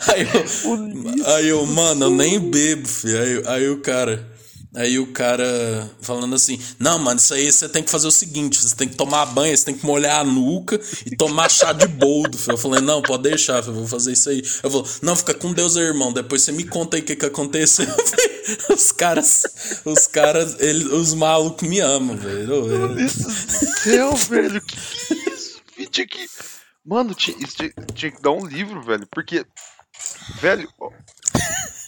Aí 0.07 0.21
eu, 0.21 1.25
aí 1.35 1.47
eu, 1.49 1.65
mano, 1.65 2.05
eu 2.05 2.09
nem 2.09 2.39
bebo, 2.39 2.87
filho. 2.87 3.21
Aí, 3.21 3.43
aí 3.45 3.69
o 3.69 3.81
cara. 3.81 4.34
Aí 4.75 4.99
o 4.99 5.07
cara 5.07 5.89
falando 6.01 6.35
assim: 6.35 6.59
Não, 6.79 6.99
mano, 6.99 7.19
isso 7.19 7.33
aí 7.33 7.51
você 7.51 7.67
tem 7.69 7.83
que 7.83 7.89
fazer 7.89 8.07
o 8.07 8.11
seguinte: 8.11 8.61
você 8.61 8.75
tem 8.75 8.87
que 8.87 8.95
tomar 8.95 9.25
banho, 9.27 9.55
você 9.55 9.65
tem 9.65 9.77
que 9.77 9.85
molhar 9.85 10.19
a 10.19 10.23
nuca 10.23 10.79
e 11.05 11.15
tomar 11.15 11.49
chá 11.49 11.73
de 11.73 11.87
boldo. 11.87 12.37
Eu 12.47 12.57
falei: 12.57 12.81
Não, 12.81 13.01
pode 13.01 13.23
deixar, 13.23 13.65
eu 13.65 13.73
vou 13.73 13.87
fazer 13.87 14.13
isso 14.13 14.29
aí. 14.29 14.43
Eu 14.63 14.69
vou, 14.69 14.87
Não, 15.01 15.15
fica 15.15 15.33
com 15.33 15.53
Deus, 15.53 15.75
irmão. 15.75 16.11
Depois 16.11 16.41
você 16.41 16.51
me 16.51 16.63
conta 16.63 16.97
aí 16.97 17.01
o 17.01 17.05
que, 17.05 17.15
que 17.15 17.25
aconteceu. 17.25 17.87
os 18.73 18.91
caras, 18.91 19.43
os 19.85 20.07
caras, 20.07 20.57
eles, 20.59 20.85
os 20.85 21.13
malucos 21.13 21.67
me 21.67 21.79
amam, 21.79 22.17
velho. 22.17 22.65
Meu 22.65 22.95
Deus 22.95 23.15
do 23.15 23.31
céu, 23.31 24.15
velho, 24.15 24.61
que, 24.61 24.75
que 24.75 25.13
é 25.13 25.33
isso? 25.33 25.61
Tinha 25.89 26.07
que. 26.07 26.27
Mano, 26.85 27.15
tinha, 27.15 27.37
tinha, 27.37 27.73
tinha 27.93 28.11
que 28.11 28.21
dar 28.21 28.31
um 28.31 28.45
livro, 28.45 28.79
velho, 28.83 29.07
porque 29.09 29.43
Velho, 30.41 30.69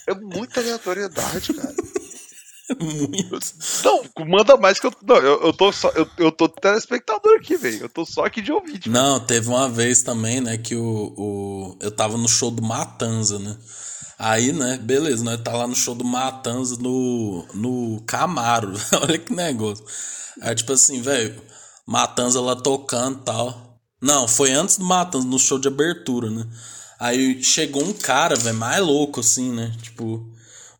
é 0.06 0.14
muita 0.14 0.60
aleatoriedade, 0.60 1.52
cara. 1.54 1.74
Muito. 2.80 3.38
Não, 3.84 4.26
manda 4.26 4.56
mais 4.56 4.78
que 4.78 4.86
eu. 4.86 4.92
Não, 5.02 5.16
eu, 5.16 5.42
eu 5.46 5.52
tô 5.52 5.72
só. 5.72 5.88
Eu, 5.90 6.08
eu 6.18 6.32
tô 6.32 6.48
telespectador 6.48 7.36
aqui, 7.38 7.56
velho. 7.56 7.82
Eu 7.82 7.88
tô 7.88 8.04
só 8.04 8.24
aqui 8.24 8.42
de 8.42 8.52
ouvinte. 8.52 8.90
Não, 8.90 9.18
teve 9.20 9.48
uma 9.48 9.68
vez 9.68 10.02
também, 10.02 10.40
né, 10.40 10.58
que 10.58 10.74
o, 10.74 11.14
o. 11.16 11.76
Eu 11.80 11.90
tava 11.90 12.16
no 12.16 12.28
show 12.28 12.50
do 12.50 12.62
Matanza, 12.62 13.38
né? 13.38 13.56
Aí, 14.18 14.52
né, 14.52 14.76
beleza, 14.78 15.22
nós 15.22 15.40
tá 15.40 15.52
lá 15.52 15.66
no 15.66 15.76
show 15.76 15.94
do 15.94 16.04
Matanza 16.04 16.76
no, 16.80 17.46
no 17.54 18.02
Camaro. 18.06 18.72
Olha 19.02 19.18
que 19.18 19.32
negócio. 19.32 19.84
Aí, 20.42 20.54
tipo 20.54 20.72
assim, 20.72 21.00
velho, 21.00 21.40
Matanza 21.86 22.40
lá 22.40 22.56
tocando 22.56 23.20
e 23.20 23.22
tal. 23.22 23.80
Não, 24.00 24.28
foi 24.28 24.52
antes 24.52 24.76
do 24.76 24.84
Matanza, 24.84 25.26
no 25.26 25.38
show 25.38 25.58
de 25.58 25.68
abertura, 25.68 26.30
né? 26.30 26.46
Aí 26.98 27.42
chegou 27.42 27.84
um 27.84 27.92
cara, 27.92 28.34
velho, 28.34 28.56
mais 28.56 28.84
louco, 28.84 29.20
assim, 29.20 29.52
né? 29.52 29.72
Tipo, 29.80 30.28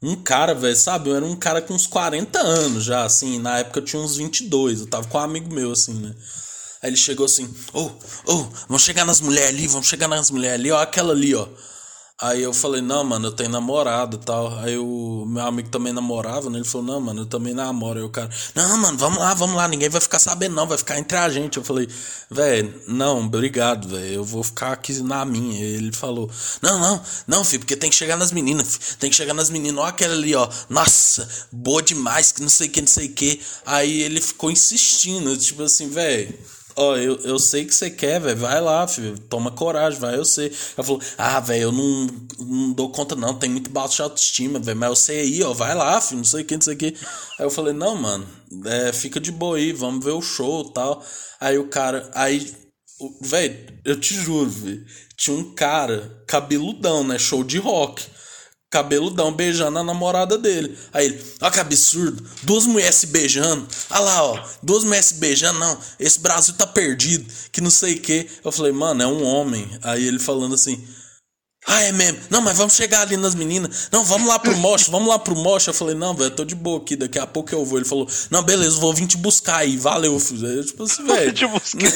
um 0.02 0.16
cara, 0.16 0.54
velho, 0.54 0.76
sabe? 0.76 1.10
Eu 1.10 1.16
era 1.16 1.24
um 1.24 1.36
cara 1.36 1.60
com 1.60 1.74
uns 1.74 1.86
40 1.86 2.38
anos 2.38 2.84
já, 2.84 3.04
assim. 3.04 3.38
Na 3.38 3.58
época 3.58 3.80
eu 3.80 3.84
tinha 3.84 4.00
uns 4.00 4.16
22. 4.16 4.80
Eu 4.80 4.86
tava 4.86 5.06
com 5.08 5.18
um 5.18 5.20
amigo 5.20 5.52
meu, 5.52 5.72
assim, 5.72 5.94
né? 5.94 6.14
Aí 6.82 6.90
ele 6.90 6.96
chegou 6.96 7.26
assim: 7.26 7.44
Ô, 7.72 7.80
oh, 7.80 7.84
ô, 7.84 8.34
oh, 8.34 8.48
vamos 8.68 8.82
chegar 8.82 9.04
nas 9.04 9.20
mulheres 9.20 9.50
ali, 9.50 9.66
vamos 9.66 9.88
chegar 9.88 10.08
nas 10.08 10.30
mulheres 10.30 10.60
ali, 10.60 10.70
ó, 10.70 10.80
aquela 10.80 11.12
ali, 11.12 11.34
ó. 11.34 11.48
Aí 12.20 12.42
eu 12.42 12.52
falei, 12.52 12.82
não, 12.82 13.04
mano, 13.04 13.28
eu 13.28 13.32
tenho 13.32 13.48
namorado 13.48 14.16
e 14.16 14.18
tal. 14.18 14.58
Aí 14.58 14.76
o 14.76 15.24
meu 15.24 15.46
amigo 15.46 15.68
também 15.68 15.92
namorava, 15.92 16.50
né? 16.50 16.58
Ele 16.58 16.64
falou, 16.64 16.84
não, 16.84 17.00
mano, 17.00 17.20
eu 17.22 17.26
também 17.26 17.54
namoro. 17.54 18.00
Aí 18.00 18.04
o 18.04 18.10
cara, 18.10 18.28
não, 18.56 18.76
mano, 18.76 18.98
vamos 18.98 19.20
lá, 19.20 19.34
vamos 19.34 19.54
lá, 19.54 19.68
ninguém 19.68 19.88
vai 19.88 20.00
ficar 20.00 20.18
sabendo, 20.18 20.56
não, 20.56 20.66
vai 20.66 20.76
ficar 20.76 20.98
entre 20.98 21.16
a 21.16 21.28
gente. 21.28 21.58
Eu 21.58 21.64
falei, 21.64 21.88
velho, 22.28 22.74
não, 22.88 23.24
obrigado, 23.24 23.88
velho, 23.88 24.14
eu 24.14 24.24
vou 24.24 24.42
ficar 24.42 24.72
aqui 24.72 25.00
na 25.00 25.24
minha. 25.24 25.64
Ele 25.64 25.92
falou, 25.92 26.28
não, 26.60 26.80
não, 26.80 27.00
não, 27.24 27.44
filho, 27.44 27.60
porque 27.60 27.76
tem 27.76 27.88
que 27.88 27.94
chegar 27.94 28.16
nas 28.16 28.32
meninas, 28.32 28.66
filho, 28.76 28.96
tem 28.98 29.10
que 29.10 29.16
chegar 29.16 29.32
nas 29.32 29.48
meninas. 29.48 29.84
Ó, 29.84 29.86
aquela 29.86 30.14
ali, 30.14 30.34
ó, 30.34 30.48
nossa, 30.68 31.28
boa 31.52 31.80
demais, 31.82 32.32
que 32.32 32.42
não 32.42 32.48
sei 32.48 32.66
o 32.66 32.70
que, 32.70 32.80
não 32.80 32.88
sei 32.88 33.06
o 33.06 33.12
que. 33.12 33.40
Aí 33.64 34.02
ele 34.02 34.20
ficou 34.20 34.50
insistindo, 34.50 35.36
tipo 35.36 35.62
assim, 35.62 35.88
velho 35.88 36.36
ó, 36.78 36.96
eu, 36.96 37.16
eu 37.24 37.38
sei 37.38 37.64
que 37.64 37.74
você 37.74 37.90
quer, 37.90 38.20
velho, 38.20 38.38
vai 38.38 38.60
lá, 38.60 38.86
filho, 38.86 39.18
toma 39.18 39.50
coragem, 39.50 39.98
vai, 39.98 40.16
eu 40.16 40.24
sei. 40.24 40.46
Ela 40.76 40.86
falou, 40.86 41.02
ah, 41.18 41.40
velho, 41.40 41.62
eu 41.64 41.72
não, 41.72 42.06
não 42.38 42.72
dou 42.72 42.90
conta 42.90 43.16
não, 43.16 43.34
tem 43.34 43.50
muito 43.50 43.68
baixa 43.70 44.04
autoestima, 44.04 44.60
velho, 44.60 44.78
mas 44.78 44.88
eu 44.88 44.96
sei 44.96 45.20
aí, 45.20 45.42
ó, 45.42 45.52
vai 45.52 45.74
lá, 45.74 46.00
filho, 46.00 46.18
não 46.18 46.24
sei 46.24 46.42
o 46.42 46.44
que, 46.44 46.54
não 46.54 46.62
sei 46.62 46.74
o 46.74 46.78
que. 46.78 46.86
Aí 47.38 47.46
eu 47.46 47.50
falei, 47.50 47.72
não, 47.72 47.96
mano, 47.96 48.26
é, 48.66 48.92
fica 48.92 49.18
de 49.18 49.32
boa 49.32 49.56
aí, 49.56 49.72
vamos 49.72 50.04
ver 50.04 50.12
o 50.12 50.22
show 50.22 50.70
tal. 50.70 51.04
Aí 51.40 51.58
o 51.58 51.68
cara, 51.68 52.08
aí, 52.14 52.54
velho, 53.20 53.80
eu 53.84 53.98
te 53.98 54.14
juro, 54.14 54.48
velho, 54.48 54.86
tinha 55.16 55.36
um 55.36 55.54
cara 55.54 56.22
cabeludão, 56.26 57.02
né, 57.02 57.18
show 57.18 57.42
de 57.42 57.58
rock 57.58 58.04
cabeludão 58.70 59.32
beijando 59.32 59.78
a 59.78 59.84
namorada 59.84 60.36
dele. 60.36 60.76
Aí 60.92 61.06
ele, 61.06 61.24
olha 61.40 61.50
que 61.50 61.60
absurdo, 61.60 62.22
duas 62.42 62.66
mulheres 62.66 62.96
se 62.96 63.06
beijando. 63.06 63.66
Olha 63.90 64.00
lá, 64.00 64.24
ó, 64.24 64.44
duas 64.62 64.84
mulheres 64.84 65.06
se 65.06 65.14
beijando, 65.14 65.58
não, 65.58 65.78
esse 65.98 66.20
Brasil 66.20 66.54
tá 66.54 66.66
perdido, 66.66 67.26
que 67.50 67.60
não 67.60 67.70
sei 67.70 67.94
o 67.94 68.00
que. 68.00 68.26
Eu 68.44 68.52
falei, 68.52 68.72
mano, 68.72 69.02
é 69.02 69.06
um 69.06 69.24
homem. 69.24 69.68
Aí 69.82 70.06
ele 70.06 70.18
falando 70.18 70.54
assim, 70.54 70.86
ah, 71.66 71.82
é 71.82 71.92
mesmo? 71.92 72.18
Não, 72.30 72.40
mas 72.40 72.56
vamos 72.56 72.74
chegar 72.74 73.02
ali 73.02 73.16
nas 73.16 73.34
meninas. 73.34 73.90
Não, 73.92 74.02
vamos 74.02 74.26
lá 74.26 74.38
pro 74.38 74.56
mocho, 74.56 74.90
vamos 74.90 75.06
lá 75.06 75.18
pro 75.18 75.36
mocho. 75.36 75.68
Eu 75.68 75.74
falei, 75.74 75.94
não, 75.94 76.14
velho, 76.14 76.30
tô 76.30 76.42
de 76.42 76.54
boa 76.54 76.78
aqui, 76.78 76.96
daqui 76.96 77.18
a 77.18 77.26
pouco 77.26 77.54
eu 77.54 77.62
vou. 77.62 77.78
Ele 77.78 77.86
falou, 77.86 78.08
não, 78.30 78.42
beleza, 78.42 78.80
vou 78.80 78.94
vir 78.94 79.06
te 79.06 79.18
buscar 79.18 79.58
aí, 79.58 79.76
valeu, 79.76 80.18
filho. 80.18 80.46
Eu, 80.46 80.64
tipo 80.64 80.84
assim, 80.84 81.04
velho. 81.04 81.32
te 81.32 81.46
buscar. 81.46 81.92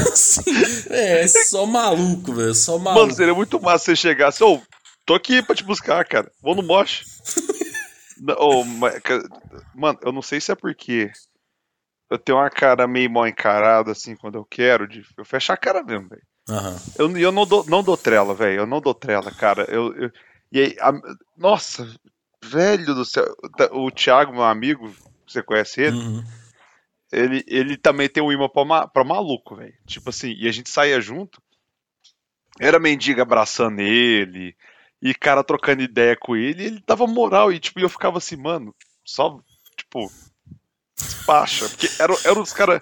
assim, 0.10 0.42
é, 0.88 1.22
é, 1.22 1.28
só 1.28 1.66
maluco, 1.66 2.32
velho, 2.32 2.54
só 2.54 2.78
maluco. 2.78 3.02
Mano, 3.02 3.14
seria 3.14 3.34
muito 3.34 3.60
massa 3.60 3.84
você 3.84 3.96
chegasse, 3.96 4.42
ô, 4.42 4.58
Tô 5.04 5.14
aqui 5.14 5.42
pra 5.42 5.54
te 5.54 5.64
buscar, 5.64 6.04
cara. 6.04 6.30
Vou 6.40 6.54
no 6.54 6.62
moche. 6.62 7.04
oh, 8.38 8.64
mano, 9.74 9.98
eu 10.02 10.12
não 10.12 10.22
sei 10.22 10.40
se 10.40 10.50
é 10.50 10.54
porque 10.54 11.10
eu 12.10 12.18
tenho 12.18 12.38
uma 12.38 12.50
cara 12.50 12.86
meio 12.86 13.10
mal 13.10 13.26
encarada, 13.26 13.92
assim, 13.92 14.16
quando 14.16 14.36
eu 14.36 14.44
quero. 14.44 14.88
De, 14.88 15.04
eu 15.16 15.24
fecho 15.24 15.52
a 15.52 15.56
cara 15.56 15.82
mesmo, 15.82 16.08
velho. 16.08 16.22
Uhum. 16.48 16.76
Eu, 16.98 17.18
eu 17.18 17.32
não, 17.32 17.46
dou, 17.46 17.64
não 17.66 17.82
dou 17.82 17.96
trela, 17.96 18.34
velho. 18.34 18.60
Eu 18.60 18.66
não 18.66 18.80
dou 18.80 18.94
trela, 18.94 19.30
cara. 19.30 19.64
Eu, 19.68 19.94
eu 19.94 20.10
e 20.50 20.60
aí, 20.60 20.76
a, 20.80 20.92
nossa, 21.36 21.92
velho 22.42 22.94
do 22.94 23.04
céu. 23.04 23.24
O 23.72 23.90
Thiago, 23.90 24.32
meu 24.32 24.44
amigo, 24.44 24.94
você 25.26 25.42
conhece 25.42 25.82
ele? 25.82 25.96
Uhum. 25.96 26.24
Ele, 27.12 27.44
ele 27.46 27.76
também 27.76 28.08
tem 28.08 28.22
um 28.22 28.32
imã 28.32 28.48
pra, 28.48 28.86
pra 28.86 29.04
maluco, 29.04 29.56
velho. 29.56 29.74
Tipo 29.86 30.10
assim, 30.10 30.32
e 30.32 30.48
a 30.48 30.52
gente 30.52 30.70
saía 30.70 31.00
junto. 31.00 31.42
Era 32.60 32.78
mendiga 32.78 33.22
abraçando 33.22 33.80
ele 33.80 34.56
e 35.04 35.14
cara 35.14 35.44
trocando 35.44 35.82
ideia 35.82 36.16
com 36.16 36.34
ele, 36.34 36.64
ele 36.64 36.82
dava 36.86 37.06
moral, 37.06 37.52
e 37.52 37.60
tipo, 37.60 37.78
eu 37.78 37.90
ficava 37.90 38.16
assim, 38.16 38.36
mano, 38.36 38.74
só, 39.04 39.38
tipo, 39.76 40.10
despacha, 40.96 41.68
porque 41.68 41.90
eram 41.98 42.16
era 42.24 42.40
os 42.40 42.54
caras 42.54 42.80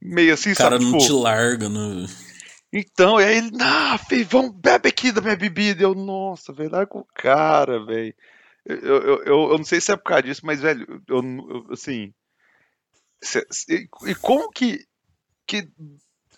meio 0.00 0.32
assim, 0.32 0.54
cara 0.54 0.78
sabe? 0.78 0.84
não 0.84 0.98
tipo, 0.98 1.04
te 1.04 1.12
larga, 1.12 1.68
né? 1.68 2.06
Então, 2.72 3.20
e 3.20 3.24
aí 3.24 3.38
ele, 3.38 3.50
ah, 3.60 3.98
filho, 3.98 4.26
vamos, 4.30 4.52
bebe 4.52 4.88
aqui 4.88 5.10
da 5.10 5.20
minha 5.20 5.36
bebida. 5.36 5.82
Eu, 5.82 5.94
nossa, 5.94 6.52
velho, 6.52 6.70
larga 6.70 6.98
o 6.98 7.06
cara, 7.14 7.84
velho. 7.84 8.14
Eu, 8.64 8.76
eu, 8.76 9.02
eu, 9.02 9.50
eu, 9.50 9.58
não 9.58 9.64
sei 9.64 9.80
se 9.80 9.92
é 9.92 9.96
por 9.96 10.04
causa 10.04 10.24
disso, 10.24 10.42
mas, 10.44 10.60
velho, 10.60 11.02
eu, 11.08 11.22
eu 11.22 11.66
assim. 11.72 12.12
e, 13.68 13.88
e 14.10 14.14
como 14.16 14.50
que, 14.50 14.84
que 15.46 15.68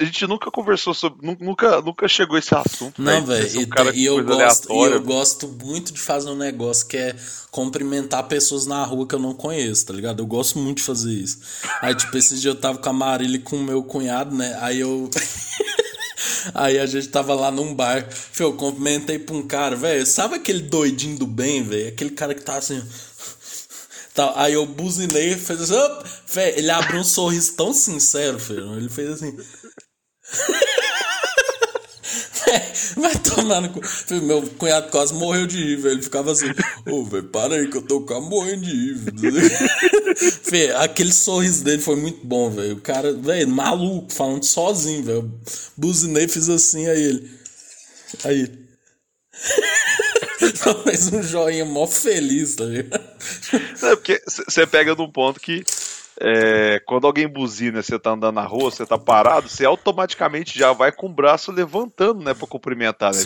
a 0.00 0.04
gente 0.04 0.26
nunca 0.28 0.48
conversou 0.50 0.94
sobre. 0.94 1.26
Nunca, 1.40 1.82
nunca 1.82 2.06
chegou 2.06 2.38
esse 2.38 2.54
assunto. 2.54 3.02
Não, 3.02 3.24
velho. 3.26 3.48
E, 3.94 4.00
e, 4.00 4.04
eu 4.04 4.24
gosto, 4.24 4.72
e 4.72 4.76
eu 4.76 5.02
gosto 5.02 5.48
muito 5.48 5.92
de 5.92 6.00
fazer 6.00 6.30
um 6.30 6.36
negócio 6.36 6.86
que 6.86 6.96
é 6.96 7.16
cumprimentar 7.50 8.22
pessoas 8.28 8.64
na 8.64 8.84
rua 8.84 9.08
que 9.08 9.16
eu 9.16 9.18
não 9.18 9.34
conheço, 9.34 9.86
tá 9.86 9.92
ligado? 9.92 10.22
Eu 10.22 10.26
gosto 10.26 10.56
muito 10.60 10.78
de 10.78 10.84
fazer 10.84 11.12
isso. 11.12 11.40
Aí, 11.82 11.96
tipo, 11.96 12.16
esse 12.16 12.38
dia 12.38 12.52
eu 12.52 12.54
tava 12.54 12.78
com 12.78 12.88
a 12.88 12.92
Marília 12.92 13.38
e 13.38 13.42
com 13.42 13.56
o 13.56 13.62
meu 13.62 13.82
cunhado, 13.82 14.36
né? 14.36 14.56
Aí 14.60 14.78
eu. 14.78 15.10
Aí 16.54 16.78
a 16.78 16.86
gente 16.86 17.08
tava 17.08 17.34
lá 17.34 17.50
num 17.50 17.74
bar. 17.74 18.08
Eu 18.38 18.52
cumprimentei 18.52 19.18
pra 19.18 19.34
um 19.34 19.42
cara, 19.42 19.74
velho. 19.74 20.06
Sabe 20.06 20.36
aquele 20.36 20.60
doidinho 20.60 21.18
do 21.18 21.26
bem, 21.26 21.64
velho? 21.64 21.88
Aquele 21.88 22.10
cara 22.10 22.34
que 22.34 22.42
tá 22.42 22.56
assim. 22.56 22.80
Tá, 24.14 24.32
aí 24.34 24.54
eu 24.54 24.66
buzinei 24.66 25.34
e 25.34 25.36
fez 25.36 25.60
assim. 25.60 25.74
Véio, 26.34 26.58
ele 26.58 26.70
abriu 26.72 26.98
um 26.98 27.04
sorriso 27.04 27.54
tão 27.54 27.72
sincero, 27.72 28.36
filho. 28.36 28.76
Ele 28.76 28.88
fez 28.88 29.10
assim. 29.10 29.36
Vai 32.96 33.14
tomar 33.16 33.60
no 33.60 33.70
cu. 33.70 33.80
Meu 34.22 34.42
cunhado 34.42 34.90
quase 34.90 35.14
morreu 35.14 35.46
de 35.46 35.56
rir, 35.56 35.76
velho. 35.76 35.94
Ele 35.94 36.02
ficava 36.02 36.32
assim, 36.32 36.46
ô, 36.86 37.00
oh, 37.00 37.04
velho, 37.04 37.24
para 37.24 37.54
aí 37.54 37.68
que 37.68 37.76
eu 37.76 37.82
tô 37.82 38.00
quase 38.02 38.26
morrendo 38.26 38.62
de 38.62 38.72
rir. 38.72 38.96
Fê, 40.42 40.72
aquele 40.76 41.12
sorriso 41.12 41.62
dele 41.62 41.82
foi 41.82 41.96
muito 41.96 42.26
bom, 42.26 42.50
velho. 42.50 42.76
O 42.76 42.80
cara, 42.80 43.12
velho, 43.12 43.48
maluco, 43.48 44.12
falando 44.12 44.44
sozinho, 44.44 45.04
velho. 45.04 45.40
Buzinei, 45.76 46.28
fiz 46.28 46.48
assim, 46.48 46.86
aí 46.88 47.02
ele. 47.02 47.30
Aí. 48.24 48.50
Fez 50.84 51.12
um 51.12 51.22
joinha 51.22 51.64
mó 51.64 51.86
feliz, 51.86 52.54
tá 52.56 52.64
ligado? 52.64 53.04
É 53.82 53.96
porque 53.96 54.22
você 54.26 54.66
pega 54.66 54.94
num 54.94 55.10
ponto 55.10 55.40
que 55.40 55.64
é, 56.20 56.80
quando 56.80 57.06
alguém 57.06 57.28
buzina, 57.28 57.82
você 57.82 57.98
tá 57.98 58.10
andando 58.10 58.34
na 58.34 58.44
rua, 58.44 58.70
você 58.70 58.84
tá 58.84 58.98
parado, 58.98 59.48
você 59.48 59.64
automaticamente 59.64 60.58
já 60.58 60.72
vai 60.72 60.90
com 60.90 61.06
o 61.06 61.12
braço 61.12 61.52
levantando, 61.52 62.22
né, 62.24 62.34
pra 62.34 62.46
cumprimentar, 62.46 63.14
né? 63.14 63.20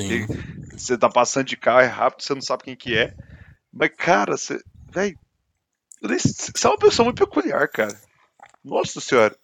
Você 0.77 0.99
tá 0.99 1.09
passando 1.09 1.47
de 1.47 1.57
carro, 1.57 1.81
é 1.81 1.87
rápido, 1.87 2.23
você 2.23 2.35
não 2.35 2.43
sabe 2.43 2.65
quem 2.65 2.77
que 2.77 2.97
é. 2.97 3.15
Mas, 3.73 3.91
cara, 3.97 4.37
você. 4.37 4.61
Véi, 4.93 5.17
você 6.03 6.67
é 6.67 6.71
uma 6.71 6.79
pessoa 6.79 7.05
muito 7.05 7.27
peculiar, 7.27 7.67
cara. 7.69 7.99
Nossa 8.65 9.01
senhora. 9.01 9.35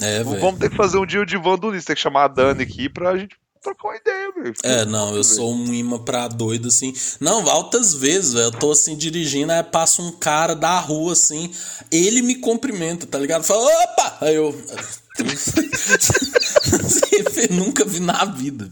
É, 0.00 0.22
Vamos 0.22 0.58
ter 0.58 0.70
que 0.70 0.76
fazer 0.76 0.98
um 0.98 1.06
dia 1.06 1.24
de 1.26 1.36
Vandulis, 1.36 1.84
tem 1.84 1.96
que 1.96 2.02
chamar 2.02 2.24
a 2.24 2.28
Dani 2.28 2.62
aqui 2.62 2.88
pra 2.88 3.16
gente 3.16 3.36
trocar 3.66 3.88
uma 3.88 3.96
ideia, 3.96 4.32
velho. 4.32 4.54
É, 4.62 4.84
não, 4.84 5.16
eu 5.16 5.24
sou 5.24 5.52
um 5.52 5.74
imã 5.74 5.98
pra 5.98 6.28
doido, 6.28 6.68
assim. 6.68 6.94
Não, 7.18 7.48
altas 7.50 7.94
vezes, 7.94 8.34
velho. 8.34 8.46
Eu 8.46 8.52
tô 8.52 8.70
assim 8.70 8.96
dirigindo, 8.96 9.52
aí 9.52 9.62
passa 9.62 10.02
um 10.02 10.12
cara 10.12 10.54
da 10.54 10.78
rua, 10.78 11.12
assim. 11.12 11.50
Ele 11.90 12.22
me 12.22 12.36
cumprimenta, 12.36 13.06
tá 13.06 13.18
ligado? 13.18 13.42
Fala, 13.42 13.64
opa! 13.64 14.18
Aí 14.20 14.34
eu. 14.34 14.54
Nunca 17.50 17.84
vi 17.84 18.00
na 18.00 18.24
vida. 18.24 18.70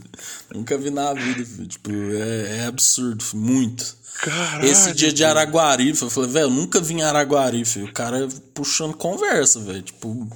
Nunca 0.52 0.76
vi 0.76 0.90
na 0.90 1.12
vida. 1.14 1.44
Filho. 1.44 1.66
Tipo, 1.66 1.90
é, 1.90 2.58
é 2.58 2.66
absurdo, 2.66 3.24
muito. 3.34 3.96
Caralho, 4.20 4.64
Esse 4.64 4.92
dia 4.92 5.12
de 5.12 5.24
Araguari, 5.24 5.88
eu 5.88 6.10
falei, 6.10 6.30
velho, 6.30 6.44
eu 6.44 6.50
nunca 6.50 6.80
vi 6.80 6.94
em 6.94 7.02
Araguari, 7.02 7.64
filho. 7.64 7.86
O 7.86 7.92
cara 7.92 8.28
puxando 8.54 8.94
conversa, 8.94 9.60
velho. 9.60 9.82
Tipo, 9.82 10.28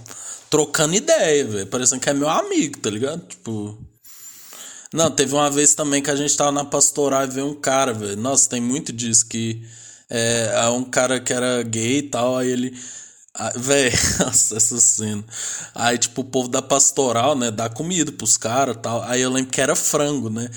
trocando 0.50 0.94
ideia, 0.94 1.46
velho. 1.46 1.66
Parecendo 1.66 2.00
que 2.00 2.10
é 2.10 2.14
meu 2.14 2.28
amigo, 2.28 2.78
tá 2.78 2.90
ligado? 2.90 3.26
Tipo. 3.26 3.78
Não, 4.92 5.10
teve 5.10 5.34
uma 5.34 5.50
vez 5.50 5.74
também 5.74 6.02
que 6.02 6.10
a 6.10 6.16
gente 6.16 6.34
tava 6.36 6.50
na 6.50 6.64
pastoral 6.64 7.24
e 7.24 7.26
veio 7.26 7.46
um 7.46 7.54
cara, 7.54 7.92
velho. 7.92 8.16
Nossa, 8.16 8.48
tem 8.48 8.60
muito 8.60 8.92
disso 8.92 9.26
que 9.26 9.62
é, 10.08 10.50
é 10.54 10.68
um 10.68 10.84
cara 10.84 11.20
que 11.20 11.32
era 11.32 11.62
gay 11.62 11.98
e 11.98 12.02
tal, 12.02 12.36
aí 12.36 12.50
ele. 12.50 12.74
Véi, 13.56 13.92
nossa, 14.18 14.56
essa 14.56 14.80
cena. 14.80 15.24
Aí, 15.74 15.96
tipo, 15.96 16.22
o 16.22 16.24
povo 16.24 16.48
da 16.48 16.60
pastoral, 16.60 17.36
né, 17.36 17.50
dá 17.50 17.68
comida 17.68 18.10
pros 18.10 18.36
caras 18.36 18.76
tal. 18.82 19.02
Aí 19.04 19.20
eu 19.20 19.30
lembro 19.30 19.50
que 19.50 19.60
era 19.60 19.76
frango, 19.76 20.28
né? 20.28 20.50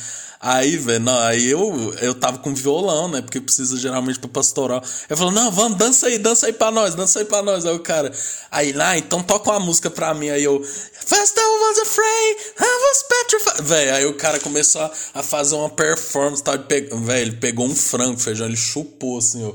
Aí, 0.43 0.75
velho, 0.75 1.07
aí 1.07 1.51
eu, 1.51 1.93
eu 2.01 2.15
tava 2.15 2.39
com 2.39 2.51
violão, 2.51 3.07
né? 3.07 3.21
Porque 3.21 3.39
precisa 3.39 3.77
geralmente 3.77 4.17
pra 4.17 4.27
pastoral. 4.27 4.81
Eu 5.07 5.15
falei, 5.15 5.35
não, 5.35 5.51
vamos, 5.51 5.77
dança 5.77 6.07
aí, 6.07 6.17
dança 6.17 6.47
aí 6.47 6.53
pra 6.53 6.71
nós, 6.71 6.95
dança 6.95 7.19
aí 7.19 7.25
pra 7.25 7.43
nós. 7.43 7.63
Aí 7.63 7.75
o 7.75 7.79
cara, 7.79 8.11
aí 8.49 8.71
lá, 8.73 8.97
então 8.97 9.21
toca 9.21 9.51
uma 9.51 9.59
música 9.59 9.91
pra 9.91 10.15
mim. 10.15 10.29
Aí 10.29 10.43
eu, 10.43 10.59
First 10.63 11.37
I 11.37 11.41
was 11.41 11.77
afraid, 11.77 12.37
I 12.59 12.63
was 12.63 13.03
petrified. 13.03 13.67
Velho, 13.69 13.93
aí 13.93 14.05
o 14.07 14.15
cara 14.15 14.39
começou 14.39 14.81
a, 14.81 14.91
a 15.13 15.21
fazer 15.21 15.53
uma 15.53 15.69
performance, 15.69 16.41
tal, 16.41 16.55
velho, 16.57 17.21
ele 17.21 17.33
pegou 17.33 17.67
um 17.67 17.75
frango, 17.75 18.19
feijão, 18.19 18.47
ele 18.47 18.57
chupou 18.57 19.19
assim, 19.19 19.45
ó 19.45 19.53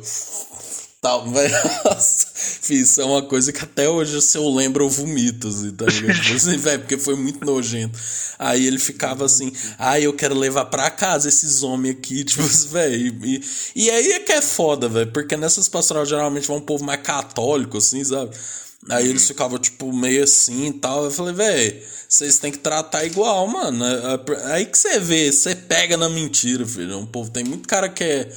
tal, 1.01 1.31
velho. 1.31 1.55
Isso 2.71 3.01
é 3.01 3.05
uma 3.05 3.23
coisa 3.23 3.53
que 3.53 3.63
até 3.63 3.89
hoje, 3.89 4.21
se 4.21 4.37
eu 4.37 4.49
lembro, 4.49 4.85
eu 4.85 4.89
vomito, 4.89 5.49
assim, 5.49 5.71
tá 5.71 5.87
ligado? 5.87 6.21
Tipo 6.21 6.37
assim, 6.37 6.57
velho, 6.59 6.81
porque 6.81 6.99
foi 6.99 7.17
muito 7.17 7.45
nojento. 7.45 7.99
Aí 8.39 8.67
ele 8.67 8.79
ficava 8.79 9.25
assim, 9.25 9.53
ah, 9.79 9.99
eu 10.01 10.13
quero 10.13 10.35
levar 10.35 10.67
pra 10.67 10.91
casa 10.91 11.29
esses 11.29 11.63
homens 11.63 11.97
aqui, 11.97 12.23
tipo 12.25 12.43
assim, 12.43 12.69
velho. 12.69 13.25
E, 13.25 13.45
e, 13.75 13.91
aí 13.91 14.13
é 14.13 14.21
que 14.21 14.33
é 14.33 14.43
foda, 14.43 14.89
velho, 14.89 15.13
porque 15.13 15.37
nessas 15.37 15.69
pastorais 15.69 16.09
geralmente 16.09 16.49
vão 16.49 16.57
um 16.57 16.61
povo 16.61 16.85
mais 16.85 17.01
católico, 17.03 17.79
assim, 17.79 18.03
sabe? 18.05 18.37
Aí 18.89 19.09
eles 19.09 19.27
ficavam, 19.27 19.59
tipo, 19.59 19.93
meio 19.93 20.23
assim 20.23 20.69
e 20.69 20.73
tal. 20.73 21.05
Eu 21.05 21.11
falei, 21.11 21.35
velho, 21.35 21.83
vocês 22.09 22.39
têm 22.39 22.53
que 22.53 22.59
tratar 22.59 23.05
igual, 23.05 23.47
mano. 23.49 23.85
É, 23.85 24.15
é, 24.15 24.53
aí 24.53 24.67
que 24.67 24.79
você 24.79 25.01
vê, 25.01 25.33
você 25.33 25.57
pega 25.57 25.97
na 25.97 26.09
mentira, 26.09 26.65
filho. 26.65 26.99
Um 26.99 27.07
povo, 27.07 27.31
tem 27.31 27.43
muito 27.43 27.67
cara 27.67 27.89
que 27.89 28.05
é 28.05 28.29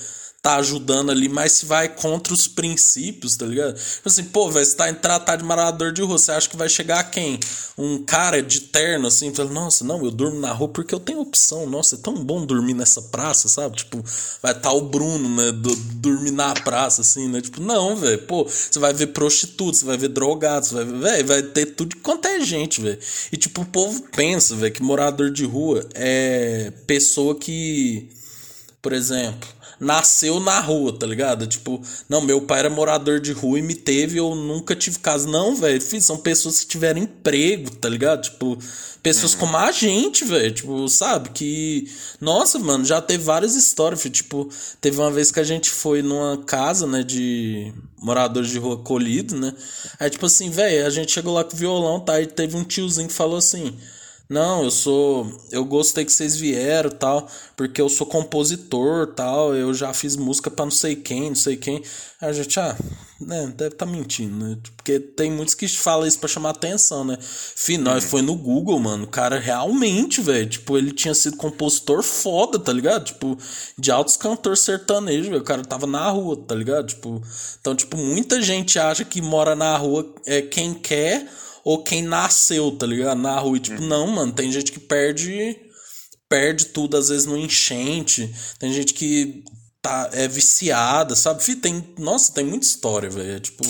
tá 0.41 0.55
ajudando 0.55 1.11
ali, 1.11 1.27
mas 1.27 1.51
se 1.51 1.65
vai 1.65 1.89
contra 1.89 2.33
os 2.33 2.47
princípios, 2.47 3.35
tá 3.35 3.45
ligado? 3.45 3.73
Tipo 3.75 4.07
assim, 4.07 4.23
pô, 4.23 4.49
velho, 4.49 4.65
você 4.65 4.75
tá 4.75 4.89
em 4.89 4.95
tratar 4.95 5.35
de 5.35 5.43
marador 5.43 5.91
de 5.91 6.01
rua, 6.01 6.17
você 6.17 6.31
acha 6.31 6.47
que 6.47 6.55
vai 6.55 6.69
chegar 6.69 7.03
quem? 7.11 7.37
Um 7.77 8.03
cara 8.05 8.41
de 8.41 8.61
terno, 8.61 9.07
assim, 9.07 9.33
fala, 9.33 9.51
nossa, 9.51 9.83
não, 9.83 10.03
eu 10.03 10.11
durmo 10.11 10.39
na 10.39 10.53
rua 10.53 10.69
porque 10.69 10.95
eu 10.95 10.99
tenho 10.99 11.19
opção, 11.19 11.65
nossa, 11.65 11.95
é 11.95 11.97
tão 11.97 12.15
bom 12.23 12.45
dormir 12.45 12.73
nessa 12.73 13.01
praça, 13.01 13.49
sabe? 13.49 13.77
Tipo, 13.77 14.01
vai 14.41 14.53
estar 14.53 14.69
tá 14.69 14.73
o 14.73 14.81
Bruno, 14.81 15.27
né, 15.27 15.51
do, 15.51 15.75
dormir 15.75 16.31
na 16.31 16.53
praça, 16.53 17.01
assim, 17.01 17.27
né? 17.27 17.41
Tipo, 17.41 17.61
não, 17.61 17.97
velho, 17.97 18.19
pô, 18.19 18.45
você 18.45 18.79
vai 18.79 18.93
ver 18.93 19.07
prostitutos, 19.07 19.81
você 19.81 19.85
vai 19.85 19.97
ver 19.97 20.07
drogados, 20.07 20.71
vai 20.71 20.85
ver, 20.85 21.23
vai 21.23 21.43
ter 21.43 21.65
tudo 21.65 21.97
quanto 21.97 22.29
é 22.29 22.39
gente, 22.39 22.79
velho. 22.79 22.99
E, 23.29 23.35
tipo, 23.35 23.61
o 23.61 23.65
povo 23.65 24.03
pensa, 24.15 24.55
velho, 24.55 24.73
que 24.73 24.81
morador 24.81 25.31
de 25.31 25.43
rua 25.43 25.85
é 25.93 26.71
pessoa 26.87 27.35
que, 27.35 28.09
por 28.81 28.93
exemplo 28.93 29.58
nasceu 29.79 30.39
na 30.39 30.59
rua, 30.59 30.97
tá 30.97 31.07
ligado? 31.07 31.47
Tipo, 31.47 31.81
não, 32.07 32.21
meu 32.21 32.41
pai 32.41 32.59
era 32.59 32.69
morador 32.69 33.19
de 33.19 33.31
rua 33.31 33.59
e 33.59 33.61
me 33.61 33.75
teve, 33.75 34.17
eu 34.17 34.35
nunca 34.35 34.75
tive 34.75 34.99
casa. 34.99 35.27
Não, 35.27 35.55
velho, 35.55 35.81
são 36.01 36.17
pessoas 36.17 36.59
que 36.59 36.67
tiveram 36.67 37.01
emprego, 37.01 37.71
tá 37.71 37.87
ligado? 37.87 38.23
Tipo, 38.23 38.57
pessoas 39.01 39.33
uhum. 39.33 39.39
como 39.39 39.57
a 39.57 39.71
gente, 39.71 40.25
velho, 40.25 40.53
tipo, 40.53 40.87
sabe? 40.89 41.29
Que, 41.29 41.89
nossa, 42.19 42.59
mano, 42.59 42.83
já 42.83 43.01
teve 43.01 43.23
várias 43.23 43.55
histórias, 43.55 44.01
filho. 44.01 44.13
tipo, 44.13 44.49
teve 44.81 44.99
uma 44.99 45.11
vez 45.11 45.31
que 45.31 45.39
a 45.39 45.43
gente 45.43 45.69
foi 45.69 46.01
numa 46.01 46.37
casa, 46.45 46.85
né, 46.85 47.03
de 47.03 47.73
moradores 47.97 48.49
de 48.49 48.59
rua 48.59 48.77
colhido, 48.77 49.37
né? 49.37 49.53
Aí, 49.99 50.09
tipo 50.09 50.25
assim, 50.25 50.49
velho, 50.49 50.85
a 50.85 50.89
gente 50.89 51.11
chegou 51.11 51.33
lá 51.33 51.43
com 51.43 51.55
violão, 51.55 51.99
tá? 51.99 52.19
E 52.21 52.27
teve 52.27 52.55
um 52.57 52.63
tiozinho 52.63 53.07
que 53.07 53.13
falou 53.13 53.37
assim. 53.37 53.73
Não, 54.29 54.63
eu 54.63 54.69
sou. 54.69 55.27
Eu 55.51 55.65
gostei 55.65 56.05
que 56.05 56.13
vocês 56.13 56.35
vieram 56.35 56.91
tal, 56.91 57.27
porque 57.57 57.81
eu 57.81 57.89
sou 57.89 58.05
compositor 58.05 59.07
tal. 59.15 59.55
Eu 59.55 59.73
já 59.73 59.91
fiz 59.91 60.15
música 60.15 60.51
para 60.51 60.65
não 60.65 60.71
sei 60.71 60.95
quem, 60.95 61.29
não 61.29 61.35
sei 61.35 61.57
quem. 61.57 61.81
Aí 62.21 62.29
a 62.29 62.33
gente, 62.33 62.59
ah, 62.59 62.77
né, 63.19 63.51
deve 63.57 63.73
tá 63.73 63.87
mentindo, 63.87 64.35
né? 64.35 64.57
Porque 64.77 64.99
tem 64.99 65.31
muitos 65.31 65.55
que 65.55 65.67
falam 65.67 66.05
isso 66.05 66.19
para 66.19 66.29
chamar 66.29 66.51
atenção, 66.51 67.03
né? 67.03 67.17
Fih, 67.19 67.79
nós 67.79 68.03
uhum. 68.03 68.09
foi 68.11 68.21
no 68.21 68.35
Google, 68.35 68.77
mano. 68.79 69.05
O 69.05 69.07
cara 69.07 69.39
realmente, 69.39 70.21
velho, 70.21 70.47
tipo, 70.47 70.77
ele 70.77 70.91
tinha 70.91 71.15
sido 71.15 71.35
compositor 71.35 72.03
foda, 72.03 72.59
tá 72.59 72.71
ligado? 72.71 73.05
Tipo, 73.05 73.35
de 73.79 73.89
altos 73.89 74.15
cantores 74.15 74.59
sertanejos, 74.59 75.25
velho. 75.25 75.41
O 75.41 75.43
cara 75.43 75.63
tava 75.65 75.87
na 75.87 76.07
rua, 76.07 76.37
tá 76.37 76.53
ligado? 76.53 76.85
Tipo, 76.85 77.19
então, 77.59 77.75
tipo, 77.75 77.97
muita 77.97 78.39
gente 78.43 78.77
acha 78.77 79.03
que 79.03 79.23
mora 79.23 79.55
na 79.55 79.75
rua 79.75 80.13
é 80.27 80.39
quem 80.39 80.75
quer 80.75 81.27
ou 81.63 81.83
quem 81.83 82.01
nasceu, 82.01 82.71
tá 82.71 82.85
ligado? 82.85 83.19
Na 83.19 83.39
rua. 83.39 83.57
E 83.57 83.59
tipo, 83.59 83.81
não, 83.81 84.07
mano, 84.07 84.31
tem 84.31 84.51
gente 84.51 84.71
que 84.71 84.79
perde 84.79 85.57
perde 86.29 86.65
tudo, 86.65 86.95
às 86.95 87.09
vezes 87.09 87.25
no 87.25 87.35
enchente. 87.35 88.33
Tem 88.59 88.71
gente 88.71 88.93
que 88.93 89.43
tá, 89.81 90.09
é 90.13 90.27
viciada, 90.27 91.15
sabe? 91.15 91.43
Fih, 91.43 91.55
tem, 91.55 91.83
nossa, 91.97 92.31
tem 92.31 92.45
muita 92.45 92.65
história, 92.65 93.09
velho. 93.09 93.35
É, 93.35 93.39
tipo, 93.39 93.63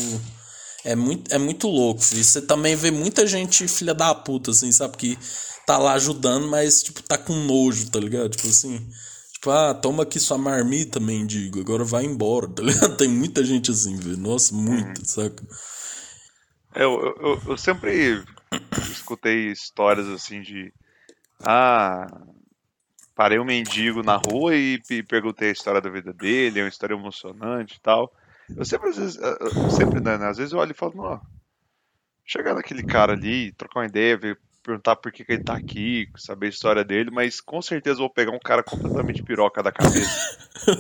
é 0.84 0.96
muito, 0.96 1.34
é 1.34 1.38
muito 1.38 1.68
louco. 1.68 2.02
Fih. 2.02 2.24
Você 2.24 2.42
também 2.42 2.76
vê 2.76 2.92
muita 2.92 3.26
gente 3.26 3.68
filha 3.68 3.94
da 3.94 4.14
puta, 4.14 4.52
assim, 4.52 4.72
sabe? 4.72 4.98
Que 4.98 5.18
tá 5.66 5.78
lá 5.78 5.94
ajudando, 5.94 6.48
mas, 6.48 6.84
tipo, 6.84 7.02
tá 7.02 7.18
com 7.18 7.34
nojo, 7.34 7.90
tá 7.90 8.00
ligado? 8.00 8.30
Tipo 8.30 8.50
assim. 8.50 8.86
Tipo, 9.34 9.52
ah, 9.52 9.74
toma 9.74 10.04
aqui 10.04 10.20
sua 10.20 10.38
marmita, 10.38 11.00
mendigo, 11.00 11.62
agora 11.62 11.86
vai 11.86 12.04
embora, 12.04 12.50
tá 12.50 12.62
ligado? 12.62 12.96
Tem 12.98 13.08
muita 13.08 13.42
gente 13.42 13.72
assim, 13.72 13.96
velho. 13.96 14.18
Nossa, 14.18 14.54
muita, 14.54 15.00
uhum. 15.00 15.06
saca? 15.06 15.48
Eu, 16.76 17.16
eu, 17.22 17.42
eu 17.48 17.58
sempre 17.58 18.24
escutei 18.92 19.52
histórias 19.52 20.08
assim 20.08 20.42
de. 20.42 20.72
Ah, 21.42 22.06
parei 23.16 23.40
um 23.40 23.46
mendigo 23.46 24.04
na 24.04 24.16
rua 24.16 24.56
e 24.56 24.80
perguntei 25.08 25.50
a 25.50 25.54
história 25.54 25.82
da 25.82 25.90
vida 25.90 26.14
dele, 26.14 26.60
é 26.60 26.64
uma 26.64 26.70
história 26.70 26.94
emocionante 26.94 27.78
e 27.78 27.82
tal. 27.82 28.14
Eu 28.56 28.66
sempre, 28.66 28.90
às 28.90 28.98
vezes, 28.98 29.18
eu 29.18 29.70
sempre, 29.70 30.00
né, 30.00 30.16
às 30.26 30.38
vezes 30.38 30.54
eu 30.54 30.60
olho 30.60 30.72
e 30.72 30.76
falo, 30.76 30.94
ó, 30.98 31.20
chegar 32.26 32.54
naquele 32.54 32.84
cara 32.84 33.14
ali, 33.14 33.52
trocar 33.54 33.82
uma 33.82 33.86
ideia, 33.88 34.18
ver 34.18 34.40
perguntar 34.70 34.96
por 34.98 35.12
que, 35.12 35.26
que, 35.26 35.32
ele 35.34 35.44
tá 35.44 35.56
aqui, 35.56 36.08
saber 36.16 36.46
a 36.46 36.50
história 36.50 36.84
dele, 36.84 37.10
mas 37.10 37.42
com 37.42 37.60
certeza 37.60 37.98
vou 37.98 38.10
pegar 38.10 38.32
um 38.32 38.40
cara 38.40 38.62
completamente 38.62 39.24
piroca 39.24 39.64
da 39.64 39.72
cabeça. 39.72 40.38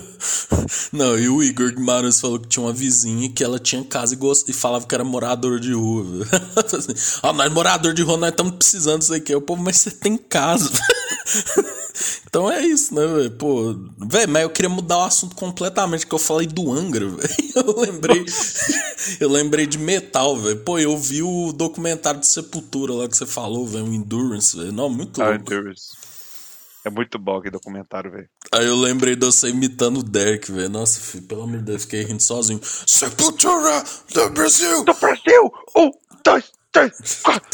Não, 0.94 1.18
e 1.18 1.28
o 1.28 1.42
Igor 1.42 1.74
Guimarães 1.74 2.22
falou 2.22 2.40
que 2.40 2.48
tinha 2.48 2.64
uma 2.64 2.74
vizinha 2.74 3.32
que 3.32 3.44
ela 3.44 3.58
tinha 3.58 3.84
casa 3.84 4.14
e, 4.14 4.18
gost... 4.18 4.48
e 4.48 4.54
falava 4.54 4.86
que 4.86 4.94
era 4.94 5.04
morador 5.04 5.60
de 5.60 5.74
rua. 5.74 6.06
assim, 6.56 6.94
ah, 7.24 7.34
nós 7.34 7.52
morador 7.52 7.94
de 7.94 8.04
rua, 8.04 8.18
nós 8.18 8.30
estamos 8.30 8.54
precisando 8.54 9.00
disso 9.00 9.14
aqui. 9.14 9.34
O 9.34 9.42
povo, 9.42 9.64
mas 9.64 9.78
você 9.78 9.90
tem 9.90 10.18
casa. 10.18 10.70
Então 12.30 12.50
é 12.50 12.62
isso, 12.62 12.94
né, 12.94 13.06
velho? 13.08 13.32
Pô, 13.32 13.74
velho, 13.98 14.30
mas 14.30 14.44
eu 14.44 14.50
queria 14.52 14.70
mudar 14.70 15.00
o 15.00 15.04
assunto 15.04 15.36
completamente, 15.36 16.06
que 16.06 16.14
eu 16.14 16.20
falei 16.20 16.46
do 16.46 16.72
Angra, 16.72 17.08
velho. 17.10 17.30
Eu 17.56 17.80
lembrei. 17.80 18.24
eu 19.20 19.30
lembrei 19.30 19.66
de 19.66 19.80
metal, 19.80 20.38
velho. 20.38 20.58
Pô, 20.58 20.78
eu 20.78 20.96
vi 20.96 21.24
o 21.24 21.52
documentário 21.52 22.20
de 22.20 22.28
Sepultura 22.28 22.94
lá 22.94 23.08
que 23.08 23.18
você 23.18 23.26
falou, 23.26 23.66
velho, 23.66 23.86
o 23.86 23.94
Endurance, 23.94 24.56
velho. 24.56 24.72
Não, 24.72 24.90
muito 24.90 25.20
ah, 25.22 25.30
louco. 25.30 25.52
Ah, 25.52 25.56
Endurance. 25.56 25.98
É 26.86 26.90
muito 26.90 27.18
bom 27.18 27.38
aquele 27.38 27.52
documentário, 27.52 28.12
velho. 28.12 28.30
Aí 28.52 28.66
eu 28.66 28.76
lembrei 28.76 29.16
de 29.16 29.26
você 29.26 29.50
imitando 29.50 30.00
o 30.00 30.04
Derek, 30.04 30.52
velho. 30.52 30.70
Nossa, 30.70 31.02
filho, 31.02 31.24
pelo 31.24 31.44
amor 31.44 31.58
de 31.58 31.64
Deus, 31.64 31.84
fiquei 31.84 32.04
rindo 32.04 32.22
sozinho. 32.22 32.62
Sepultura 32.64 33.84
do 34.14 34.30
Brasil! 34.30 34.86
Do 34.86 34.94
Brasil! 34.94 35.52
Um, 35.76 35.92
dois, 36.24 36.52
três, 36.72 37.22
quatro. 37.24 37.50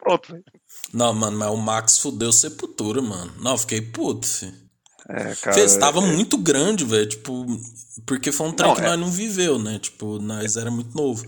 Pronto, 0.00 0.32
velho. 0.32 0.44
Não, 0.92 1.12
mano, 1.14 1.38
mas 1.38 1.50
o 1.50 1.56
Max 1.56 1.98
fudeu 1.98 2.32
Sepultura, 2.32 3.00
mano. 3.00 3.32
Não, 3.40 3.56
fiquei 3.56 3.80
puto, 3.80 4.26
filho. 4.26 4.54
É, 5.08 5.34
cara. 5.36 5.54
Fez, 5.54 5.76
tava 5.76 6.00
é... 6.00 6.06
muito 6.06 6.36
grande, 6.36 6.84
velho. 6.84 7.08
Tipo, 7.08 7.46
porque 8.06 8.30
foi 8.32 8.48
um 8.48 8.52
trem 8.52 8.68
não, 8.68 8.76
que 8.76 8.82
é... 8.82 8.88
nós 8.88 8.98
não 8.98 9.10
viveu, 9.10 9.58
né? 9.58 9.78
Tipo, 9.78 10.18
nós 10.18 10.56
era 10.56 10.70
muito 10.70 10.96
novo. 10.96 11.24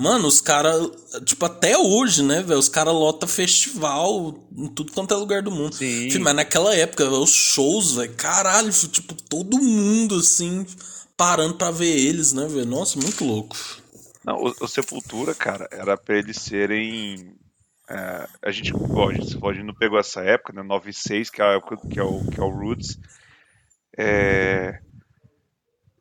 Mano, 0.00 0.28
os 0.28 0.40
caras, 0.40 0.88
tipo, 1.24 1.44
até 1.44 1.76
hoje, 1.76 2.22
né, 2.22 2.40
velho? 2.40 2.60
Os 2.60 2.68
caras 2.68 2.94
lotam 2.94 3.28
festival 3.28 4.32
em 4.56 4.68
tudo 4.68 4.92
quanto 4.92 5.12
é 5.12 5.16
lugar 5.16 5.42
do 5.42 5.50
mundo. 5.50 5.74
Sim. 5.74 6.16
Mas 6.20 6.36
naquela 6.36 6.72
época, 6.74 7.08
os 7.10 7.30
shows, 7.30 7.94
velho, 7.94 8.14
caralho, 8.14 8.70
tipo, 8.70 9.14
todo 9.14 9.58
mundo, 9.58 10.16
assim, 10.16 10.64
parando 11.16 11.54
pra 11.54 11.72
ver 11.72 11.98
eles, 11.98 12.32
né, 12.32 12.46
velho? 12.46 12.64
Nossa, 12.64 12.96
muito 12.98 13.24
louco. 13.24 13.56
Não, 14.24 14.36
o, 14.36 14.54
o 14.60 14.68
Sepultura, 14.68 15.34
cara, 15.34 15.68
era 15.72 15.96
pra 15.96 16.16
eles 16.16 16.36
serem 16.36 17.37
é, 17.90 18.28
a 18.42 18.50
gente, 18.50 18.72
bom, 18.72 19.08
a 19.08 19.14
gente, 19.14 19.38
a 19.42 19.52
gente 19.52 19.64
não 19.64 19.74
pegou 19.74 19.98
essa 19.98 20.20
época, 20.20 20.52
né, 20.52 20.62
96, 20.62 21.30
que 21.30 21.40
é 21.40 21.44
a 21.44 21.52
época 21.52 21.76
que 21.88 21.98
é 21.98 22.02
o, 22.02 22.24
que 22.26 22.38
é 22.38 22.42
o 22.42 22.50
Roots. 22.50 22.98
É, 23.96 24.80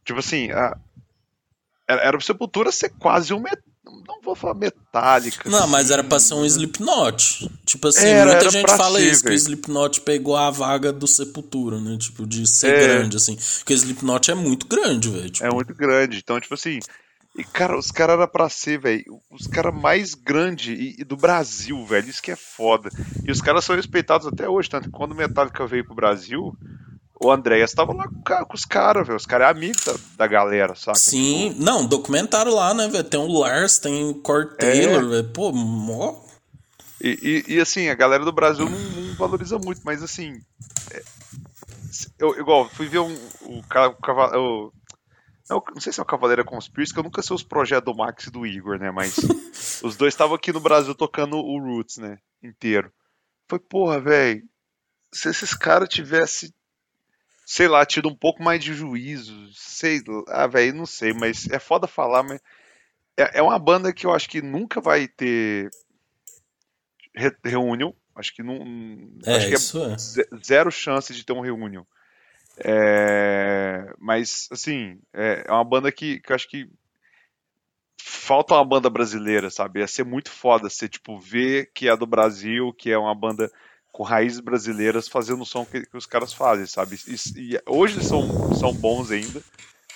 tipo 0.04 0.20
assim, 0.20 0.52
a, 0.52 0.78
era, 1.88 2.18
o 2.18 2.22
Sepultura 2.22 2.72
ser 2.72 2.90
quase 3.00 3.34
um 3.34 3.40
met, 3.40 3.58
não 4.06 4.22
vou 4.22 4.36
falar 4.36 4.56
metálica. 4.56 5.50
Não, 5.50 5.60
assim. 5.60 5.72
mas 5.72 5.90
era 5.90 6.04
pra 6.04 6.20
ser 6.20 6.34
um 6.34 6.46
Slipknot. 6.46 7.50
Tipo 7.66 7.88
assim, 7.88 8.08
era, 8.08 8.32
muita 8.32 8.42
era 8.42 8.50
gente 8.50 8.76
fala 8.76 9.00
isso, 9.00 9.24
que 9.24 9.30
o 9.30 9.34
Slipknot 9.34 10.02
pegou 10.02 10.36
a 10.36 10.52
vaga 10.52 10.92
do 10.92 11.08
Sepultura, 11.08 11.80
né? 11.80 11.98
Tipo, 11.98 12.28
de 12.28 12.46
ser 12.46 12.74
é. 12.74 12.88
grande, 12.88 13.16
assim. 13.16 13.38
Porque 13.60 13.74
o 13.74 13.78
Slipknot 13.78 14.30
é 14.30 14.36
muito 14.36 14.68
grande, 14.68 15.10
velho. 15.10 15.30
Tipo... 15.30 15.48
É 15.48 15.50
muito 15.50 15.74
grande. 15.74 16.18
Então, 16.18 16.40
tipo 16.42 16.54
assim, 16.54 16.80
e, 17.38 17.44
cara, 17.44 17.78
os 17.78 17.92
caras 17.92 18.16
eram 18.16 18.28
pra 18.28 18.50
ser, 18.50 18.80
velho, 18.80 19.22
os 19.30 19.46
caras 19.46 19.74
mais 19.74 20.16
grandes 20.16 20.98
do 21.06 21.16
Brasil, 21.16 21.86
velho. 21.86 22.10
Isso 22.10 22.22
que 22.22 22.32
é 22.32 22.36
foda. 22.36 22.90
E 23.24 23.32
os 23.32 23.42
caras 23.42 23.64
são 23.64 23.76
respeitados 23.76 24.26
até 24.26 24.50
hoje, 24.50 24.70
tanto 24.70 24.86
que 24.86 24.98
quando 24.98 25.12
o 25.12 25.16
Metallica 25.16 25.68
veio 25.68 25.86
pro 25.86 25.94
Brasil, 25.94 26.58
o 27.22 27.32
Andréas 27.32 27.74
tava 27.74 27.94
lá 27.94 28.08
com, 28.08 28.46
com 28.46 28.56
os 28.56 28.66
caras, 28.66 29.06
velho. 29.06 29.18
Os 29.18 29.28
caras 29.28 29.48
é 29.48 29.52
amigo 29.52 29.78
da, 29.86 29.94
da 30.18 30.28
galera, 30.28 30.74
saca? 30.74 30.98
Sim, 30.98 31.50
tipo... 31.52 31.64
não, 31.64 31.86
documentário 31.86 32.52
lá, 32.52 32.74
né, 32.74 32.88
velho? 32.88 33.04
Tem 33.04 33.20
o 33.20 33.28
Lars, 33.28 33.78
tem 33.78 34.10
o 34.10 34.16
Cord 34.16 34.58
Taylor, 34.58 35.04
é. 35.04 35.08
velho. 35.08 35.30
Pô, 35.30 35.52
mó. 35.52 36.16
E, 37.00 37.44
e, 37.48 37.54
e, 37.54 37.60
assim, 37.60 37.88
a 37.90 37.96
galera 37.96 38.26
do 38.26 38.32
Brasil 38.32 38.68
não, 38.68 38.80
não 38.80 39.14
valoriza 39.14 39.60
muito, 39.60 39.82
mas 39.86 40.02
assim. 40.02 40.42
É, 40.90 41.04
eu, 42.18 42.36
igual, 42.40 42.68
fui 42.70 42.88
ver 42.88 43.00
um, 43.00 43.16
o, 43.42 43.60
o, 43.60 44.74
não, 45.50 45.64
não 45.74 45.82
sei 45.82 45.93
se 45.93 46.00
é 46.00 46.04
o 46.04 46.06
Cavaleira 46.06 46.43
Conspiracy, 46.43 46.93
que 46.93 47.00
eu 47.00 47.04
nunca 47.04 47.22
sei 47.22 47.36
os 47.36 47.43
projetos 47.43 47.86
do 47.86 47.98
Max 47.98 48.26
e 48.26 48.32
do 48.32 48.45
Igor, 48.45 48.78
né? 48.78 48.91
Mas 48.91 49.18
os 49.84 49.95
dois 49.95 50.14
estavam 50.14 50.36
aqui 50.36 50.52
no 50.52 50.60
Brasil 50.60 50.93
tocando 50.93 51.38
o 51.38 51.60
Roots, 51.60 51.98
né? 51.98 52.18
Inteiro. 52.43 52.91
Foi, 53.48 53.60
porra, 53.60 54.00
velho. 54.00 54.43
Se 55.12 55.30
esses 55.30 55.54
caras 55.54 55.88
tivessem, 55.88 56.54
sei 57.45 57.68
lá, 57.68 57.86
tido 57.86 58.10
um 58.10 58.16
pouco 58.16 58.43
mais 58.43 58.62
de 58.62 58.74
juízo, 58.74 59.34
sei 59.54 60.04
lá, 60.28 60.48
velho, 60.48 60.76
não 60.76 60.86
sei, 60.86 61.14
mas 61.14 61.48
é 61.50 61.60
foda 61.60 61.88
falar, 61.88 62.24
mas 62.24 62.41
é, 63.16 63.39
é 63.39 63.41
uma 63.41 63.58
banda 63.58 63.93
que 63.93 64.06
eu 64.06 64.14
acho 64.14 64.30
que 64.30 64.41
nunca 64.41 64.82
vai 64.82 65.08
ter 65.08 65.70
re 67.16 67.32
reunião. 67.43 67.95
Acho 68.16 68.34
que 68.34 68.43
não. 68.43 68.58
É, 69.26 69.36
acho 69.36 69.48
que 69.48 69.78
é, 69.78 69.93
é 69.93 70.43
zero 70.43 70.72
chance 70.72 71.14
de 71.14 71.24
ter 71.24 71.34
um 71.34 71.41
reunião. 71.41 71.86
É, 72.64 73.93
mas, 73.99 74.47
assim, 74.51 74.99
é, 75.14 75.43
é 75.47 75.51
uma 75.51 75.64
banda 75.64 75.91
que, 75.91 76.20
que 76.20 76.32
eu 76.32 76.36
acho 76.36 76.49
que 76.49 76.70
falta 77.99 78.55
uma 78.55 78.66
banda 78.66 78.89
brasileira, 78.89 79.49
sabe? 79.49 79.80
Ia 79.80 79.88
ser 79.88 80.03
muito 80.03 80.30
foda 80.30 80.70
você, 80.70 80.88
tipo, 80.88 81.20
ver 81.20 81.72
que 81.74 81.88
é 81.88 81.95
do 81.95 82.05
Brasil, 82.05 82.74
que 82.74 82.91
é 82.91 82.97
uma 82.97 83.16
banda 83.16 83.51
com 83.91 84.03
raízes 84.03 84.39
brasileiras 84.39 85.08
fazendo 85.08 85.41
o 85.41 85.45
som 85.45 85.66
que, 85.66 85.86
que 85.86 85.97
os 85.97 86.05
caras 86.05 86.34
fazem, 86.34 86.66
sabe? 86.66 86.97
E, 87.08 87.53
e, 87.55 87.62
hoje 87.66 88.03
são, 88.03 88.53
são 88.53 88.74
bons 88.74 89.12
ainda, 89.12 89.41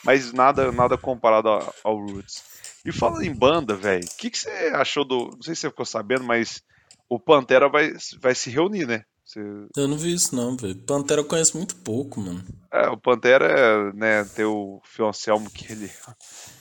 mas 0.04 0.34
nada 0.34 0.72
nada 0.72 0.98
comparado 0.98 1.50
ao, 1.50 1.76
ao 1.84 1.98
Roots. 1.98 2.44
E 2.84 2.92
falando 2.92 3.24
em 3.24 3.34
banda, 3.34 3.76
velho, 3.76 4.04
o 4.04 4.18
que, 4.18 4.30
que 4.30 4.38
você 4.38 4.50
achou 4.74 5.06
do. 5.06 5.30
Não 5.36 5.42
sei 5.42 5.54
se 5.54 5.62
você 5.62 5.70
ficou 5.70 5.86
sabendo, 5.86 6.24
mas 6.24 6.64
o 7.08 7.20
Pantera 7.20 7.70
vai, 7.70 7.92
vai 8.20 8.34
se 8.34 8.50
reunir, 8.50 8.88
né? 8.88 9.06
Você... 9.32 9.40
Eu 9.78 9.88
não 9.88 9.98
vi 9.98 10.14
isso 10.14 10.36
não, 10.36 10.58
velho. 10.58 10.76
Pantera 10.80 11.22
eu 11.22 11.26
conheço 11.26 11.56
muito 11.56 11.74
pouco, 11.78 12.20
mano. 12.20 12.44
É, 12.70 12.90
o 12.90 12.98
Pantera, 12.98 13.94
né, 13.94 14.26
tem 14.36 14.44
o 14.44 14.82
Phil 14.84 15.08
Anselmo 15.08 15.50
que 15.50 15.72
ele 15.72 15.90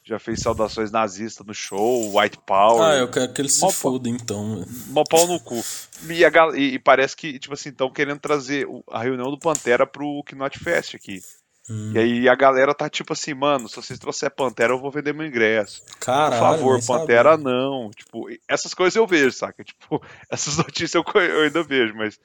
já 0.04 0.20
fez 0.20 0.40
saudações 0.40 0.92
nazistas 0.92 1.44
no 1.44 1.52
show, 1.52 2.16
White 2.16 2.38
Power. 2.46 2.82
Ah, 2.82 2.94
eu 2.94 3.10
quero 3.10 3.32
que 3.32 3.40
ele 3.40 3.48
se 3.48 3.72
foda 3.72 4.08
então, 4.08 4.64
Mó 4.88 5.02
pau 5.02 5.26
no 5.26 5.40
cu. 5.40 5.60
E, 6.08 6.24
a, 6.24 6.30
e, 6.54 6.74
e, 6.74 6.78
parece 6.78 7.16
que, 7.16 7.40
tipo 7.40 7.54
assim, 7.54 7.70
estão 7.70 7.90
querendo 7.90 8.20
trazer 8.20 8.68
a 8.88 9.02
reunião 9.02 9.30
do 9.30 9.38
Pantera 9.38 9.84
pro 9.84 10.22
Knot 10.30 10.56
Fest 10.58 10.94
aqui. 10.94 11.20
Hum. 11.68 11.92
E 11.94 11.98
aí 11.98 12.28
a 12.28 12.34
galera 12.34 12.74
tá 12.74 12.88
tipo 12.88 13.12
assim, 13.12 13.34
mano, 13.34 13.68
se 13.68 13.76
vocês 13.76 13.98
trouxer 13.98 14.30
Pantera, 14.30 14.72
eu 14.72 14.80
vou 14.80 14.90
vender 14.90 15.12
meu 15.12 15.26
ingresso. 15.26 15.82
Caralho, 15.98 16.58
Por 16.58 16.80
favor, 16.80 16.86
Pantera 16.86 17.36
não. 17.36 17.90
Tipo, 17.90 18.28
essas 18.48 18.74
coisas 18.74 18.94
eu 18.94 19.06
vejo, 19.06 19.32
saca? 19.32 19.62
Tipo, 19.64 20.00
essas 20.30 20.56
notícias 20.56 20.94
eu, 20.94 21.04
eu 21.20 21.42
ainda 21.42 21.62
vejo, 21.62 21.94
mas 21.96 22.18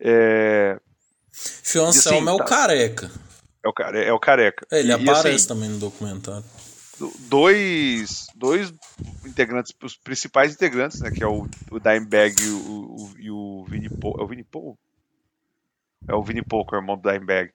é... 0.00 0.78
Fio 1.30 1.84
Anselmo 1.84 2.18
assim, 2.18 2.28
é 2.28 2.32
o 2.32 2.38
tá... 2.38 2.44
careca. 2.44 3.10
É 3.64 3.68
o, 3.68 3.72
care... 3.72 4.04
é 4.04 4.12
o 4.12 4.18
careca. 4.18 4.66
É, 4.70 4.80
ele 4.80 4.90
e, 4.90 4.92
aparece 4.92 5.28
assim, 5.28 5.48
também 5.48 5.68
no 5.68 5.78
documentário. 5.78 6.44
Dois, 7.28 8.26
dois 8.34 8.72
integrantes, 9.24 9.72
os 9.82 9.96
principais 9.96 10.52
integrantes, 10.52 11.00
né? 11.00 11.10
Que 11.10 11.22
é 11.22 11.26
o, 11.26 11.46
o 11.70 11.78
Dimebag 11.78 12.42
e 12.42 12.48
o, 12.48 12.58
o, 12.58 13.14
e 13.18 13.30
o 13.30 13.64
Vini 13.68 13.88
Paul. 13.88 14.16
É 14.18 14.22
o 14.22 14.26
Vini 14.26 14.44
Paul? 14.44 14.78
É 16.08 16.14
o 16.14 16.22
Vini 16.22 16.42
Paul, 16.42 16.66
que 16.66 16.74
é 16.74 16.78
o 16.78 16.80
irmão 16.80 16.96
do 16.96 17.08
Dimebag. 17.08 17.52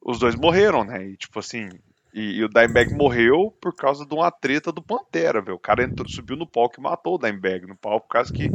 Os 0.00 0.18
dois 0.18 0.34
morreram, 0.34 0.84
né? 0.84 1.06
E 1.06 1.16
tipo 1.16 1.38
assim, 1.38 1.68
e, 2.14 2.38
e, 2.38 2.44
o 2.44 2.48
Dimebag 2.48 2.94
morreu 2.94 3.54
por 3.60 3.74
causa 3.74 4.06
de 4.06 4.14
uma 4.14 4.30
treta 4.30 4.72
do 4.72 4.82
Pantera, 4.82 5.42
velho. 5.42 5.56
O 5.56 5.60
cara 5.60 5.82
entrou, 5.82 6.08
subiu 6.08 6.36
no 6.36 6.46
palco 6.46 6.76
e 6.78 6.82
matou 6.82 7.16
o 7.16 7.18
Dimebag 7.18 7.66
no 7.66 7.76
palco 7.76 8.06
por 8.06 8.12
causa 8.12 8.32
que 8.32 8.50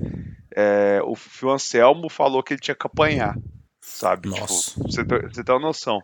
é, 0.55 1.01
o 1.03 1.15
Phil 1.15 1.49
Anselmo 1.49 2.09
falou 2.09 2.43
que 2.43 2.53
ele 2.53 2.61
tinha 2.61 2.75
que 2.75 2.85
apanhar, 2.85 3.35
sabe? 3.81 4.29
Tipo, 4.29 4.41
Nossa. 4.41 4.71
Tipo, 4.71 4.83
você, 4.83 5.03
você 5.03 5.43
tem 5.43 5.55
uma 5.55 5.67
noção. 5.67 6.01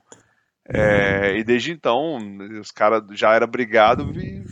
É, 0.72 1.38
e 1.38 1.44
desde 1.44 1.72
então, 1.72 2.18
os 2.62 2.70
caras 2.72 3.04
já 3.12 3.34
era 3.34 3.48
brigado 3.48 4.12
e, 4.20 4.46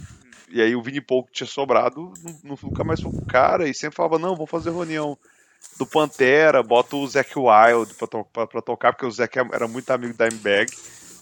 e, 0.50 0.60
aí 0.60 0.76
o 0.76 0.82
Vini 0.82 1.00
Paul 1.00 1.24
que 1.24 1.32
tinha 1.32 1.46
sobrado 1.48 2.12
não, 2.44 2.58
nunca 2.64 2.84
mais 2.84 3.00
foi 3.00 3.12
com 3.12 3.20
o 3.20 3.26
cara 3.26 3.68
e 3.68 3.74
sempre 3.74 3.98
falava, 3.98 4.18
não, 4.18 4.34
vamos 4.34 4.50
fazer 4.50 4.72
reunião 4.72 5.16
do 5.78 5.86
Pantera, 5.86 6.64
bota 6.64 6.96
o 6.96 7.08
Zac 7.08 7.32
Wild 7.38 7.94
pra, 7.94 8.08
to 8.08 8.26
pra, 8.34 8.48
pra 8.48 8.62
tocar, 8.62 8.94
porque 8.94 9.06
o 9.06 9.12
Zac 9.12 9.38
era 9.38 9.68
muito 9.68 9.90
amigo 9.92 10.16
da 10.16 10.28
Dimebag. 10.28 10.72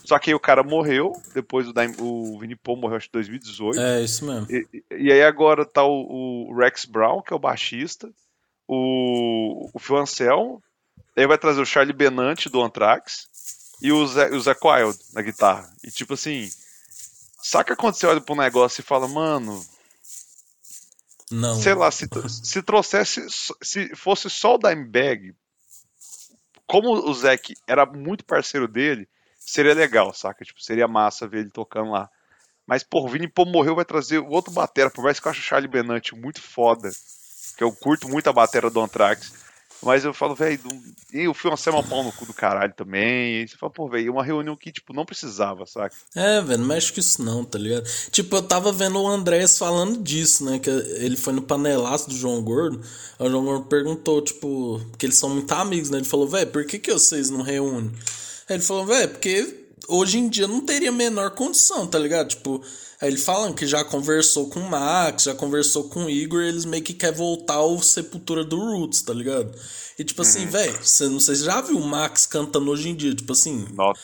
Só 0.06 0.20
que 0.20 0.30
aí 0.30 0.36
o 0.36 0.40
cara 0.40 0.64
morreu, 0.64 1.14
depois 1.34 1.68
o, 1.68 1.74
Dime, 1.74 1.96
o 2.00 2.38
Vini 2.40 2.56
Paul 2.56 2.78
morreu 2.78 2.98
acho 2.98 3.10
que 3.10 3.18
em 3.18 3.22
2018. 3.22 3.80
É, 3.80 4.02
isso 4.02 4.26
mesmo. 4.26 4.48
E, 4.50 4.84
e 4.92 5.12
aí 5.12 5.24
agora 5.24 5.66
tá 5.66 5.84
o, 5.84 6.48
o 6.48 6.56
Rex 6.56 6.86
Brown, 6.86 7.22
que 7.22 7.34
é 7.34 7.36
o 7.36 7.40
baixista, 7.40 8.10
o, 8.68 9.70
o 9.74 9.80
Phil 9.80 9.98
Anselmo, 9.98 10.62
aí 11.16 11.28
vai 11.28 11.38
trazer 11.38 11.62
o 11.62 11.66
Charlie 11.66 11.96
Benante 11.96 12.50
do 12.50 12.62
Anthrax 12.62 13.28
e 13.82 13.92
o 13.92 14.06
Zé, 14.08 14.30
o 14.30 14.40
Zé 14.40 14.56
Wild 14.62 15.00
na 15.14 15.22
guitarra. 15.22 15.70
E 15.84 15.92
tipo 15.92 16.14
assim, 16.14 16.50
saca 17.42 17.76
quando 17.76 17.96
você 17.96 18.06
olha 18.08 18.22
pro 18.22 18.36
negócio 18.36 18.82
e 18.82 18.84
fala, 18.84 19.08
mano. 19.08 19.64
Não. 21.32 21.60
Sei 21.60 21.74
lá, 21.74 21.90
se, 21.90 22.08
se 22.30 22.62
trouxesse. 22.62 23.26
Se 23.62 23.96
fosse 23.96 24.30
só 24.30 24.56
o 24.56 24.58
Dimebag, 24.60 25.36
como 26.68 26.92
o 26.92 27.14
Zack 27.14 27.56
era 27.68 27.86
muito 27.86 28.24
parceiro 28.24 28.68
dele, 28.68 29.08
seria 29.40 29.74
legal, 29.74 30.14
saca? 30.14 30.46
Tipo, 30.46 30.62
seria 30.62 30.88
massa 30.88 31.28
ver 31.28 31.40
ele 31.40 31.50
tocando 31.50 31.92
lá. 31.92 32.10
Mas, 32.66 32.86
o 32.92 33.08
Vini 33.08 33.28
Pô 33.28 33.46
morreu, 33.46 33.76
vai 33.76 33.86
trazer 33.86 34.20
o 34.20 34.30
outro 34.30 34.52
batera, 34.52 34.90
por 34.90 35.04
mais 35.04 35.20
que 35.20 35.28
eu 35.28 35.32
ache 35.32 35.40
o 35.40 35.44
Charlie 35.44 35.70
Benante 35.70 36.16
muito 36.16 36.42
foda 36.42 36.90
que 37.56 37.64
eu 37.64 37.72
curto 37.72 38.08
muito 38.08 38.30
a 38.30 38.34
bateria 38.34 38.70
do 38.70 38.82
Anthrax. 38.82 39.46
Mas 39.86 40.04
eu 40.04 40.14
falo, 40.14 40.34
velho, 40.34 40.60
e 41.14 41.28
o 41.28 41.34
filme 41.34 41.56
é 41.56 41.72
um 41.72 41.84
pau 41.84 42.04
no 42.04 42.12
cu 42.12 42.26
do 42.26 42.34
caralho 42.34 42.74
também. 42.74 43.44
E 43.44 43.48
você 43.48 43.56
fala, 43.56 43.72
pô, 43.72 43.88
velho, 43.88 44.12
uma 44.14 44.24
reunião 44.24 44.56
que, 44.56 44.72
tipo, 44.72 44.94
não 44.94 45.06
precisava, 45.06 45.66
saca? 45.68 45.96
É, 46.16 46.42
velho, 46.42 46.60
não 46.60 46.68
mexe 46.68 46.92
com 46.92 47.00
isso 47.00 47.22
não, 47.22 47.44
tá 47.44 47.60
ligado? 47.60 47.88
Tipo, 48.10 48.38
eu 48.38 48.42
tava 48.42 48.72
vendo 48.72 49.00
o 49.00 49.08
Andrés 49.08 49.60
falando 49.60 50.02
disso, 50.02 50.44
né? 50.44 50.58
Que 50.58 50.70
ele 50.70 51.16
foi 51.16 51.34
no 51.34 51.42
panelaço 51.42 52.10
do 52.10 52.16
João 52.16 52.42
Gordo. 52.42 52.82
o 53.20 53.30
João 53.30 53.46
Gordo 53.46 53.66
perguntou, 53.66 54.22
tipo, 54.24 54.82
que 54.98 55.06
eles 55.06 55.18
são 55.18 55.30
muito 55.30 55.52
amigos, 55.54 55.92
né? 55.92 56.00
Ele 56.00 56.08
falou, 56.08 56.28
velho, 56.28 56.50
por 56.50 56.66
que, 56.66 56.80
que 56.80 56.92
vocês 56.92 57.30
não 57.30 57.42
reúnem? 57.42 57.92
Aí 58.50 58.56
ele 58.56 58.64
falou, 58.64 58.88
velho, 58.88 59.10
porque 59.10 59.68
hoje 59.88 60.18
em 60.18 60.28
dia 60.28 60.48
não 60.48 60.62
teria 60.62 60.92
menor 60.92 61.32
condição, 61.32 61.86
tá 61.86 62.00
ligado? 62.00 62.30
Tipo, 62.30 62.64
Aí 62.95 62.95
ele 63.08 63.18
falando 63.18 63.56
que 63.56 63.68
já 63.68 63.84
conversou 63.84 64.50
com 64.50 64.60
o 64.60 64.70
Max, 64.70 65.24
já 65.24 65.36
conversou 65.36 65.86
com 65.86 66.06
o 66.06 66.10
Igor, 66.10 66.42
e 66.42 66.48
eles 66.48 66.66
meio 66.66 66.84
que 66.84 66.94
quer 66.94 67.12
voltar 67.12 67.56
ao 67.56 67.82
Sepultura 67.82 68.44
do 68.44 68.58
Roots, 68.58 69.02
tá 69.02 69.14
ligado? 69.14 69.54
E 69.98 70.04
tipo 70.04 70.22
assim, 70.22 70.46
uhum. 70.46 70.52
velho, 70.52 70.80
você 70.84 71.08
não 71.08 71.20
sei 71.20 71.36
se 71.36 71.46
já 71.46 71.62
viu 71.62 71.78
o 71.78 71.88
Max 71.88 72.26
cantando 72.26 72.70
hoje 72.70 72.90
em 72.90 72.96
dia, 72.96 73.14
tipo 73.14 73.34
assim. 73.34 73.68
Nossa. 73.74 74.02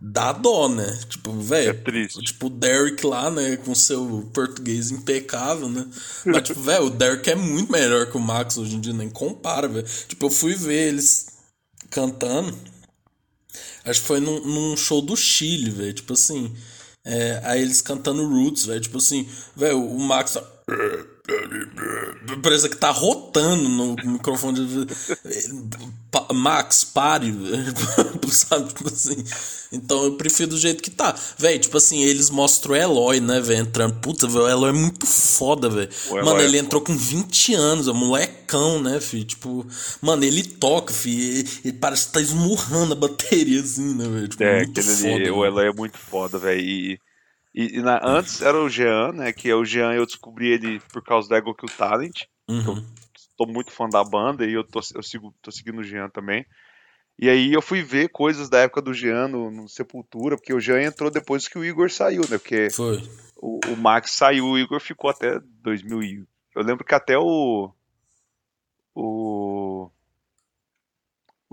Dá 0.00 0.32
dó, 0.32 0.68
né? 0.68 1.00
Tipo, 1.08 1.32
velho. 1.32 1.70
É 1.70 1.72
triste. 1.72 2.22
Tipo, 2.22 2.46
o 2.46 2.50
Derek 2.50 3.04
lá, 3.06 3.30
né? 3.30 3.56
Com 3.56 3.74
seu 3.74 4.28
português 4.32 4.90
impecável, 4.90 5.68
né? 5.68 5.86
Mas, 6.26 6.42
tipo, 6.42 6.60
velho, 6.60 6.86
o 6.86 6.90
Derek 6.90 7.30
é 7.30 7.34
muito 7.34 7.72
melhor 7.72 8.10
que 8.10 8.16
o 8.16 8.20
Max 8.20 8.58
hoje 8.58 8.76
em 8.76 8.80
dia, 8.80 8.92
nem 8.92 9.08
compara, 9.08 9.66
velho. 9.66 9.86
Tipo, 10.06 10.26
eu 10.26 10.30
fui 10.30 10.54
ver 10.54 10.88
eles 10.88 11.26
cantando. 11.90 12.56
Acho 13.84 14.00
que 14.00 14.06
foi 14.06 14.20
num, 14.20 14.40
num 14.44 14.76
show 14.76 15.00
do 15.00 15.16
Chile, 15.16 15.70
velho. 15.70 15.94
Tipo 15.94 16.12
assim. 16.12 16.54
É, 17.04 17.40
aí 17.44 17.60
eles 17.60 17.82
cantando 17.82 18.26
Roots, 18.26 18.66
velho. 18.66 18.80
Tipo 18.80 18.98
assim, 18.98 19.28
velho, 19.54 19.78
o 19.78 20.00
Max 20.00 20.32
tá. 20.32 20.42
Parece 22.42 22.68
que 22.68 22.76
tá 22.76 22.90
rotando 22.90 23.66
no 23.66 23.96
microfone. 24.12 24.86
Max, 26.34 26.84
pare, 26.84 27.34
sabe? 28.30 28.68
Tipo 28.68 28.88
assim. 28.88 29.24
Então 29.72 30.04
eu 30.04 30.16
prefiro 30.16 30.50
do 30.50 30.58
jeito 30.58 30.82
que 30.82 30.90
tá. 30.90 31.14
Velho, 31.38 31.58
tipo 31.58 31.78
assim, 31.78 32.02
eles 32.02 32.28
mostram 32.28 32.74
o 32.74 32.76
Eloy, 32.76 33.20
né, 33.20 33.40
velho? 33.40 33.62
Entrando. 33.62 33.94
Puta, 34.00 34.26
velho, 34.26 34.44
o 34.44 34.48
Eloy 34.48 34.68
é 34.68 34.72
muito 34.72 35.06
foda, 35.06 35.70
velho. 35.70 35.88
Mano, 36.10 36.40
ele 36.42 36.58
é 36.58 36.60
entrou 36.60 36.82
com 36.82 36.94
20 36.94 37.54
anos, 37.54 37.88
é 37.88 37.92
molecão, 37.92 38.80
né, 38.82 39.00
filho? 39.00 39.24
Tipo, 39.24 39.66
mano, 40.02 40.24
ele 40.24 40.42
toca, 40.42 40.92
filho. 40.92 41.38
Ele, 41.38 41.48
ele 41.64 41.78
parece 41.78 42.06
que 42.08 42.12
tá 42.12 42.20
esmurrando 42.20 42.92
a 42.92 42.96
bateria, 42.96 43.60
assim, 43.60 43.94
né, 43.94 44.06
velho? 44.06 44.28
Tipo, 44.28 44.44
é, 44.44 44.58
muito 44.58 44.82
foda, 44.82 45.14
ali, 45.14 45.30
o 45.30 45.44
Eloy 45.44 45.68
é 45.68 45.72
muito 45.72 45.96
foda, 45.96 46.38
velho. 46.38 46.60
E 46.60 46.98
e, 47.54 47.78
e 47.78 47.82
na, 47.82 48.00
antes 48.02 48.42
era 48.42 48.58
o 48.58 48.68
Jean, 48.68 49.12
né? 49.12 49.32
Que 49.32 49.48
é 49.48 49.54
o 49.54 49.64
Jean, 49.64 49.92
eu 49.92 50.04
descobri 50.04 50.48
ele 50.48 50.80
por 50.92 51.02
causa 51.02 51.28
do 51.28 51.34
Ego 51.36 51.54
Kill 51.54 51.68
Talent. 51.76 52.22
Uhum. 52.48 52.78
Eu 52.78 52.84
tô 53.36 53.46
muito 53.46 53.70
fã 53.70 53.88
da 53.88 54.02
banda 54.02 54.44
e 54.44 54.52
eu 54.52 54.64
tô, 54.64 54.80
eu 54.94 55.02
sigo, 55.02 55.34
tô 55.40 55.52
seguindo 55.52 55.78
o 55.78 55.84
Jean 55.84 56.08
também. 56.08 56.44
E 57.16 57.30
aí 57.30 57.52
eu 57.52 57.62
fui 57.62 57.80
ver 57.80 58.08
coisas 58.08 58.48
da 58.48 58.58
época 58.58 58.82
do 58.82 58.92
Jean 58.92 59.28
no, 59.28 59.50
no, 59.50 59.68
Sepultura, 59.68 60.36
porque 60.36 60.52
o 60.52 60.58
Jean 60.58 60.82
entrou 60.82 61.10
depois 61.10 61.46
que 61.46 61.56
o 61.56 61.64
Igor 61.64 61.88
saiu, 61.88 62.22
né? 62.22 62.38
Porque 62.38 62.70
Foi. 62.70 63.00
O, 63.36 63.60
o 63.68 63.76
Max 63.76 64.10
saiu, 64.12 64.46
o 64.46 64.58
Igor 64.58 64.80
ficou 64.80 65.08
até 65.08 65.38
2000. 65.62 66.26
Eu 66.56 66.62
lembro 66.62 66.84
que 66.84 66.94
até 66.94 67.16
o. 67.16 67.70
O. 68.94 69.63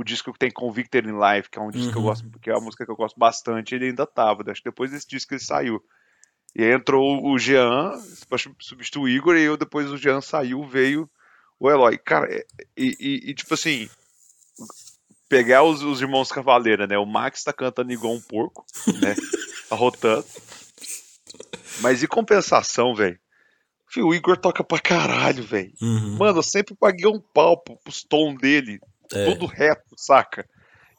o 0.01 0.03
disco 0.03 0.33
que 0.33 0.39
tem 0.39 0.51
Convicted 0.51 1.07
in 1.07 1.13
Life, 1.19 1.49
que 1.49 1.57
é 1.57 1.61
um 1.61 1.69
disco 1.71 1.87
Uhum. 1.87 1.91
que 1.93 1.97
eu 1.97 2.01
gosto, 2.03 2.39
que 2.41 2.49
é 2.49 2.53
uma 2.53 2.61
música 2.65 2.85
que 2.85 2.91
eu 2.91 2.95
gosto 2.95 3.17
bastante, 3.19 3.73
ele 3.75 3.85
ainda 3.87 4.05
tava. 4.05 4.43
Acho 4.51 4.61
que 4.61 4.69
depois 4.69 4.91
desse 4.91 5.07
disco 5.07 5.33
ele 5.33 5.41
saiu. 5.41 5.81
E 6.55 6.63
aí 6.63 6.71
entrou 6.73 7.25
o 7.25 7.39
Jean 7.39 7.91
pra 8.27 8.37
substituir 8.59 9.03
o 9.03 9.07
Igor, 9.09 9.35
e 9.37 9.43
eu 9.43 9.55
depois 9.57 9.89
o 9.89 9.97
Jean 9.97 10.19
saiu, 10.21 10.63
veio 10.67 11.09
o 11.59 11.69
Eloy. 11.69 11.97
Cara, 11.97 12.27
é- 12.33 12.45
e, 12.75 12.95
e- 12.99 13.29
e, 13.29 13.33
tipo 13.33 13.53
assim, 13.53 13.89
pegar 15.29 15.63
os, 15.63 15.81
os 15.81 16.01
irmãos 16.01 16.31
Cavaleira, 16.31 16.85
né? 16.87 16.97
O 16.97 17.05
Max 17.05 17.43
tá 17.43 17.53
cantando 17.53 17.91
igual 17.93 18.13
um 18.13 18.21
porco, 18.21 18.65
né? 19.01 19.15
Arrotando. 19.69 20.25
Mas 21.81 22.03
em 22.03 22.07
compensação, 22.07 22.93
velho. 22.93 23.17
Fio, 23.87 24.07
O 24.07 24.13
Igor 24.15 24.37
toca 24.37 24.63
pra 24.63 24.79
caralho, 24.79 25.43
velho. 25.43 25.73
Uhum. 25.81 26.17
Mano, 26.17 26.39
eu 26.39 26.43
sempre 26.43 26.75
paguei 26.75 27.07
um 27.07 27.19
pau 27.19 27.57
pro- 27.57 27.77
pros 27.77 28.03
tom 28.03 28.35
dele, 28.35 28.79
É. 29.13 29.25
todo 29.25 29.45
reto, 29.45 29.93
saca? 29.97 30.45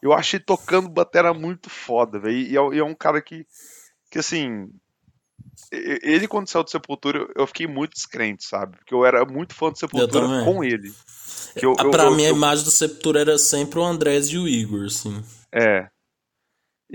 Eu 0.01 0.11
achei 0.13 0.39
tocando 0.39 0.89
batera 0.89 1.33
muito 1.33 1.69
foda, 1.69 2.19
velho. 2.19 2.35
E, 2.37 2.57
é- 2.57 2.75
e 2.75 2.79
é 2.79 2.83
um 2.83 2.93
cara 2.95 3.21
que, 3.21 3.45
que 4.11 4.19
assim. 4.19 4.67
Ele, 5.71 6.27
quando 6.27 6.47
saiu 6.47 6.63
do 6.63 6.69
Sepultura, 6.69 7.27
eu- 7.35 7.47
fiquei 7.47 7.67
muito 7.67 7.93
descrente, 7.93 8.43
sabe? 8.45 8.77
Porque 8.77 8.93
eu 8.93 9.05
era 9.05 9.25
muito 9.25 9.53
fã 9.55 9.69
do 9.71 9.77
Sepultura 9.77 10.27
com 10.45 10.63
ele. 10.63 10.91
Que 11.57 11.65
eu, 11.65 11.73
eu- 11.77 11.91
pra 11.91 12.03
eu- 12.05 12.15
mim, 12.15 12.25
a 12.25 12.29
eu- 12.29 12.35
imagem 12.35 12.63
do 12.63 12.71
Sepultura 12.71 13.21
era 13.21 13.37
sempre 13.37 13.79
o 13.79 13.83
Andrés 13.83 14.27
e 14.27 14.37
o 14.37 14.47
Igor, 14.47 14.85
assim. 14.85 15.23
É. 15.51 15.87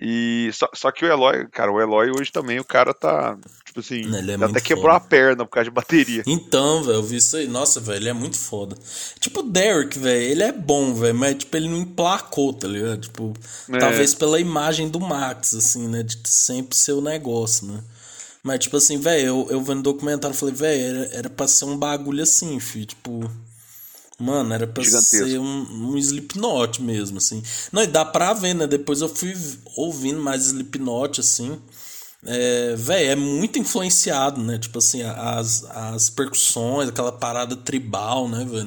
E 0.00 0.48
só, 0.52 0.68
só 0.74 0.92
que 0.92 1.04
o 1.04 1.08
Eloy, 1.08 1.48
cara, 1.48 1.72
o 1.72 1.80
Eloy 1.80 2.10
hoje 2.16 2.30
também, 2.30 2.60
o 2.60 2.64
cara 2.64 2.94
tá, 2.94 3.36
tipo 3.64 3.80
assim, 3.80 3.96
Ele 4.16 4.30
é 4.30 4.34
até 4.36 4.60
quebrou 4.60 4.84
foda. 4.92 4.96
a 4.96 5.00
perna 5.00 5.44
por 5.44 5.50
causa 5.50 5.68
de 5.68 5.74
bateria. 5.74 6.22
Então, 6.24 6.84
velho, 6.84 6.98
eu 6.98 7.02
vi 7.02 7.16
isso 7.16 7.36
aí. 7.36 7.48
Nossa, 7.48 7.80
velho, 7.80 7.96
ele 7.98 8.08
é 8.08 8.12
muito 8.12 8.38
foda. 8.38 8.76
Tipo, 9.18 9.40
o 9.40 9.42
Derek, 9.42 9.98
velho, 9.98 10.22
ele 10.22 10.42
é 10.44 10.52
bom, 10.52 10.94
velho, 10.94 11.14
mas, 11.16 11.34
tipo, 11.36 11.56
ele 11.56 11.68
não 11.68 11.78
emplacou, 11.78 12.52
tá 12.52 12.68
ligado? 12.68 13.00
Tipo, 13.00 13.34
É. 13.72 13.78
talvez 13.78 14.14
pela 14.14 14.38
imagem 14.38 14.88
do 14.88 15.00
Max, 15.00 15.52
assim, 15.54 15.88
né? 15.88 16.04
De 16.04 16.16
sempre 16.28 16.78
ser 16.78 16.92
o 16.92 17.00
negócio, 17.00 17.66
né? 17.66 17.82
Mas, 18.40 18.60
tipo 18.60 18.76
assim, 18.76 18.98
velho, 18.98 19.26
eu, 19.26 19.46
eu 19.50 19.60
vendo 19.62 19.82
documentário, 19.82 20.36
falei, 20.36 20.54
velho, 20.54 20.80
era, 20.96 21.16
era 21.16 21.30
pra 21.30 21.48
ser 21.48 21.64
um 21.64 21.76
bagulho 21.76 22.22
assim, 22.22 22.60
filho. 22.60 22.86
Tipo, 22.86 23.28
Mano, 24.18 24.52
era 24.52 24.66
pra 24.66 24.82
Gigantesco. 24.82 25.28
ser 25.28 25.38
um, 25.38 25.92
um 25.92 25.96
Slipknot 25.96 26.82
mesmo, 26.82 27.18
assim. 27.18 27.42
Não, 27.70 27.82
e 27.82 27.86
dá 27.86 28.04
pra 28.04 28.32
ver, 28.32 28.54
né? 28.54 28.66
Depois 28.66 29.00
eu 29.00 29.08
fui 29.08 29.32
ouvindo 29.76 30.20
mais 30.20 30.46
Slipknot, 30.46 31.20
assim. 31.20 31.60
É, 32.26 32.74
véi, 32.76 33.06
é 33.06 33.14
muito 33.14 33.60
influenciado, 33.60 34.42
né? 34.42 34.58
Tipo 34.58 34.78
assim, 34.78 35.02
as, 35.04 35.62
as 35.70 36.10
percussões, 36.10 36.88
aquela 36.88 37.12
parada 37.12 37.54
tribal, 37.54 38.28
né, 38.28 38.44
velho? 38.44 38.64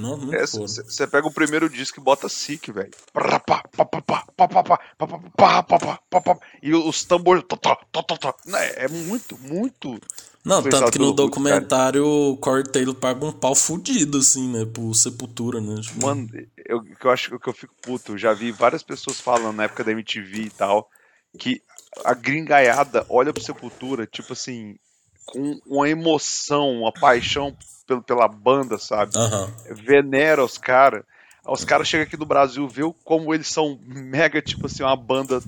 Você 0.85 1.05
pega 1.05 1.27
o 1.27 1.33
primeiro 1.33 1.69
disco 1.69 1.99
e 1.99 2.03
bota 2.03 2.29
sick, 2.29 2.71
velho. 2.71 2.91
E 6.63 6.73
os 6.73 7.03
tambores. 7.03 7.43
É 8.77 8.87
muito, 8.87 9.37
muito 9.37 9.99
não, 10.43 10.63
tanto 10.63 10.91
que 10.91 10.97
no 10.97 11.11
documentário 11.13 12.05
o 12.05 12.37
Corey 12.37 12.63
Taylor 12.63 12.95
paga 12.95 13.25
um 13.25 13.31
pau 13.31 13.53
fudido, 13.55 14.17
assim, 14.17 14.47
né? 14.51 14.65
Pro 14.65 14.93
Sepultura, 14.93 15.61
né? 15.61 15.79
Tipo, 15.81 16.01
Mano, 16.05 16.27
eu, 16.65 16.81
que 16.81 17.05
eu 17.05 17.11
acho 17.11 17.37
que 17.39 17.49
eu 17.49 17.53
fico 17.53 17.75
puto. 17.81 18.17
Já 18.17 18.33
vi 18.33 18.51
várias 18.51 18.81
pessoas 18.81 19.19
falando 19.19 19.55
na 19.57 19.65
época 19.65 19.83
da 19.83 19.91
MTV 19.91 20.41
e 20.41 20.49
tal, 20.49 20.89
que 21.37 21.61
a 22.03 22.13
gringaiada 22.13 23.05
olha 23.09 23.31
pro 23.31 23.43
Sepultura, 23.43 24.07
tipo 24.07 24.33
assim, 24.33 24.75
com 25.25 25.59
uma 25.67 25.87
emoção, 25.87 26.81
uma 26.81 26.91
paixão 26.91 27.55
pelo, 27.85 28.01
pela 28.01 28.27
banda, 28.27 28.79
sabe? 28.79 29.11
Aham. 29.15 29.47
Venera 29.69 30.43
os 30.43 30.57
caras. 30.57 31.03
Os 31.47 31.63
caras 31.65 31.87
chegam 31.87 32.05
aqui 32.05 32.17
no 32.17 32.25
Brasil, 32.25 32.65
o- 32.65 32.93
como 32.93 33.33
eles 33.33 33.47
são 33.47 33.79
mega, 33.85 34.41
tipo 34.41 34.65
assim, 34.65 34.83
uma 34.83 34.95
banda. 34.95 35.41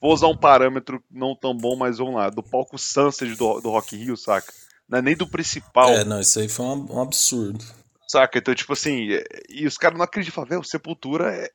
Vou 0.00 0.12
usar 0.12 0.28
um 0.28 0.36
parâmetro 0.36 1.02
não 1.10 1.34
tão 1.34 1.56
bom, 1.56 1.76
mas 1.76 1.98
vamos 1.98 2.14
lá, 2.14 2.30
do 2.30 2.42
palco 2.42 2.78
Sunset 2.78 3.34
do, 3.34 3.60
do 3.60 3.70
Rock 3.70 3.96
Rio, 3.96 4.16
saca? 4.16 4.52
Não 4.88 4.98
é 4.98 5.02
nem 5.02 5.16
do 5.16 5.26
principal. 5.26 5.90
É, 5.90 6.04
não, 6.04 6.20
isso 6.20 6.38
aí 6.40 6.48
foi 6.48 6.66
um, 6.66 6.86
um 6.96 7.00
absurdo. 7.02 7.64
Saca? 8.08 8.38
Então, 8.38 8.54
tipo 8.54 8.72
assim, 8.72 9.12
é- 9.12 9.24
e 9.48 9.66
os 9.66 9.78
caras 9.78 9.96
não 9.96 10.04
acreditam, 10.04 10.44
velho, 10.44 10.60
o 10.60 10.64
Sepultura 10.64 11.32
é, 11.32 11.48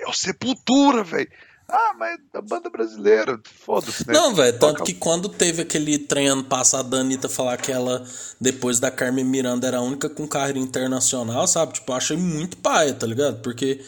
é 0.00 0.08
o 0.08 0.12
Sepultura, 0.12 1.02
velho. 1.02 1.28
Ah, 1.72 1.94
mas 1.96 2.18
da 2.32 2.42
banda 2.42 2.68
brasileira, 2.68 3.40
foda-se, 3.64 4.04
né? 4.06 4.12
Não, 4.12 4.34
velho, 4.34 4.58
tanto 4.58 4.78
Toca- 4.78 4.84
que 4.86 4.94
quando 4.94 5.28
teve 5.28 5.62
aquele 5.62 5.98
trem 6.00 6.26
ano 6.26 6.42
passado 6.42 6.90
da 6.90 6.96
Anitta 6.98 7.28
falar 7.28 7.56
que 7.58 7.70
ela, 7.70 8.04
depois 8.40 8.80
da 8.80 8.90
Carmen 8.90 9.24
Miranda, 9.24 9.68
era 9.68 9.78
a 9.78 9.82
única 9.82 10.08
com 10.10 10.26
carreira 10.26 10.58
internacional, 10.58 11.46
sabe? 11.46 11.74
Tipo, 11.74 11.92
eu 11.92 11.96
achei 11.96 12.16
muito 12.16 12.56
paia, 12.56 12.92
tá 12.92 13.06
ligado? 13.06 13.40
Porque, 13.40 13.80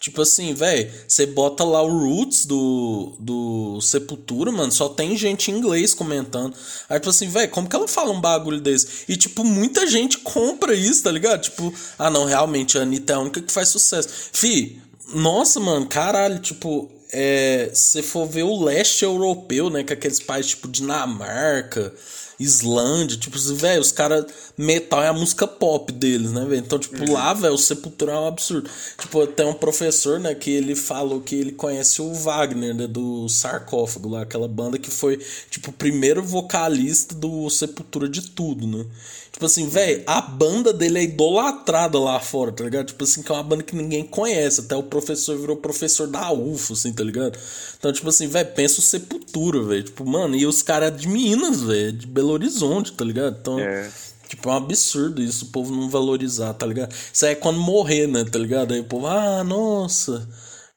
tipo 0.00 0.22
assim, 0.22 0.54
velho, 0.54 0.90
você 1.06 1.26
bota 1.26 1.62
lá 1.62 1.82
o 1.82 1.98
Roots 1.98 2.46
do, 2.46 3.12
do 3.18 3.80
Sepultura, 3.82 4.50
mano, 4.50 4.72
só 4.72 4.88
tem 4.88 5.14
gente 5.14 5.50
em 5.50 5.58
inglês 5.58 5.92
comentando. 5.92 6.56
Aí, 6.88 6.98
tipo 6.98 7.10
assim, 7.10 7.28
velho, 7.28 7.50
como 7.50 7.68
que 7.68 7.76
ela 7.76 7.86
fala 7.86 8.10
um 8.10 8.20
bagulho 8.20 8.60
desse? 8.60 9.04
E, 9.06 9.16
tipo, 9.16 9.44
muita 9.44 9.86
gente 9.86 10.16
compra 10.18 10.74
isso, 10.74 11.02
tá 11.02 11.12
ligado? 11.12 11.42
Tipo, 11.42 11.72
ah, 11.98 12.08
não, 12.08 12.24
realmente, 12.24 12.78
a 12.78 12.82
Anitta 12.82 13.12
é 13.12 13.16
a 13.16 13.20
única 13.20 13.42
que 13.42 13.52
faz 13.52 13.68
sucesso. 13.68 14.08
Fi, 14.32 14.80
nossa, 15.12 15.60
mano, 15.60 15.86
caralho, 15.86 16.38
tipo, 16.38 16.90
é, 17.12 17.70
se 17.74 18.02
for 18.02 18.26
ver 18.26 18.44
o 18.44 18.64
leste 18.64 19.04
europeu, 19.04 19.68
né, 19.68 19.84
que 19.84 19.92
é 19.92 19.96
aqueles 19.96 20.20
países 20.20 20.52
tipo 20.52 20.66
Dinamarca, 20.66 21.92
Islândia, 22.40 23.18
tipo, 23.18 23.38
velho, 23.54 23.82
os 23.82 23.92
caras, 23.92 24.24
metal 24.56 25.02
é 25.02 25.08
a 25.08 25.12
música 25.12 25.46
pop 25.46 25.92
deles, 25.92 26.32
né, 26.32 26.44
velho? 26.46 26.62
Então, 26.64 26.78
tipo, 26.78 27.12
lá, 27.12 27.34
velho, 27.34 27.52
o 27.52 27.58
Sepultura 27.58 28.12
é 28.12 28.18
um 28.18 28.26
absurdo. 28.26 28.68
Tipo, 28.98 29.26
tem 29.26 29.46
um 29.46 29.52
professor, 29.52 30.18
né, 30.18 30.34
que 30.34 30.50
ele 30.50 30.74
falou 30.74 31.20
que 31.20 31.34
ele 31.34 31.52
conhece 31.52 32.00
o 32.00 32.14
Wagner, 32.14 32.74
né, 32.74 32.86
do 32.86 33.28
Sarcófago 33.28 34.08
lá, 34.08 34.22
aquela 34.22 34.48
banda 34.48 34.78
que 34.78 34.90
foi, 34.90 35.20
tipo, 35.50 35.68
o 35.68 35.74
primeiro 35.74 36.22
vocalista 36.22 37.14
do 37.14 37.50
Sepultura 37.50 38.08
de 38.08 38.22
tudo, 38.22 38.66
né? 38.66 38.86
Tipo 39.40 39.46
assim, 39.46 39.68
velho, 39.70 40.02
a 40.06 40.20
banda 40.20 40.70
dele 40.70 40.98
é 40.98 41.02
idolatrada 41.04 41.98
lá 41.98 42.20
fora, 42.20 42.52
tá 42.52 42.62
ligado? 42.62 42.88
Tipo 42.88 43.04
assim, 43.04 43.22
que 43.22 43.32
é 43.32 43.34
uma 43.34 43.42
banda 43.42 43.62
que 43.62 43.74
ninguém 43.74 44.04
conhece. 44.04 44.60
Até 44.60 44.76
o 44.76 44.82
professor 44.82 45.34
virou 45.38 45.56
professor 45.56 46.06
da 46.06 46.30
UFO, 46.30 46.74
assim, 46.74 46.92
tá 46.92 47.02
ligado? 47.02 47.38
Então, 47.78 47.90
tipo 47.90 48.06
assim, 48.10 48.28
velho, 48.28 48.50
pensa 48.54 48.80
o 48.80 48.82
Sepultura, 48.82 49.62
velho. 49.62 49.82
Tipo, 49.84 50.04
mano, 50.04 50.36
e 50.36 50.44
os 50.44 50.60
caras 50.60 50.94
de 50.94 51.08
Minas, 51.08 51.62
velho, 51.62 51.90
de 51.90 52.06
Belo 52.06 52.32
Horizonte, 52.32 52.92
tá 52.92 53.02
ligado? 53.02 53.38
Então, 53.40 53.58
É. 53.58 53.90
tipo, 54.28 54.46
é 54.46 54.52
um 54.52 54.56
absurdo 54.56 55.22
isso, 55.22 55.46
o 55.46 55.48
povo 55.48 55.74
não 55.74 55.88
valorizar, 55.88 56.52
tá 56.52 56.66
ligado? 56.66 56.94
Isso 57.10 57.24
aí 57.24 57.32
é 57.32 57.34
quando 57.34 57.58
morrer, 57.58 58.06
né, 58.06 58.26
tá 58.30 58.38
ligado? 58.38 58.74
Aí 58.74 58.80
o 58.80 58.84
povo, 58.84 59.06
ah, 59.06 59.42
nossa, 59.42 60.28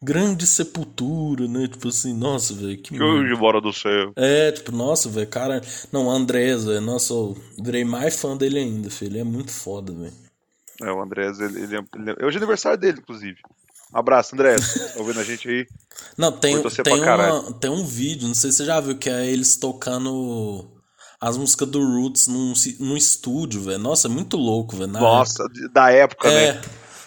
grande 0.04 0.46
sepultura, 0.46 1.48
né? 1.48 1.68
Tipo 1.68 1.88
assim, 1.88 2.14
nossa, 2.14 2.54
velho, 2.54 2.78
que 2.78 3.02
hoje 3.02 3.36
bora 3.36 3.62
do 3.62 3.72
céu. 3.74 4.12
é, 4.16 4.52
tipo, 4.52 4.72
nossa, 4.72 5.08
velho, 5.10 5.28
cara. 5.28 5.62
Não, 5.92 6.08
o 6.08 6.12
Andrés, 6.12 6.66
velho, 6.66 6.82
nossa, 6.82 7.14
eu 7.14 7.38
virei 7.62 7.84
mais 7.86 8.20
fã 8.20 8.36
dele 8.36 8.60
ainda, 8.60 8.90
filho. 8.90 9.12
Ele 9.12 9.20
é 9.20 9.24
muito 9.24 9.52
foda, 9.52 9.94
velho. 9.94 10.14
É, 10.82 10.92
o 10.92 11.02
Andrés, 11.02 11.40
ele, 11.40 11.62
ele, 11.64 11.76
é- 11.78 11.84
ele 11.96 12.12
é... 12.20 12.26
Hoje 12.26 12.38
é 12.38 12.40
aniversário 12.40 12.78
dele, 12.80 12.98
inclusive. 13.00 13.38
Um 13.94 13.98
abraço, 14.00 14.34
Andrés. 14.36 14.62
Tá 14.94 15.00
ouvindo 15.00 15.20
a 15.20 15.24
gente 15.24 15.48
aí? 15.48 15.68
Não, 16.18 16.32
tem, 16.32 16.62
tem, 16.84 17.00
uma, 17.02 17.54
tem 17.54 17.70
um 17.72 17.86
vídeo, 17.86 18.28
não 18.28 18.34
sei 18.36 18.52
se 18.52 18.58
você 18.58 18.66
já 18.66 18.80
viu, 18.82 18.98
que 18.98 19.10
é 19.10 19.26
eles 19.28 19.56
tocando 19.56 20.68
as 21.22 21.38
músicas 21.38 21.70
do 21.70 21.80
Roots 21.80 22.28
num, 22.28 22.54
num 22.80 22.98
estúdio, 22.98 23.62
velho. 23.62 23.78
Nossa, 23.80 24.08
é 24.08 24.12
muito 24.12 24.36
louco, 24.36 24.76
velho. 24.76 24.92
Nossa, 24.92 25.48
de- 25.48 25.70
da 25.70 25.90
época, 25.92 26.28
É. 26.28 26.54
né? 26.54 26.62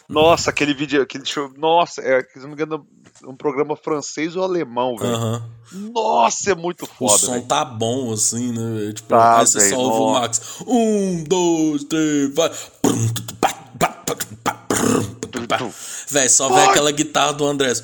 Nossa, 0.09 0.51
aquele 0.51 0.73
vídeo, 0.75 1.03
aquele 1.03 1.25
show. 1.25 1.51
Nossa, 1.57 2.01
é, 2.01 2.23
se 2.23 2.39
não 2.41 2.49
me 2.49 2.53
engano, 2.55 2.87
um 3.25 3.35
programa 3.35 3.77
francês 3.77 4.37
ou 4.37 4.43
alemão, 4.45 4.97
velho. 4.97 5.43
Nossa, 5.93 6.53
é 6.53 6.55
muito 6.55 6.85
O 6.85 6.87
foda, 6.87 7.19
som 7.19 7.33
velho. 7.33 7.47
tá 7.47 7.65
bom, 7.65 8.13
assim, 8.13 8.53
né? 8.53 8.79
velho? 8.79 8.93
Tipo, 8.95 9.09
Tá, 9.09 9.41
aí 9.41 9.47
você 9.47 9.61
só 9.61 9.77
velho, 9.77 9.81
ouve 9.81 9.99
o 9.99 10.07
nossa. 10.07 10.21
Max. 10.21 10.61
Um, 10.67 11.25
dois, 11.25 11.85
três, 11.85 12.35
vai. 12.35 12.51
Véi, 16.09 16.29
só 16.29 16.49
vê 16.49 16.61
aquela 16.63 16.91
guitarra 16.93 17.33
do 17.33 17.45
Andrés. 17.47 17.83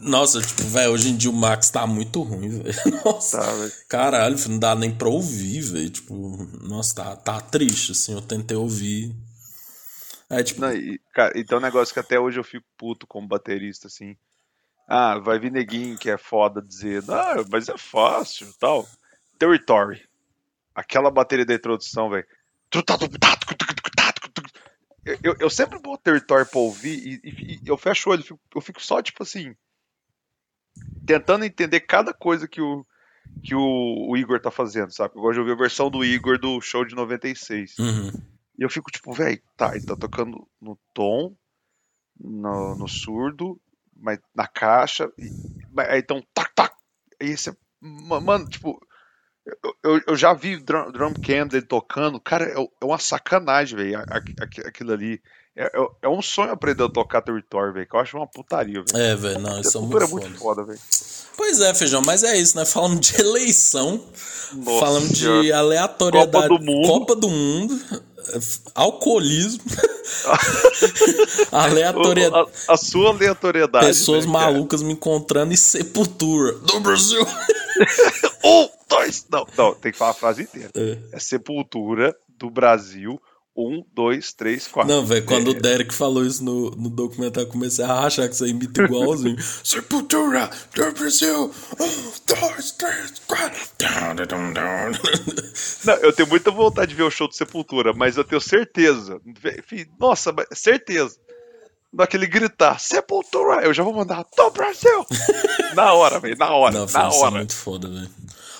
Nossa, 0.00 0.40
tipo, 0.40 0.62
velho, 0.64 0.92
hoje 0.92 1.10
em 1.10 1.16
dia 1.16 1.30
o 1.30 1.34
Max 1.34 1.70
tá 1.70 1.86
muito 1.86 2.22
ruim, 2.22 2.62
velho. 2.62 2.74
Nossa. 3.04 3.38
Tá. 3.38 3.70
Caralho, 3.88 4.36
não 4.48 4.58
dá 4.58 4.74
nem 4.74 4.94
pra 4.94 5.08
ouvir, 5.08 5.60
velho. 5.60 5.90
Tipo, 5.90 6.36
nossa, 6.62 6.94
tá, 6.94 7.16
tá 7.16 7.40
triste, 7.40 7.92
assim. 7.92 8.12
Eu 8.14 8.22
tentei 8.22 8.56
ouvir. 8.56 9.14
Aí, 10.30 10.42
tipo, 10.42 10.60
Não, 10.60 10.72
e, 10.72 10.98
cara, 11.12 11.32
então 11.38 11.58
é 11.58 11.60
um 11.60 11.64
negócio 11.64 11.92
que 11.92 12.00
até 12.00 12.18
hoje 12.18 12.38
eu 12.38 12.44
fico 12.44 12.66
puto 12.76 13.06
como 13.06 13.28
baterista, 13.28 13.88
assim. 13.88 14.16
Ah, 14.86 15.18
vai 15.18 15.38
vir 15.38 15.50
neguinho 15.50 15.98
que 15.98 16.10
é 16.10 16.18
foda 16.18 16.60
dizer, 16.60 17.02
ah, 17.08 17.36
mas 17.50 17.68
é 17.68 17.76
fácil 17.76 18.52
tal. 18.58 18.86
Territory. 19.38 20.02
Aquela 20.74 21.10
bateria 21.10 21.46
da 21.46 21.54
introdução, 21.54 22.10
velho. 22.10 22.26
Eu, 25.22 25.36
eu, 25.38 25.50
sempre 25.50 25.78
boto 25.78 26.02
Territory 26.02 26.46
pra 26.46 26.58
ouvir 26.60 27.20
e, 27.22 27.28
e- 27.28 27.54
e 27.56 27.60
eu 27.66 27.76
fecho 27.76 28.08
o 28.08 28.12
olho, 28.12 28.20
eu 28.20 28.24
fico, 28.24 28.40
eu 28.54 28.60
fico 28.60 28.80
só, 28.82 29.02
tipo 29.02 29.22
assim, 29.22 29.54
tentando 31.04 31.44
entender 31.44 31.80
cada 31.80 32.14
coisa 32.14 32.48
que 32.48 32.60
o, 32.60 32.86
que 33.42 33.54
o, 33.54 34.10
o 34.10 34.16
Igor 34.16 34.40
tá 34.40 34.50
fazendo, 34.50 34.92
sabe? 34.92 35.14
Eu 35.14 35.20
gosto 35.20 35.34
de 35.34 35.40
ouvir 35.40 35.52
a 35.52 35.56
versão 35.56 35.90
do 35.90 36.04
Igor 36.04 36.38
do 36.38 36.60
show 36.60 36.84
de 36.84 36.94
96. 36.94 37.78
Uhum. 37.78 38.08
E 38.58 38.62
eu 38.62 38.70
fico 38.70 38.90
tipo, 38.90 39.12
velho, 39.12 39.40
tá, 39.56 39.72
ele 39.72 39.82
tá 39.82 39.94
tocando 39.94 40.48
no 40.60 40.78
tom, 40.94 41.36
no, 42.18 42.74
no 42.76 42.88
surdo, 42.88 43.60
mas 43.96 44.18
na 44.34 44.46
caixa, 44.46 45.12
e, 45.18 45.34
mas, 45.70 45.88
aí 45.88 45.98
então, 46.00 46.22
tac, 46.32 46.52
tac, 46.54 46.74
aí 47.20 47.36
você, 47.36 47.54
mano, 47.80 48.46
tipo, 48.46 48.80
eu, 49.82 50.00
eu, 50.06 50.16
já 50.16 50.32
vi 50.32 50.56
drum, 50.56 50.90
drum 50.90 51.12
cam 51.14 51.46
dele 51.46 51.66
tocando, 51.66 52.18
cara, 52.18 52.46
é, 52.46 52.54
é 52.54 52.84
uma 52.84 52.98
sacanagem, 52.98 53.76
velho, 53.76 53.98
aquilo 54.66 54.92
ali. 54.92 55.20
É, 55.56 55.66
é, 55.66 55.86
é, 56.02 56.08
um 56.08 56.20
sonho 56.20 56.50
aprender 56.50 56.82
a 56.82 56.88
tocar 56.88 57.22
território, 57.22 57.72
velho, 57.72 57.86
que 57.86 57.94
eu 57.94 58.00
acho 58.00 58.16
uma 58.16 58.26
putaria, 58.26 58.82
velho. 58.82 59.04
É, 59.04 59.14
velho, 59.14 59.38
não, 59.38 59.60
isso 59.60 59.78
é 59.78 59.80
muito, 59.80 59.98
é 59.98 60.06
muito 60.06 60.38
foda, 60.38 60.64
velho. 60.64 60.80
Pois 61.36 61.60
é, 61.60 61.74
Feijão, 61.74 62.02
mas 62.02 62.24
é 62.24 62.36
isso, 62.36 62.56
né? 62.56 62.64
Falamos 62.64 63.00
de 63.00 63.20
eleição, 63.20 64.02
Nossa 64.52 64.80
falamos 64.80 65.10
de 65.10 65.52
aleatoriedade. 65.52 66.48
Copa 66.48 66.58
do 66.58 66.64
Mundo. 66.64 66.88
Copa 66.88 67.16
do 67.16 67.28
Mundo 67.28 68.04
alcoolismo, 68.74 69.62
aleatoriedade. 71.52 72.50
A, 72.68 72.74
a, 72.74 72.76
sua 72.76 73.10
aleatoriedade. 73.10 73.86
Pessoas 73.86 74.26
né, 74.26 74.32
malucas 74.32 74.82
me 74.82 74.92
encontrando 74.92 75.52
e 75.52 75.56
sepultura 75.56 76.52
do 76.52 76.80
Brasil. 76.80 77.24
um, 78.44 78.68
dois. 78.88 79.26
Não, 79.30 79.46
não, 79.56 79.74
tem 79.74 79.92
que 79.92 79.98
falar 79.98 80.12
a 80.12 80.14
frase 80.14 80.42
inteira. 80.42 80.70
É, 80.74 80.98
é 81.12 81.18
sepultura 81.18 82.16
do 82.38 82.50
Brasil 82.50 83.20
um, 83.56 83.84
dois, 83.94 84.32
três, 84.32 84.66
quatro. 84.66 84.92
Não, 84.92 85.06
velho, 85.06 85.24
quando 85.24 85.48
o 85.48 85.54
Derek 85.54 85.94
falou 85.94 86.24
isso 86.26 86.42
no, 86.42 86.70
no 86.72 86.90
documentário, 86.90 87.48
comecei 87.48 87.84
a 87.84 87.88
rachar 87.88 88.28
que 88.28 88.36
você 88.36 88.48
imita 88.48 88.82
igualzinho. 88.82 89.36
Sepultura 89.62 90.50
do 90.74 90.92
Brasil, 90.92 91.44
um, 91.80 92.12
dois, 92.26 92.72
três, 92.72 93.12
quatro. 93.26 93.60
Não, 95.84 95.94
eu 95.96 96.12
tenho 96.12 96.28
muita 96.28 96.50
vontade 96.50 96.88
de 96.88 96.94
ver 96.96 97.04
o 97.04 97.10
show 97.10 97.28
do 97.28 97.34
Sepultura, 97.34 97.92
mas 97.92 98.16
eu 98.16 98.24
tenho 98.24 98.40
certeza. 98.40 99.20
Nossa, 100.00 100.34
certeza. 100.52 101.16
Naquele 101.92 102.26
gritar, 102.26 102.80
Sepultura, 102.80 103.62
eu 103.64 103.72
já 103.72 103.84
vou 103.84 103.94
mandar 103.94 104.24
do 104.36 104.50
Brasil. 104.50 105.06
na 105.76 105.92
hora, 105.92 106.18
velho, 106.18 106.36
na 106.36 106.50
hora, 106.50 106.80
Não, 106.80 106.86
na 106.86 107.08
hora. 107.08 107.30
muito 107.30 107.54
foda, 107.54 107.88
velho. 107.88 108.10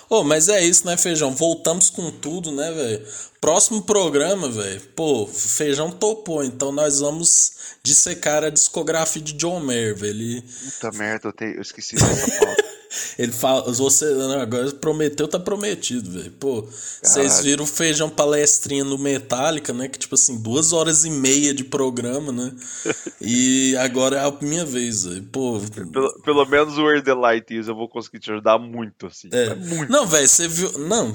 Ô, 0.09 0.17
oh, 0.17 0.25
mas 0.25 0.49
é 0.49 0.63
isso, 0.63 0.87
né, 0.87 0.97
Feijão? 0.97 1.35
Voltamos 1.35 1.91
com 1.91 2.11
tudo, 2.11 2.53
né, 2.53 2.71
velho? 2.73 3.07
Próximo 3.41 3.83
programa, 3.83 4.49
velho. 4.49 4.81
Pô, 4.95 5.27
Feijão 5.27 5.91
topou, 5.91 6.45
então 6.45 6.71
nós 6.71 7.01
vamos 7.01 7.53
dissecar 7.83 8.45
a 8.45 8.51
discografia 8.51 9.23
de 9.23 9.33
John 9.35 9.61
Mayer, 9.61 9.97
velho. 9.97 10.43
Puta 10.43 10.91
merda, 10.93 11.29
eu, 11.29 11.33
te... 11.33 11.45
eu 11.45 11.63
esqueci 11.63 11.97
dessa 11.97 12.45
pauta. 12.45 12.65
Ele 13.19 13.33
fala, 13.33 13.71
você 13.73 14.07
agora 14.41 14.71
prometeu, 14.73 15.29
tá 15.29 15.39
prometido, 15.39 16.11
velho. 16.11 16.31
Pô, 16.33 16.67
vocês 17.03 17.41
viram 17.41 17.65
o 17.65 17.67
feijão 17.67 18.09
palestrinha 18.09 18.85
no 18.85 18.99
Metallica, 18.99 19.73
né? 19.73 19.89
Que 19.89 19.99
tipo 19.99 20.15
assim, 20.15 20.41
duas 20.41 20.73
horas 20.73 21.05
e 21.05 21.11
meia 21.11 21.55
de 21.55 21.65
programa, 21.65 22.33
né? 22.33 22.53
e 23.21 23.77
agora 23.77 24.17
é 24.19 24.21
a 24.21 24.33
minha 24.41 24.65
vez, 24.65 25.05
velho. 25.05 25.23
Pô. 25.25 25.61
Pelo, 25.93 26.21
pelo 26.23 26.45
menos 26.47 26.79
o 26.79 26.85
Where 26.85 27.03
the 27.03 27.15
Light 27.15 27.51
Is 27.51 27.69
eu 27.69 27.75
vou 27.75 27.89
conseguir 27.89 28.19
te 28.19 28.31
ajudar 28.31 28.59
muito, 28.59 29.07
assim. 29.07 29.29
É. 29.33 29.47
é 29.47 29.55
muito. 29.55 29.91
Não, 29.91 30.07
velho, 30.07 30.29
você 30.29 30.49
viu. 30.49 30.79
Não. 30.79 31.15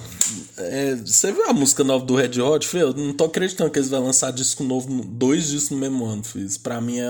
É, 0.57 0.95
você 0.95 1.31
viu 1.31 1.45
a 1.45 1.53
música 1.53 1.84
nova 1.84 2.06
do 2.06 2.15
Red 2.15 2.41
Hot, 2.41 2.68
filho? 2.68 2.88
Eu 2.88 2.93
não 2.93 3.14
tô 3.14 3.26
acreditando 3.26 3.69
que 3.69 3.80
eles 3.80 3.89
vão 3.89 4.06
lançar 4.06 4.31
disco 4.31 4.64
novo, 4.64 5.03
dois 5.03 5.47
discos 5.49 5.72
no 5.72 5.77
mesmo 5.77 6.06
ano, 6.06 6.23
filho. 6.23 6.45
Isso 6.45 6.60
pra 6.60 6.81
mim 6.81 6.99
é. 6.99 7.10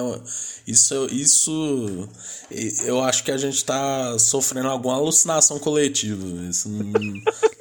Isso, 0.68 1.08
isso. 1.12 2.10
Eu 2.86 3.02
acho 3.02 3.24
que 3.24 3.32
a 3.32 3.38
gente 3.38 3.64
tá 3.64 4.18
sofrendo 4.20 4.59
alguma 4.68 4.96
alucinação 4.96 5.60
coletiva. 5.60 6.26
Isso 6.50 6.70
não, 6.70 7.14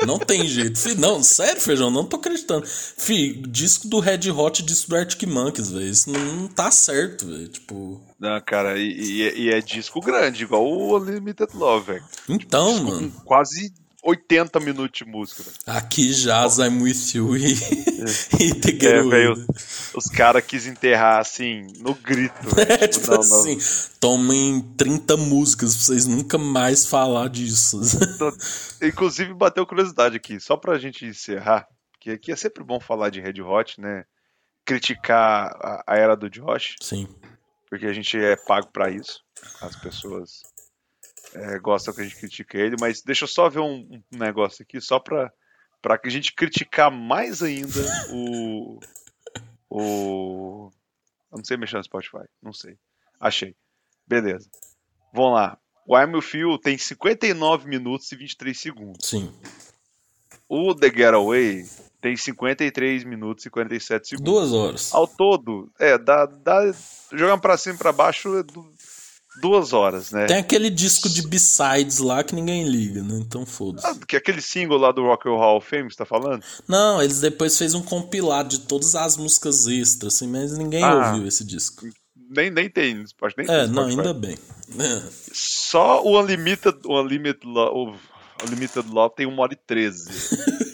não 0.07 0.19
tem 0.19 0.47
jeito. 0.47 0.79
Fih, 0.79 0.95
não, 0.95 1.23
sério, 1.23 1.61
feijão, 1.61 1.91
não 1.91 2.05
tô 2.05 2.17
acreditando. 2.17 2.67
Fih, 2.67 3.35
disco 3.49 3.89
do 3.89 4.01
Red 4.01 4.31
Hot 4.31 4.63
disco 4.63 4.91
do 4.91 4.97
Arctic 4.97 5.29
Monkeys, 5.29 5.71
velho. 5.71 5.89
Isso 5.89 6.11
não, 6.11 6.21
não, 6.35 6.49
tá 6.49 6.71
certo, 6.71 7.27
velho. 7.27 7.49
Tipo. 7.49 8.01
Não, 8.19 8.41
cara, 8.41 8.79
e, 8.79 8.93
e, 8.93 9.23
é, 9.23 9.39
e, 9.39 9.51
é 9.51 9.61
disco 9.61 10.01
grande, 10.01 10.43
igual 10.43 10.67
o 10.67 10.97
Unlimited 10.97 11.55
Love, 11.55 11.93
velho. 11.93 12.05
Então, 12.29 12.75
tipo, 12.75 12.91
mano. 12.91 13.13
Quase 13.25 13.73
80 14.03 14.61
minutos 14.61 14.99
de 14.99 15.05
música. 15.05 15.43
Véio. 15.43 15.79
Aqui 15.79 16.13
jazz 16.13 16.59
I'm 16.59 16.83
with 16.83 17.15
you 17.15 17.37
e, 17.37 17.53
é. 17.53 17.57
e 18.43 18.55
The 18.55 18.87
é, 18.87 19.03
véio, 19.03 19.47
Os 19.95 20.07
caras 20.07 20.45
quis 20.45 20.67
enterrar 20.67 21.21
assim, 21.21 21.67
no 21.79 21.95
grito. 21.95 22.35
É, 22.59 22.87
tipo, 22.87 23.01
tipo 23.01 23.11
não, 23.13 23.21
assim, 23.21 23.57
não. 23.57 23.99
tomem 24.01 24.61
30 24.77 25.17
músicas 25.17 25.75
pra 25.75 25.85
vocês 25.85 26.07
nunca 26.07 26.39
mais 26.39 26.87
falar 26.87 27.29
disso. 27.29 27.81
Inclusive, 28.83 29.35
bateu 29.35 29.67
curiosidade 29.67 30.17
aqui, 30.17 30.39
só 30.39 30.57
pra 30.57 30.79
gente 30.79 31.05
encerrar, 31.05 31.67
que 32.01 32.11
aqui 32.11 32.33
é 32.33 32.37
sempre 32.37 32.63
bom 32.63 32.79
falar 32.79 33.11
de 33.11 33.21
Red 33.21 33.41
Hot, 33.43 33.81
né? 33.81 34.05
Criticar 34.65 35.57
a, 35.61 35.85
a 35.87 35.97
era 35.97 36.17
do 36.17 36.29
Josh. 36.29 36.77
Sim. 36.81 37.09
Porque 37.69 37.87
a 37.87 37.93
gente 37.93 38.17
é 38.17 38.37
pago 38.37 38.69
para 38.73 38.91
isso. 38.91 39.23
As 39.61 39.77
pessoas 39.77 40.43
é, 41.35 41.59
gosta 41.59 41.93
que 41.93 42.01
a 42.01 42.05
gente 42.05 42.17
critique 42.17 42.57
ele, 42.57 42.77
mas 42.81 43.03
deixa 43.03 43.25
eu 43.25 43.29
só 43.29 43.49
ver 43.49 43.61
um, 43.61 44.03
um 44.13 44.19
negócio 44.19 44.63
aqui, 44.63 44.81
só 44.81 44.99
pra, 44.99 45.33
pra 45.83 46.01
a 46.03 46.09
gente 46.09 46.35
criticar 46.35 46.91
mais 46.91 47.43
ainda 47.43 47.81
o. 48.11 48.81
o. 49.69 50.71
Eu 51.31 51.37
não 51.37 51.45
sei 51.45 51.57
mexer 51.57 51.77
no 51.77 51.85
Spotify, 51.85 52.25
não 52.43 52.53
sei. 52.53 52.79
Achei. 53.21 53.55
Beleza. 54.07 54.49
Vamos 55.13 55.35
lá. 55.35 55.59
O 55.87 55.99
I'm 55.99 56.21
Feel 56.21 56.59
tem 56.59 56.77
59 56.77 57.69
minutos 57.69 58.11
e 58.13 58.17
23 58.17 58.59
segundos. 58.59 59.09
Sim. 59.09 59.33
O 60.49 60.75
The 60.75 60.89
Getaway 60.89 61.67
tem 62.01 62.17
53 62.17 63.05
minutos 63.05 63.45
e 63.45 63.51
47 63.51 64.09
segundos. 64.09 64.33
Duas 64.33 64.53
horas. 64.53 64.95
Ao 64.95 65.07
todo, 65.07 65.71
é, 65.79 65.99
dá, 65.99 66.27
dá 66.27 66.73
jogando 67.13 67.41
pra 67.41 67.57
cima 67.57 67.75
e 67.75 67.79
pra 67.79 67.93
baixo, 67.93 68.39
é 68.39 68.43
duas 69.41 69.73
horas, 69.73 70.11
né? 70.11 70.27
Tem 70.27 70.37
aquele 70.37 70.71
disco 70.71 71.09
de 71.09 71.27
B-sides 71.27 71.99
lá 71.99 72.23
que 72.23 72.35
ninguém 72.35 72.69
liga, 72.69 73.03
né? 73.03 73.19
Então 73.19 73.45
foda-se. 73.47 73.87
Ah, 73.87 73.95
que 74.07 74.17
é 74.17 74.19
aquele 74.19 74.41
single 74.41 74.79
lá 74.79 74.93
do 74.93 75.03
Rock 75.03 75.29
and 75.29 75.33
Roll 75.33 75.61
Fame, 75.61 75.91
você 75.91 75.97
tá 75.97 76.05
falando? 76.05 76.43
Não, 76.67 77.03
eles 77.03 77.21
depois 77.21 77.57
fez 77.57 77.75
um 77.75 77.83
compilado 77.83 78.51
de 78.51 78.61
todas 78.61 78.95
as 78.95 79.17
músicas 79.17 79.67
extras, 79.67 80.15
assim, 80.15 80.29
mas 80.29 80.57
ninguém 80.57 80.83
ah, 80.83 81.13
ouviu 81.13 81.27
esse 81.27 81.45
disco. 81.45 81.87
Nem, 82.31 82.51
nem 82.51 82.69
tem, 82.69 83.05
pode 83.19 83.35
nem 83.39 83.49
É, 83.49 83.67
não, 83.67 83.87
ainda 83.87 84.13
bem. 84.13 84.37
Só 85.33 86.05
o 86.05 86.21
Unlimited, 86.21 86.79
o 86.85 87.01
Unlimited, 87.01 87.47
Love, 87.47 87.99
Unlimited 88.47 88.87
Love 88.91 89.15
tem 89.17 89.27
1 89.27 89.39
hora 89.39 89.53
e 89.55 89.57
13. 89.57 90.11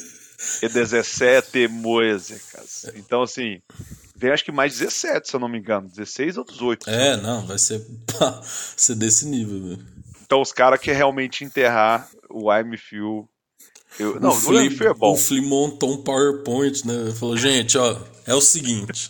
e 0.62 0.68
17 0.68 1.68
músicas. 1.68 2.90
Então, 2.96 3.22
assim, 3.22 3.60
tem 4.18 4.30
acho 4.30 4.44
que 4.44 4.52
mais 4.52 4.78
17, 4.78 5.28
se 5.28 5.36
eu 5.36 5.40
não 5.40 5.48
me 5.48 5.58
engano. 5.58 5.88
16 5.88 6.36
ou 6.36 6.44
18. 6.44 6.88
É, 6.88 7.16
não, 7.16 7.46
vai 7.46 7.58
ser, 7.58 7.84
ser 8.76 8.94
desse 8.94 9.26
nível, 9.26 9.60
velho. 9.60 9.86
Então 10.24 10.40
os 10.40 10.52
caras 10.52 10.80
que 10.80 10.92
realmente 10.92 11.44
enterrar 11.44 12.08
o 12.30 12.52
I'm 12.52 12.76
Feel. 12.76 13.28
Eu, 13.98 14.18
não, 14.18 14.30
o 14.30 14.34
Flea, 14.34 14.90
é 14.90 14.94
bom. 14.94 15.12
O 15.12 15.16
Flea 15.16 15.42
montou 15.42 15.92
um 15.92 16.02
PowerPoint, 16.02 16.86
né? 16.86 17.12
Falou, 17.12 17.36
gente, 17.36 17.78
ó, 17.78 17.96
é 18.26 18.34
o 18.34 18.40
seguinte. 18.40 19.08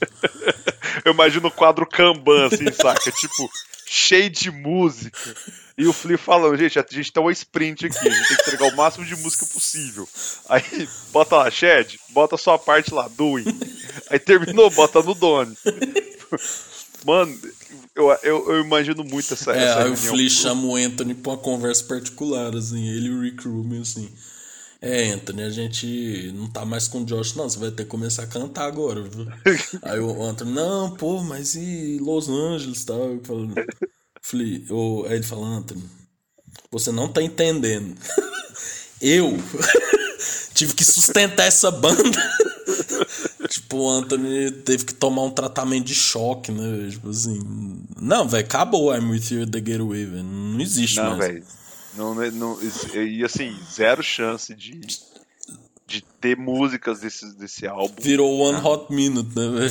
eu 1.05 1.13
imagino 1.13 1.49
o 1.49 1.51
quadro 1.51 1.87
Kanban, 1.87 2.47
assim, 2.47 2.71
saca? 2.73 3.11
tipo, 3.13 3.49
cheio 3.87 4.29
de 4.29 4.51
música. 4.51 5.35
E 5.77 5.87
o 5.87 5.93
Flea 5.93 6.17
falando, 6.17 6.57
gente, 6.57 6.79
a 6.79 6.87
gente 6.89 7.13
tá 7.13 7.21
uma 7.21 7.33
sprint 7.33 7.87
aqui, 7.87 7.99
a 7.99 8.11
gente 8.11 8.29
tem 8.29 8.37
que 8.37 8.43
entregar 8.43 8.73
o 8.73 8.77
máximo 8.77 9.05
de 9.05 9.17
música 9.17 9.45
possível. 9.47 10.09
Aí, 10.49 10.89
bota 11.13 11.37
lá, 11.37 11.51
Shed, 11.51 11.99
bota 12.11 12.37
a 12.37 12.39
sua 12.39 12.59
parte 12.59 12.95
lá, 12.95 13.09
doing. 13.09 13.45
Aí 14.09 14.19
terminou, 14.19 14.71
bota 14.71 15.03
no 15.03 15.15
Doni. 15.15 15.57
Mano, 17.05 17.37
eu, 17.95 18.11
eu, 18.23 18.53
eu, 18.53 18.65
imagino 18.65 19.05
muito 19.05 19.35
essa. 19.35 19.53
É, 19.53 19.65
essa 19.65 19.85
aí 19.85 19.91
o 19.91 19.97
Flea 19.97 20.31
chama 20.31 20.65
o 20.65 20.77
Anthony 20.77 21.15
pra 21.15 21.33
uma 21.33 21.39
conversa 21.39 21.85
particular, 21.85 22.55
assim, 22.55 22.89
ele 22.89 23.09
e 23.09 23.11
o 23.11 23.21
Rick 23.21 23.47
Rubin, 23.47 23.81
assim. 23.81 24.11
É, 24.81 25.13
Anthony, 25.13 25.43
a 25.43 25.51
gente 25.51 26.33
não 26.35 26.47
tá 26.47 26.65
mais 26.65 26.87
com 26.87 27.01
o 27.01 27.05
Josh, 27.05 27.35
não. 27.35 27.49
Você 27.49 27.59
vai 27.59 27.71
ter 27.71 27.85
que 27.85 27.91
começar 27.91 28.25
a 28.25 28.27
cantar 28.27 28.67
agora, 28.67 29.03
viu? 29.03 29.27
Aí 29.83 29.99
o 29.99 30.23
Anthony, 30.23 30.53
não, 30.53 30.95
pô, 30.95 31.23
mas 31.23 31.55
e 31.55 31.99
Los 32.01 32.29
Angeles 32.29 32.83
e 32.83 32.87
tal? 32.87 33.13
Eu 33.13 33.25
falando, 33.25 33.55
Falei, 34.27 34.65
eu, 34.71 35.05
aí 35.07 35.17
ele 35.17 35.23
falou, 35.23 35.45
Anthony, 35.45 35.85
você 36.71 36.91
não 36.91 37.13
tá 37.13 37.23
entendendo. 37.23 37.95
eu 38.99 39.37
tive 40.55 40.73
que 40.73 40.83
sustentar 40.83 41.47
essa 41.47 41.71
banda. 41.71 42.19
tipo, 43.51 43.77
o 43.77 43.91
Anthony 43.91 44.51
teve 44.51 44.87
que 44.87 44.95
tomar 44.95 45.25
um 45.25 45.31
tratamento 45.31 45.85
de 45.85 45.95
choque, 45.95 46.51
né? 46.51 46.89
Tipo 46.91 47.11
assim. 47.11 47.39
Não, 48.01 48.27
velho, 48.27 48.47
acabou 48.47 48.97
I'm 48.97 49.11
With 49.11 49.27
You 49.31 49.47
The 49.47 49.59
Getaway, 49.59 50.07
velho. 50.07 50.23
Não 50.23 50.59
existe 50.59 50.97
não, 50.97 51.19
mais. 51.19 51.19
Véio, 51.19 51.45
não, 51.95 52.15
não, 52.15 52.59
e 52.95 53.23
assim, 53.23 53.55
zero 53.71 54.03
chance 54.03 54.55
de 54.55 54.81
de 55.95 56.03
ter 56.21 56.37
músicas 56.37 57.01
desse, 57.01 57.37
desse 57.37 57.67
álbum. 57.67 57.95
Virou 58.01 58.39
One. 58.41 58.59
Hot 58.65 58.93
Minute, 58.93 59.29
né? 59.37 59.71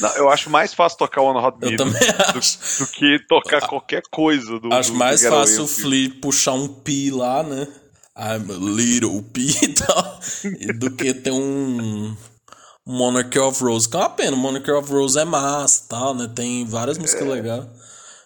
Não, 0.00 0.16
eu 0.16 0.28
acho 0.30 0.48
mais 0.48 0.72
fácil 0.72 0.98
tocar 0.98 1.20
One 1.20 1.38
Hot 1.38 1.58
Minute 1.60 1.76
do, 1.76 1.84
do, 1.84 2.86
que 2.92 3.18
tocar 3.28 3.66
qualquer 3.66 4.02
coisa 4.10 4.58
do 4.58 4.72
Acho 4.72 4.92
do, 4.92 4.98
mais 4.98 5.22
fácil 5.22 5.64
o 5.64 5.66
Flea 5.66 6.10
puxar 6.22 6.54
um 6.54 6.68
pi 6.68 7.10
lá, 7.10 7.42
né? 7.42 7.68
I'm 8.16 8.50
a 8.50 8.58
little 8.58 9.22
Peter 9.22 9.86
do 10.78 10.90
que 10.90 11.12
ter 11.14 11.30
um 11.30 12.16
Monarchy 12.86 13.38
of 13.38 13.62
Rose. 13.62 13.88
Que 13.88 13.96
é 13.96 14.00
uma 14.00 14.10
pena, 14.10 14.36
Monarchy 14.36 14.70
of 14.70 14.90
Rose 14.90 15.18
é 15.18 15.24
massa 15.24 15.84
e 15.84 15.88
tal, 15.88 16.14
né? 16.14 16.30
Tem 16.34 16.64
várias 16.64 16.96
músicas 16.96 17.26
é. 17.26 17.30
legais. 17.30 17.64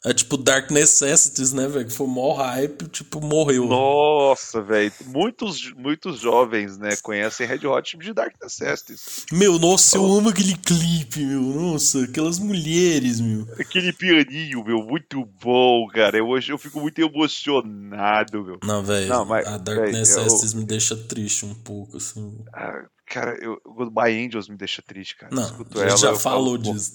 É 0.05 0.13
tipo 0.13 0.37
Dark 0.37 0.71
Necessities, 0.71 1.53
né, 1.53 1.69
velho? 1.69 1.87
Que 1.87 1.93
foi 1.93 2.09
mó 2.09 2.35
hype, 2.35 2.89
tipo, 2.89 3.21
morreu. 3.21 3.67
Nossa, 3.67 4.61
velho. 4.61 4.93
Muitos, 5.07 5.73
muitos 5.75 6.19
jovens, 6.19 6.77
né, 6.77 6.97
conhecem 6.97 7.47
Red 7.47 7.65
Hot 7.67 7.97
de 7.97 8.13
Dark 8.13 8.35
Necessities. 8.43 9.27
Meu, 9.31 9.61
nossa, 9.61 9.97
eu 9.97 10.05
amo 10.05 10.31
aquele 10.31 10.57
clipe, 10.57 11.25
meu. 11.25 11.41
Nossa, 11.41 12.03
aquelas 12.03 12.41
mulheres, 12.41 13.21
meu. 13.21 13.47
Aquele 13.61 13.93
pianinho, 13.93 14.65
meu, 14.65 14.83
muito 14.83 15.25
bom, 15.41 15.87
cara. 15.87 16.19
Eu, 16.19 16.27
hoje 16.27 16.53
eu 16.53 16.59
fico 16.59 16.81
muito 16.81 16.99
emocionado, 16.99 18.43
meu. 18.45 18.59
Não, 18.65 18.83
velho. 18.83 19.13
A 19.13 19.57
Dark 19.57 19.83
véio, 19.83 19.93
Necessities 19.93 20.53
eu... 20.53 20.59
me 20.59 20.65
deixa 20.65 20.97
triste 20.97 21.47
um 21.47 21.55
pouco, 21.55 21.99
assim. 21.99 22.39
Ah, 22.53 22.87
Cara, 23.13 23.37
eu, 23.45 23.61
o 23.67 23.85
My 23.85 24.11
Angels 24.25 24.49
me 24.49 24.57
deixa 24.57 24.81
triste, 24.81 25.17
cara. 25.17 25.35
Não, 25.35 25.43
Escuto 25.43 25.79
a 25.79 25.83
gente 25.87 26.03
ela, 26.03 26.15
já 26.15 26.19
falou 26.19 26.57
falo, 26.57 26.59
disso. 26.59 26.95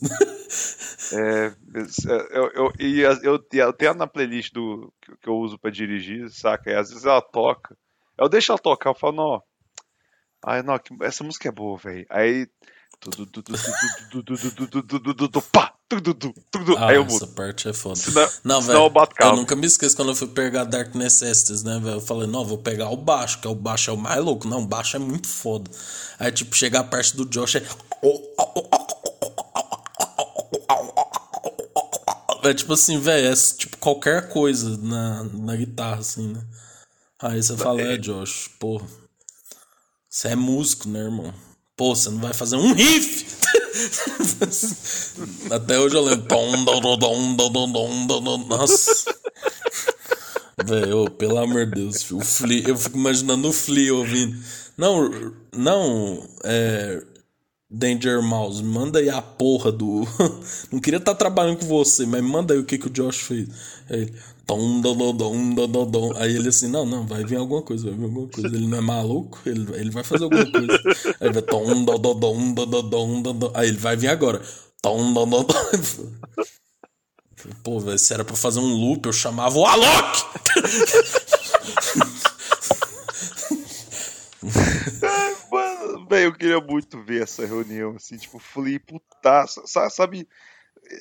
É, 1.13 1.53
eu, 2.31 2.51
eu, 2.53 2.73
e 2.79 3.01
eu, 3.01 3.39
eu 3.51 3.73
tenho 3.73 3.93
na 3.93 4.07
playlist 4.07 4.51
do, 4.51 4.91
que 5.21 5.29
eu 5.29 5.37
uso 5.37 5.59
pra 5.59 5.69
dirigir, 5.69 6.29
saca? 6.31 6.71
E 6.71 6.75
às 6.75 6.89
vezes 6.89 7.05
ela 7.05 7.21
toca. 7.21 7.77
Eu 8.17 8.27
deixo 8.27 8.51
ela 8.51 8.57
tocar, 8.57 8.89
eu 8.89 8.95
falo, 8.95 9.15
não. 9.15 9.43
Ai, 10.43 10.63
não, 10.63 10.79
essa 11.01 11.23
música 11.23 11.49
é 11.49 11.51
boa, 11.51 11.77
velho. 11.77 12.05
Aí. 12.09 12.47
Pá! 15.51 15.76
Ah, 16.77 16.87
Aí 16.87 16.97
eu 16.97 17.03
essa 17.03 17.27
parte 17.27 17.69
é 17.69 17.73
foda. 17.73 17.95
Senão, 17.95 18.29
não, 18.43 18.61
velho. 18.61 18.77
Eu, 18.77 19.27
eu 19.27 19.35
nunca 19.37 19.55
me 19.55 19.65
esqueço 19.65 19.95
quando 19.95 20.09
eu 20.09 20.15
fui 20.15 20.27
pegar 20.27 20.65
Dark 20.65 20.93
Necessities, 20.93 21.63
né, 21.63 21.79
velho? 21.79 21.95
Eu 21.95 22.01
falei, 22.01 22.27
não, 22.27 22.43
vou 22.43 22.57
pegar 22.57 22.89
o 22.89 22.97
baixo, 22.97 23.39
que 23.39 23.47
é 23.47 23.49
o 23.49 23.55
baixo 23.55 23.89
é 23.89 23.93
o 23.93 23.97
mais 23.97 24.21
louco. 24.21 24.47
Não, 24.47 24.63
o 24.63 24.67
baixo 24.67 24.97
é 24.97 24.99
muito 24.99 25.29
foda. 25.29 25.71
Aí, 26.19 26.29
tipo, 26.29 26.53
chegar 26.55 26.81
a 26.81 26.83
parte 26.83 27.15
do 27.15 27.25
Josh 27.25 27.55
é. 27.55 27.63
É 32.43 32.53
tipo 32.53 32.73
assim, 32.73 32.99
velho, 32.99 33.27
é 33.27 33.35
tipo 33.35 33.77
qualquer 33.77 34.29
coisa 34.29 34.77
na, 34.77 35.23
na 35.23 35.55
guitarra, 35.55 35.99
assim, 35.99 36.33
né? 36.33 36.41
Aí 37.19 37.41
você 37.41 37.57
fala, 37.57 37.81
é, 37.81 37.97
Josh, 37.97 38.49
pô, 38.59 38.81
você 40.09 40.29
é 40.29 40.35
músico, 40.35 40.87
né, 40.87 40.99
irmão? 40.99 41.33
Pô, 41.75 41.95
você 41.95 42.09
não 42.09 42.19
vai 42.19 42.33
fazer 42.33 42.55
um 42.55 42.73
riff! 42.73 43.37
Até 45.51 45.79
hoje 45.79 45.95
eu 45.95 46.03
lembro. 46.03 46.27
Nossa. 48.47 49.15
Velho, 50.65 51.09
pelo 51.11 51.37
amor 51.37 51.65
de 51.67 51.73
Deus, 51.73 52.11
o 52.11 52.19
Flea, 52.19 52.69
eu 52.69 52.77
fico 52.77 52.97
imaginando 52.97 53.47
o 53.47 53.53
Flea 53.53 53.93
ouvindo. 53.93 54.35
Não, 54.77 55.09
não, 55.55 56.27
é. 56.43 57.03
Danger 57.69 58.21
Mouse, 58.21 58.63
manda 58.63 58.99
aí 58.99 59.09
a 59.09 59.21
porra 59.21 59.71
do. 59.71 60.07
não 60.71 60.79
queria 60.79 60.97
estar 60.99 61.11
tá 61.11 61.17
trabalhando 61.17 61.59
com 61.59 61.65
você, 61.65 62.05
mas 62.05 62.23
manda 62.23 62.53
aí 62.53 62.59
o 62.59 62.63
que, 62.63 62.77
que 62.77 62.87
o 62.87 62.89
Josh 62.89 63.17
fez. 63.17 63.47
Ele. 63.89 64.13
Tom, 64.47 64.79
dom, 64.79 64.95
dom, 65.13 65.67
dom, 65.67 65.91
dom. 65.91 66.13
Aí 66.15 66.33
ele 66.33 66.47
assim, 66.47 66.69
não, 66.69 66.85
não, 66.85 67.05
vai 67.05 67.23
vir 67.25 67.35
alguma 67.35 67.61
coisa, 67.61 67.89
vai 67.89 67.95
vir 67.97 68.05
alguma 68.05 68.27
coisa. 68.29 68.55
Ele 68.55 68.65
não 68.65 68.77
é 68.77 68.81
maluco, 68.81 69.39
ele, 69.45 69.69
ele 69.75 69.91
vai 69.91 70.05
fazer 70.05 70.23
alguma 70.23 70.49
coisa. 70.49 70.81
Aí 71.19 71.29
vai 71.29 71.41
tom, 71.41 71.83
dom, 71.83 71.99
dom, 71.99 72.17
dom, 72.17 72.53
dom, 72.53 73.21
dom, 73.21 73.33
dom, 73.33 73.51
Aí 73.53 73.67
ele 73.67 73.77
vai 73.77 73.97
vir 73.97 74.07
agora. 74.07 74.41
Tom, 74.81 75.13
dom, 75.13 75.27
dom, 75.27 75.43
dom. 75.43 75.53
Pô, 77.63 77.79
velho, 77.79 77.99
se 77.99 78.13
era 78.13 78.23
pra 78.23 78.35
fazer 78.35 78.59
um 78.59 78.73
loop, 78.73 79.05
eu 79.05 79.13
chamava 79.13 79.57
o 79.57 79.65
Alok! 79.65 80.23
Mano, 85.51 86.07
velho, 86.07 86.25
eu 86.27 86.33
queria 86.33 86.61
muito 86.61 87.03
ver 87.03 87.23
essa 87.23 87.45
reunião, 87.45 87.95
assim, 87.95 88.17
tipo, 88.17 88.39
falei, 88.39 88.79
putaça, 88.79 89.61
sabe? 89.89 90.27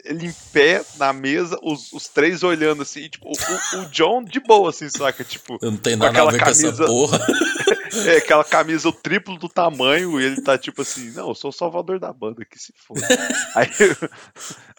Ele 0.05 0.27
em 0.27 0.35
pé 0.53 0.83
na 0.97 1.13
mesa, 1.13 1.59
os, 1.63 1.93
os 1.93 2.09
três 2.09 2.43
olhando 2.43 2.83
assim, 2.83 3.09
tipo, 3.09 3.29
o, 3.29 3.79
o, 3.79 3.85
John 3.87 4.25
de 4.25 4.41
boa, 4.41 4.71
assim, 4.71 4.89
saca? 4.89 5.25
Tipo, 5.25 5.59
eu 5.61 5.71
não 5.71 5.79
nada 5.97 6.23
a 6.23 6.31
ver 6.31 6.39
camisa, 6.39 6.63
com 6.63 6.83
essa 6.83 6.87
porra. 6.87 7.27
é, 8.07 8.17
aquela 8.17 8.45
camisa 8.45 8.89
o 8.89 8.93
triplo 8.93 9.39
do 9.39 9.49
tamanho, 9.49 10.21
e 10.21 10.25
ele 10.25 10.41
tá 10.41 10.59
tipo 10.59 10.83
assim, 10.83 11.11
não, 11.13 11.29
eu 11.29 11.35
sou 11.35 11.51
o 11.51 11.53
salvador 11.53 11.99
da 11.99 12.13
banda, 12.13 12.45
que 12.45 12.59
se 12.59 12.73
for. 12.77 12.97
Aí, 13.55 13.71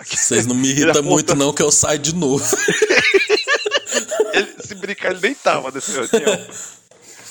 Vocês 0.06 0.46
não 0.46 0.56
me 0.56 0.70
irritam 0.70 1.04
muito, 1.04 1.36
não, 1.36 1.54
que 1.54 1.62
eu 1.62 1.72
saio 1.72 2.00
de 2.00 2.14
novo. 2.14 2.44
ele, 4.34 4.56
se 4.60 4.76
brincar, 4.76 5.12
ele 5.12 5.22
nem 5.22 5.36
tava 5.36 5.72
nesse 5.72 5.92
reunião. 5.92 6.48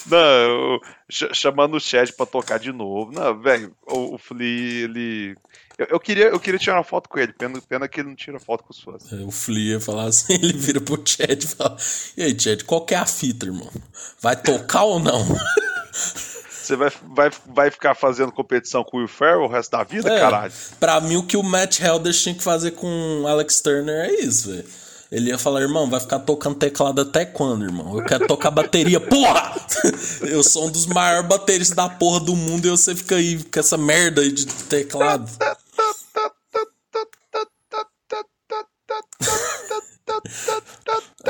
Não, 0.09 0.81
chamando 1.09 1.77
o 1.77 1.81
chat 1.81 2.13
pra 2.13 2.27
tocar 2.27 2.59
de 2.59 2.73
novo. 2.73 3.11
Não, 3.13 3.37
velho, 3.41 3.75
o, 3.87 4.15
o 4.15 4.19
Flea, 4.19 4.85
ele 4.85 5.37
eu, 5.79 5.87
eu, 5.91 6.01
queria, 6.01 6.27
eu 6.29 6.41
queria 6.41 6.59
tirar 6.59 6.77
uma 6.77 6.85
foto 6.85 7.09
com 7.09 7.19
ele, 7.19 7.33
pena, 7.33 7.61
pena 7.69 7.89
que 7.89 8.01
ele 8.01 8.09
não 8.09 8.17
tira 8.17 8.41
foto 8.41 8.65
com 8.65 8.73
os 8.73 8.81
fãs. 8.81 9.13
É, 9.13 9.17
o 9.17 9.31
Flea 9.31 9.75
ia 9.75 9.81
falar 9.81 10.05
assim, 10.05 10.35
ele 10.43 10.55
vira 10.55 10.81
pro 10.81 11.03
Chad 11.05 11.43
e 11.43 11.47
fala: 11.47 11.77
E 12.17 12.23
aí, 12.23 12.39
Chad, 12.39 12.63
qual 12.65 12.85
que 12.85 12.95
é 12.95 12.99
a 12.99 13.07
fita, 13.07 13.47
irmão? 13.47 13.71
Vai 14.21 14.37
tocar 14.37 14.85
ou 14.85 14.99
não? 14.99 15.27
Você 15.93 16.75
vai, 16.75 16.91
vai, 17.15 17.31
vai 17.47 17.71
ficar 17.71 17.95
fazendo 17.95 18.33
competição 18.33 18.83
com 18.83 18.97
o 18.97 19.01
Will 19.01 19.09
Ferrell 19.09 19.43
o 19.43 19.49
resto 19.49 19.71
da 19.71 19.85
vida, 19.85 20.11
é, 20.11 20.19
caralho? 20.19 20.53
Pra 20.81 21.01
mim, 21.01 21.17
o 21.17 21.23
que 21.23 21.37
o 21.37 21.43
Matt 21.43 21.79
Helder 21.79 22.13
tinha 22.13 22.35
que 22.35 22.43
fazer 22.43 22.73
com 22.73 23.23
o 23.23 23.29
Alex 23.29 23.61
Turner 23.61 24.11
é 24.11 24.15
isso, 24.21 24.51
velho. 24.51 24.65
Ele 25.11 25.31
ia 25.31 25.39
falar, 25.39 25.61
irmão, 25.61 25.89
vai 25.89 26.01
ficar 26.01 26.19
tocando 26.19 26.57
teclado 26.57 27.01
até 27.01 27.25
quando, 27.25 27.65
irmão? 27.65 27.97
Eu 27.97 28.05
quero 28.05 28.27
tocar 28.27 28.51
bateria, 28.51 28.99
porra! 28.99 29.55
Eu 30.27 30.43
sou 30.43 30.67
um 30.67 30.71
dos 30.71 30.87
maiores 30.87 31.29
bateristas 31.29 31.77
da 31.77 31.89
porra 31.89 32.19
do 32.19 32.35
mundo 32.35 32.67
e 32.67 32.71
você 32.71 32.97
fica 32.97 33.15
aí 33.15 33.41
com 33.45 33.61
essa 33.61 33.77
merda 33.77 34.21
aí 34.21 34.33
de 34.33 34.47
teclado. 34.47 35.31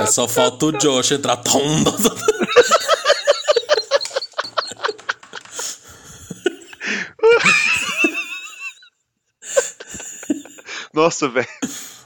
É 0.07 0.09
só 0.09 0.29
falta 0.29 0.67
o 0.67 0.73
Josh 0.73 1.11
entrar. 1.11 1.43
Nossa, 10.95 11.29
velho. 11.29 11.49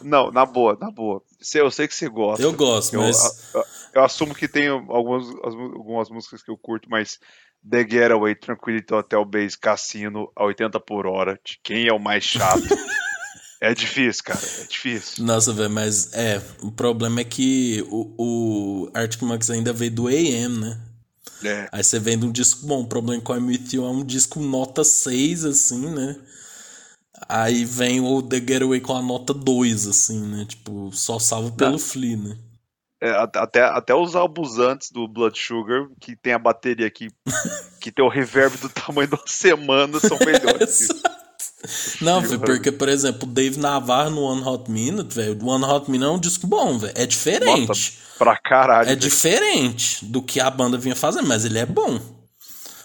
Não, 0.00 0.30
na 0.32 0.46
boa, 0.46 0.78
na 0.80 0.90
boa. 0.90 1.22
Eu 1.54 1.70
sei 1.70 1.86
que 1.86 1.94
você 1.94 2.08
gosta. 2.08 2.42
Eu 2.42 2.54
gosto, 2.54 2.94
eu, 2.94 3.02
mas. 3.02 3.52
Eu, 3.52 3.64
eu, 3.92 4.02
assumo 4.02 4.34
que 4.34 4.48
tem 4.48 4.68
algumas, 4.68 5.26
algumas 5.44 6.08
músicas 6.08 6.42
que 6.42 6.50
eu 6.50 6.56
curto, 6.56 6.88
mas 6.88 7.18
The 7.70 7.86
Getaway, 7.86 8.34
Tranquility 8.34 8.94
Hotel 8.94 9.26
Base, 9.26 9.58
Cassino 9.58 10.32
a 10.34 10.46
80 10.46 10.80
por 10.80 11.06
hora. 11.06 11.38
De 11.44 11.60
quem 11.62 11.86
é 11.86 11.92
o 11.92 11.98
mais 11.98 12.24
chato? 12.24 12.62
É 13.60 13.74
difícil, 13.74 14.24
cara. 14.24 14.40
É 14.40 14.64
difícil. 14.64 15.24
Nossa, 15.24 15.52
velho, 15.52 15.68
mas 15.68 16.12
é. 16.14 16.40
O 16.62 16.72
problema 16.72 17.20
é 17.20 17.24
que 17.24 17.84
o, 17.90 18.14
o 18.16 18.90
Arctic 18.94 19.20
Monkeys 19.22 19.50
ainda 19.50 19.72
veio 19.72 19.90
do 19.90 20.08
AM, 20.08 20.58
né? 20.58 20.80
É. 21.44 21.68
Aí 21.70 21.84
você 21.84 21.98
vende 21.98 22.24
um 22.24 22.32
disco 22.32 22.66
bom. 22.66 22.82
O 22.82 22.86
problema 22.86 23.20
com 23.22 23.32
o 23.34 23.52
You 23.52 23.84
é 23.84 23.90
um 23.90 24.04
disco 24.04 24.40
nota 24.40 24.82
6, 24.82 25.44
assim, 25.44 25.90
né? 25.90 26.16
Aí 27.28 27.64
vem 27.64 28.00
o 28.00 28.22
The 28.22 28.38
Getaway 28.38 28.80
com 28.80 28.96
a 28.96 29.02
nota 29.02 29.34
2, 29.34 29.86
assim, 29.86 30.20
né? 30.20 30.46
Tipo, 30.48 30.90
só 30.92 31.18
salvo 31.18 31.52
pelo 31.52 31.72
Não. 31.72 31.78
Flea, 31.78 32.16
né? 32.16 32.38
É, 33.02 33.10
até, 33.12 33.62
até 33.62 33.94
os 33.94 34.14
álbuns 34.14 34.58
antes 34.58 34.90
do 34.90 35.08
Blood 35.08 35.38
Sugar, 35.38 35.86
que 35.98 36.14
tem 36.14 36.34
a 36.34 36.38
bateria 36.38 36.86
aqui, 36.86 37.08
que 37.80 37.90
tem 37.90 38.04
o 38.04 38.08
reverb 38.08 38.58
do 38.58 38.68
tamanho 38.68 39.08
de 39.08 39.14
uma 39.14 39.26
semana, 39.26 39.98
são 40.00 40.18
melhores. 40.18 40.88
Não, 42.00 42.20
véio, 42.20 42.40
porque, 42.40 42.72
por 42.72 42.88
exemplo, 42.88 43.28
o 43.28 43.32
Dave 43.32 43.58
Navarro 43.58 44.10
no 44.10 44.22
One 44.22 44.42
Hot 44.42 44.70
Minute, 44.70 45.14
velho, 45.14 45.38
o 45.42 45.46
One 45.48 45.64
Hot 45.64 45.90
Minute 45.90 46.08
é 46.08 46.12
um 46.12 46.18
disco 46.18 46.46
bom, 46.46 46.78
velho. 46.78 46.92
É 46.96 47.06
diferente. 47.06 47.98
Pra 48.18 48.36
caralho. 48.36 48.84
É 48.84 48.86
véio. 48.86 48.98
diferente 48.98 50.04
do 50.04 50.22
que 50.22 50.40
a 50.40 50.50
banda 50.50 50.78
vinha 50.78 50.96
fazendo, 50.96 51.26
mas 51.26 51.44
ele 51.44 51.58
é 51.58 51.66
bom. 51.66 52.00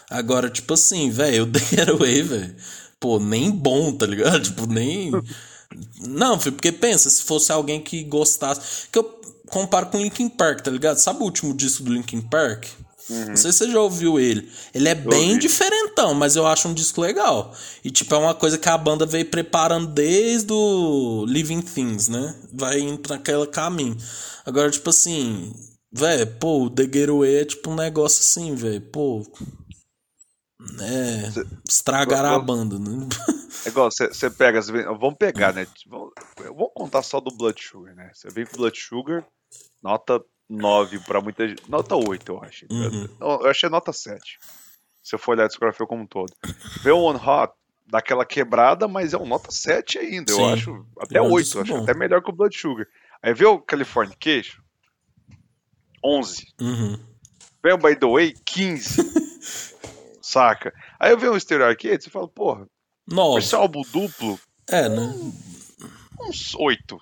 Agora, 0.10 0.50
tipo 0.50 0.74
assim, 0.74 1.10
velho, 1.10 1.44
o 1.44 1.48
The 1.48 1.60
Getaway, 1.60 2.22
velho, 2.22 2.56
pô, 3.00 3.20
nem 3.20 3.50
bom, 3.50 3.94
tá 3.94 4.06
ligado? 4.06 4.42
Tipo, 4.44 4.68
nem. 4.68 5.12
Não, 6.00 6.38
porque 6.38 6.72
pensa, 6.72 7.10
se 7.10 7.24
fosse 7.24 7.52
alguém 7.52 7.82
que 7.82 8.04
gostasse. 8.04 8.88
Que 8.92 9.00
eu 9.00 9.04
comparo 9.48 9.88
com 9.88 9.98
Linkin 9.98 10.30
Park, 10.30 10.62
tá 10.62 10.72
ligado? 10.72 10.98
Sabe 10.98 11.20
o 11.20 11.24
último 11.24 11.54
disco 11.54 11.84
do 11.84 11.94
Linkin 11.94 12.22
Park? 12.22 12.66
Uhum. 13.10 13.26
Não 13.28 13.36
sei 13.38 13.52
se 13.52 13.60
você 13.60 13.72
já 13.72 13.80
ouviu 13.80 14.20
ele. 14.20 14.52
Ele 14.74 14.90
é 14.90 14.96
bem 14.96 15.38
diferentão, 15.38 16.14
mas 16.14 16.36
eu 16.36 16.48
acho 16.48 16.68
um 16.68 16.74
disco 16.74 17.02
legal. 17.02 17.54
E, 17.84 17.92
tipo, 17.92 18.16
é 18.16 18.18
uma 18.18 18.34
coisa 18.34 18.58
que 18.58 18.68
a 18.68 18.78
banda 18.78 19.06
veio 19.06 19.26
preparando 19.26 19.88
desde 19.88 20.52
o 20.52 21.24
Living 21.28 21.62
Things, 21.62 22.08
né? 22.08 22.36
Vai 22.52 22.80
indo 22.80 23.08
naquele 23.08 23.46
caminho. 23.48 23.96
Agora, 24.44 24.72
tipo 24.72 24.90
assim, 24.90 25.54
velho, 25.92 26.28
pô, 26.40 26.64
o 26.64 26.70
The 26.70 26.84
Getaway 26.84 27.36
é 27.36 27.46
tipo 27.46 27.70
um 27.70 27.76
negócio 27.76 28.22
assim, 28.22 28.56
velho, 28.56 28.82
pô. 28.82 29.24
É. 30.82 31.32
Estragar 31.70 32.26
a 32.26 32.40
banda, 32.40 32.80
né? 32.80 33.08
É 33.66 33.70
igual, 33.70 33.92
você 33.92 34.30
pega. 34.32 34.60
Vamos 34.62 35.16
pegar, 35.20 35.54
né? 35.54 35.68
Vamos 35.88 36.72
contar 36.74 37.04
só 37.04 37.20
do 37.20 37.36
Blood 37.36 37.62
Sugar, 37.62 37.94
né? 37.96 38.10
Você 38.14 38.30
vem 38.30 38.48
com 38.48 38.58
Blood 38.58 38.80
Sugar, 38.80 39.24
nota 39.84 40.20
9 40.50 41.00
pra 41.00 41.22
muita 41.22 41.48
gente. 41.48 41.70
Nota 41.70 41.96
8, 41.96 42.32
eu 42.32 42.44
acho. 42.44 42.66
Uhum. 42.70 43.08
Eu, 43.20 43.48
achei 43.48 43.70
nota 43.70 43.92
7. 43.94 44.38
Se 45.04 45.16
eu 45.16 45.20
for 45.20 45.32
olhar 45.32 45.46
a 45.46 45.48
discografia 45.48 45.86
como 45.88 46.04
um 46.04 46.08
todo. 46.08 46.34
Ver 46.82 46.92
o 46.92 47.00
One 47.00 47.20
Hot 47.20 47.54
daquela 47.88 48.26
quebrada, 48.26 48.88
mas 48.88 49.14
é 49.14 49.18
um 49.18 49.26
nota 49.28 49.52
7 49.52 50.00
ainda. 50.00 50.32
Sim. 50.34 50.42
Eu 50.42 50.54
acho 50.54 50.86
até 51.00 51.18
Eu 51.20 51.26
acho 51.26 51.34
8. 51.34 51.46
isso 51.46 51.58
Eu 51.58 51.62
acho 51.64 51.74
bom. 51.78 51.84
até 51.84 51.94
melhor 51.94 52.22
que 52.24 52.30
o 52.30 52.34
Blood 52.34 52.58
Sugar. 52.58 52.88
Aí 53.22 53.34
vê 53.34 53.46
o 53.46 53.60
California 53.60 54.16
Queijo. 54.20 54.62
11. 56.04 56.46
Uhum. 56.62 57.00
Vem 57.64 57.74
o 57.74 57.78
By 57.78 57.96
the 57.96 58.06
Way, 58.08 58.36
15. 58.46 59.02
Saca? 60.22 60.74
Aí 61.00 61.12
eu 61.12 61.18
vejo 61.18 61.34
um 61.34 61.40
Stereo 61.40 61.66
Arcade 61.68 62.08
e 62.08 62.12
falo, 62.12 62.28
porra, 62.28 62.68
Nove. 63.08 63.40
esse 63.40 63.54
álbum 63.56 63.82
duplo, 63.92 64.40
É, 64.70 64.90
né? 64.90 65.14
uns 66.22 66.56
8. 66.56 66.98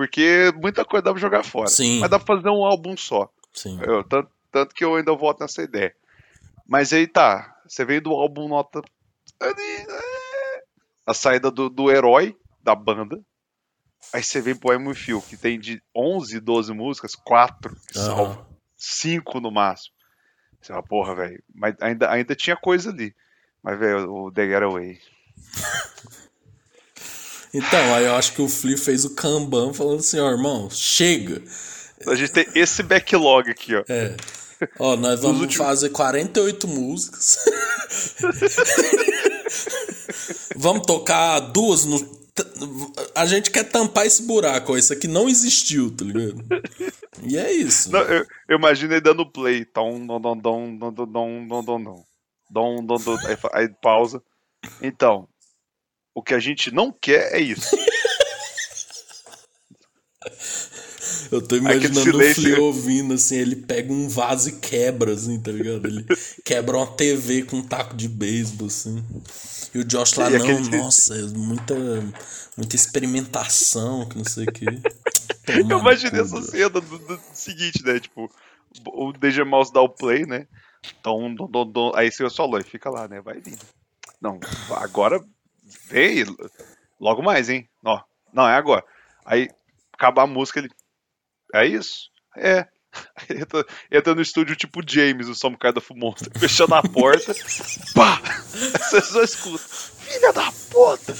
Porque 0.00 0.50
muita 0.56 0.82
coisa 0.82 1.02
dá 1.02 1.12
pra 1.12 1.20
jogar 1.20 1.44
fora. 1.44 1.68
Sim. 1.68 2.00
Mas 2.00 2.08
dá 2.08 2.18
pra 2.18 2.34
fazer 2.36 2.48
um 2.48 2.64
álbum 2.64 2.96
só. 2.96 3.30
Sim. 3.52 3.78
Eu- 3.82 4.02
tanto, 4.02 4.30
tanto 4.50 4.74
que 4.74 4.82
eu 4.82 4.94
ainda 4.94 5.14
volto 5.14 5.40
nessa 5.40 5.60
ideia. 5.62 5.94
Mas 6.66 6.90
aí 6.94 7.06
tá, 7.06 7.54
você 7.68 7.84
veio 7.84 8.00
do 8.00 8.10
álbum 8.12 8.48
nota. 8.48 8.80
é, 9.42 10.62
A 11.06 11.12
saída 11.12 11.50
do, 11.50 11.68
do 11.68 11.90
herói 11.90 12.34
da 12.62 12.74
banda. 12.74 13.20
Aí 14.10 14.22
você 14.22 14.40
vem 14.40 14.56
pro 14.56 14.70
With 14.70 15.04
You, 15.06 15.20
que 15.20 15.36
tem 15.36 15.60
de 15.60 15.82
11, 15.94 16.40
12 16.40 16.72
músicas, 16.72 17.14
4 17.14 17.76
que 17.86 17.98
Aham. 17.98 18.06
salva. 18.06 18.46
5 18.78 19.38
no 19.38 19.50
máximo. 19.50 19.94
Você 20.62 20.72
fala, 20.72 20.82
porra, 20.82 21.14
velho. 21.14 21.42
Mas 21.54 21.74
ainda, 21.78 22.10
ainda 22.10 22.34
tinha 22.34 22.56
coisa 22.56 22.88
ali. 22.88 23.14
Mas, 23.62 23.78
velho, 23.78 24.10
o 24.10 24.32
The 24.32 24.46
Getaway. 24.46 24.98
Então, 27.52 27.94
aí 27.94 28.04
eu 28.04 28.14
acho 28.14 28.32
que 28.34 28.42
o 28.42 28.48
Flea 28.48 28.78
fez 28.78 29.04
o 29.04 29.14
Kanban 29.14 29.72
falando 29.72 30.00
assim, 30.00 30.18
ó, 30.20 30.30
irmão, 30.30 30.68
chega. 30.70 31.42
A 32.06 32.14
gente 32.14 32.32
tem 32.32 32.46
esse 32.54 32.82
backlog 32.82 33.50
aqui, 33.50 33.74
ó. 33.74 33.82
É. 33.88 34.16
Ó, 34.78 34.94
nós 34.96 35.20
vamos 35.20 35.40
últimos- 35.40 35.66
fazer 35.66 35.88
48 35.90 36.68
músicas. 36.68 37.38
vamos 40.56 40.86
tocar 40.86 41.40
duas 41.40 41.84
no. 41.84 42.20
A 43.14 43.26
gente 43.26 43.50
quer 43.50 43.64
tampar 43.64 44.06
esse 44.06 44.22
buraco, 44.22 44.72
ó. 44.72 44.76
Isso 44.76 44.92
aqui 44.92 45.08
não 45.08 45.28
existiu, 45.28 45.94
tá 45.94 46.04
ligado? 46.04 46.44
E 47.22 47.36
é 47.36 47.52
isso. 47.52 47.90
Não, 47.90 48.00
eu, 48.00 48.24
eu 48.48 48.56
imagino 48.58 48.92
ele 48.94 49.00
dando 49.00 49.30
play. 49.30 49.64
Tom, 49.64 50.06
dom, 50.06 50.20
dom, 50.20 50.36
dom, 50.36 50.76
dom, 50.76 50.92
dom, 50.92 51.06
dom, 51.06 51.46
dom, 51.48 51.64
dom, 51.64 51.82
dom. 51.82 52.04
Dom, 52.50 52.86
aí 53.52 53.68
pausa. 53.82 54.22
Então, 54.82 55.28
o 56.14 56.22
que 56.22 56.34
a 56.34 56.38
gente 56.38 56.70
não 56.72 56.92
quer 56.92 57.34
é 57.34 57.40
isso. 57.40 57.76
Eu 61.30 61.40
tô 61.46 61.56
imaginando 61.56 62.18
o. 62.18 62.34
Flea 62.34 62.60
ouvindo, 62.60 63.14
assim, 63.14 63.36
ele 63.36 63.56
pega 63.56 63.92
um 63.92 64.08
vaso 64.08 64.48
e 64.48 64.58
quebra, 64.58 65.12
assim, 65.12 65.40
tá 65.40 65.50
ligado? 65.52 65.86
Ele 65.86 66.04
quebra 66.44 66.76
uma 66.76 66.86
TV 66.86 67.44
com 67.44 67.56
um 67.58 67.62
taco 67.62 67.94
de 67.94 68.08
beisebol, 68.08 68.66
assim. 68.66 69.04
E 69.72 69.78
o 69.78 69.84
Josh 69.84 70.14
lá, 70.14 70.28
E 70.28 70.38
não, 70.38 70.42
aquele- 70.42 70.76
nossa, 70.78 71.14
é 71.16 71.22
muita, 71.22 71.74
muita 72.56 72.76
experimentação, 72.76 74.08
que 74.08 74.18
não 74.18 74.24
sei 74.24 74.44
o 74.44 74.52
quê. 74.52 74.66
Eu 75.46 75.78
imaginei 75.78 76.20
essa 76.20 76.42
cena 76.42 76.68
do, 76.68 76.80
do 76.80 77.20
seguinte, 77.32 77.82
né? 77.84 77.98
Tipo, 77.98 78.30
o 78.86 79.12
DJ 79.12 79.44
Mouse 79.44 79.72
dá 79.72 79.80
o 79.80 79.88
play, 79.88 80.26
né? 80.26 80.46
Tom, 81.02 81.34
dom, 81.34 81.50
dom, 81.50 81.66
dom. 81.70 81.92
Aí 81.94 82.10
você 82.10 82.28
falou, 82.30 82.58
e 82.60 82.64
fica 82.64 82.88
lá, 82.90 83.08
né? 83.08 83.20
Vai 83.20 83.40
vindo. 83.40 83.58
Não, 84.20 84.38
agora 84.76 85.20
vem. 85.88 86.24
Logo 87.00 87.22
mais, 87.22 87.48
hein? 87.48 87.68
Ó, 87.84 88.00
não, 88.32 88.48
é 88.48 88.54
agora. 88.54 88.84
Aí 89.24 89.48
acaba 89.92 90.22
a 90.22 90.26
música, 90.26 90.60
ele. 90.60 90.70
É 91.54 91.66
isso? 91.66 92.10
É. 92.36 92.66
Entra, 93.30 93.64
entra 93.90 94.14
no 94.16 94.20
estúdio 94.20 94.56
tipo 94.56 94.80
James, 94.84 95.28
o 95.28 95.50
Kind 95.56 95.76
of 95.76 95.94
Monster, 95.94 96.28
fechando 96.36 96.74
a 96.74 96.82
porta. 96.82 97.32
pá! 97.94 98.20
Você 98.50 99.00
só 99.00 99.22
escuta. 99.22 99.62
Filha 99.64 100.32
da 100.32 100.50
puta! 100.70 101.14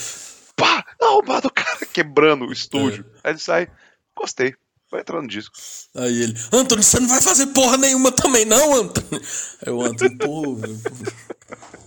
Pá! 0.56 0.84
Arrombado 1.00 1.46
o 1.46 1.52
cara 1.52 1.86
quebrando 1.86 2.46
o 2.46 2.52
estúdio. 2.52 3.06
Aí 3.22 3.32
ele 3.32 3.38
sai. 3.38 3.70
Gostei. 4.16 4.56
Vai 4.90 5.02
entrar 5.02 5.22
no 5.22 5.28
disco. 5.28 5.54
Aí 5.94 6.22
ele, 6.22 6.34
Anthony, 6.52 6.82
você 6.82 6.98
não 6.98 7.06
vai 7.06 7.22
fazer 7.22 7.46
porra 7.48 7.76
nenhuma 7.76 8.10
também, 8.10 8.44
não, 8.44 8.74
Anthony? 8.74 9.22
Aí 9.64 9.72
o 9.72 9.82
Anthony, 9.82 10.18
pô, 10.18 10.58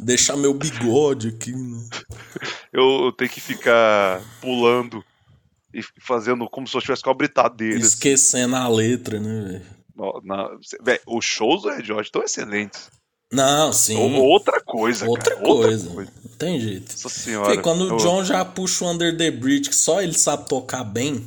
deixar 0.03 0.35
meu 0.37 0.53
bigode 0.53 1.29
aqui, 1.29 1.51
né? 1.51 1.83
Eu, 2.71 3.05
eu 3.05 3.11
tenho 3.11 3.29
que 3.29 3.41
ficar 3.41 4.21
pulando 4.41 5.03
e 5.73 5.81
fazendo 6.01 6.47
como 6.49 6.67
se 6.67 6.75
eu 6.75 6.79
estivesse 6.79 7.03
com 7.03 7.09
a 7.09 7.13
britadeira. 7.13 7.79
Esquecendo 7.79 8.55
a 8.55 8.67
letra, 8.67 9.19
né, 9.19 9.61
velho? 10.81 11.01
Os 11.07 11.25
shows 11.25 11.61
do 11.63 11.69
Red 11.69 11.91
Hot 11.91 12.01
estão 12.01 12.23
excelentes. 12.23 12.89
Não, 13.31 13.73
sim. 13.73 13.97
Ou- 13.97 14.23
Outra 14.25 14.61
coisa, 14.61 15.07
outra, 15.07 15.33
cara. 15.35 15.45
coisa. 15.45 15.89
Não 15.89 16.37
tem 16.37 16.59
jeito. 16.59 16.91
Nossa 16.91 17.09
senhora. 17.09 17.47
Porque 17.47 17.61
quando 17.63 17.87
Eu- 17.87 17.95
o 17.95 17.97
John 17.97 18.23
já 18.23 18.45
puxa 18.45 18.85
o 18.85 18.91
Under 18.91 19.15
the 19.17 19.31
Bridge, 19.31 19.69
que 19.69 19.75
só 19.75 20.01
ele 20.01 20.13
sabe 20.13 20.47
tocar 20.47 20.83
bem, 20.83 21.25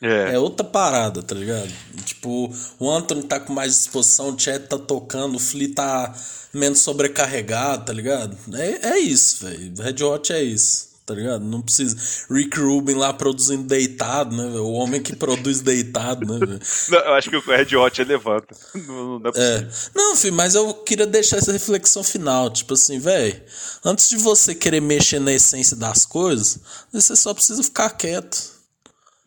É. 0.00 0.34
é 0.34 0.38
outra 0.38 0.64
parada, 0.64 1.22
tá 1.22 1.34
ligado? 1.34 1.70
Tipo, 2.04 2.52
o 2.78 2.90
Anthony 2.90 3.24
tá 3.24 3.40
com 3.40 3.52
mais 3.52 3.74
disposição, 3.74 4.30
o 4.30 4.38
Chad 4.38 4.62
tá 4.62 4.78
tocando, 4.78 5.36
o 5.36 5.40
Flea 5.40 5.74
tá 5.74 6.14
menos 6.52 6.80
sobrecarregado, 6.80 7.86
tá 7.86 7.92
ligado? 7.92 8.36
É, 8.54 8.90
é 8.90 8.98
isso, 8.98 9.44
velho. 9.44 9.74
Red 9.76 10.04
Hot 10.04 10.32
é 10.32 10.40
isso, 10.40 10.88
tá 11.04 11.14
ligado? 11.14 11.44
Não 11.44 11.60
precisa. 11.60 11.96
Rick 12.30 12.60
Rubin 12.60 12.94
lá 12.94 13.12
produzindo 13.12 13.64
deitado, 13.64 14.36
né, 14.36 14.44
velho? 14.44 14.64
O 14.64 14.72
homem 14.72 15.02
que 15.02 15.16
produz 15.16 15.60
deitado, 15.62 16.24
né, 16.24 16.46
velho? 16.46 16.60
Não, 16.90 16.98
eu 16.98 17.14
acho 17.14 17.28
que 17.28 17.36
o 17.36 17.40
Red 17.40 17.76
Hot 17.76 18.00
ele 18.00 18.10
levanta. 18.10 18.54
Não, 18.86 19.18
não 19.18 19.32
é. 19.34 19.56
É. 19.56 19.68
Não, 19.96 20.14
filho, 20.14 20.34
mas 20.34 20.54
eu 20.54 20.72
queria 20.74 21.08
deixar 21.08 21.38
essa 21.38 21.50
reflexão 21.50 22.04
final. 22.04 22.50
Tipo 22.50 22.74
assim, 22.74 23.00
velho, 23.00 23.42
antes 23.84 24.08
de 24.08 24.16
você 24.16 24.54
querer 24.54 24.80
mexer 24.80 25.18
na 25.18 25.32
essência 25.32 25.76
das 25.76 26.06
coisas, 26.06 26.60
você 26.92 27.16
só 27.16 27.34
precisa 27.34 27.64
ficar 27.64 27.90
quieto. 27.90 28.57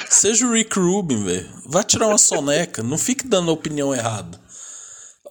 Seja 0.10 0.46
o 0.46 0.52
Rick 0.54 0.78
Rubin, 0.78 1.24
velho. 1.24 1.50
Vai 1.66 1.84
tirar 1.84 2.08
uma 2.08 2.18
soneca. 2.18 2.84
Não 2.84 2.98
fique 2.98 3.28
dando 3.28 3.52
opinião 3.52 3.94
errada. 3.94 4.40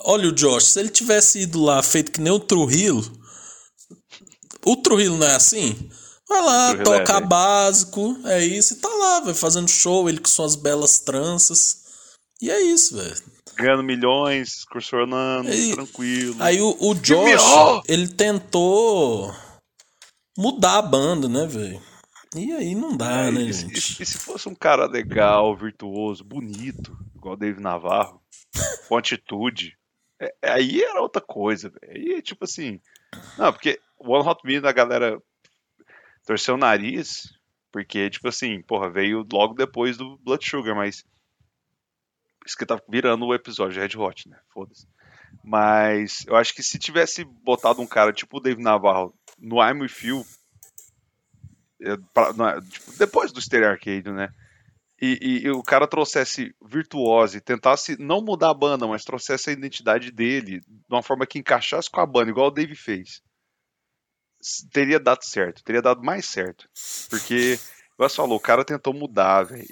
Olha 0.03 0.29
o 0.29 0.33
Josh, 0.33 0.65
se 0.69 0.81
ele 0.81 0.89
tivesse 0.89 1.41
ido 1.41 1.61
lá 1.63 1.83
feito 1.83 2.11
que 2.13 2.21
nem 2.21 2.33
o 2.33 2.41
Trujillo. 2.41 3.05
O 4.65 4.77
Trujillo 4.77 5.19
não 5.19 5.27
é 5.27 5.35
assim? 5.35 5.91
Vai 6.29 6.43
lá, 6.43 6.69
Trujillo 6.75 6.95
é, 6.95 6.99
toca 7.01 7.15
velho. 7.15 7.27
básico, 7.27 8.19
é 8.25 8.45
isso, 8.45 8.75
e 8.75 8.77
tá 8.77 8.89
lá, 8.89 9.21
velho, 9.21 9.35
fazendo 9.35 9.69
show, 9.69 10.09
ele 10.09 10.21
com 10.21 10.29
suas 10.29 10.55
belas 10.55 11.01
tranças. 11.01 11.77
E 12.41 12.51
é 12.51 12.61
isso, 12.63 12.97
velho. 12.97 13.17
Ganhando 13.57 13.83
milhões, 13.83 14.59
excursionando, 14.59 15.51
Aí- 15.51 15.73
tranquilo. 15.75 16.37
Aí 16.39 16.63
o, 16.63 16.75
o 16.81 16.95
Josh, 16.95 17.83
ele 17.87 18.09
tentou 18.09 19.35
mudar 20.39 20.79
a 20.79 20.83
banda, 20.83 21.29
né, 21.29 21.47
velho? 21.47 21.83
E 22.37 22.53
aí 22.53 22.75
não 22.75 22.97
dá, 22.97 23.27
É, 23.27 23.31
né, 23.31 23.41
e, 23.43 23.53
se- 23.53 23.63
gente? 23.63 24.03
e 24.03 24.07
se 24.07 24.19
fosse 24.19 24.49
um 24.49 24.55
cara 24.55 24.87
legal, 24.87 25.57
virtuoso, 25.57 26.23
bonito, 26.23 26.97
igual 27.15 27.35
o 27.35 27.37
Dave 27.37 27.61
Navarro, 27.61 28.23
com 28.89 28.97
atitude, 28.97 29.77
é- 30.21 30.35
aí 30.43 30.83
era 30.83 31.01
outra 31.01 31.21
coisa, 31.21 31.71
velho. 31.71 31.93
Aí, 32.15 32.23
tipo 32.23 32.45
assim. 32.45 32.81
Não, 33.37 33.53
porque 33.53 33.81
o 33.99 34.13
One 34.13 34.29
Hot 34.29 34.41
Minute 34.45 34.67
a 34.67 34.73
galera 34.73 35.21
torceu 36.25 36.55
o 36.55 36.59
nariz, 36.59 37.33
porque, 37.73 38.09
tipo 38.11 38.29
assim, 38.29 38.63
porra, 38.63 38.89
veio 38.89 39.27
logo 39.33 39.55
depois 39.55 39.97
do 39.97 40.17
Blood 40.19 40.49
Sugar, 40.49 40.77
mas. 40.77 41.05
Isso 42.47 42.57
que 42.57 42.65
tá 42.67 42.81
virando 42.89 43.27
o 43.27 43.35
episódio 43.35 43.81
Red 43.81 43.97
Hot, 43.99 44.29
né? 44.29 44.39
Foda-se. 44.53 44.87
Mas 45.45 46.25
eu 46.27 46.37
acho 46.37 46.55
que 46.55 46.63
se 46.63 46.79
tivesse 46.79 47.25
botado 47.25 47.81
um 47.83 47.87
cara 47.87 48.13
tipo 48.13 48.37
o 48.39 48.41
Dave 48.41 48.63
Navarro 48.63 49.15
no 49.39 49.57
I'm 49.63 49.81
With 49.83 49.93
You, 50.03 50.25
pra- 52.15 52.33
não 52.33 52.49
é, 52.49 52.61
tipo, 52.61 52.93
depois 52.99 53.33
do 53.33 53.41
Stereo 53.41 53.69
Arcade, 53.71 54.11
né? 54.11 54.29
E, 55.03 55.19
e- 55.23 55.47
e 55.47 55.51
o 55.51 55.63
cara 55.63 55.87
trouxesse 55.87 56.55
virtuose, 56.63 57.41
tentasse 57.41 57.97
não 57.99 58.21
mudar 58.23 58.51
a 58.51 58.55
banda, 58.55 58.87
mas 58.87 59.03
trouxesse 59.05 59.49
a 59.49 59.53
identidade 59.53 60.11
dele 60.11 60.61
de 60.61 60.67
uma 60.91 61.03
forma 61.03 61.27
que 61.27 61.39
encaixasse 61.39 61.91
com 61.91 62.01
a 62.01 62.07
banda, 62.07 62.31
igual 62.31 62.49
o 62.49 62.51
Dave 62.51 62.75
fez. 62.75 63.23
Teria 64.73 64.99
dado 64.99 65.23
certo, 65.23 65.63
teria 65.63 65.83
dado 65.83 66.03
mais 66.03 66.25
certo. 66.27 66.67
Porque, 67.11 67.59
você 67.99 68.17
falou, 68.17 68.37
o 68.39 68.41
cara 68.41 68.65
tentou 68.65 68.95
mudar, 68.95 69.43
velho. 69.45 69.67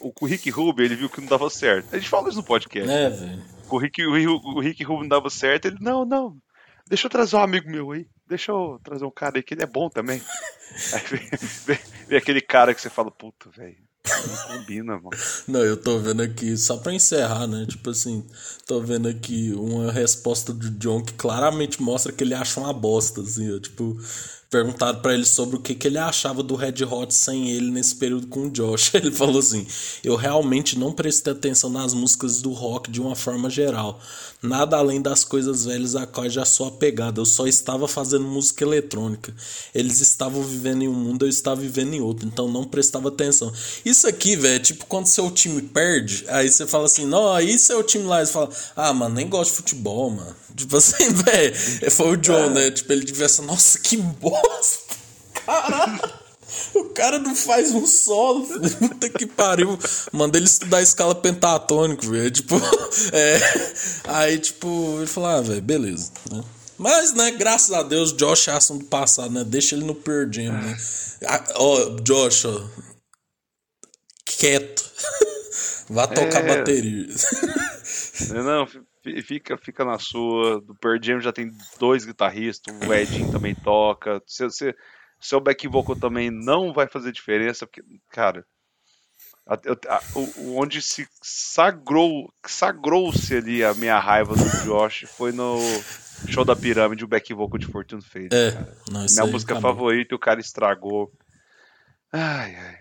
O 0.00 0.24
Rick 0.26 0.48
Rubin, 0.50 0.82
ele 0.84 0.96
viu 0.96 1.10
que 1.10 1.20
não 1.20 1.28
dava 1.28 1.50
certo. 1.50 1.94
A 1.94 1.98
gente 1.98 2.08
falou 2.08 2.28
isso 2.28 2.38
no 2.38 2.44
podcast. 2.44 2.90
É, 2.90 3.10
velho. 3.10 3.44
O 3.70 3.76
Rick, 3.78 4.02
o, 4.06 4.12
o 4.56 4.60
Rick 4.60 4.82
Rubin 4.82 5.02
não 5.02 5.08
dava 5.08 5.28
certo, 5.28 5.66
ele, 5.66 5.76
não, 5.80 6.06
não, 6.06 6.36
deixa 6.86 7.06
eu 7.06 7.10
trazer 7.10 7.36
um 7.36 7.40
amigo 7.42 7.70
meu 7.70 7.90
aí, 7.92 8.06
deixa 8.28 8.52
eu 8.52 8.80
trazer 8.84 9.04
um 9.04 9.10
cara 9.10 9.38
aí 9.38 9.42
que 9.42 9.54
ele 9.54 9.62
é 9.62 9.66
bom 9.66 9.88
também. 9.90 10.22
Aí 10.92 11.02
vem, 11.10 11.28
vem- 11.66 11.78
vem 12.08 12.18
aquele 12.18 12.40
cara 12.42 12.74
que 12.74 12.80
você 12.80 12.90
fala, 12.90 13.10
puta, 13.10 13.50
velho, 13.50 13.76
não 14.26 14.36
combina, 14.36 14.96
mano. 15.00 15.22
Não, 15.46 15.60
eu 15.64 15.76
tô 15.76 15.98
vendo 15.98 16.22
aqui, 16.22 16.56
só 16.56 16.76
pra 16.76 16.92
encerrar, 16.92 17.46
né? 17.46 17.66
Tipo 17.66 17.90
assim, 17.90 18.24
tô 18.66 18.80
vendo 18.80 19.08
aqui 19.08 19.52
uma 19.54 19.90
resposta 19.90 20.52
do 20.52 20.70
John 20.72 21.02
que 21.02 21.14
claramente 21.14 21.82
mostra 21.82 22.12
que 22.12 22.22
ele 22.22 22.34
acha 22.34 22.60
uma 22.60 22.72
bosta, 22.72 23.22
assim, 23.22 23.54
ó. 23.54 23.58
Tipo, 23.58 23.96
perguntaram 24.50 25.00
para 25.00 25.12
ele 25.12 25.26
sobre 25.26 25.56
o 25.56 25.60
que, 25.60 25.74
que 25.74 25.88
ele 25.88 25.98
achava 25.98 26.42
do 26.42 26.54
Red 26.54 26.82
Hot 26.84 27.12
sem 27.12 27.50
ele 27.50 27.70
nesse 27.70 27.94
período 27.94 28.26
com 28.28 28.46
o 28.46 28.50
Josh. 28.50 28.92
Ele 28.94 29.10
falou 29.10 29.38
assim: 29.38 29.66
Eu 30.02 30.16
realmente 30.16 30.78
não 30.78 30.92
prestei 30.92 31.32
atenção 31.32 31.68
nas 31.70 31.92
músicas 31.92 32.40
do 32.40 32.52
rock 32.52 32.90
de 32.90 33.00
uma 33.00 33.14
forma 33.14 33.50
geral. 33.50 34.00
Nada 34.40 34.76
além 34.76 35.02
das 35.02 35.24
coisas 35.24 35.64
velhas 35.64 35.96
a 35.96 36.06
quais 36.06 36.32
já 36.32 36.44
sou 36.44 36.66
apegado. 36.68 37.20
Eu 37.20 37.26
só 37.26 37.46
estava 37.46 37.88
fazendo 37.88 38.24
música 38.24 38.64
eletrônica. 38.64 39.34
Eles 39.74 40.00
estavam 40.00 40.42
vivendo 40.42 40.82
em 40.82 40.88
um 40.88 40.94
mundo, 40.94 41.24
eu 41.24 41.28
estava 41.28 41.60
vivendo 41.60 41.94
em 41.94 42.00
outro. 42.00 42.26
Então 42.26 42.48
não 42.48 42.64
prestava 42.64 43.08
atenção. 43.08 43.52
Isso 43.84 44.06
aqui, 44.06 44.36
velho, 44.36 44.56
é 44.56 44.58
tipo 44.58 44.86
quando 44.86 45.06
seu 45.06 45.30
time 45.30 45.60
perde, 45.60 46.24
aí 46.28 46.48
você 46.48 46.66
fala 46.66 46.86
assim: 46.86 47.04
Não, 47.04 47.36
é 47.36 47.42
o 47.74 47.82
time 47.82 48.04
lá. 48.04 48.24
Você 48.24 48.32
fala: 48.32 48.50
Ah, 48.74 48.92
mano, 48.92 49.14
nem 49.14 49.28
gosto 49.28 49.50
de 49.50 49.56
futebol, 49.56 50.10
mano. 50.10 50.36
Tipo 50.58 50.76
assim, 50.76 51.10
velho. 51.14 51.90
Foi 51.90 52.12
o 52.12 52.16
John, 52.16 52.50
né? 52.50 52.70
Tipo, 52.70 52.92
ele 52.92 53.28
ser, 53.28 53.42
nossa, 53.42 53.78
que 53.78 53.96
bosta! 53.96 54.37
Caralho! 55.46 56.18
O 56.74 56.84
cara 56.90 57.18
não 57.18 57.34
faz 57.34 57.72
um 57.72 57.86
solo, 57.86 58.46
puta 58.78 59.10
que 59.10 59.26
pariu. 59.26 59.78
Manda 60.12 60.38
ele 60.38 60.46
estudar 60.46 60.78
a 60.78 60.82
escala 60.82 61.14
pentatônica, 61.14 62.08
velho. 62.08 62.30
Tipo, 62.30 62.56
é. 63.12 63.40
Aí, 64.04 64.38
tipo, 64.38 64.96
ele 64.98 65.06
falou, 65.06 65.28
ah, 65.28 65.40
velho, 65.40 65.62
beleza, 65.62 66.10
né? 66.30 66.42
Mas, 66.78 67.12
né, 67.12 67.32
graças 67.32 67.72
a 67.72 67.82
Deus, 67.82 68.12
Josh 68.12 68.48
é 68.48 68.52
assunto 68.52 68.84
passado, 68.86 69.32
né? 69.32 69.44
Deixa 69.44 69.74
ele 69.74 69.84
no 69.84 69.94
Pearl 69.94 70.32
Jam, 70.32 70.52
né? 70.52 70.78
Ah, 71.26 71.44
ó, 71.56 71.96
Josh, 72.02 72.44
ó. 72.44 72.62
Quieto. 74.24 74.84
Vá 75.90 76.06
tocar 76.06 76.44
é... 76.44 76.56
bateria. 76.56 77.06
Não, 78.30 78.66
fica, 79.22 79.56
fica 79.56 79.84
na 79.84 79.98
sua. 79.98 80.60
Do 80.60 80.74
Pearl 80.74 80.98
Jam 81.02 81.20
já 81.20 81.32
tem 81.32 81.50
dois 81.78 82.04
guitarristas, 82.04 82.74
o 82.86 82.92
Edinho 82.92 83.30
também 83.30 83.54
toca. 83.54 84.22
Você, 84.26 84.44
você, 84.44 84.74
seu 85.20 85.40
back 85.40 85.66
vocal 85.68 85.96
também 85.96 86.30
não 86.30 86.72
vai 86.72 86.88
fazer 86.88 87.12
diferença, 87.12 87.66
porque, 87.66 87.82
cara, 88.10 88.44
a, 89.46 89.54
a, 89.54 90.02
o, 90.14 90.60
onde 90.60 90.82
se 90.82 91.08
sagrou, 91.22 92.32
sagrou-se 92.46 93.34
ali 93.34 93.64
a 93.64 93.72
minha 93.74 93.98
raiva 93.98 94.34
do 94.34 94.64
Josh 94.64 95.06
foi 95.16 95.32
no 95.32 95.58
show 96.28 96.44
da 96.44 96.54
pirâmide, 96.54 97.04
o 97.04 97.08
back 97.08 97.32
vocal 97.32 97.58
de 97.58 97.66
Fortune 97.66 98.02
fez. 98.02 98.28
É, 98.32 98.52
não, 98.90 99.06
minha 99.08 99.26
música 99.26 99.54
acabou. 99.54 99.72
favorita 99.72 100.14
e 100.14 100.16
o 100.16 100.20
cara 100.20 100.40
estragou. 100.40 101.10
Ai, 102.12 102.54
ai. 102.54 102.78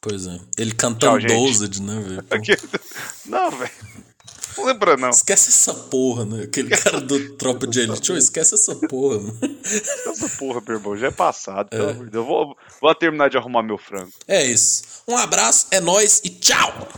Pois 0.00 0.26
é. 0.26 0.38
Ele 0.56 0.72
cantando 0.72 1.26
Dozed, 1.26 1.82
né, 1.82 2.00
velho? 2.00 2.24
Não, 3.26 3.50
velho. 3.50 3.70
Não 4.56 4.64
lembra, 4.64 4.96
não. 4.96 5.10
Esquece 5.10 5.48
essa 5.48 5.74
porra, 5.74 6.24
né? 6.24 6.44
Aquele 6.44 6.68
cara 6.70 7.00
do 7.00 7.36
Tropa 7.36 7.66
de 7.66 7.80
Elite. 7.80 8.12
esquece 8.12 8.54
essa 8.54 8.74
porra, 8.74 9.18
mano. 9.18 9.38
Esquece 9.62 10.24
essa 10.24 10.28
porra, 10.38 10.62
meu 10.66 10.76
irmão. 10.76 10.96
Já 10.96 11.08
é 11.08 11.10
passado, 11.10 11.68
pelo 11.68 11.88
é. 11.88 11.92
amor 11.92 12.04
de 12.06 12.10
Deus. 12.12 12.26
Vou, 12.26 12.56
vou 12.80 12.94
terminar 12.94 13.28
de 13.28 13.36
arrumar 13.36 13.62
meu 13.62 13.78
frango. 13.78 14.12
É 14.26 14.44
isso. 14.44 14.82
Um 15.06 15.16
abraço, 15.16 15.66
é 15.70 15.80
nóis 15.80 16.20
e 16.24 16.30
tchau! 16.30 16.88